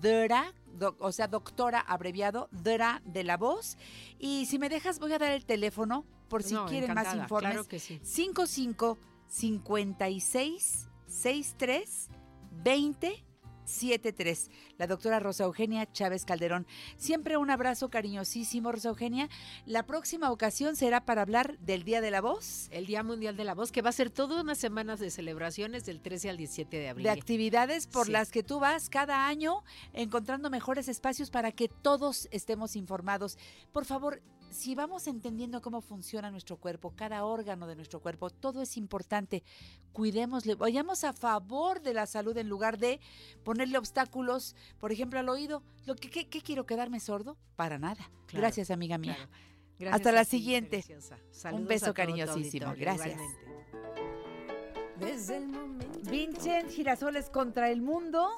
DRA, 0.00 0.52
o 0.98 1.12
sea, 1.12 1.28
doctora 1.28 1.80
abreviado, 1.80 2.48
DRA 2.52 3.02
de 3.04 3.24
la 3.24 3.36
voz. 3.36 3.76
Y 4.18 4.46
si 4.46 4.58
me 4.58 4.68
dejas, 4.68 4.98
voy 4.98 5.12
a 5.12 5.18
dar 5.18 5.32
el 5.32 5.44
teléfono 5.44 6.04
por 6.28 6.42
si 6.42 6.54
No, 6.54 6.66
quieren 6.66 6.94
más 6.94 7.14
informes. 7.14 7.52
claro 7.52 7.68
que 7.68 7.78
sí. 7.78 8.00
55 8.02 8.98
56 9.28 10.88
63 11.06 12.08
20 12.62 13.24
73. 13.70 14.50
La 14.78 14.86
doctora 14.86 15.20
Rosa 15.20 15.44
Eugenia 15.44 15.90
Chávez 15.92 16.24
Calderón. 16.24 16.66
Siempre 16.96 17.36
un 17.36 17.50
abrazo 17.50 17.88
cariñosísimo, 17.88 18.72
Rosa 18.72 18.88
Eugenia. 18.90 19.28
La 19.66 19.84
próxima 19.86 20.30
ocasión 20.30 20.76
será 20.76 21.04
para 21.04 21.22
hablar 21.22 21.58
del 21.60 21.84
Día 21.84 22.00
de 22.00 22.10
la 22.10 22.20
Voz. 22.20 22.68
El 22.70 22.86
Día 22.86 23.02
Mundial 23.02 23.36
de 23.36 23.44
la 23.44 23.54
Voz, 23.54 23.72
que 23.72 23.82
va 23.82 23.90
a 23.90 23.92
ser 23.92 24.10
todas 24.10 24.42
unas 24.42 24.58
semanas 24.58 25.00
de 25.00 25.10
celebraciones 25.10 25.84
del 25.84 26.00
13 26.00 26.30
al 26.30 26.36
17 26.36 26.76
de 26.76 26.88
abril. 26.88 27.04
de 27.04 27.10
actividades 27.10 27.86
por 27.86 28.06
Sí. 28.06 28.12
las 28.12 28.30
que 28.30 28.42
tú 28.42 28.58
vas 28.60 28.90
cada 28.90 29.26
año 29.26 29.62
encontrando 29.92 30.50
mejores 30.50 30.88
espacios 30.88 31.30
para 31.30 31.52
que 31.52 31.68
todos 31.68 32.28
estemos 32.32 32.76
informados. 32.76 33.38
Por 33.72 33.84
favor, 33.84 34.20
si 34.50 34.74
vamos 34.74 35.06
entendiendo 35.06 35.60
cómo 35.62 35.80
funciona 35.80 36.30
nuestro 36.30 36.56
cuerpo, 36.56 36.92
cada 36.94 37.24
órgano 37.24 37.66
de 37.66 37.76
nuestro 37.76 38.00
cuerpo, 38.00 38.30
todo 38.30 38.62
es 38.62 38.76
importante. 38.76 39.42
Cuidémosle, 39.92 40.54
vayamos 40.54 41.04
a 41.04 41.12
favor 41.12 41.80
de 41.80 41.94
la 41.94 42.06
salud 42.06 42.36
en 42.36 42.48
lugar 42.48 42.78
de 42.78 43.00
ponerle 43.44 43.78
obstáculos, 43.78 44.54
por 44.78 44.92
ejemplo, 44.92 45.18
al 45.18 45.28
oído. 45.28 45.62
Lo 45.86 45.94
que, 45.96 46.10
¿qué, 46.10 46.28
qué 46.28 46.40
quiero 46.42 46.66
quedarme 46.66 47.00
sordo? 47.00 47.36
Para 47.56 47.78
nada. 47.78 48.10
Claro, 48.26 48.42
Gracias, 48.42 48.70
amiga 48.70 48.98
mía. 48.98 49.14
claro. 49.14 49.30
Gracias 49.78 49.96
Hasta 50.00 50.12
la 50.12 50.24
siguiente. 50.24 50.84
Un 51.52 51.66
beso 51.66 51.94
cariñosísimo. 51.94 52.74
Gracias. 52.76 53.14
igualmente. 53.14 53.99
Desde 55.00 55.38
el 55.38 55.48
momento 55.48 55.98
Vincent 56.10 56.68
Girasoles 56.68 57.30
contra 57.30 57.70
el 57.70 57.80
mundo 57.80 58.28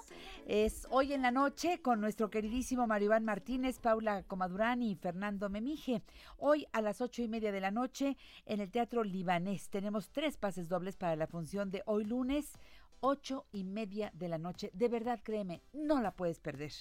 es 0.47 0.87
hoy 0.91 1.13
en 1.13 1.23
la 1.23 1.33
noche 1.33 1.83
con 1.83 2.01
nuestro 2.01 2.31
queridísimo 2.31 2.87
Mario 2.87 3.07
Iván 3.07 3.25
Martínez, 3.25 3.81
Paula 3.81 4.23
Comadurán 4.23 4.81
y 4.81 4.95
Fernando 4.95 5.51
Memije. 5.51 6.03
Hoy 6.39 6.69
a 6.73 6.81
las 6.81 7.01
ocho 7.01 7.21
y 7.21 7.27
media 7.27 7.51
de 7.51 7.61
la 7.61 7.73
noche 7.73 8.17
en 8.47 8.61
el 8.61 8.71
Teatro 8.71 9.03
Libanés. 9.03 9.71
Tenemos 9.71 10.11
tres 10.11 10.37
pases 10.37 10.69
dobles 10.69 10.97
para 10.97 11.17
la 11.17 11.27
función 11.27 11.73
de 11.73 11.83
hoy 11.85 12.05
lunes, 12.05 12.53
ocho 13.01 13.45
y 13.51 13.65
media 13.65 14.13
de 14.15 14.29
la 14.29 14.39
noche. 14.39 14.71
De 14.73 14.89
verdad, 14.89 15.19
créeme, 15.21 15.63
no 15.73 16.01
la 16.01 16.13
puedes 16.13 16.39
perder. 16.39 16.73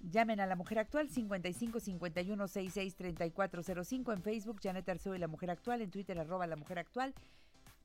Llamen 0.00 0.38
a 0.40 0.46
la 0.46 0.54
mujer 0.54 0.78
actual 0.78 1.08
55 1.08 1.80
51 1.80 2.46
66 2.46 2.94
3405 2.94 4.12
en 4.12 4.22
Facebook, 4.22 4.60
Janet 4.62 4.86
Arceo 4.86 5.14
y 5.14 5.18
la 5.18 5.28
mujer 5.28 5.50
actual, 5.50 5.80
en 5.80 5.90
Twitter 5.90 6.18
arroba 6.18 6.46
la 6.46 6.56
mujer 6.56 6.78
actual. 6.78 7.14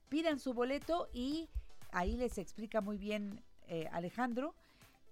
Pidan 0.10 0.40
su 0.40 0.54
boleto 0.54 1.08
y 1.14 1.50
ahí 1.92 2.18
les 2.18 2.38
explica 2.38 2.82
muy 2.82 2.98
bien 2.98 3.42
eh, 3.68 3.88
Alejandro 3.92 4.56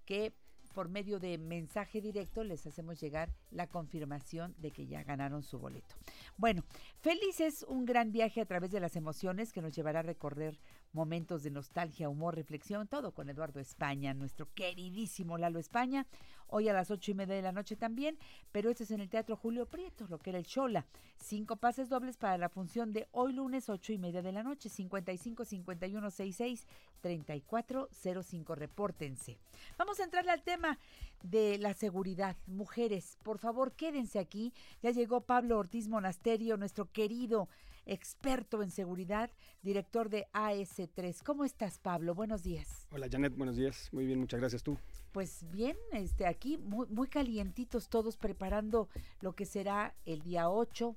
que 0.04 0.32
por 0.74 0.88
medio 0.88 1.18
de 1.18 1.38
mensaje 1.38 2.00
directo 2.00 2.44
les 2.44 2.66
hacemos 2.66 3.00
llegar 3.00 3.30
la 3.50 3.66
confirmación 3.66 4.54
de 4.58 4.70
que 4.70 4.86
ya 4.86 5.02
ganaron 5.02 5.42
su 5.42 5.58
boleto. 5.58 5.96
Bueno, 6.36 6.62
Feliz 7.00 7.40
es 7.40 7.64
un 7.64 7.84
gran 7.84 8.12
viaje 8.12 8.40
a 8.40 8.46
través 8.46 8.70
de 8.70 8.80
las 8.80 8.94
emociones 8.94 9.52
que 9.52 9.60
nos 9.60 9.74
llevará 9.74 10.00
a 10.00 10.04
recorrer 10.04 10.58
momentos 10.92 11.42
de 11.42 11.50
nostalgia, 11.50 12.08
humor, 12.08 12.34
reflexión, 12.34 12.88
todo 12.88 13.12
con 13.12 13.28
Eduardo 13.28 13.60
España, 13.60 14.14
nuestro 14.14 14.52
queridísimo 14.54 15.38
Lalo 15.38 15.58
España. 15.58 16.06
Hoy 16.50 16.68
a 16.68 16.72
las 16.72 16.90
ocho 16.90 17.10
y 17.10 17.14
media 17.14 17.34
de 17.34 17.42
la 17.42 17.52
noche 17.52 17.76
también, 17.76 18.18
pero 18.52 18.70
esto 18.70 18.82
es 18.82 18.90
en 18.90 19.00
el 19.00 19.10
Teatro 19.10 19.36
Julio 19.36 19.66
Prieto, 19.66 20.06
lo 20.08 20.18
que 20.18 20.30
era 20.30 20.38
el 20.38 20.46
Chola. 20.46 20.86
Cinco 21.18 21.56
pases 21.56 21.90
dobles 21.90 22.16
para 22.16 22.38
la 22.38 22.48
función 22.48 22.92
de 22.92 23.06
hoy 23.12 23.34
lunes 23.34 23.68
ocho 23.68 23.92
y 23.92 23.98
media 23.98 24.22
de 24.22 24.32
la 24.32 24.42
noche, 24.42 24.70
55 24.70 25.44
51 25.44 26.10
66 26.10 26.66
3405. 27.02 28.54
Repórtense. 28.54 29.38
Vamos 29.76 30.00
a 30.00 30.04
entrarle 30.04 30.30
al 30.30 30.42
tema 30.42 30.78
de 31.22 31.58
la 31.58 31.74
seguridad. 31.74 32.36
Mujeres, 32.46 33.18
por 33.22 33.38
favor, 33.38 33.72
quédense 33.72 34.18
aquí. 34.18 34.54
Ya 34.82 34.90
llegó 34.90 35.20
Pablo 35.20 35.58
Ortiz 35.58 35.88
Monasterio, 35.88 36.56
nuestro 36.56 36.90
querido 36.90 37.48
experto 37.88 38.62
en 38.62 38.70
seguridad, 38.70 39.30
director 39.62 40.08
de 40.10 40.26
AS3. 40.32 41.22
¿Cómo 41.24 41.44
estás, 41.44 41.78
Pablo? 41.78 42.14
Buenos 42.14 42.42
días. 42.42 42.86
Hola, 42.92 43.08
Janet, 43.10 43.34
buenos 43.36 43.56
días. 43.56 43.88
Muy 43.92 44.06
bien, 44.06 44.20
muchas 44.20 44.38
gracias 44.40 44.62
tú. 44.62 44.78
Pues 45.12 45.50
bien, 45.50 45.76
este, 45.92 46.26
aquí 46.26 46.58
muy, 46.58 46.86
muy 46.88 47.08
calientitos 47.08 47.88
todos 47.88 48.16
preparando 48.18 48.88
lo 49.20 49.34
que 49.34 49.46
será 49.46 49.94
el 50.04 50.20
día 50.22 50.50
8, 50.50 50.94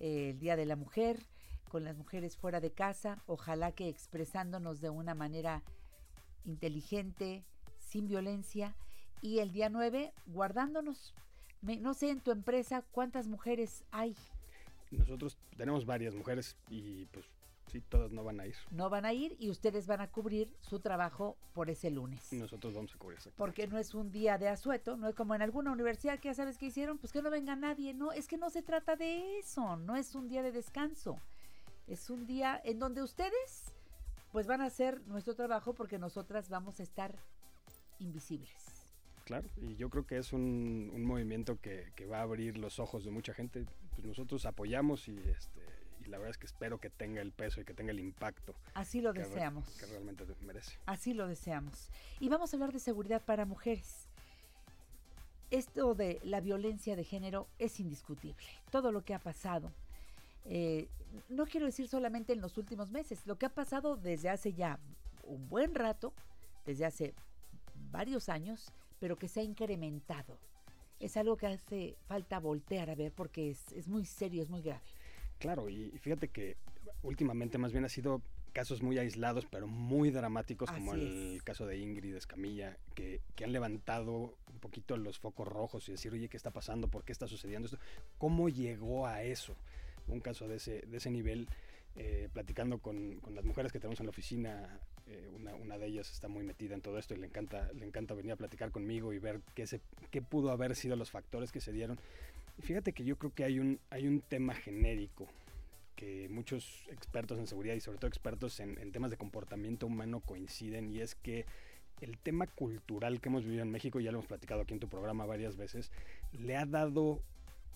eh, 0.00 0.30
el 0.30 0.38
Día 0.40 0.56
de 0.56 0.66
la 0.66 0.74
Mujer, 0.76 1.20
con 1.70 1.84
las 1.84 1.96
mujeres 1.96 2.36
fuera 2.36 2.60
de 2.60 2.72
casa, 2.72 3.22
ojalá 3.26 3.72
que 3.72 3.88
expresándonos 3.88 4.80
de 4.80 4.90
una 4.90 5.14
manera 5.14 5.62
inteligente, 6.44 7.44
sin 7.78 8.06
violencia, 8.08 8.76
y 9.20 9.38
el 9.38 9.52
día 9.52 9.68
9 9.68 10.12
guardándonos. 10.26 11.14
Me- 11.62 11.78
no 11.78 11.94
sé 11.94 12.10
en 12.10 12.20
tu 12.20 12.30
empresa 12.32 12.82
cuántas 12.90 13.26
mujeres 13.28 13.84
hay. 13.90 14.14
Nosotros 14.98 15.38
tenemos 15.56 15.86
varias 15.86 16.14
mujeres 16.14 16.56
y 16.68 17.06
pues 17.06 17.26
sí, 17.66 17.80
todas 17.80 18.12
no 18.12 18.24
van 18.24 18.40
a 18.40 18.46
ir. 18.46 18.56
No 18.70 18.90
van 18.90 19.04
a 19.04 19.12
ir 19.12 19.36
y 19.38 19.50
ustedes 19.50 19.86
van 19.86 20.00
a 20.00 20.10
cubrir 20.10 20.54
su 20.60 20.80
trabajo 20.80 21.36
por 21.52 21.70
ese 21.70 21.90
lunes. 21.90 22.32
Nosotros 22.32 22.74
vamos 22.74 22.94
a 22.94 22.98
cubrir. 22.98 23.18
Porque 23.36 23.66
no 23.66 23.78
es 23.78 23.94
un 23.94 24.10
día 24.10 24.38
de 24.38 24.48
asueto, 24.48 24.96
no 24.96 25.08
es 25.08 25.14
como 25.14 25.34
en 25.34 25.42
alguna 25.42 25.72
universidad 25.72 26.18
que 26.18 26.28
ya 26.28 26.34
sabes 26.34 26.58
que 26.58 26.66
hicieron, 26.66 26.98
pues 26.98 27.12
que 27.12 27.22
no 27.22 27.30
venga 27.30 27.56
nadie. 27.56 27.94
No, 27.94 28.12
es 28.12 28.28
que 28.28 28.36
no 28.36 28.50
se 28.50 28.62
trata 28.62 28.96
de 28.96 29.38
eso, 29.38 29.76
no 29.76 29.96
es 29.96 30.14
un 30.14 30.28
día 30.28 30.42
de 30.42 30.52
descanso. 30.52 31.18
Es 31.86 32.08
un 32.10 32.26
día 32.26 32.60
en 32.64 32.78
donde 32.78 33.02
ustedes 33.02 33.72
pues 34.32 34.46
van 34.46 34.62
a 34.62 34.66
hacer 34.66 35.00
nuestro 35.06 35.34
trabajo 35.34 35.74
porque 35.74 35.98
nosotras 35.98 36.48
vamos 36.48 36.80
a 36.80 36.82
estar 36.82 37.14
invisibles. 37.98 38.84
Claro, 39.24 39.48
y 39.56 39.76
yo 39.76 39.88
creo 39.88 40.06
que 40.06 40.18
es 40.18 40.32
un, 40.32 40.90
un 40.92 41.04
movimiento 41.04 41.58
que, 41.60 41.92
que 41.94 42.04
va 42.04 42.18
a 42.18 42.22
abrir 42.22 42.58
los 42.58 42.78
ojos 42.78 43.04
de 43.04 43.10
mucha 43.10 43.32
gente. 43.32 43.64
Pues 43.94 44.06
nosotros 44.06 44.44
apoyamos 44.46 45.08
y, 45.08 45.16
este, 45.18 45.60
y 46.04 46.08
la 46.08 46.18
verdad 46.18 46.30
es 46.32 46.38
que 46.38 46.46
espero 46.46 46.78
que 46.78 46.90
tenga 46.90 47.20
el 47.22 47.32
peso 47.32 47.60
y 47.60 47.64
que 47.64 47.74
tenga 47.74 47.92
el 47.92 48.00
impacto. 48.00 48.54
Así 48.74 49.00
lo 49.00 49.12
que 49.12 49.22
re- 49.22 49.28
deseamos. 49.28 49.68
Que 49.78 49.86
realmente 49.86 50.24
merece. 50.42 50.72
Así 50.86 51.14
lo 51.14 51.28
deseamos. 51.28 51.88
Y 52.20 52.28
vamos 52.28 52.52
a 52.52 52.56
hablar 52.56 52.72
de 52.72 52.80
seguridad 52.80 53.22
para 53.22 53.44
mujeres. 53.46 54.08
Esto 55.50 55.94
de 55.94 56.20
la 56.24 56.40
violencia 56.40 56.96
de 56.96 57.04
género 57.04 57.46
es 57.58 57.78
indiscutible. 57.78 58.36
Todo 58.70 58.90
lo 58.92 59.04
que 59.04 59.14
ha 59.14 59.18
pasado. 59.20 59.70
eh, 60.46 60.88
no 61.28 61.46
quiero 61.46 61.66
decir 61.66 61.86
solamente 61.86 62.32
en 62.32 62.40
los 62.40 62.58
últimos 62.58 62.90
meses, 62.90 63.20
lo 63.24 63.38
que 63.38 63.46
ha 63.46 63.54
pasado 63.54 63.96
desde 63.96 64.28
hace 64.30 64.52
ya 64.52 64.80
un 65.22 65.48
buen 65.48 65.72
rato, 65.76 66.12
desde 66.66 66.84
hace 66.84 67.14
varios 67.92 68.28
años, 68.28 68.72
pero 68.98 69.16
que 69.16 69.28
se 69.28 69.38
ha 69.38 69.42
incrementado. 69.44 70.36
Es 71.00 71.16
algo 71.16 71.36
que 71.36 71.46
hace 71.46 71.96
falta 72.06 72.38
voltear 72.38 72.90
a 72.90 72.94
ver 72.94 73.12
porque 73.12 73.50
es, 73.50 73.72
es 73.72 73.88
muy 73.88 74.04
serio, 74.04 74.42
es 74.42 74.50
muy 74.50 74.62
grave. 74.62 74.82
Claro, 75.38 75.68
y 75.68 75.90
fíjate 75.98 76.28
que 76.28 76.56
últimamente 77.02 77.58
más 77.58 77.72
bien 77.72 77.84
ha 77.84 77.88
sido 77.88 78.22
casos 78.54 78.82
muy 78.82 78.98
aislados, 78.98 79.46
pero 79.50 79.66
muy 79.66 80.10
dramáticos, 80.10 80.70
como 80.70 80.94
el 80.94 81.42
caso 81.44 81.66
de 81.66 81.76
Ingrid 81.76 82.14
Escamilla, 82.14 82.78
que, 82.94 83.20
que 83.34 83.44
han 83.44 83.52
levantado 83.52 84.38
un 84.52 84.60
poquito 84.60 84.96
los 84.96 85.18
focos 85.18 85.46
rojos 85.46 85.88
y 85.88 85.92
decir, 85.92 86.12
oye, 86.12 86.28
¿qué 86.28 86.36
está 86.36 86.52
pasando? 86.52 86.88
¿Por 86.88 87.04
qué 87.04 87.12
está 87.12 87.26
sucediendo 87.26 87.66
esto? 87.66 87.78
¿Cómo 88.16 88.48
llegó 88.48 89.06
a 89.06 89.24
eso? 89.24 89.56
Un 90.06 90.20
caso 90.20 90.46
de 90.46 90.56
ese, 90.56 90.82
de 90.82 90.96
ese 90.96 91.10
nivel, 91.10 91.48
eh, 91.96 92.28
platicando 92.32 92.78
con, 92.78 93.18
con 93.20 93.34
las 93.34 93.44
mujeres 93.44 93.72
que 93.72 93.80
tenemos 93.80 93.98
en 93.98 94.06
la 94.06 94.10
oficina, 94.10 94.80
eh, 95.06 95.30
una, 95.34 95.54
una 95.54 95.78
de 95.78 95.86
ellas 95.86 96.10
está 96.10 96.28
muy 96.28 96.44
metida 96.44 96.74
en 96.74 96.80
todo 96.80 96.98
esto 96.98 97.14
y 97.14 97.18
le 97.18 97.26
encanta, 97.26 97.70
le 97.72 97.84
encanta 97.84 98.14
venir 98.14 98.32
a 98.32 98.36
platicar 98.36 98.70
conmigo 98.70 99.12
y 99.12 99.18
ver 99.18 99.40
qué, 99.54 99.66
se, 99.66 99.80
qué 100.10 100.22
pudo 100.22 100.50
haber 100.50 100.74
sido 100.76 100.96
los 100.96 101.10
factores 101.10 101.52
que 101.52 101.60
se 101.60 101.72
dieron. 101.72 101.98
Y 102.58 102.62
fíjate 102.62 102.92
que 102.92 103.04
yo 103.04 103.16
creo 103.16 103.34
que 103.34 103.44
hay 103.44 103.58
un, 103.58 103.80
hay 103.90 104.06
un 104.06 104.20
tema 104.20 104.54
genérico 104.54 105.28
que 105.96 106.28
muchos 106.28 106.84
expertos 106.90 107.38
en 107.38 107.46
seguridad 107.46 107.74
y 107.74 107.80
sobre 107.80 107.98
todo 107.98 108.08
expertos 108.08 108.58
en, 108.60 108.78
en 108.78 108.92
temas 108.92 109.10
de 109.10 109.16
comportamiento 109.16 109.86
humano 109.86 110.20
coinciden 110.20 110.90
y 110.90 111.00
es 111.00 111.14
que 111.14 111.44
el 112.00 112.18
tema 112.18 112.46
cultural 112.46 113.20
que 113.20 113.28
hemos 113.28 113.44
vivido 113.44 113.62
en 113.62 113.70
México, 113.70 114.00
ya 114.00 114.10
lo 114.10 114.18
hemos 114.18 114.28
platicado 114.28 114.62
aquí 114.62 114.74
en 114.74 114.80
tu 114.80 114.88
programa 114.88 115.26
varias 115.26 115.56
veces, 115.56 115.90
le 116.32 116.56
ha 116.56 116.66
dado 116.66 117.20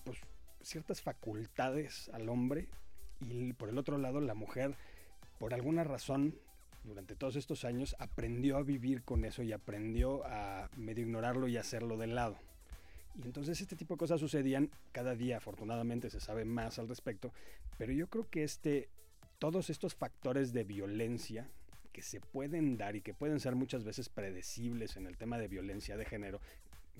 pues, 0.03 0.19
ciertas 0.61 1.01
facultades 1.01 2.09
al 2.09 2.29
hombre 2.29 2.67
y 3.21 3.53
por 3.53 3.69
el 3.69 3.77
otro 3.77 3.97
lado 3.97 4.19
la 4.21 4.33
mujer, 4.33 4.75
por 5.39 5.53
alguna 5.53 5.83
razón, 5.83 6.35
durante 6.83 7.15
todos 7.15 7.35
estos 7.35 7.65
años, 7.65 7.95
aprendió 7.99 8.57
a 8.57 8.63
vivir 8.63 9.03
con 9.03 9.25
eso 9.25 9.43
y 9.43 9.51
aprendió 9.51 10.25
a 10.25 10.69
medio 10.77 11.05
ignorarlo 11.05 11.47
y 11.47 11.57
hacerlo 11.57 11.97
de 11.97 12.07
lado. 12.07 12.37
Y 13.15 13.23
entonces 13.23 13.59
este 13.59 13.75
tipo 13.75 13.95
de 13.95 13.99
cosas 13.99 14.19
sucedían 14.19 14.69
cada 14.91 15.15
día, 15.15 15.37
afortunadamente 15.37 16.09
se 16.09 16.19
sabe 16.19 16.45
más 16.45 16.79
al 16.79 16.87
respecto, 16.87 17.33
pero 17.77 17.91
yo 17.91 18.07
creo 18.07 18.29
que 18.29 18.43
este, 18.43 18.89
todos 19.39 19.69
estos 19.69 19.95
factores 19.95 20.53
de 20.53 20.63
violencia 20.63 21.49
que 21.91 22.01
se 22.01 22.21
pueden 22.21 22.77
dar 22.77 22.95
y 22.95 23.01
que 23.01 23.13
pueden 23.13 23.39
ser 23.39 23.55
muchas 23.55 23.83
veces 23.83 24.09
predecibles 24.09 24.95
en 24.95 25.05
el 25.05 25.17
tema 25.17 25.37
de 25.37 25.47
violencia 25.47 25.97
de 25.97 26.05
género, 26.05 26.39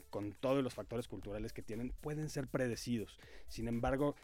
con 0.10 0.34
todos 0.34 0.64
los 0.64 0.74
factores 0.74 1.08
culturales 1.08 1.54
que 1.54 1.62
tienen, 1.62 1.94
pueden 2.02 2.30
ser 2.30 2.48
predecidos. 2.48 3.20
Sin 3.48 3.68
embargo, 3.68 4.16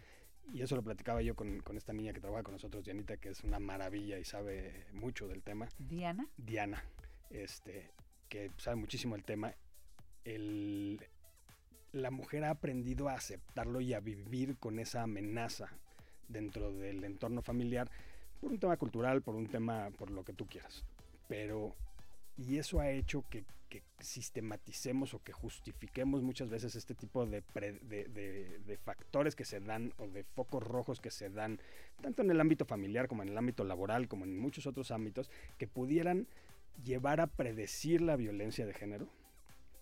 y 0.54 0.62
eso 0.62 0.76
lo 0.76 0.84
platicaba 0.84 1.22
yo 1.22 1.36
con, 1.36 1.60
con 1.62 1.78
esta 1.78 1.94
niña 1.94 2.14
que 2.14 2.22
trabaja 2.22 2.44
con 2.44 2.54
nosotros, 2.54 2.84
Dianita, 2.84 3.18
que 3.18 3.30
es 3.30 3.44
una 3.44 3.60
maravilla 3.60 4.18
y 4.20 4.24
sabe 4.24 4.86
mucho 4.94 5.28
del 5.28 5.44
tema. 5.44 5.68
Diana. 5.78 6.28
Diana, 6.38 6.84
este, 7.30 7.92
que 8.30 8.52
sabe 8.58 8.76
muchísimo 8.78 9.16
el 9.16 9.24
tema. 9.24 9.54
El, 10.24 11.00
la 11.92 12.12
mujer 12.12 12.44
ha 12.44 12.52
aprendido 12.52 13.10
a 13.10 13.14
aceptarlo 13.14 13.82
y 13.82 13.94
a 13.94 14.00
vivir 14.00 14.58
con 14.58 14.80
esa 14.80 15.04
amenaza 15.04 15.70
dentro 16.28 16.72
del 16.72 17.04
entorno 17.04 17.42
familiar 17.42 17.90
por 18.42 18.52
un 18.52 18.60
tema 18.60 18.78
cultural, 18.78 19.22
por 19.22 19.36
un 19.36 19.48
tema, 19.48 19.90
por 19.98 20.12
lo 20.12 20.24
que 20.24 20.34
tú 20.34 20.46
quieras. 20.46 20.84
Pero, 21.28 21.74
y 22.38 22.58
eso 22.58 22.80
ha 22.80 22.90
hecho 22.90 23.24
que, 23.30 23.44
que 23.70 23.84
sistematicemos 24.00 25.14
o 25.14 25.24
que 25.24 25.32
justifiquemos 25.32 26.22
muchas 26.22 26.50
veces 26.50 26.76
este 26.76 26.96
tipo 26.96 27.26
de, 27.26 27.42
factores 28.84 29.36
que 29.36 29.46
se 29.46 29.60
dan 29.60 29.94
o 29.98 30.08
de 30.08 30.24
focos 30.24 30.64
rojos 30.64 31.00
que 31.00 31.12
se 31.12 31.30
dan, 31.30 31.60
tanto 32.02 32.22
en 32.22 32.32
el 32.32 32.40
ámbito 32.40 32.66
familiar 32.66 33.08
como 33.08 33.24
en 33.24 33.30
el 33.30 33.38
ámbito 33.38 33.64
laboral, 33.64 34.08
como 34.08 34.26
en 34.26 34.38
muchos 34.38 34.68
otros 34.68 34.92
ámbitos, 34.92 35.30
que 35.58 35.68
pudieran 35.68 36.28
llevar 36.84 37.22
a 37.22 37.28
predecir 37.28 38.02
la 38.02 38.16
violencia 38.16 38.66
de 38.66 38.74
género, 38.74 39.08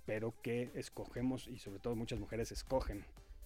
pero 0.06 0.34
que 0.42 0.70
escogemos, 0.76 1.48
y 1.48 1.60
sobre 1.60 1.80
todo 1.80 1.96
muchas 1.96 2.20
mujeres 2.20 2.52
escogen 2.52 3.06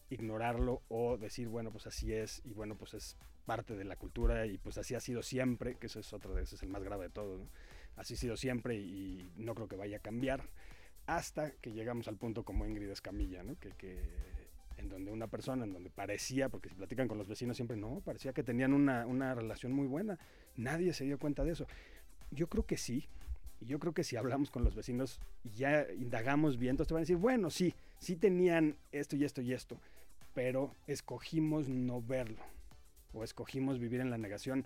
ignorarlo 0.09 0.81
o 0.87 1.17
decir, 1.17 1.47
bueno, 1.47 1.71
pues 1.71 1.87
así 1.87 2.13
es, 2.13 2.41
y 2.45 2.53
bueno, 2.53 2.75
pues 2.75 2.93
es 2.93 3.17
parte 3.45 3.75
de 3.75 3.83
la 3.83 3.95
cultura, 3.95 4.45
y 4.45 4.57
pues 4.57 4.77
así 4.77 4.95
ha 4.95 4.99
sido 4.99 5.21
siempre, 5.21 5.75
que 5.75 5.87
ese 5.87 5.99
es 5.99 6.13
otro 6.13 6.33
de 6.33 6.43
es 6.43 6.61
el 6.63 6.69
más 6.69 6.83
grave 6.83 7.05
de 7.05 7.09
todo, 7.11 7.37
¿no? 7.37 7.47
Así 7.97 8.13
ha 8.13 8.17
sido 8.17 8.37
siempre 8.37 8.75
y, 8.75 9.29
no 9.37 9.53
creo 9.53 9.67
que 9.67 9.75
vaya 9.75 9.97
a 9.97 9.99
cambiar, 9.99 10.49
hasta 11.05 11.51
que 11.51 11.71
llegamos 11.71 12.07
al 12.07 12.17
punto 12.17 12.43
como 12.43 12.65
Ingrid 12.65 12.89
Escamilla, 12.89 13.43
¿no? 13.43 13.59
Que, 13.59 13.71
que 13.71 13.99
en 14.77 14.89
donde 14.89 15.11
una 15.11 15.27
persona, 15.27 15.65
en 15.65 15.73
donde 15.73 15.89
parecía, 15.89 16.49
porque 16.49 16.69
si 16.69 16.75
platican 16.75 17.07
con 17.07 17.17
los 17.17 17.27
vecinos 17.27 17.57
siempre, 17.57 17.77
no, 17.77 18.01
parecía 18.05 18.33
que 18.33 18.43
tenían 18.43 18.73
una, 18.73 19.05
una 19.05 19.33
relación 19.33 19.71
muy 19.71 19.87
buena, 19.87 20.17
nadie 20.55 20.93
se 20.93 21.05
dio 21.05 21.17
cuenta 21.19 21.43
de 21.43 21.51
eso. 21.51 21.67
Yo 22.31 22.47
creo 22.47 22.65
que 22.65 22.77
sí, 22.77 23.07
y 23.59 23.65
yo 23.65 23.79
creo 23.79 23.93
que 23.93 24.03
si 24.03 24.15
hablamos 24.15 24.51
con 24.51 24.63
los 24.63 24.75
vecinos 24.75 25.19
y 25.43 25.49
ya 25.51 25.87
indagamos 25.91 26.57
bien, 26.57 26.71
entonces 26.71 26.89
te 26.89 26.93
van 26.93 27.01
a 27.01 27.03
decir, 27.03 27.17
bueno, 27.17 27.49
sí, 27.49 27.73
sí 27.99 28.15
tenían 28.15 28.77
esto 28.91 29.15
y 29.15 29.23
esto 29.23 29.41
y 29.41 29.53
esto, 29.53 29.79
pero 30.33 30.75
escogimos 30.85 31.67
no 31.67 32.01
verlo, 32.01 32.43
o 33.13 33.23
escogimos 33.23 33.79
vivir 33.79 34.01
en 34.01 34.11
la 34.11 34.17
negación. 34.17 34.65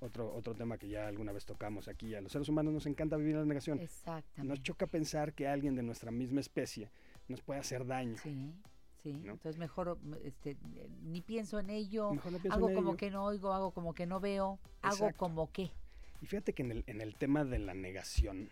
Otro, 0.00 0.34
otro 0.34 0.54
tema 0.54 0.78
que 0.78 0.88
ya 0.88 1.06
alguna 1.06 1.30
vez 1.32 1.44
tocamos 1.44 1.86
aquí, 1.86 2.14
a 2.14 2.22
los 2.22 2.32
seres 2.32 2.48
humanos 2.48 2.72
nos 2.72 2.86
encanta 2.86 3.16
vivir 3.16 3.34
en 3.34 3.40
la 3.40 3.46
negación. 3.46 3.80
Exactamente. 3.80 4.48
Nos 4.48 4.62
choca 4.62 4.86
pensar 4.86 5.34
que 5.34 5.46
alguien 5.46 5.74
de 5.74 5.82
nuestra 5.82 6.10
misma 6.10 6.40
especie 6.40 6.90
nos 7.28 7.42
puede 7.42 7.60
hacer 7.60 7.86
daño. 7.86 8.16
Sí. 8.22 8.54
Sí, 9.02 9.14
¿no? 9.14 9.32
entonces 9.32 9.58
mejor 9.58 9.98
este, 10.24 10.50
eh, 10.50 10.90
ni 11.04 11.22
pienso 11.22 11.58
en 11.58 11.70
ello, 11.70 12.12
Mejor 12.12 12.32
no 12.32 12.38
pienso 12.38 12.54
hago 12.58 12.68
en 12.68 12.74
como 12.74 12.90
ello. 12.90 12.96
que 12.98 13.10
no 13.10 13.24
oigo, 13.24 13.52
hago 13.54 13.70
como 13.70 13.94
que 13.94 14.04
no 14.06 14.20
veo, 14.20 14.58
hago 14.82 15.10
como 15.16 15.50
que. 15.50 15.70
Y 16.20 16.26
fíjate 16.26 16.52
que 16.52 16.62
en 16.62 16.70
el, 16.72 16.84
en 16.86 17.00
el 17.00 17.16
tema 17.16 17.46
de 17.46 17.58
la 17.60 17.72
negación, 17.72 18.50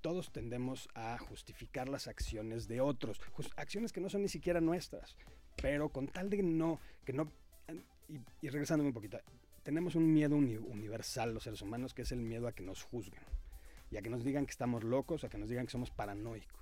todos 0.00 0.32
tendemos 0.32 0.88
a 0.96 1.16
justificar 1.16 1.88
las 1.88 2.08
acciones 2.08 2.66
de 2.66 2.80
otros, 2.80 3.20
acciones 3.56 3.92
que 3.92 4.00
no 4.00 4.08
son 4.08 4.22
ni 4.22 4.28
siquiera 4.28 4.60
nuestras, 4.60 5.16
pero 5.62 5.90
con 5.90 6.08
tal 6.08 6.28
de 6.28 6.42
no, 6.42 6.80
que 7.04 7.12
no, 7.12 7.30
y, 8.08 8.18
y 8.44 8.48
regresándome 8.48 8.88
un 8.88 8.94
poquito, 8.94 9.20
tenemos 9.62 9.94
un 9.94 10.12
miedo 10.12 10.36
uni- 10.36 10.56
universal 10.56 11.34
los 11.34 11.44
seres 11.44 11.62
humanos, 11.62 11.94
que 11.94 12.02
es 12.02 12.12
el 12.12 12.20
miedo 12.20 12.46
a 12.48 12.52
que 12.52 12.62
nos 12.62 12.82
juzguen, 12.82 13.22
y 13.90 13.96
a 13.96 14.02
que 14.02 14.10
nos 14.10 14.24
digan 14.24 14.44
que 14.46 14.50
estamos 14.52 14.84
locos, 14.84 15.24
a 15.24 15.28
que 15.28 15.38
nos 15.38 15.48
digan 15.48 15.66
que 15.66 15.72
somos 15.72 15.90
paranoicos. 15.90 16.60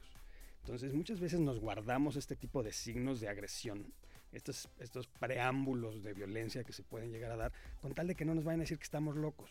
Entonces 0.60 0.92
muchas 0.94 1.20
veces 1.20 1.40
nos 1.40 1.58
guardamos 1.58 2.16
este 2.16 2.36
tipo 2.36 2.62
de 2.62 2.72
signos 2.72 3.20
de 3.20 3.28
agresión, 3.28 3.92
estos, 4.32 4.68
estos 4.78 5.06
preámbulos 5.08 6.02
de 6.02 6.12
violencia 6.12 6.62
que 6.64 6.72
se 6.72 6.82
pueden 6.82 7.10
llegar 7.10 7.32
a 7.32 7.36
dar, 7.36 7.52
con 7.80 7.94
tal 7.94 8.06
de 8.06 8.14
que 8.14 8.24
no 8.24 8.34
nos 8.34 8.44
vayan 8.44 8.60
a 8.60 8.64
decir 8.64 8.78
que 8.78 8.84
estamos 8.84 9.16
locos 9.16 9.50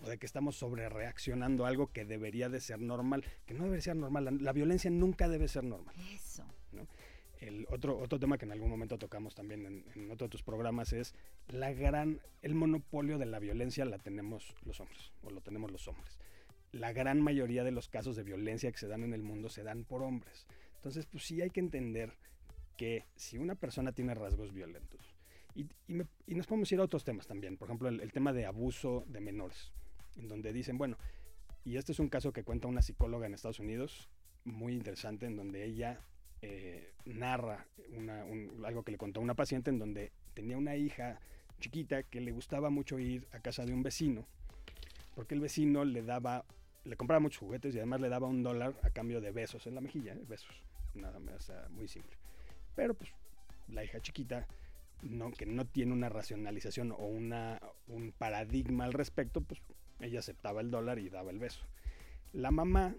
o 0.00 0.08
de 0.08 0.18
que 0.18 0.26
estamos 0.26 0.56
sobre 0.56 0.88
reaccionando 0.88 1.64
a 1.64 1.68
algo 1.68 1.86
que 1.90 2.04
debería 2.04 2.48
de 2.48 2.60
ser 2.60 2.78
normal, 2.80 3.24
que 3.46 3.54
no 3.54 3.64
debe 3.64 3.80
ser 3.80 3.96
normal. 3.96 4.24
La, 4.26 4.30
la 4.32 4.52
violencia 4.52 4.90
nunca 4.90 5.28
debe 5.28 5.48
ser 5.48 5.64
normal. 5.64 5.94
Eso. 6.12 6.44
¿no? 6.72 6.86
El 7.46 7.66
otro, 7.68 7.98
otro 7.98 8.18
tema 8.18 8.38
que 8.38 8.46
en 8.46 8.52
algún 8.52 8.70
momento 8.70 8.96
tocamos 8.98 9.34
también 9.34 9.66
en, 9.66 9.84
en 9.94 10.10
otro 10.10 10.26
de 10.26 10.30
tus 10.30 10.42
programas 10.42 10.94
es 10.94 11.14
la 11.48 11.72
gran, 11.72 12.20
el 12.40 12.54
monopolio 12.54 13.18
de 13.18 13.26
la 13.26 13.38
violencia 13.38 13.84
la 13.84 13.98
tenemos 13.98 14.54
los 14.64 14.80
hombres, 14.80 15.12
o 15.22 15.30
lo 15.30 15.42
tenemos 15.42 15.70
los 15.70 15.86
hombres. 15.86 16.18
La 16.72 16.92
gran 16.92 17.20
mayoría 17.20 17.62
de 17.62 17.70
los 17.70 17.88
casos 17.88 18.16
de 18.16 18.22
violencia 18.22 18.72
que 18.72 18.78
se 18.78 18.88
dan 18.88 19.04
en 19.04 19.12
el 19.12 19.22
mundo 19.22 19.50
se 19.50 19.62
dan 19.62 19.84
por 19.84 20.02
hombres. 20.02 20.46
Entonces, 20.76 21.04
pues 21.04 21.24
sí 21.24 21.42
hay 21.42 21.50
que 21.50 21.60
entender 21.60 22.14
que 22.78 23.04
si 23.14 23.36
una 23.36 23.54
persona 23.54 23.92
tiene 23.92 24.14
rasgos 24.14 24.52
violentos, 24.52 25.14
y, 25.54 25.66
y 26.26 26.34
nos 26.34 26.46
podemos 26.46 26.72
ir 26.72 26.80
a 26.80 26.84
otros 26.84 27.04
temas 27.04 27.26
también, 27.26 27.58
por 27.58 27.68
ejemplo, 27.68 27.88
el 27.88 28.12
tema 28.12 28.32
de 28.32 28.46
abuso 28.46 29.04
de 29.06 29.20
menores, 29.20 29.70
en 30.16 30.28
donde 30.28 30.52
dicen, 30.52 30.78
bueno, 30.78 30.96
y 31.64 31.76
este 31.76 31.92
es 31.92 31.98
un 31.98 32.08
caso 32.08 32.32
que 32.32 32.42
cuenta 32.42 32.68
una 32.68 32.82
psicóloga 32.82 33.26
en 33.26 33.34
Estados 33.34 33.60
Unidos, 33.60 34.08
muy 34.44 34.74
interesante, 34.74 35.26
en 35.26 35.36
donde 35.36 35.64
ella 35.64 36.00
eh, 36.44 36.92
narra 37.06 37.66
algo 38.66 38.82
que 38.82 38.92
le 38.92 38.98
contó 38.98 39.20
una 39.20 39.34
paciente, 39.34 39.70
en 39.70 39.78
donde 39.78 40.12
tenía 40.34 40.58
una 40.58 40.76
hija 40.76 41.18
chiquita 41.60 42.02
que 42.02 42.20
le 42.20 42.32
gustaba 42.32 42.68
mucho 42.68 42.98
ir 42.98 43.26
a 43.32 43.40
casa 43.40 43.64
de 43.64 43.72
un 43.72 43.82
vecino, 43.82 44.26
porque 45.14 45.34
el 45.34 45.40
vecino 45.40 45.84
le 45.84 46.02
daba, 46.02 46.44
le 46.84 46.96
compraba 46.96 47.20
muchos 47.20 47.38
juguetes 47.38 47.74
y 47.74 47.78
además 47.78 48.00
le 48.00 48.08
daba 48.10 48.26
un 48.26 48.42
dólar 48.42 48.74
a 48.82 48.90
cambio 48.90 49.20
de 49.20 49.30
besos 49.30 49.66
en 49.66 49.74
la 49.74 49.80
mejilla, 49.80 50.12
¿eh? 50.12 50.24
besos, 50.28 50.54
nada 50.94 51.18
más, 51.18 51.50
muy 51.70 51.88
simple. 51.88 52.16
Pero 52.74 52.92
pues 52.94 53.10
la 53.68 53.84
hija 53.84 54.00
chiquita, 54.00 54.46
no, 55.02 55.30
que 55.32 55.46
no 55.46 55.64
tiene 55.64 55.92
una 55.92 56.10
racionalización 56.10 56.92
o 56.92 57.06
un 57.06 58.12
paradigma 58.18 58.84
al 58.84 58.92
respecto, 58.92 59.40
pues 59.40 59.62
ella 60.00 60.18
aceptaba 60.18 60.60
el 60.60 60.70
dólar 60.70 60.98
y 60.98 61.08
daba 61.08 61.30
el 61.30 61.38
beso. 61.38 61.64
La 62.32 62.50
mamá, 62.50 62.94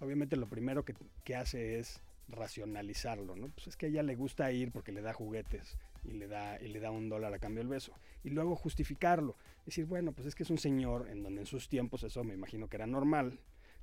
obviamente 0.00 0.36
lo 0.36 0.48
primero 0.48 0.84
que 0.84 1.36
hace 1.36 1.78
es 1.78 2.00
racionalizarlo, 2.30 3.36
¿no? 3.36 3.48
Pues 3.48 3.68
es 3.68 3.76
que 3.76 3.86
a 3.86 3.88
ella 3.88 4.02
le 4.02 4.14
gusta 4.14 4.50
ir 4.52 4.72
porque 4.72 4.92
le 4.92 5.02
da 5.02 5.12
juguetes 5.12 5.76
y 6.04 6.12
le 6.12 6.28
da, 6.28 6.60
y 6.60 6.68
le 6.68 6.80
da 6.80 6.90
un 6.90 7.08
dólar 7.08 7.34
a 7.34 7.38
cambio 7.38 7.60
del 7.60 7.68
beso. 7.68 7.92
Y 8.24 8.30
luego 8.30 8.56
justificarlo. 8.56 9.36
Decir, 9.66 9.86
bueno, 9.86 10.12
pues 10.12 10.26
es 10.26 10.34
que 10.34 10.42
es 10.42 10.50
un 10.50 10.58
señor 10.58 11.08
en 11.08 11.22
donde 11.22 11.40
en 11.40 11.46
sus 11.46 11.68
tiempos 11.68 12.02
eso 12.02 12.24
me 12.24 12.34
imagino 12.34 12.68
que 12.68 12.76
era 12.76 12.86
normal, 12.86 13.38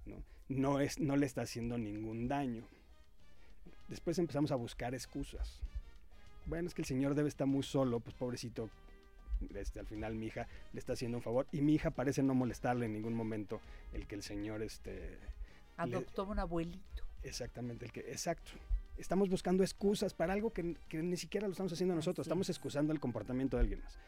¿no? 0.06 0.24
No, 0.50 0.80
es, 0.80 1.00
no 1.00 1.16
le 1.18 1.26
está 1.26 1.42
haciendo 1.42 1.78
ningún 1.78 2.28
daño. 2.28 2.64
Después 3.88 4.18
empezamos 4.18 4.52
a 4.52 4.56
buscar 4.56 4.94
excusas. 4.94 5.62
Bueno, 6.46 6.68
es 6.68 6.74
que 6.74 6.82
el 6.82 6.88
señor 6.88 7.16
debe 7.16 7.30
estar 7.30 7.48
muy 7.48 7.64
solo, 7.64 8.00
pues 8.00 8.16
pobrecito, 8.16 8.70
este, 9.54 9.80
al 9.80 9.88
final 9.88 10.16
mi 10.16 10.28
hija 10.28 10.48
le 10.74 10.80
está 10.80 10.94
haciendo 10.94 11.18
un 11.18 11.24
favor 11.24 11.46
y 11.52 11.62
mi 11.62 11.76
hija 11.76 11.92
parece 11.92 12.24
no 12.24 12.34
molestarle 12.34 12.86
en 12.86 12.94
ningún 12.94 13.14
momento 13.14 13.60
el 13.94 14.08
que 14.08 14.16
el 14.16 14.24
señor 14.24 14.62
este 14.62 15.18
Adoptó 15.78 16.24
un 16.24 16.40
abuelito. 16.40 17.07
Exactamente 17.24 17.86
el 17.86 17.92
que 17.92 18.02
exacto 18.02 18.52
estamos 18.98 19.30
buscando 19.30 19.64
excusas 19.64 20.14
para 20.14 20.34
algo 20.34 20.52
que, 20.52 20.76
que 20.90 21.02
ni 21.04 21.18
siquiera 21.18 21.48
lo 21.48 21.52
estamos 21.52 21.72
haciendo 21.74 21.94
nosotros 21.96 22.26
estamos 22.28 22.50
es. 22.50 22.56
excusando 22.56 22.94
el 22.94 23.00
comportamiento 23.00 23.58
de 23.58 23.62
alguien 23.62 23.82
más 23.82 24.00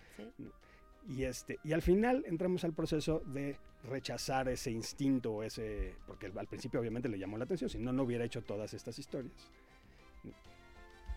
y 1.07 1.23
este 1.23 1.59
y 1.63 1.73
al 1.73 1.81
final 1.81 2.23
entramos 2.27 2.63
al 2.63 2.73
proceso 2.73 3.19
de 3.25 3.57
rechazar 3.83 4.49
ese 4.49 4.71
instinto 4.71 5.43
ese 5.43 5.95
porque 6.07 6.27
al 6.35 6.47
principio 6.47 6.79
obviamente 6.79 7.09
le 7.09 7.17
llamó 7.19 7.37
la 7.37 7.45
atención 7.45 7.69
si 7.69 7.77
no 7.77 7.93
no 7.93 8.03
hubiera 8.03 8.25
hecho 8.25 8.41
todas 8.43 8.73
estas 8.73 8.99
historias 8.99 9.51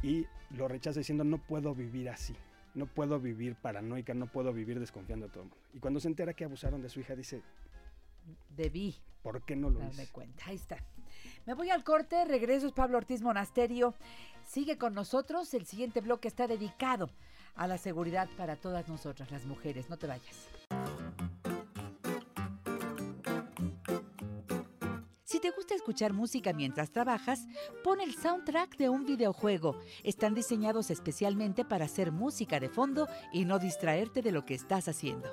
y 0.03 0.27
lo 0.51 0.69
rechaza 0.69 1.01
diciendo 1.01 1.25
no 1.25 1.39
puedo 1.39 1.75
vivir 1.75 2.09
así 2.09 2.35
no 2.75 2.87
puedo 2.87 3.21
vivir 3.21 3.55
paranoica 3.57 4.15
no 4.15 4.27
puedo 4.27 4.53
vivir 4.53 4.81
desconfiando 4.81 5.27
de 5.27 5.33
todo 5.33 5.43
el 5.45 5.49
mundo 5.51 5.65
y 5.75 5.79
cuando 5.79 6.01
se 6.01 6.09
entera 6.09 6.33
que 6.35 6.45
abusaron 6.45 6.81
de 6.83 6.89
su 6.89 7.01
hija 7.01 7.15
dice 7.15 7.43
Debí 8.57 8.97
¿por 9.23 9.43
qué 9.43 9.57
no 9.57 9.71
lo 9.71 9.79
darme 9.81 10.05
hice? 10.05 10.13
cuenta. 10.13 10.45
Ahí 10.47 10.57
está. 10.57 10.77
Me 11.45 11.55
voy 11.55 11.71
al 11.71 11.83
corte, 11.83 12.25
regreso 12.25 12.69
es 12.69 12.73
Pablo 12.73 12.99
Ortiz 12.99 13.21
Monasterio. 13.21 13.95
Sigue 14.47 14.79
con 14.79 14.95
nosotros, 14.95 15.53
el 15.55 15.67
siguiente 15.67 16.01
bloque 16.01 16.29
está 16.29 16.47
dedicado 16.47 17.11
a 17.57 17.67
la 17.67 17.79
seguridad 17.79 18.29
para 18.37 18.57
todas 18.57 18.89
nosotras, 18.89 19.31
las 19.33 19.45
mujeres. 19.45 19.91
No 19.91 19.97
te 19.97 20.07
vayas. 20.07 20.49
Si 25.25 25.41
te 25.41 25.51
gusta 25.51 25.75
escuchar 25.75 26.13
música 26.13 26.53
mientras 26.53 26.93
trabajas, 26.93 27.49
pon 27.83 28.01
el 28.01 28.15
soundtrack 28.15 28.77
de 28.77 28.89
un 28.89 29.05
videojuego. 29.05 29.81
Están 30.05 30.35
diseñados 30.35 30.91
especialmente 30.91 31.65
para 31.65 31.87
hacer 31.87 32.13
música 32.13 32.61
de 32.61 32.69
fondo 32.69 33.09
y 33.33 33.47
no 33.47 33.59
distraerte 33.59 34.23
de 34.23 34.31
lo 34.31 34.45
que 34.45 34.55
estás 34.55 34.87
haciendo. 34.87 35.29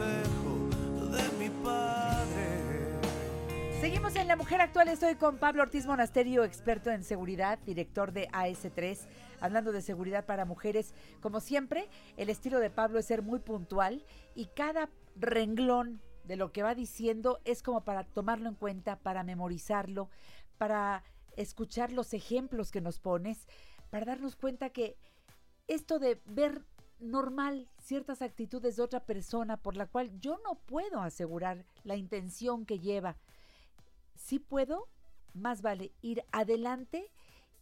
De 0.00 1.28
mi 1.38 1.50
padre. 1.62 3.00
Seguimos 3.80 4.16
en 4.16 4.28
La 4.28 4.36
Mujer 4.36 4.60
Actual. 4.60 4.88
Estoy 4.88 5.14
con 5.16 5.38
Pablo 5.38 5.62
Ortiz 5.62 5.86
Monasterio, 5.86 6.44
experto 6.44 6.90
en 6.90 7.04
seguridad, 7.04 7.58
director 7.66 8.12
de 8.12 8.28
AS3, 8.28 8.98
hablando 9.40 9.72
de 9.72 9.82
seguridad 9.82 10.24
para 10.24 10.46
mujeres. 10.46 10.94
Como 11.20 11.40
siempre, 11.40 11.88
el 12.16 12.30
estilo 12.30 12.60
de 12.60 12.70
Pablo 12.70 12.98
es 12.98 13.06
ser 13.06 13.22
muy 13.22 13.40
puntual 13.40 14.04
y 14.34 14.46
cada 14.46 14.88
renglón 15.16 16.00
de 16.24 16.36
lo 16.36 16.50
que 16.50 16.62
va 16.62 16.74
diciendo 16.74 17.40
es 17.44 17.62
como 17.62 17.84
para 17.84 18.04
tomarlo 18.04 18.48
en 18.48 18.54
cuenta, 18.54 18.96
para 18.96 19.22
memorizarlo, 19.22 20.08
para 20.56 21.04
escuchar 21.36 21.92
los 21.92 22.14
ejemplos 22.14 22.70
que 22.70 22.80
nos 22.80 23.00
pones, 23.00 23.46
para 23.90 24.06
darnos 24.06 24.36
cuenta 24.36 24.70
que 24.70 24.96
esto 25.66 25.98
de 25.98 26.20
ver 26.26 26.64
normal 27.00 27.68
ciertas 27.78 28.22
actitudes 28.22 28.76
de 28.76 28.82
otra 28.82 29.00
persona 29.04 29.56
por 29.56 29.76
la 29.76 29.86
cual 29.86 30.10
yo 30.20 30.38
no 30.44 30.54
puedo 30.54 31.00
asegurar 31.00 31.64
la 31.84 31.96
intención 31.96 32.66
que 32.66 32.78
lleva, 32.78 33.16
si 34.14 34.38
puedo, 34.38 34.88
más 35.32 35.62
vale 35.62 35.92
ir 36.02 36.24
adelante 36.32 37.10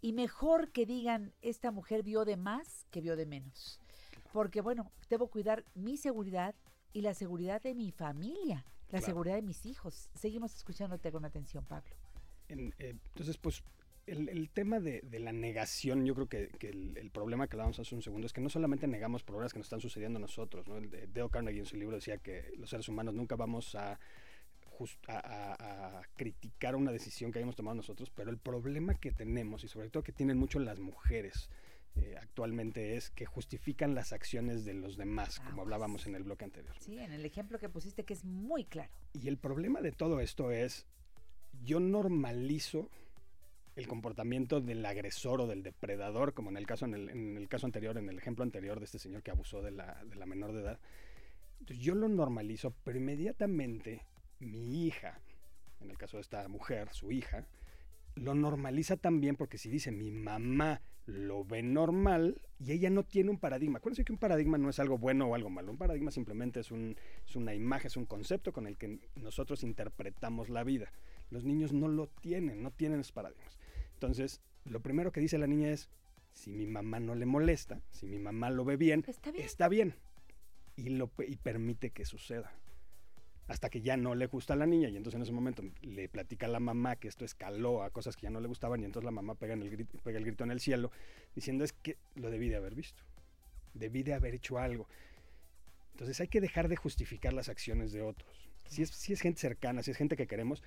y 0.00 0.12
mejor 0.12 0.70
que 0.72 0.86
digan, 0.86 1.32
esta 1.42 1.70
mujer 1.70 2.02
vio 2.02 2.24
de 2.24 2.36
más 2.36 2.86
que 2.90 3.00
vio 3.00 3.16
de 3.16 3.26
menos. 3.26 3.80
Porque 4.32 4.60
bueno, 4.60 4.90
debo 5.08 5.28
cuidar 5.28 5.64
mi 5.74 5.96
seguridad 5.96 6.54
y 6.92 7.02
la 7.02 7.14
seguridad 7.14 7.62
de 7.62 7.74
mi 7.74 7.90
familia, 7.92 8.64
la 8.86 8.98
Claro. 8.98 9.06
seguridad 9.06 9.34
de 9.36 9.42
mis 9.42 9.66
hijos. 9.66 10.08
Seguimos 10.14 10.54
escuchándote 10.54 11.12
con 11.12 11.24
atención, 11.24 11.64
Pablo. 11.64 11.94
En, 12.48 12.60
eh, 12.78 12.96
entonces, 13.08 13.36
pues, 13.36 13.62
el, 14.08 14.28
el 14.28 14.50
tema 14.50 14.80
de, 14.80 15.00
de 15.02 15.18
la 15.18 15.32
negación, 15.32 16.04
yo 16.04 16.14
creo 16.14 16.26
que, 16.28 16.48
que 16.58 16.68
el, 16.70 16.96
el 16.96 17.10
problema 17.10 17.46
que 17.46 17.54
hablábamos 17.56 17.78
hace 17.78 17.94
un 17.94 18.02
segundo 18.02 18.26
es 18.26 18.32
que 18.32 18.40
no 18.40 18.48
solamente 18.48 18.86
negamos 18.86 19.22
problemas 19.22 19.52
que 19.52 19.58
nos 19.58 19.66
están 19.66 19.80
sucediendo 19.80 20.18
a 20.18 20.20
nosotros, 20.20 20.66
¿no? 20.68 20.76
El 20.76 20.90
de 20.90 21.06
Dale 21.06 21.30
Carnegie 21.30 21.60
en 21.60 21.66
su 21.66 21.76
libro 21.76 21.96
decía 21.96 22.18
que 22.18 22.52
los 22.56 22.70
seres 22.70 22.88
humanos 22.88 23.14
nunca 23.14 23.36
vamos 23.36 23.74
a, 23.74 23.98
jus- 24.78 24.98
a, 25.06 25.18
a- 25.18 25.98
a 25.98 26.02
criticar 26.16 26.76
una 26.76 26.92
decisión 26.92 27.32
que 27.32 27.38
hayamos 27.38 27.56
tomado 27.56 27.74
nosotros, 27.76 28.10
pero 28.10 28.30
el 28.30 28.38
problema 28.38 28.94
que 28.94 29.12
tenemos, 29.12 29.64
y 29.64 29.68
sobre 29.68 29.90
todo 29.90 30.02
que 30.02 30.12
tienen 30.12 30.38
mucho 30.38 30.58
las 30.58 30.78
mujeres 30.80 31.50
eh, 31.96 32.16
actualmente, 32.20 32.96
es 32.96 33.10
que 33.10 33.26
justifican 33.26 33.94
las 33.94 34.12
acciones 34.12 34.64
de 34.64 34.74
los 34.74 34.96
demás, 34.96 35.40
como 35.40 35.62
hablábamos 35.62 36.06
en 36.06 36.14
el 36.14 36.22
bloque 36.22 36.44
anterior. 36.44 36.74
Sí, 36.80 36.98
en 36.98 37.12
el 37.12 37.24
ejemplo 37.24 37.58
que 37.58 37.68
pusiste 37.68 38.04
que 38.04 38.12
es 38.14 38.24
muy 38.24 38.64
claro. 38.64 38.90
Y 39.14 39.26
el 39.28 39.36
problema 39.38 39.80
de 39.80 39.90
todo 39.92 40.20
esto 40.20 40.52
es, 40.52 40.86
yo 41.64 41.80
normalizo 41.80 42.88
el 43.78 43.86
comportamiento 43.86 44.60
del 44.60 44.84
agresor 44.84 45.40
o 45.40 45.46
del 45.46 45.62
depredador, 45.62 46.34
como 46.34 46.50
en 46.50 46.56
el 46.56 46.66
caso, 46.66 46.84
en 46.84 46.94
el, 46.94 47.10
en 47.10 47.36
el 47.36 47.48
caso 47.48 47.64
anterior, 47.64 47.96
en 47.96 48.08
el 48.08 48.18
ejemplo 48.18 48.42
anterior 48.42 48.80
de 48.80 48.84
este 48.84 48.98
señor 48.98 49.22
que 49.22 49.30
abusó 49.30 49.62
de 49.62 49.70
la, 49.70 50.02
de 50.04 50.16
la 50.16 50.26
menor 50.26 50.52
de 50.52 50.62
edad. 50.62 50.80
Yo 51.60 51.94
lo 51.94 52.08
normalizo, 52.08 52.74
pero 52.82 52.98
inmediatamente 52.98 54.02
mi 54.40 54.84
hija, 54.84 55.20
en 55.80 55.90
el 55.90 55.96
caso 55.96 56.16
de 56.16 56.22
esta 56.22 56.48
mujer, 56.48 56.88
su 56.92 57.12
hija, 57.12 57.46
lo 58.16 58.34
normaliza 58.34 58.96
también 58.96 59.36
porque 59.36 59.58
si 59.58 59.68
dice 59.68 59.92
mi 59.92 60.10
mamá 60.10 60.80
lo 61.06 61.44
ve 61.44 61.62
normal 61.62 62.42
y 62.58 62.72
ella 62.72 62.90
no 62.90 63.04
tiene 63.04 63.30
un 63.30 63.38
paradigma. 63.38 63.78
Acuérdense 63.78 64.04
que 64.04 64.12
un 64.12 64.18
paradigma 64.18 64.58
no 64.58 64.70
es 64.70 64.80
algo 64.80 64.98
bueno 64.98 65.26
o 65.26 65.36
algo 65.36 65.50
malo. 65.50 65.70
Un 65.70 65.78
paradigma 65.78 66.10
simplemente 66.10 66.58
es, 66.60 66.72
un, 66.72 66.96
es 67.26 67.36
una 67.36 67.54
imagen, 67.54 67.86
es 67.86 67.96
un 67.96 68.06
concepto 68.06 68.52
con 68.52 68.66
el 68.66 68.76
que 68.76 68.98
nosotros 69.14 69.62
interpretamos 69.62 70.48
la 70.48 70.64
vida. 70.64 70.92
Los 71.30 71.44
niños 71.44 71.72
no 71.72 71.86
lo 71.86 72.08
tienen, 72.08 72.62
no 72.62 72.72
tienen 72.72 73.00
esos 73.00 73.12
paradigmas. 73.12 73.56
Entonces, 73.98 74.40
lo 74.64 74.78
primero 74.80 75.10
que 75.10 75.20
dice 75.20 75.38
la 75.38 75.48
niña 75.48 75.70
es, 75.70 75.88
si 76.32 76.52
mi 76.52 76.68
mamá 76.68 77.00
no 77.00 77.16
le 77.16 77.26
molesta, 77.26 77.80
si 77.90 78.06
mi 78.06 78.20
mamá 78.20 78.48
lo 78.48 78.64
ve 78.64 78.76
bien, 78.76 79.04
está 79.08 79.68
bien. 79.68 79.94
Y, 80.76 80.90
lo, 80.90 81.10
y 81.26 81.34
permite 81.34 81.90
que 81.90 82.04
suceda 82.04 82.52
hasta 83.48 83.70
que 83.70 83.80
ya 83.80 83.96
no 83.96 84.14
le 84.14 84.26
gusta 84.26 84.52
a 84.52 84.56
la 84.56 84.66
niña 84.66 84.88
y 84.88 84.96
entonces 84.96 85.16
en 85.16 85.22
ese 85.22 85.32
momento 85.32 85.64
le 85.80 86.08
platica 86.08 86.46
a 86.46 86.50
la 86.50 86.60
mamá 86.60 86.96
que 86.96 87.08
esto 87.08 87.24
escaló 87.24 87.82
a 87.82 87.90
cosas 87.90 88.14
que 88.14 88.22
ya 88.24 88.30
no 88.30 88.40
le 88.40 88.46
gustaban 88.46 88.82
y 88.82 88.84
entonces 88.84 89.06
la 89.06 89.10
mamá 89.10 89.34
pega, 89.34 89.54
en 89.54 89.62
el 89.62 89.70
grito, 89.70 89.98
pega 90.04 90.18
el 90.18 90.24
grito 90.24 90.44
en 90.44 90.50
el 90.50 90.60
cielo 90.60 90.92
diciendo 91.34 91.64
es 91.64 91.72
que 91.72 91.96
lo 92.14 92.30
debí 92.30 92.50
de 92.50 92.56
haber 92.56 92.74
visto, 92.74 93.02
debí 93.74 94.02
de 94.02 94.14
haber 94.14 94.34
hecho 94.34 94.58
algo. 94.58 94.86
Entonces 95.92 96.20
hay 96.20 96.28
que 96.28 96.40
dejar 96.40 96.68
de 96.68 96.76
justificar 96.76 97.32
las 97.32 97.48
acciones 97.48 97.90
de 97.90 98.02
otros. 98.02 98.48
Si 98.68 98.82
es, 98.82 98.90
si 98.90 99.14
es 99.14 99.20
gente 99.22 99.40
cercana, 99.40 99.82
si 99.82 99.90
es 99.90 99.96
gente 99.96 100.16
que 100.16 100.26
queremos, 100.26 100.62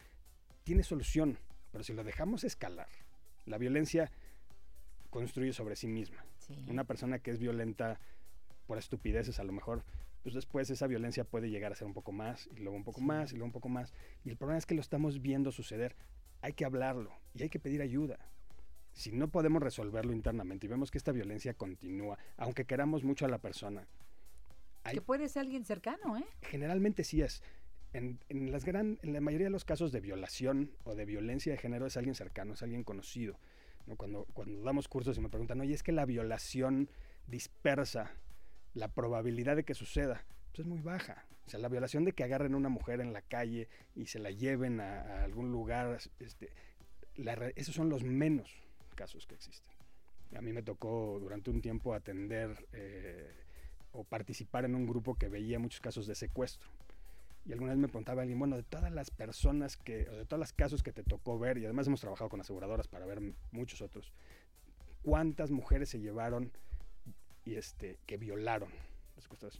tiene 0.63 0.83
solución, 0.83 1.37
pero 1.71 1.83
si 1.83 1.93
lo 1.93 2.03
dejamos 2.03 2.43
escalar, 2.43 2.89
la 3.45 3.57
violencia 3.57 4.11
construye 5.09 5.53
sobre 5.53 5.75
sí 5.75 5.87
misma. 5.87 6.25
Una 6.67 6.83
persona 6.83 7.19
que 7.19 7.31
es 7.31 7.39
violenta 7.39 7.99
por 8.67 8.77
estupideces 8.77 9.39
a 9.39 9.43
lo 9.43 9.51
mejor 9.51 9.83
pues 10.23 10.35
después 10.35 10.69
esa 10.69 10.87
violencia 10.87 11.23
puede 11.23 11.49
llegar 11.49 11.71
a 11.71 11.75
ser 11.75 11.87
un 11.87 11.93
poco 11.93 12.11
más, 12.11 12.47
y 12.55 12.59
luego 12.59 12.75
un 12.75 12.83
poco 12.83 13.01
más, 13.01 13.31
y 13.31 13.35
luego 13.35 13.47
un 13.47 13.51
poco 13.51 13.69
más. 13.69 13.93
Y 14.23 14.29
el 14.29 14.37
problema 14.37 14.57
es 14.57 14.65
que 14.65 14.75
lo 14.75 14.81
estamos 14.81 15.21
viendo 15.21 15.51
suceder. 15.51 15.95
Hay 16.41 16.53
que 16.53 16.65
hablarlo 16.65 17.11
y 17.33 17.43
hay 17.43 17.49
que 17.49 17.59
pedir 17.59 17.81
ayuda. 17.81 18.19
Si 18.93 19.11
no 19.11 19.29
podemos 19.29 19.63
resolverlo 19.63 20.13
internamente 20.13 20.65
y 20.65 20.69
vemos 20.69 20.91
que 20.91 20.97
esta 20.97 21.11
violencia 21.11 21.53
continúa, 21.53 22.17
aunque 22.37 22.65
queramos 22.65 23.03
mucho 23.03 23.25
a 23.25 23.29
la 23.29 23.39
persona. 23.39 23.87
que 24.83 25.01
puede 25.01 25.29
ser 25.29 25.41
alguien 25.41 25.65
cercano, 25.65 26.17
¿eh? 26.17 26.25
Generalmente 26.41 27.03
sí 27.03 27.21
es. 27.21 27.41
En, 27.93 28.19
las 28.51 28.63
gran, 28.63 28.99
en 29.01 29.13
la 29.13 29.21
mayoría 29.21 29.47
de 29.47 29.51
los 29.51 29.65
casos 29.65 29.91
de 29.91 29.99
violación 29.99 30.71
o 30.83 30.95
de 30.95 31.05
violencia 31.05 31.51
de 31.51 31.57
género 31.57 31.85
es 31.85 31.97
alguien 31.97 32.15
cercano, 32.15 32.53
es 32.53 32.63
alguien 32.63 32.83
conocido. 32.83 33.37
¿no? 33.85 33.97
Cuando, 33.97 34.25
cuando 34.33 34.61
damos 34.63 34.87
cursos 34.87 35.17
y 35.17 35.21
me 35.21 35.29
preguntan, 35.29 35.59
oye, 35.59 35.73
es 35.73 35.83
que 35.83 35.91
la 35.91 36.05
violación 36.05 36.89
dispersa 37.27 38.11
la 38.73 38.87
probabilidad 38.87 39.55
de 39.55 39.63
que 39.65 39.73
suceda 39.73 40.23
pues, 40.51 40.59
es 40.59 40.65
muy 40.65 40.81
baja. 40.81 41.25
O 41.45 41.49
sea, 41.49 41.59
la 41.59 41.69
violación 41.69 42.05
de 42.05 42.13
que 42.13 42.23
agarren 42.23 42.53
a 42.53 42.57
una 42.57 42.69
mujer 42.69 43.01
en 43.01 43.13
la 43.13 43.21
calle 43.21 43.67
y 43.95 44.05
se 44.05 44.19
la 44.19 44.31
lleven 44.31 44.79
a, 44.79 45.23
algún 45.23 45.51
lugar, 45.51 45.97
este, 46.19 46.49
esos 47.55 47.75
son 47.75 47.89
los 47.89 48.03
menos 48.03 48.53
casos 48.95 49.25
que 49.27 49.35
existen. 49.35 49.75
A 50.35 50.41
mí 50.41 50.53
me 50.53 50.63
tocó 50.63 51.17
durante 51.19 51.49
un 51.49 51.61
tiempo 51.61 51.93
atender 51.93 52.67
eh, 52.71 53.33
o 53.91 54.05
participar 54.05 54.63
en 54.63 54.75
un 54.75 54.87
grupo 54.87 55.15
que 55.15 55.27
veía 55.27 55.59
muchos 55.59 55.81
casos 55.81 56.07
de 56.07 56.15
secuestro. 56.15 56.69
Y 57.45 57.53
alguna 57.53 57.71
vez 57.71 57.79
me 57.79 57.87
preguntaba 57.87 58.21
alguien, 58.21 58.37
bueno, 58.37 58.55
de 58.55 58.63
todas 58.63 58.91
las 58.91 59.09
personas 59.09 59.75
que, 59.77 60.07
o 60.09 60.15
de 60.15 60.25
todos 60.25 60.39
los 60.39 60.53
casos 60.53 60.83
que 60.83 60.91
te 60.91 61.03
tocó 61.03 61.39
ver, 61.39 61.57
y 61.57 61.65
además 61.65 61.87
hemos 61.87 62.01
trabajado 62.01 62.29
con 62.29 62.39
aseguradoras 62.39 62.87
para 62.87 63.05
ver 63.05 63.21
muchos 63.51 63.81
otros, 63.81 64.13
¿cuántas 65.01 65.49
mujeres 65.49 65.89
se 65.89 65.99
llevaron 65.99 66.51
y 67.43 67.55
este, 67.55 67.97
que 68.05 68.17
violaron 68.17 68.69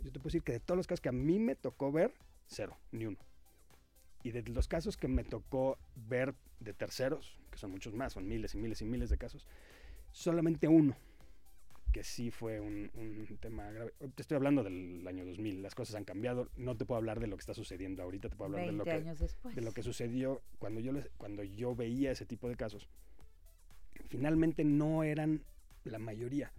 Yo 0.04 0.12
te 0.12 0.20
puedo 0.20 0.26
decir 0.26 0.44
que 0.44 0.54
de 0.54 0.60
todos 0.60 0.78
los 0.78 0.88
casos 0.88 1.02
que 1.02 1.10
a 1.10 1.14
mí 1.14 1.40
me 1.40 1.56
tocó 1.56 1.92
ver, 1.92 2.14
cero, 2.48 2.78
ni 2.92 3.06
uno. 3.06 3.18
Y 4.24 4.32
de 4.32 4.44
los 4.44 4.68
casos 4.68 4.98
que 4.98 5.08
me 5.08 5.24
tocó 5.24 5.80
ver 5.96 6.36
de 6.60 6.74
terceros, 6.74 7.40
que 7.50 7.58
son 7.58 7.72
muchos 7.72 7.94
más, 7.94 8.14
son 8.14 8.28
miles 8.28 8.54
y 8.54 8.58
miles 8.60 8.82
y 8.82 8.86
miles 8.86 9.10
de 9.10 9.18
casos, 9.18 9.48
solamente 10.12 10.68
uno, 10.68 10.96
que 11.92 12.04
sí 12.04 12.32
fue 12.32 12.60
un, 12.60 12.90
tema 13.40 13.72
grave. 13.72 13.94
Te 14.16 14.22
estoy 14.22 14.36
hablando 14.36 14.64
del 14.64 15.06
año 15.08 15.26
2000, 15.26 15.62
las 15.62 15.76
cosas 15.76 15.96
han 15.96 16.04
cambiado, 16.04 16.50
no 16.56 16.78
te 16.78 16.86
puedo 16.86 16.98
hablar 16.98 17.20
de 17.20 17.28
lo 17.28 17.36
que 17.36 17.42
está 17.42 17.54
sucediendo 17.54 18.04
ahorita, 18.04 18.30
te 18.30 18.36
puedo 18.36 18.52
hablar 18.52 18.66
de 18.68 18.74
lo, 18.74 18.84
que, 18.84 19.04
de 19.56 19.62
lo 19.62 19.72
que 19.72 19.84
sucedió 19.84 20.42
cuando 20.60 20.80
yo, 20.80 20.94
cuando 21.18 21.44
yo 21.44 21.76
veía 21.76 22.12
ese 22.12 22.26
tipo 22.26 22.50
de 22.50 22.56
casos. 22.56 22.88
Finalmente 24.08 24.64
no 24.64 25.04
eran 25.04 25.44
la 25.84 26.00
mayoría 26.00 26.52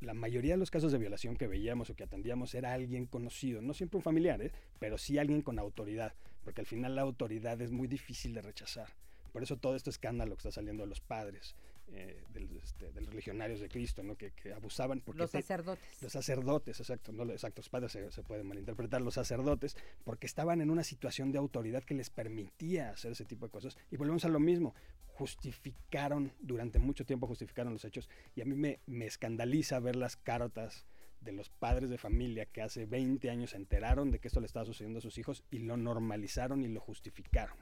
la 0.00 0.14
mayoría 0.14 0.54
de 0.54 0.58
los 0.58 0.70
casos 0.70 0.92
de 0.92 0.98
violación 0.98 1.36
que 1.36 1.46
veíamos 1.46 1.90
o 1.90 1.96
que 1.96 2.04
atendíamos 2.04 2.54
era 2.54 2.72
alguien 2.72 3.06
conocido, 3.06 3.62
no 3.62 3.74
siempre 3.74 3.96
un 3.96 4.02
familiar, 4.02 4.40
¿eh? 4.42 4.52
pero 4.78 4.98
sí 4.98 5.18
alguien 5.18 5.42
con 5.42 5.58
autoridad, 5.58 6.14
porque 6.44 6.60
al 6.60 6.66
final 6.66 6.94
la 6.96 7.02
autoridad 7.02 7.60
es 7.60 7.72
muy 7.72 7.88
difícil 7.88 8.34
de 8.34 8.42
rechazar. 8.42 8.94
Por 9.32 9.42
eso 9.42 9.56
todo 9.56 9.74
este 9.74 9.90
escándalo 9.90 10.36
que 10.36 10.40
está 10.40 10.52
saliendo 10.52 10.82
de 10.82 10.88
los 10.88 11.00
padres, 11.00 11.56
eh, 11.92 12.24
este, 12.62 12.90
de 12.90 13.00
los 13.00 13.14
legionarios 13.14 13.60
de 13.60 13.68
Cristo, 13.68 14.02
¿no? 14.02 14.16
que, 14.16 14.32
abusaban. 14.54 15.00
Porque 15.00 15.20
los 15.20 15.30
sacerdotes. 15.30 16.02
los 16.02 16.12
sacerdotes, 16.12 16.80
exacto. 16.80 17.12
No, 17.12 17.24
exacto, 17.30 17.60
los 17.60 17.68
padres 17.68 17.92
se, 17.92 18.22
pueden 18.22 18.46
malinterpretar, 18.46 19.00
los 19.00 19.14
sacerdotes, 19.14 19.76
porque 20.04 20.26
estaban 20.26 20.60
en 20.60 20.70
una 20.70 20.82
situación 20.82 21.30
de 21.30 21.38
autoridad 21.38 21.84
que 21.84 21.94
les 21.94 22.10
permitía 22.10 22.90
hacer 22.90 23.12
ese 23.12 23.24
tipo 23.24 23.46
de 23.46 23.52
cosas. 23.52 23.76
Y 23.90 23.96
volvemos 23.96 24.24
a 24.24 24.28
lo 24.28 24.40
mismo, 24.40 24.74
justificaron, 25.06 26.32
durante 26.40 26.78
mucho 26.78 27.06
tiempo 27.06 27.26
justificaron 27.26 27.72
los 27.72 27.84
hechos, 27.84 28.10
y 28.34 28.40
a 28.40 28.44
mí 28.44 28.56
me, 28.56 28.80
me 28.86 29.06
escandaliza 29.06 29.78
ver 29.78 29.96
las 29.96 30.16
cartas 30.16 30.86
de 31.20 31.32
los 31.32 31.48
padres 31.48 31.88
de 31.88 31.98
familia 31.98 32.46
que 32.46 32.62
hace 32.62 32.84
20 32.84 33.30
años 33.30 33.50
se 33.50 33.56
enteraron 33.56 34.10
de 34.10 34.18
que 34.18 34.28
esto 34.28 34.40
le 34.40 34.46
estaba 34.46 34.66
sucediendo 34.66 34.98
a 34.98 35.02
sus 35.02 35.18
hijos 35.18 35.44
y 35.50 35.60
lo 35.60 35.76
normalizaron 35.76 36.62
y 36.62 36.68
lo 36.68 36.80
justificaron. 36.80 37.56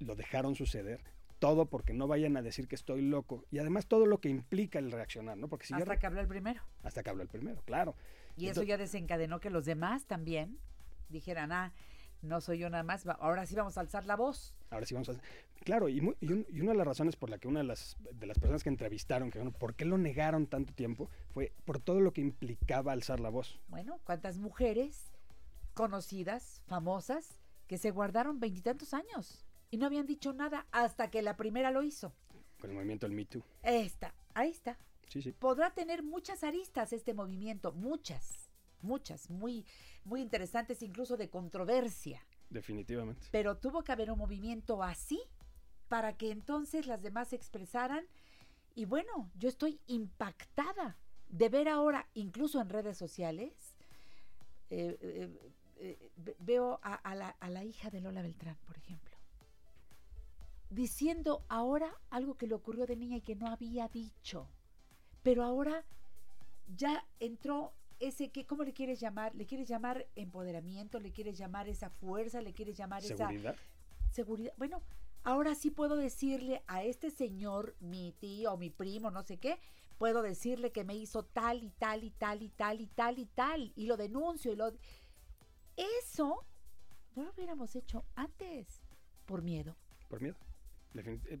lo 0.00 0.14
dejaron 0.14 0.54
suceder 0.54 1.00
todo 1.40 1.66
porque 1.66 1.92
no 1.92 2.06
vayan 2.06 2.36
a 2.36 2.42
decir 2.42 2.68
que 2.68 2.76
estoy 2.76 3.02
loco. 3.02 3.44
Y 3.50 3.58
además 3.58 3.86
todo 3.86 4.06
lo 4.06 4.20
que 4.20 4.28
implica 4.28 4.78
el 4.78 4.92
reaccionar, 4.92 5.36
¿no? 5.36 5.48
Porque 5.48 5.66
si 5.66 5.74
hasta 5.74 5.98
que 5.98 6.06
habló 6.06 6.20
el 6.20 6.28
primero. 6.28 6.62
Hasta 6.84 7.02
que 7.02 7.10
habló 7.10 7.22
el 7.22 7.28
primero, 7.28 7.62
claro. 7.62 7.96
Y 8.36 8.46
eso 8.46 8.62
ya 8.62 8.76
desencadenó 8.76 9.40
que 9.40 9.50
los 9.50 9.64
demás 9.64 10.04
también 10.04 10.58
dijeran, 11.08 11.50
ah, 11.50 11.72
no 12.22 12.40
soy 12.40 12.58
yo 12.58 12.70
nada 12.70 12.84
más, 12.84 13.06
ahora 13.06 13.46
sí 13.46 13.54
vamos 13.54 13.76
a 13.78 13.80
alzar 13.80 14.04
la 14.04 14.14
voz. 14.14 14.54
Ahora 14.70 14.86
sí 14.86 14.94
vamos 14.94 15.08
a... 15.08 15.14
Claro, 15.64 15.88
y, 15.88 15.98
y, 16.20 16.60
una 16.60 16.72
de 16.72 16.78
las 16.78 16.86
razones 16.86 17.16
por 17.16 17.28
la 17.28 17.38
que 17.38 17.48
una 17.48 17.60
de 17.60 17.66
las, 17.66 17.96
de 18.12 18.26
las 18.26 18.38
personas 18.38 18.62
que 18.62 18.68
entrevistaron, 18.68 19.30
que 19.30 19.38
bueno, 19.38 19.52
¿por 19.52 19.74
qué 19.74 19.84
lo 19.84 19.98
negaron 19.98 20.46
tanto 20.46 20.72
tiempo? 20.72 21.10
Fue 21.32 21.52
por 21.64 21.80
todo 21.80 22.00
lo 22.00 22.12
que 22.12 22.20
implicaba 22.20 22.92
alzar 22.92 23.20
la 23.20 23.30
voz. 23.30 23.58
Bueno, 23.68 23.98
¿cuántas 24.04 24.38
mujeres 24.38 25.10
conocidas, 25.74 26.62
famosas, 26.66 27.40
que 27.66 27.78
se 27.78 27.90
guardaron 27.90 28.40
veintitantos 28.40 28.94
años? 28.94 29.44
Y 29.70 29.76
no 29.78 29.86
habían 29.86 30.06
dicho 30.06 30.32
nada 30.32 30.66
hasta 30.72 31.10
que 31.10 31.22
la 31.22 31.36
primera 31.36 31.70
lo 31.70 31.82
hizo. 31.82 32.12
Con 32.60 32.70
el 32.70 32.76
movimiento 32.76 33.06
del 33.06 33.14
Me 33.14 33.24
Too. 33.24 33.42
Está, 33.62 34.14
ahí 34.34 34.50
está. 34.50 34.78
Sí, 35.08 35.22
sí. 35.22 35.32
Podrá 35.32 35.70
tener 35.70 36.02
muchas 36.02 36.44
aristas 36.44 36.92
este 36.92 37.14
movimiento, 37.14 37.72
muchas, 37.72 38.50
muchas, 38.82 39.30
muy, 39.30 39.64
muy 40.04 40.20
interesantes, 40.20 40.82
incluso 40.82 41.16
de 41.16 41.30
controversia. 41.30 42.24
Definitivamente. 42.48 43.28
Pero 43.30 43.56
tuvo 43.56 43.82
que 43.82 43.92
haber 43.92 44.10
un 44.10 44.18
movimiento 44.18 44.82
así 44.82 45.20
para 45.88 46.16
que 46.16 46.30
entonces 46.30 46.86
las 46.86 47.02
demás 47.02 47.28
se 47.28 47.36
expresaran. 47.36 48.04
Y 48.74 48.84
bueno, 48.84 49.30
yo 49.36 49.48
estoy 49.48 49.80
impactada 49.86 50.96
de 51.28 51.48
ver 51.48 51.68
ahora, 51.68 52.08
incluso 52.14 52.60
en 52.60 52.68
redes 52.68 52.96
sociales, 52.96 53.74
eh, 54.70 54.96
eh, 55.00 55.52
eh, 55.76 56.10
veo 56.38 56.78
a, 56.82 57.14
la, 57.14 57.30
a 57.30 57.50
la 57.50 57.64
hija 57.64 57.90
de 57.90 58.00
Lola 58.00 58.22
Beltrán, 58.22 58.56
por 58.66 58.76
ejemplo 58.76 59.09
diciendo 60.70 61.44
ahora 61.48 61.92
algo 62.10 62.36
que 62.36 62.46
le 62.46 62.54
ocurrió 62.54 62.86
de 62.86 62.96
niña 62.96 63.18
y 63.18 63.22
que 63.22 63.36
no 63.36 63.48
había 63.48 63.88
dicho. 63.88 64.48
Pero 65.22 65.42
ahora 65.42 65.84
ya 66.68 67.04
entró 67.18 67.74
ese 67.98 68.30
que, 68.30 68.46
¿cómo 68.46 68.64
le 68.64 68.72
quieres 68.72 69.00
llamar? 69.00 69.34
¿Le 69.34 69.46
quieres 69.46 69.68
llamar 69.68 70.06
empoderamiento? 70.14 70.98
¿Le 71.00 71.12
quieres 71.12 71.36
llamar 71.36 71.68
esa 71.68 71.90
fuerza? 71.90 72.40
¿Le 72.40 72.54
quieres 72.54 72.76
llamar 72.76 73.02
¿Seguridad? 73.02 73.54
esa 73.54 74.14
seguridad? 74.14 74.54
Bueno, 74.56 74.82
ahora 75.22 75.54
sí 75.54 75.70
puedo 75.70 75.96
decirle 75.96 76.62
a 76.66 76.82
este 76.82 77.10
señor, 77.10 77.76
mi 77.80 78.12
tío 78.12 78.56
mi 78.56 78.70
primo, 78.70 79.10
no 79.10 79.22
sé 79.22 79.38
qué, 79.38 79.60
puedo 79.98 80.22
decirle 80.22 80.72
que 80.72 80.84
me 80.84 80.94
hizo 80.94 81.24
tal 81.24 81.62
y 81.62 81.70
tal 81.72 82.04
y 82.04 82.10
tal 82.10 82.42
y 82.42 82.48
tal 82.48 82.80
y 82.80 82.86
tal 82.86 83.18
y 83.18 83.26
tal 83.26 83.72
y 83.76 83.86
lo 83.86 83.96
denuncio 83.96 84.52
y 84.52 84.56
lo... 84.56 84.72
Eso 85.76 86.46
no 87.16 87.24
lo 87.24 87.32
hubiéramos 87.32 87.76
hecho 87.76 88.04
antes 88.14 88.82
por 89.26 89.42
miedo. 89.42 89.76
Por 90.08 90.20
miedo. 90.22 90.36
Eh, 90.94 91.38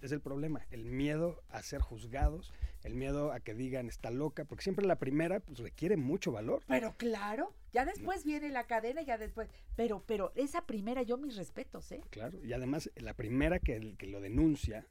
es 0.00 0.12
el 0.12 0.20
problema, 0.20 0.64
el 0.70 0.84
miedo 0.84 1.42
a 1.48 1.62
ser 1.62 1.80
juzgados, 1.80 2.52
el 2.84 2.94
miedo 2.94 3.32
a 3.32 3.40
que 3.40 3.54
digan 3.54 3.88
está 3.88 4.10
loca, 4.10 4.44
porque 4.44 4.62
siempre 4.62 4.86
la 4.86 4.96
primera 4.96 5.40
pues 5.40 5.58
requiere 5.58 5.96
mucho 5.96 6.30
valor. 6.30 6.62
Pero 6.68 6.96
claro, 6.96 7.52
ya 7.72 7.84
después 7.84 8.24
viene 8.24 8.50
la 8.50 8.66
cadena, 8.66 9.02
ya 9.02 9.18
después, 9.18 9.48
pero 9.74 10.04
pero 10.06 10.32
esa 10.36 10.66
primera 10.66 11.02
yo 11.02 11.16
mis 11.16 11.36
respetos, 11.36 11.90
¿eh? 11.90 12.00
Claro, 12.10 12.42
y 12.44 12.52
además 12.52 12.90
la 12.96 13.14
primera 13.14 13.58
que, 13.58 13.96
que 13.96 14.06
lo 14.06 14.20
denuncia, 14.20 14.86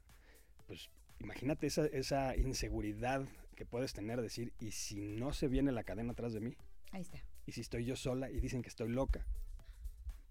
pues 0.66 0.90
imagínate 1.20 1.66
esa, 1.66 1.86
esa 1.86 2.36
inseguridad 2.36 3.26
que 3.56 3.64
puedes 3.64 3.92
tener, 3.92 4.20
decir, 4.20 4.52
¿y 4.60 4.72
si 4.72 5.00
no 5.00 5.32
se 5.32 5.48
viene 5.48 5.72
la 5.72 5.84
cadena 5.84 6.12
atrás 6.12 6.32
de 6.32 6.40
mí? 6.40 6.56
Ahí 6.92 7.02
está. 7.02 7.18
¿Y 7.46 7.52
si 7.52 7.62
estoy 7.62 7.84
yo 7.84 7.96
sola 7.96 8.30
y 8.30 8.40
dicen 8.40 8.62
que 8.62 8.68
estoy 8.68 8.90
loca? 8.90 9.26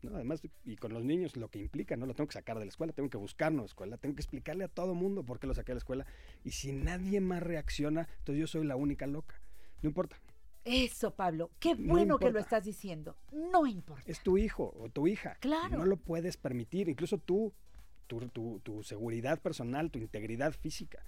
¿No? 0.07 0.15
Además, 0.15 0.41
y 0.65 0.75
con 0.77 0.93
los 0.93 1.03
niños, 1.03 1.35
lo 1.37 1.49
que 1.49 1.59
implica, 1.59 1.95
¿no? 1.95 2.05
Lo 2.05 2.13
tengo 2.13 2.27
que 2.27 2.33
sacar 2.33 2.57
de 2.59 2.65
la 2.65 2.69
escuela, 2.69 2.93
tengo 2.93 3.09
que 3.09 3.17
buscarnos 3.17 3.65
escuela, 3.67 3.97
tengo 3.97 4.15
que 4.15 4.21
explicarle 4.21 4.63
a 4.63 4.67
todo 4.67 4.93
mundo 4.95 5.23
por 5.23 5.39
qué 5.39 5.47
lo 5.47 5.53
saqué 5.53 5.71
de 5.71 5.75
la 5.75 5.79
escuela. 5.79 6.05
Y 6.43 6.51
si 6.51 6.71
nadie 6.71 7.21
más 7.21 7.43
reacciona, 7.43 8.07
entonces 8.19 8.39
yo 8.39 8.47
soy 8.47 8.65
la 8.65 8.75
única 8.75 9.07
loca. 9.07 9.39
No 9.81 9.89
importa. 9.89 10.17
Eso, 10.65 11.11
Pablo. 11.11 11.49
Qué 11.59 11.75
No 11.75 11.87
bueno 11.93 12.17
que 12.17 12.29
lo 12.31 12.39
estás 12.39 12.65
diciendo. 12.65 13.15
No 13.31 13.65
importa. 13.65 14.03
Es 14.05 14.21
tu 14.21 14.37
hijo 14.37 14.73
o 14.79 14.89
tu 14.89 15.07
hija. 15.07 15.37
Claro. 15.39 15.77
No 15.77 15.85
lo 15.85 15.95
puedes 15.97 16.35
permitir. 16.35 16.89
Incluso 16.89 17.17
tú, 17.19 17.53
tu, 18.07 18.19
tu- 18.29 18.59
tu 18.59 18.83
seguridad 18.83 19.39
personal, 19.41 19.89
tu 19.91 19.99
integridad 19.99 20.51
física. 20.53 21.03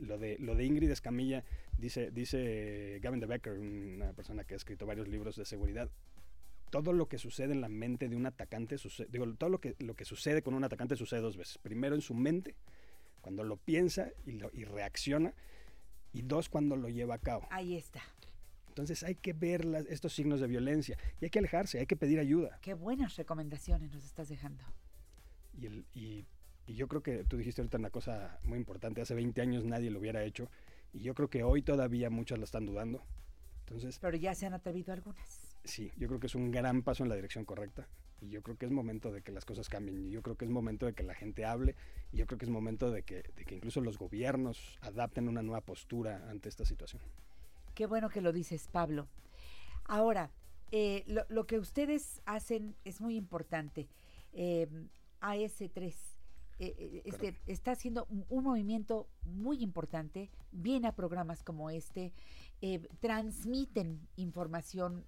Lo 0.00 0.18
de, 0.18 0.36
lo 0.40 0.54
de 0.56 0.64
Ingrid 0.64 0.90
Escamilla, 0.90 1.44
dice, 1.78 2.10
dice 2.10 2.98
Gavin 3.00 3.20
de 3.20 3.26
Becker, 3.26 3.54
una 3.58 4.12
persona 4.12 4.44
que 4.44 4.54
ha 4.54 4.56
escrito 4.56 4.84
varios 4.86 5.08
libros 5.08 5.36
de 5.36 5.44
seguridad. 5.44 5.88
Todo 6.70 6.92
lo 6.92 7.08
que 7.08 7.18
sucede 7.18 7.52
en 7.52 7.60
la 7.60 7.68
mente 7.68 8.08
de 8.08 8.16
un 8.16 8.26
atacante, 8.26 8.76
sucede, 8.78 9.06
digo, 9.10 9.26
todo 9.34 9.50
lo 9.50 9.60
que, 9.60 9.76
lo 9.78 9.94
que 9.94 10.04
sucede 10.04 10.42
con 10.42 10.54
un 10.54 10.64
atacante 10.64 10.96
sucede 10.96 11.20
dos 11.20 11.36
veces. 11.36 11.58
Primero 11.58 11.94
en 11.94 12.00
su 12.02 12.14
mente, 12.14 12.54
cuando 13.20 13.44
lo 13.44 13.56
piensa 13.56 14.10
y, 14.24 14.32
lo, 14.32 14.50
y 14.52 14.64
reacciona, 14.64 15.32
y 16.12 16.22
dos, 16.22 16.48
cuando 16.48 16.76
lo 16.76 16.88
lleva 16.88 17.14
a 17.14 17.18
cabo. 17.18 17.46
Ahí 17.50 17.76
está. 17.76 18.02
Entonces 18.68 19.02
hay 19.04 19.14
que 19.14 19.32
ver 19.32 19.64
las- 19.64 19.86
estos 19.86 20.12
signos 20.12 20.40
de 20.40 20.46
violencia 20.48 20.98
y 21.20 21.24
hay 21.26 21.30
que 21.30 21.38
alejarse, 21.38 21.78
hay 21.78 21.86
que 21.86 21.96
pedir 21.96 22.18
ayuda. 22.18 22.58
Qué 22.62 22.74
buenas 22.74 23.16
recomendaciones 23.16 23.92
nos 23.92 24.04
estás 24.04 24.28
dejando. 24.28 24.64
Y, 25.58 25.66
el- 25.66 25.86
y- 25.94 26.24
y 26.66 26.74
yo 26.74 26.88
creo 26.88 27.02
que 27.02 27.24
tú 27.24 27.36
dijiste 27.36 27.62
ahorita 27.62 27.78
una 27.78 27.90
cosa 27.90 28.38
muy 28.42 28.58
importante, 28.58 29.00
hace 29.00 29.14
20 29.14 29.40
años 29.40 29.64
nadie 29.64 29.90
lo 29.90 29.98
hubiera 30.00 30.24
hecho 30.24 30.50
y 30.92 31.00
yo 31.00 31.14
creo 31.14 31.30
que 31.30 31.42
hoy 31.42 31.62
todavía 31.62 32.10
muchos 32.10 32.38
lo 32.38 32.44
están 32.44 32.66
dudando. 32.66 33.02
Entonces, 33.60 33.98
Pero 34.00 34.16
ya 34.16 34.34
se 34.34 34.46
han 34.46 34.52
atrevido 34.54 34.92
algunas. 34.92 35.45
Sí, 35.66 35.92
yo 35.96 36.08
creo 36.08 36.20
que 36.20 36.26
es 36.26 36.34
un 36.34 36.50
gran 36.50 36.82
paso 36.82 37.02
en 37.02 37.08
la 37.08 37.14
dirección 37.14 37.44
correcta 37.44 37.88
y 38.20 38.30
yo 38.30 38.42
creo 38.42 38.56
que 38.56 38.66
es 38.66 38.72
momento 38.72 39.12
de 39.12 39.22
que 39.22 39.32
las 39.32 39.44
cosas 39.44 39.68
cambien 39.68 40.06
y 40.06 40.10
yo 40.10 40.22
creo 40.22 40.36
que 40.36 40.44
es 40.44 40.50
momento 40.50 40.86
de 40.86 40.94
que 40.94 41.02
la 41.02 41.14
gente 41.14 41.44
hable 41.44 41.74
y 42.12 42.18
yo 42.18 42.26
creo 42.26 42.38
que 42.38 42.46
es 42.46 42.50
momento 42.50 42.90
de 42.90 43.02
que, 43.02 43.22
de 43.36 43.44
que 43.44 43.54
incluso 43.54 43.80
los 43.80 43.98
gobiernos 43.98 44.78
adapten 44.80 45.28
una 45.28 45.42
nueva 45.42 45.60
postura 45.60 46.28
ante 46.30 46.48
esta 46.48 46.64
situación. 46.64 47.02
Qué 47.74 47.86
bueno 47.86 48.08
que 48.08 48.20
lo 48.22 48.32
dices, 48.32 48.68
Pablo. 48.72 49.06
Ahora, 49.84 50.30
eh, 50.72 51.04
lo, 51.06 51.26
lo 51.28 51.46
que 51.46 51.58
ustedes 51.58 52.22
hacen 52.24 52.74
es 52.84 53.00
muy 53.00 53.16
importante. 53.16 53.88
Eh, 54.32 54.66
AS3 55.20 55.94
eh, 56.58 56.74
eh, 56.78 57.02
este, 57.04 57.38
está 57.46 57.72
haciendo 57.72 58.06
un, 58.08 58.24
un 58.30 58.44
movimiento 58.44 59.08
muy 59.24 59.62
importante, 59.62 60.30
viene 60.52 60.88
a 60.88 60.92
programas 60.92 61.42
como 61.42 61.68
este, 61.68 62.14
eh, 62.62 62.88
transmiten 63.00 64.08
información 64.16 65.04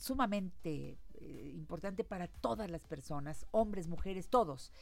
sumamente 0.00 0.98
eh, 1.14 1.52
importante 1.54 2.04
para 2.04 2.26
todas 2.26 2.70
las 2.70 2.84
personas, 2.86 3.46
hombres, 3.50 3.86
mujeres, 3.86 4.28
todos. 4.28 4.72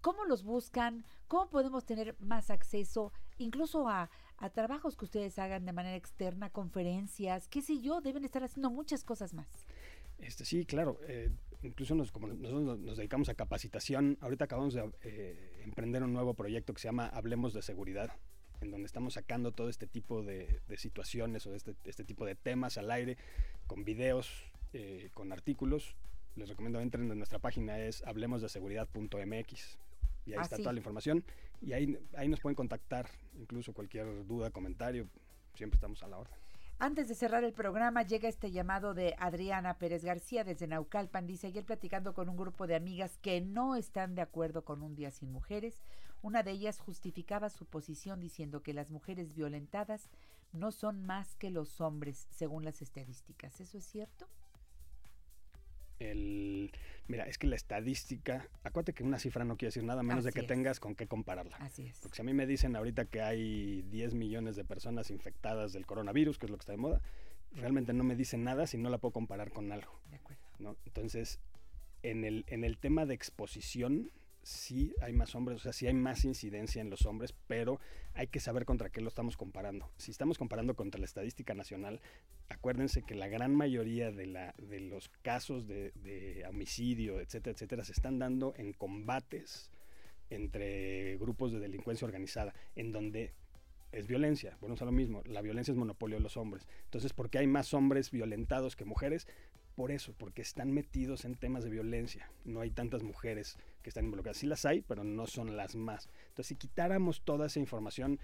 ¿Cómo 0.00 0.24
los 0.24 0.44
buscan? 0.44 1.04
¿Cómo 1.28 1.50
podemos 1.50 1.84
tener 1.84 2.16
más 2.20 2.50
acceso 2.50 3.12
incluso 3.36 3.88
a, 3.88 4.08
a 4.38 4.50
trabajos 4.50 4.96
que 4.96 5.04
ustedes 5.04 5.38
hagan 5.38 5.66
de 5.66 5.72
manera 5.72 5.96
externa, 5.96 6.48
conferencias, 6.50 7.48
qué 7.48 7.60
sé 7.60 7.80
yo? 7.80 8.00
Deben 8.00 8.24
estar 8.24 8.42
haciendo 8.42 8.70
muchas 8.70 9.04
cosas 9.04 9.34
más. 9.34 9.66
Este, 10.18 10.44
sí, 10.44 10.64
claro. 10.64 10.98
eh, 11.02 11.30
incluso 11.62 11.94
nos, 11.94 12.12
como 12.12 12.28
nosotros 12.28 12.78
nos- 12.80 12.96
dedicamos 12.96 13.28
a 13.28 13.34
capacitación, 13.34 14.16
ahorita 14.20 14.44
acabamos 14.44 14.72
de 14.74 14.90
eh, 15.02 15.60
emprender 15.64 16.02
un 16.02 16.12
nuevo 16.14 16.32
proyecto 16.34 16.72
que 16.72 16.80
se 16.80 16.88
llama 16.88 17.06
Hablemos 17.08 17.52
de 17.52 17.60
Seguridad, 17.62 18.10
en 18.62 18.70
donde 18.70 18.86
estamos 18.86 19.14
sacando 19.14 19.52
todo 19.52 19.68
este 19.68 19.86
tipo 19.86 20.22
de, 20.22 20.60
de 20.68 20.76
situaciones 20.78 21.46
o 21.46 21.54
este, 21.54 21.74
este 21.84 22.04
tipo 22.04 22.24
de 22.24 22.34
temas 22.36 22.76
al 22.78 22.90
aire, 22.90 23.16
con 23.66 23.84
videos, 23.84 24.44
eh, 24.72 25.10
con 25.14 25.32
artículos. 25.32 25.94
Les 26.36 26.48
recomiendo 26.48 26.80
entren 26.80 27.10
en 27.10 27.18
nuestra 27.18 27.38
página, 27.38 27.78
es 27.78 28.02
hablemosdeseguridad.mx. 28.06 29.78
Y 30.26 30.32
ahí 30.32 30.38
Ah, 30.38 30.42
está 30.42 30.56
sí. 30.56 30.62
toda 30.62 30.72
la 30.72 30.78
información. 30.78 31.24
Y 31.60 31.72
ahí, 31.72 31.98
ahí 32.16 32.28
nos 32.28 32.40
pueden 32.40 32.54
contactar, 32.54 33.08
incluso 33.38 33.72
cualquier 33.72 34.26
duda, 34.26 34.50
comentario. 34.50 35.08
Siempre 35.54 35.76
estamos 35.76 36.02
a 36.02 36.08
la 36.08 36.18
orden. 36.18 36.34
Antes 36.78 37.08
de 37.08 37.14
cerrar 37.14 37.44
el 37.44 37.52
programa, 37.52 38.02
llega 38.04 38.28
este 38.28 38.50
llamado 38.52 38.94
de 38.94 39.14
Adriana 39.18 39.76
Pérez 39.76 40.02
García 40.02 40.44
desde 40.44 40.66
Naucalpan. 40.66 41.26
Dice, 41.26 41.48
ayer 41.48 41.64
platicando 41.64 42.14
con 42.14 42.28
un 42.30 42.36
grupo 42.38 42.66
de 42.66 42.74
amigas 42.74 43.18
que 43.18 43.42
no 43.42 43.76
están 43.76 44.14
de 44.14 44.22
acuerdo 44.22 44.64
con 44.64 44.82
un 44.82 44.94
día 44.94 45.10
sin 45.10 45.30
mujeres, 45.30 45.82
una 46.22 46.42
de 46.42 46.52
ellas 46.52 46.78
justificaba 46.80 47.50
su 47.50 47.66
posición 47.66 48.20
diciendo 48.20 48.62
que 48.62 48.72
las 48.72 48.90
mujeres 48.90 49.34
violentadas 49.34 50.08
no 50.52 50.72
son 50.72 51.04
más 51.04 51.36
que 51.36 51.50
los 51.50 51.80
hombres, 51.82 52.26
según 52.30 52.64
las 52.64 52.80
estadísticas. 52.80 53.60
¿Eso 53.60 53.76
es 53.76 53.84
cierto? 53.84 54.26
El, 56.00 56.72
mira, 57.06 57.28
es 57.28 57.38
que 57.38 57.46
la 57.46 57.56
estadística, 57.56 58.48
acuérdate 58.64 58.94
que 58.94 59.04
una 59.04 59.18
cifra 59.18 59.44
no 59.44 59.56
quiere 59.56 59.68
decir 59.68 59.84
nada 59.84 60.02
menos 60.02 60.24
de 60.24 60.32
que 60.32 60.40
es. 60.40 60.46
tengas 60.46 60.80
con 60.80 60.94
qué 60.94 61.06
compararla. 61.06 61.56
Así 61.58 61.86
es. 61.86 61.98
Porque 62.00 62.16
si 62.16 62.22
a 62.22 62.24
mí 62.24 62.32
me 62.32 62.46
dicen 62.46 62.74
ahorita 62.74 63.04
que 63.04 63.20
hay 63.22 63.82
10 63.82 64.14
millones 64.14 64.56
de 64.56 64.64
personas 64.64 65.10
infectadas 65.10 65.72
del 65.72 65.86
coronavirus, 65.86 66.38
que 66.38 66.46
es 66.46 66.50
lo 66.50 66.56
que 66.56 66.62
está 66.62 66.72
de 66.72 66.78
moda, 66.78 67.00
realmente 67.52 67.92
no 67.92 68.02
me 68.02 68.16
dicen 68.16 68.42
nada 68.44 68.66
si 68.66 68.78
no 68.78 68.90
la 68.90 68.98
puedo 68.98 69.12
comparar 69.12 69.52
con 69.52 69.70
algo. 69.70 70.00
De 70.10 70.16
acuerdo. 70.16 70.42
¿no? 70.58 70.76
Entonces, 70.86 71.38
en 72.02 72.24
el, 72.24 72.44
en 72.48 72.64
el 72.64 72.78
tema 72.78 73.06
de 73.06 73.14
exposición, 73.14 74.10
sí 74.42 74.94
hay 75.00 75.12
más 75.12 75.34
hombres, 75.34 75.56
o 75.56 75.60
sea, 75.60 75.72
sí 75.72 75.86
hay 75.86 75.94
más 75.94 76.24
incidencia 76.24 76.80
en 76.80 76.90
los 76.90 77.06
hombres, 77.06 77.34
pero 77.46 77.80
hay 78.14 78.26
que 78.26 78.40
saber 78.40 78.64
contra 78.64 78.90
qué 78.90 79.00
lo 79.00 79.08
estamos 79.08 79.36
comparando. 79.36 79.90
Si 79.96 80.10
estamos 80.10 80.38
comparando 80.38 80.74
contra 80.74 80.98
la 80.98 81.04
estadística 81.04 81.54
nacional, 81.54 82.00
acuérdense 82.48 83.02
que 83.02 83.14
la 83.14 83.28
gran 83.28 83.54
mayoría 83.54 84.10
de, 84.10 84.26
la, 84.26 84.54
de 84.58 84.80
los 84.80 85.08
casos 85.22 85.66
de, 85.66 85.92
de 85.96 86.44
homicidio, 86.48 87.20
etcétera, 87.20 87.54
etcétera, 87.54 87.84
se 87.84 87.92
están 87.92 88.18
dando 88.18 88.54
en 88.56 88.72
combates 88.72 89.70
entre 90.30 91.16
grupos 91.18 91.52
de 91.52 91.58
delincuencia 91.58 92.06
organizada, 92.06 92.54
en 92.76 92.92
donde 92.92 93.32
es 93.92 94.06
violencia. 94.06 94.56
Bueno, 94.60 94.74
es 94.74 94.80
lo 94.80 94.92
mismo, 94.92 95.22
la 95.26 95.42
violencia 95.42 95.72
es 95.72 95.78
monopolio 95.78 96.16
de 96.16 96.22
los 96.22 96.36
hombres. 96.36 96.66
Entonces, 96.84 97.12
¿por 97.12 97.30
qué 97.30 97.38
hay 97.38 97.46
más 97.46 97.74
hombres 97.74 98.10
violentados 98.10 98.76
que 98.76 98.84
mujeres? 98.84 99.26
Por 99.74 99.90
eso, 99.90 100.14
porque 100.16 100.42
están 100.42 100.72
metidos 100.72 101.24
en 101.24 101.34
temas 101.34 101.64
de 101.64 101.70
violencia. 101.70 102.30
No 102.44 102.60
hay 102.60 102.70
tantas 102.70 103.02
mujeres 103.02 103.58
que 103.82 103.90
están 103.90 104.04
involucradas. 104.04 104.38
Sí 104.38 104.46
las 104.46 104.64
hay, 104.64 104.82
pero 104.82 105.04
no 105.04 105.26
son 105.26 105.56
las 105.56 105.76
más. 105.76 106.08
Entonces, 106.28 106.46
si 106.46 106.54
quitáramos 106.56 107.22
toda 107.22 107.46
esa 107.46 107.58
información 107.58 108.18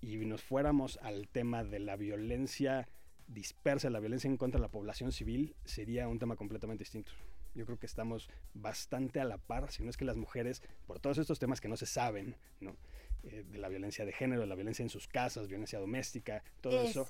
y 0.00 0.16
nos 0.16 0.42
fuéramos 0.42 0.98
al 1.02 1.28
tema 1.28 1.64
de 1.64 1.78
la 1.78 1.96
violencia 1.96 2.88
dispersa, 3.28 3.90
la 3.90 4.00
violencia 4.00 4.28
en 4.28 4.36
contra 4.36 4.58
de 4.58 4.62
la 4.62 4.70
población 4.70 5.12
civil, 5.12 5.54
sería 5.64 6.08
un 6.08 6.18
tema 6.18 6.36
completamente 6.36 6.82
distinto. 6.82 7.12
Yo 7.54 7.64
creo 7.66 7.78
que 7.78 7.86
estamos 7.86 8.28
bastante 8.52 9.20
a 9.20 9.24
la 9.24 9.38
par, 9.38 9.70
si 9.70 9.82
no 9.82 9.90
es 9.90 9.96
que 9.96 10.04
las 10.04 10.16
mujeres, 10.16 10.62
por 10.86 10.98
todos 10.98 11.18
estos 11.18 11.38
temas 11.38 11.60
que 11.60 11.68
no 11.68 11.76
se 11.76 11.86
saben, 11.86 12.36
¿no? 12.60 12.76
Eh, 13.22 13.44
de 13.48 13.58
la 13.58 13.68
violencia 13.68 14.04
de 14.04 14.12
género, 14.12 14.42
de 14.42 14.46
la 14.46 14.54
violencia 14.54 14.82
en 14.82 14.90
sus 14.90 15.08
casas, 15.08 15.48
violencia 15.48 15.78
doméstica, 15.78 16.42
todo 16.60 16.82
eso, 16.82 17.06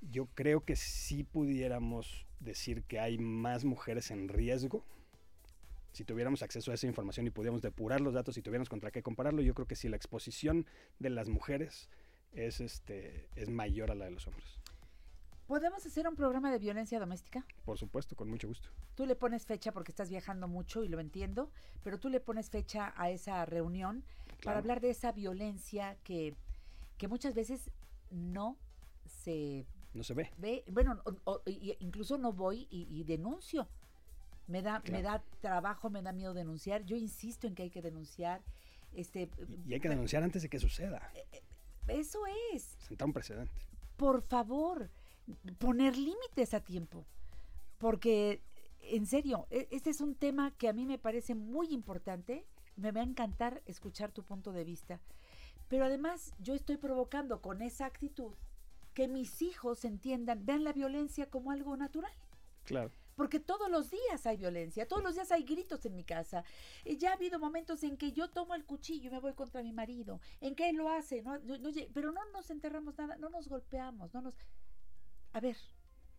yo 0.00 0.26
creo 0.34 0.64
que 0.64 0.76
sí 0.76 1.24
pudiéramos 1.24 2.26
decir 2.40 2.84
que 2.84 3.00
hay 3.00 3.18
más 3.18 3.64
mujeres 3.64 4.10
en 4.10 4.28
riesgo. 4.28 4.84
Si 5.98 6.04
tuviéramos 6.04 6.44
acceso 6.44 6.70
a 6.70 6.74
esa 6.74 6.86
información 6.86 7.26
y 7.26 7.30
pudiéramos 7.30 7.60
depurar 7.60 8.00
los 8.00 8.14
datos 8.14 8.36
y 8.38 8.40
tuviéramos 8.42 8.68
contra 8.68 8.92
qué 8.92 9.02
compararlo, 9.02 9.42
yo 9.42 9.52
creo 9.52 9.66
que 9.66 9.74
sí 9.74 9.88
la 9.88 9.96
exposición 9.96 10.64
de 11.00 11.10
las 11.10 11.28
mujeres 11.28 11.88
es, 12.30 12.60
este, 12.60 13.28
es 13.34 13.50
mayor 13.50 13.90
a 13.90 13.96
la 13.96 14.04
de 14.04 14.12
los 14.12 14.24
hombres. 14.28 14.60
¿Podemos 15.48 15.84
hacer 15.84 16.06
un 16.06 16.14
programa 16.14 16.52
de 16.52 16.60
violencia 16.60 17.00
doméstica? 17.00 17.44
Por 17.64 17.78
supuesto, 17.78 18.14
con 18.14 18.28
mucho 18.30 18.46
gusto. 18.46 18.68
Tú 18.94 19.06
le 19.06 19.16
pones 19.16 19.44
fecha 19.44 19.72
porque 19.72 19.90
estás 19.90 20.08
viajando 20.08 20.46
mucho 20.46 20.84
y 20.84 20.88
lo 20.88 21.00
entiendo, 21.00 21.50
pero 21.82 21.98
tú 21.98 22.08
le 22.10 22.20
pones 22.20 22.48
fecha 22.48 22.94
a 22.96 23.10
esa 23.10 23.44
reunión 23.44 24.04
para 24.44 24.58
hablar 24.58 24.80
de 24.80 24.90
esa 24.90 25.10
violencia 25.10 25.96
que, 26.04 26.36
que 26.96 27.08
muchas 27.08 27.34
veces 27.34 27.72
no 28.12 28.56
se 29.04 29.66
No 29.94 30.04
se 30.04 30.14
ve. 30.14 30.30
ve, 30.36 30.62
bueno, 30.70 31.02
o- 31.24 31.42
incluso 31.80 32.18
no 32.18 32.32
voy 32.32 32.68
y, 32.70 32.86
y 32.88 33.02
denuncio. 33.02 33.68
Me 34.48 34.62
da, 34.62 34.82
me 34.90 35.02
da 35.02 35.22
trabajo, 35.40 35.90
me 35.90 36.02
da 36.02 36.12
miedo 36.12 36.34
denunciar. 36.34 36.82
Yo 36.84 36.96
insisto 36.96 37.46
en 37.46 37.54
que 37.54 37.62
hay 37.64 37.70
que 37.70 37.82
denunciar. 37.82 38.42
Este, 38.94 39.28
Y 39.66 39.74
hay 39.74 39.80
que 39.80 39.88
denunciar 39.90 40.22
antes 40.22 40.42
de 40.42 40.48
que 40.48 40.58
suceda. 40.58 41.12
Eso 41.86 42.20
es. 42.52 42.76
Sentar 42.80 43.06
un 43.06 43.12
precedente. 43.12 43.52
Por 43.96 44.22
favor, 44.22 44.90
poner 45.58 45.96
límites 45.96 46.54
a 46.54 46.60
tiempo. 46.60 47.04
Porque, 47.78 48.42
en 48.80 49.06
serio, 49.06 49.46
e- 49.50 49.68
este 49.70 49.90
es 49.90 50.00
un 50.00 50.14
tema 50.14 50.50
que 50.52 50.68
a 50.68 50.72
mí 50.72 50.86
me 50.86 50.98
parece 50.98 51.34
muy 51.34 51.68
importante. 51.72 52.44
Me 52.76 52.90
va 52.92 53.00
a 53.00 53.04
encantar 53.04 53.62
escuchar 53.66 54.12
tu 54.12 54.22
punto 54.24 54.52
de 54.52 54.64
vista. 54.64 55.00
Pero 55.68 55.84
además, 55.84 56.32
yo 56.38 56.54
estoy 56.54 56.78
provocando 56.78 57.42
con 57.42 57.60
esa 57.60 57.84
actitud 57.86 58.32
que 58.94 59.08
mis 59.08 59.42
hijos 59.42 59.84
entiendan, 59.84 60.46
vean 60.46 60.64
la 60.64 60.72
violencia 60.72 61.28
como 61.28 61.50
algo 61.50 61.76
natural. 61.76 62.12
Claro. 62.64 62.90
Porque 63.18 63.40
todos 63.40 63.68
los 63.68 63.90
días 63.90 64.24
hay 64.26 64.36
violencia, 64.36 64.86
todos 64.86 65.02
los 65.02 65.16
días 65.16 65.32
hay 65.32 65.42
gritos 65.42 65.84
en 65.84 65.96
mi 65.96 66.04
casa. 66.04 66.44
Y 66.84 66.98
ya 66.98 67.10
ha 67.10 67.14
habido 67.14 67.40
momentos 67.40 67.82
en 67.82 67.96
que 67.96 68.12
yo 68.12 68.30
tomo 68.30 68.54
el 68.54 68.64
cuchillo 68.64 69.08
y 69.08 69.10
me 69.10 69.18
voy 69.18 69.32
contra 69.34 69.60
mi 69.60 69.72
marido, 69.72 70.20
en 70.40 70.54
que 70.54 70.68
él 70.70 70.76
lo 70.76 70.88
hace, 70.88 71.20
no, 71.22 71.36
No- 71.40 71.58
no 71.58 71.70
pero 71.92 72.12
no 72.12 72.20
nos 72.32 72.48
enterramos 72.48 72.96
nada, 72.96 73.16
no 73.16 73.28
nos 73.28 73.48
golpeamos, 73.48 74.14
no 74.14 74.22
nos... 74.22 74.34
A 75.32 75.40
ver, 75.40 75.56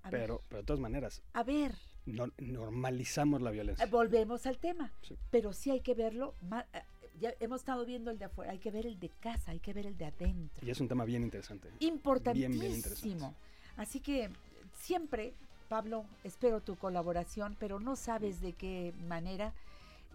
a 0.03 0.09
ver, 0.11 0.21
Pero, 0.21 0.43
pero 0.49 0.61
de 0.61 0.65
todas 0.65 0.81
maneras, 0.81 1.23
a 1.31 1.43
ver. 1.43 1.73
no- 2.05 2.33
normalizamos 2.37 3.41
la 3.41 3.51
violencia. 3.51 3.85
Eh, 3.85 3.89
Volvemos 3.89 4.45
al 4.45 4.57
tema, 4.57 4.91
pero 5.31 5.53
sí 5.53 5.71
hay 5.71 5.79
que 5.79 5.93
verlo. 5.95 6.35
eh, 6.73 6.81
Ya 7.17 7.33
hemos 7.39 7.61
estado 7.61 7.85
viendo 7.85 8.11
el 8.11 8.19
de 8.19 8.25
afuera, 8.25 8.51
hay 8.51 8.59
que 8.59 8.71
ver 8.71 8.85
el 8.85 8.99
de 8.99 9.07
casa, 9.07 9.51
hay 9.51 9.61
que 9.61 9.71
ver 9.71 9.85
el 9.85 9.95
de 9.97 10.03
adentro. 10.05 10.67
Y 10.67 10.69
es 10.69 10.81
un 10.81 10.89
tema 10.89 11.05
bien 11.05 11.23
interesante. 11.23 11.69
Importantísimo. 11.79 12.49
Bien, 12.51 12.59
bien 12.59 12.75
interesante. 12.75 13.37
Así 13.77 14.01
que 14.01 14.29
siempre, 14.73 15.33
Pablo, 15.69 16.05
espero 16.23 16.61
tu 16.61 16.75
colaboración, 16.75 17.55
pero 17.59 17.79
no 17.79 17.95
sabes 17.95 18.41
de 18.41 18.53
qué 18.53 18.93
manera. 19.07 19.53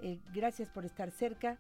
Eh, 0.02 0.20
gracias 0.34 0.68
por 0.68 0.84
estar 0.84 1.10
cerca. 1.12 1.58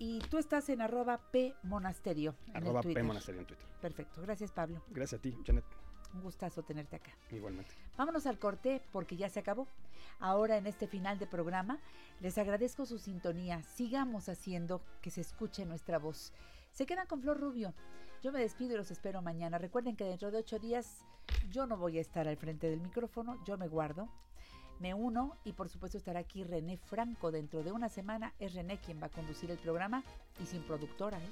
Y 0.00 0.18
tú 0.30 0.38
estás 0.38 0.68
en 0.68 0.80
arroba 0.80 1.18
P 1.32 1.54
Monasterio. 1.62 2.34
en 2.48 2.56
el 2.56 2.62
Arroba 2.64 2.80
P 2.80 2.88
Twitter. 2.88 3.04
Monasterio 3.04 3.40
en 3.40 3.46
Twitter. 3.46 3.66
Perfecto. 3.80 4.22
Gracias, 4.22 4.52
Pablo. 4.52 4.82
Gracias 4.90 5.18
a 5.18 5.22
ti, 5.22 5.36
Janet. 5.46 5.64
Un 6.14 6.22
gustazo 6.22 6.62
tenerte 6.62 6.96
acá. 6.96 7.12
Igualmente. 7.30 7.70
Vámonos 7.96 8.26
al 8.26 8.38
corte 8.38 8.82
porque 8.92 9.16
ya 9.16 9.28
se 9.28 9.40
acabó. 9.40 9.68
Ahora 10.20 10.56
en 10.56 10.66
este 10.66 10.88
final 10.88 11.18
de 11.18 11.26
programa 11.26 11.78
les 12.20 12.38
agradezco 12.38 12.86
su 12.86 12.98
sintonía. 12.98 13.62
Sigamos 13.62 14.28
haciendo 14.28 14.80
que 15.00 15.10
se 15.10 15.20
escuche 15.20 15.64
nuestra 15.64 15.98
voz. 15.98 16.32
Se 16.72 16.86
quedan 16.86 17.06
con 17.06 17.20
Flor 17.20 17.38
Rubio. 17.38 17.74
Yo 18.22 18.32
me 18.32 18.40
despido 18.40 18.74
y 18.74 18.78
los 18.78 18.90
espero 18.90 19.22
mañana. 19.22 19.58
Recuerden 19.58 19.96
que 19.96 20.04
dentro 20.04 20.30
de 20.30 20.38
ocho 20.38 20.58
días 20.58 21.04
yo 21.50 21.66
no 21.66 21.76
voy 21.76 21.98
a 21.98 22.00
estar 22.00 22.28
al 22.28 22.36
frente 22.36 22.68
del 22.68 22.80
micrófono, 22.80 23.42
yo 23.44 23.58
me 23.58 23.68
guardo, 23.68 24.08
me 24.80 24.94
uno 24.94 25.36
y 25.44 25.52
por 25.52 25.68
supuesto 25.68 25.98
estará 25.98 26.20
aquí 26.20 26.44
René 26.44 26.76
Franco. 26.76 27.32
Dentro 27.32 27.62
de 27.62 27.72
una 27.72 27.88
semana 27.88 28.34
es 28.38 28.54
René 28.54 28.78
quien 28.78 29.02
va 29.02 29.06
a 29.06 29.10
conducir 29.10 29.50
el 29.50 29.58
programa 29.58 30.04
y 30.40 30.46
sin 30.46 30.62
productora. 30.62 31.18
¿eh? 31.18 31.30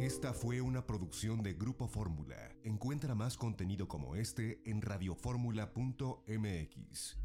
Esta 0.00 0.32
fue 0.32 0.60
una 0.60 0.86
producción 0.86 1.42
de 1.42 1.54
Grupo 1.54 1.88
Fórmula. 1.88 2.36
Encuentra 2.62 3.14
más 3.14 3.36
contenido 3.36 3.88
como 3.88 4.16
este 4.16 4.60
en 4.64 4.82
radioformula.mx. 4.82 7.16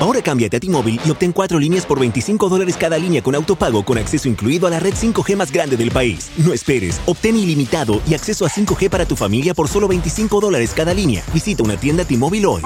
Ahora 0.00 0.22
cámbiate 0.22 0.56
a 0.56 0.60
T-Mobile 0.60 0.98
y 1.04 1.10
obtén 1.10 1.30
cuatro 1.30 1.58
líneas 1.58 1.84
por 1.84 2.00
25 2.00 2.48
dólares 2.48 2.76
cada 2.78 2.96
línea 2.98 3.22
con 3.22 3.34
autopago 3.34 3.84
con 3.84 3.98
acceso 3.98 4.28
incluido 4.28 4.66
a 4.66 4.70
la 4.70 4.80
red 4.80 4.94
5G 4.94 5.36
más 5.36 5.52
grande 5.52 5.76
del 5.76 5.90
país. 5.90 6.30
No 6.38 6.54
esperes, 6.54 7.00
obtén 7.04 7.36
ilimitado 7.36 8.00
y 8.08 8.14
acceso 8.14 8.46
a 8.46 8.48
5G 8.48 8.88
para 8.88 9.04
tu 9.04 9.14
familia 9.14 9.52
por 9.52 9.68
solo 9.68 9.88
25 9.88 10.40
dólares 10.40 10.72
cada 10.74 10.94
línea. 10.94 11.22
Visita 11.34 11.62
una 11.62 11.76
tienda 11.76 12.06
T-Mobile 12.06 12.46
hoy. 12.46 12.62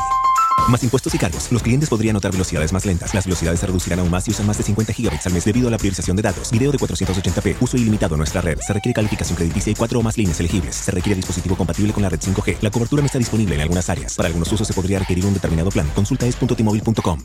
Más 0.69 0.83
impuestos 0.83 1.15
y 1.15 1.19
cargos. 1.19 1.53
Los 1.53 1.63
clientes 1.63 1.91
podrían 1.91 2.15
notar 2.15 2.33
velocidades 2.33 2.73
más 2.73 2.87
lentas. 2.87 3.15
Las 3.15 3.27
velocidades 3.27 3.61
se 3.61 3.67
reducirán 3.67 3.99
aún 3.99 4.11
más 4.11 4.25
si 4.25 4.31
usan 4.31 4.47
más 4.47 4.57
de 4.57 4.65
50 4.65 4.93
gigabytes 4.93 5.27
al 5.27 5.35
mes 5.35 5.45
debido 5.45 5.69
a 5.69 5.71
la 5.71 5.79
priorización 5.79 6.17
de 6.17 6.23
datos. 6.23 6.51
Video 6.51 6.73
de 6.73 6.79
480p. 6.79 7.57
Uso 7.61 7.77
ilimitado 7.77 8.15
en 8.15 8.19
nuestra 8.19 8.41
red. 8.41 8.59
Se 8.61 8.73
requiere 8.73 8.95
calificación 8.95 9.37
crediticia 9.37 9.73
y 9.73 9.75
cuatro 9.75 9.99
o 9.99 10.03
más 10.03 10.17
líneas 10.17 10.41
elegibles. 10.41 10.75
Se 10.75 10.91
requiere 10.91 11.17
dispositivo 11.17 11.57
compatible 11.57 11.93
con 11.93 12.03
la 12.03 12.09
red 12.09 12.19
5G. 12.19 12.59
La 12.63 12.71
cobertura 12.71 13.03
no 13.03 13.07
está 13.07 13.19
disponible 13.19 13.55
en 13.55 13.61
algunas 13.61 13.91
áreas. 13.91 14.15
Para 14.15 14.29
algunos 14.29 14.51
usos 14.53 14.67
se 14.67 14.73
podría 14.73 14.99
requerir 14.99 15.27
un 15.27 15.35
determinado 15.35 15.71
plan. 15.71 15.87
Consulta 15.95 16.27
es.tmobile.com. 16.27 17.25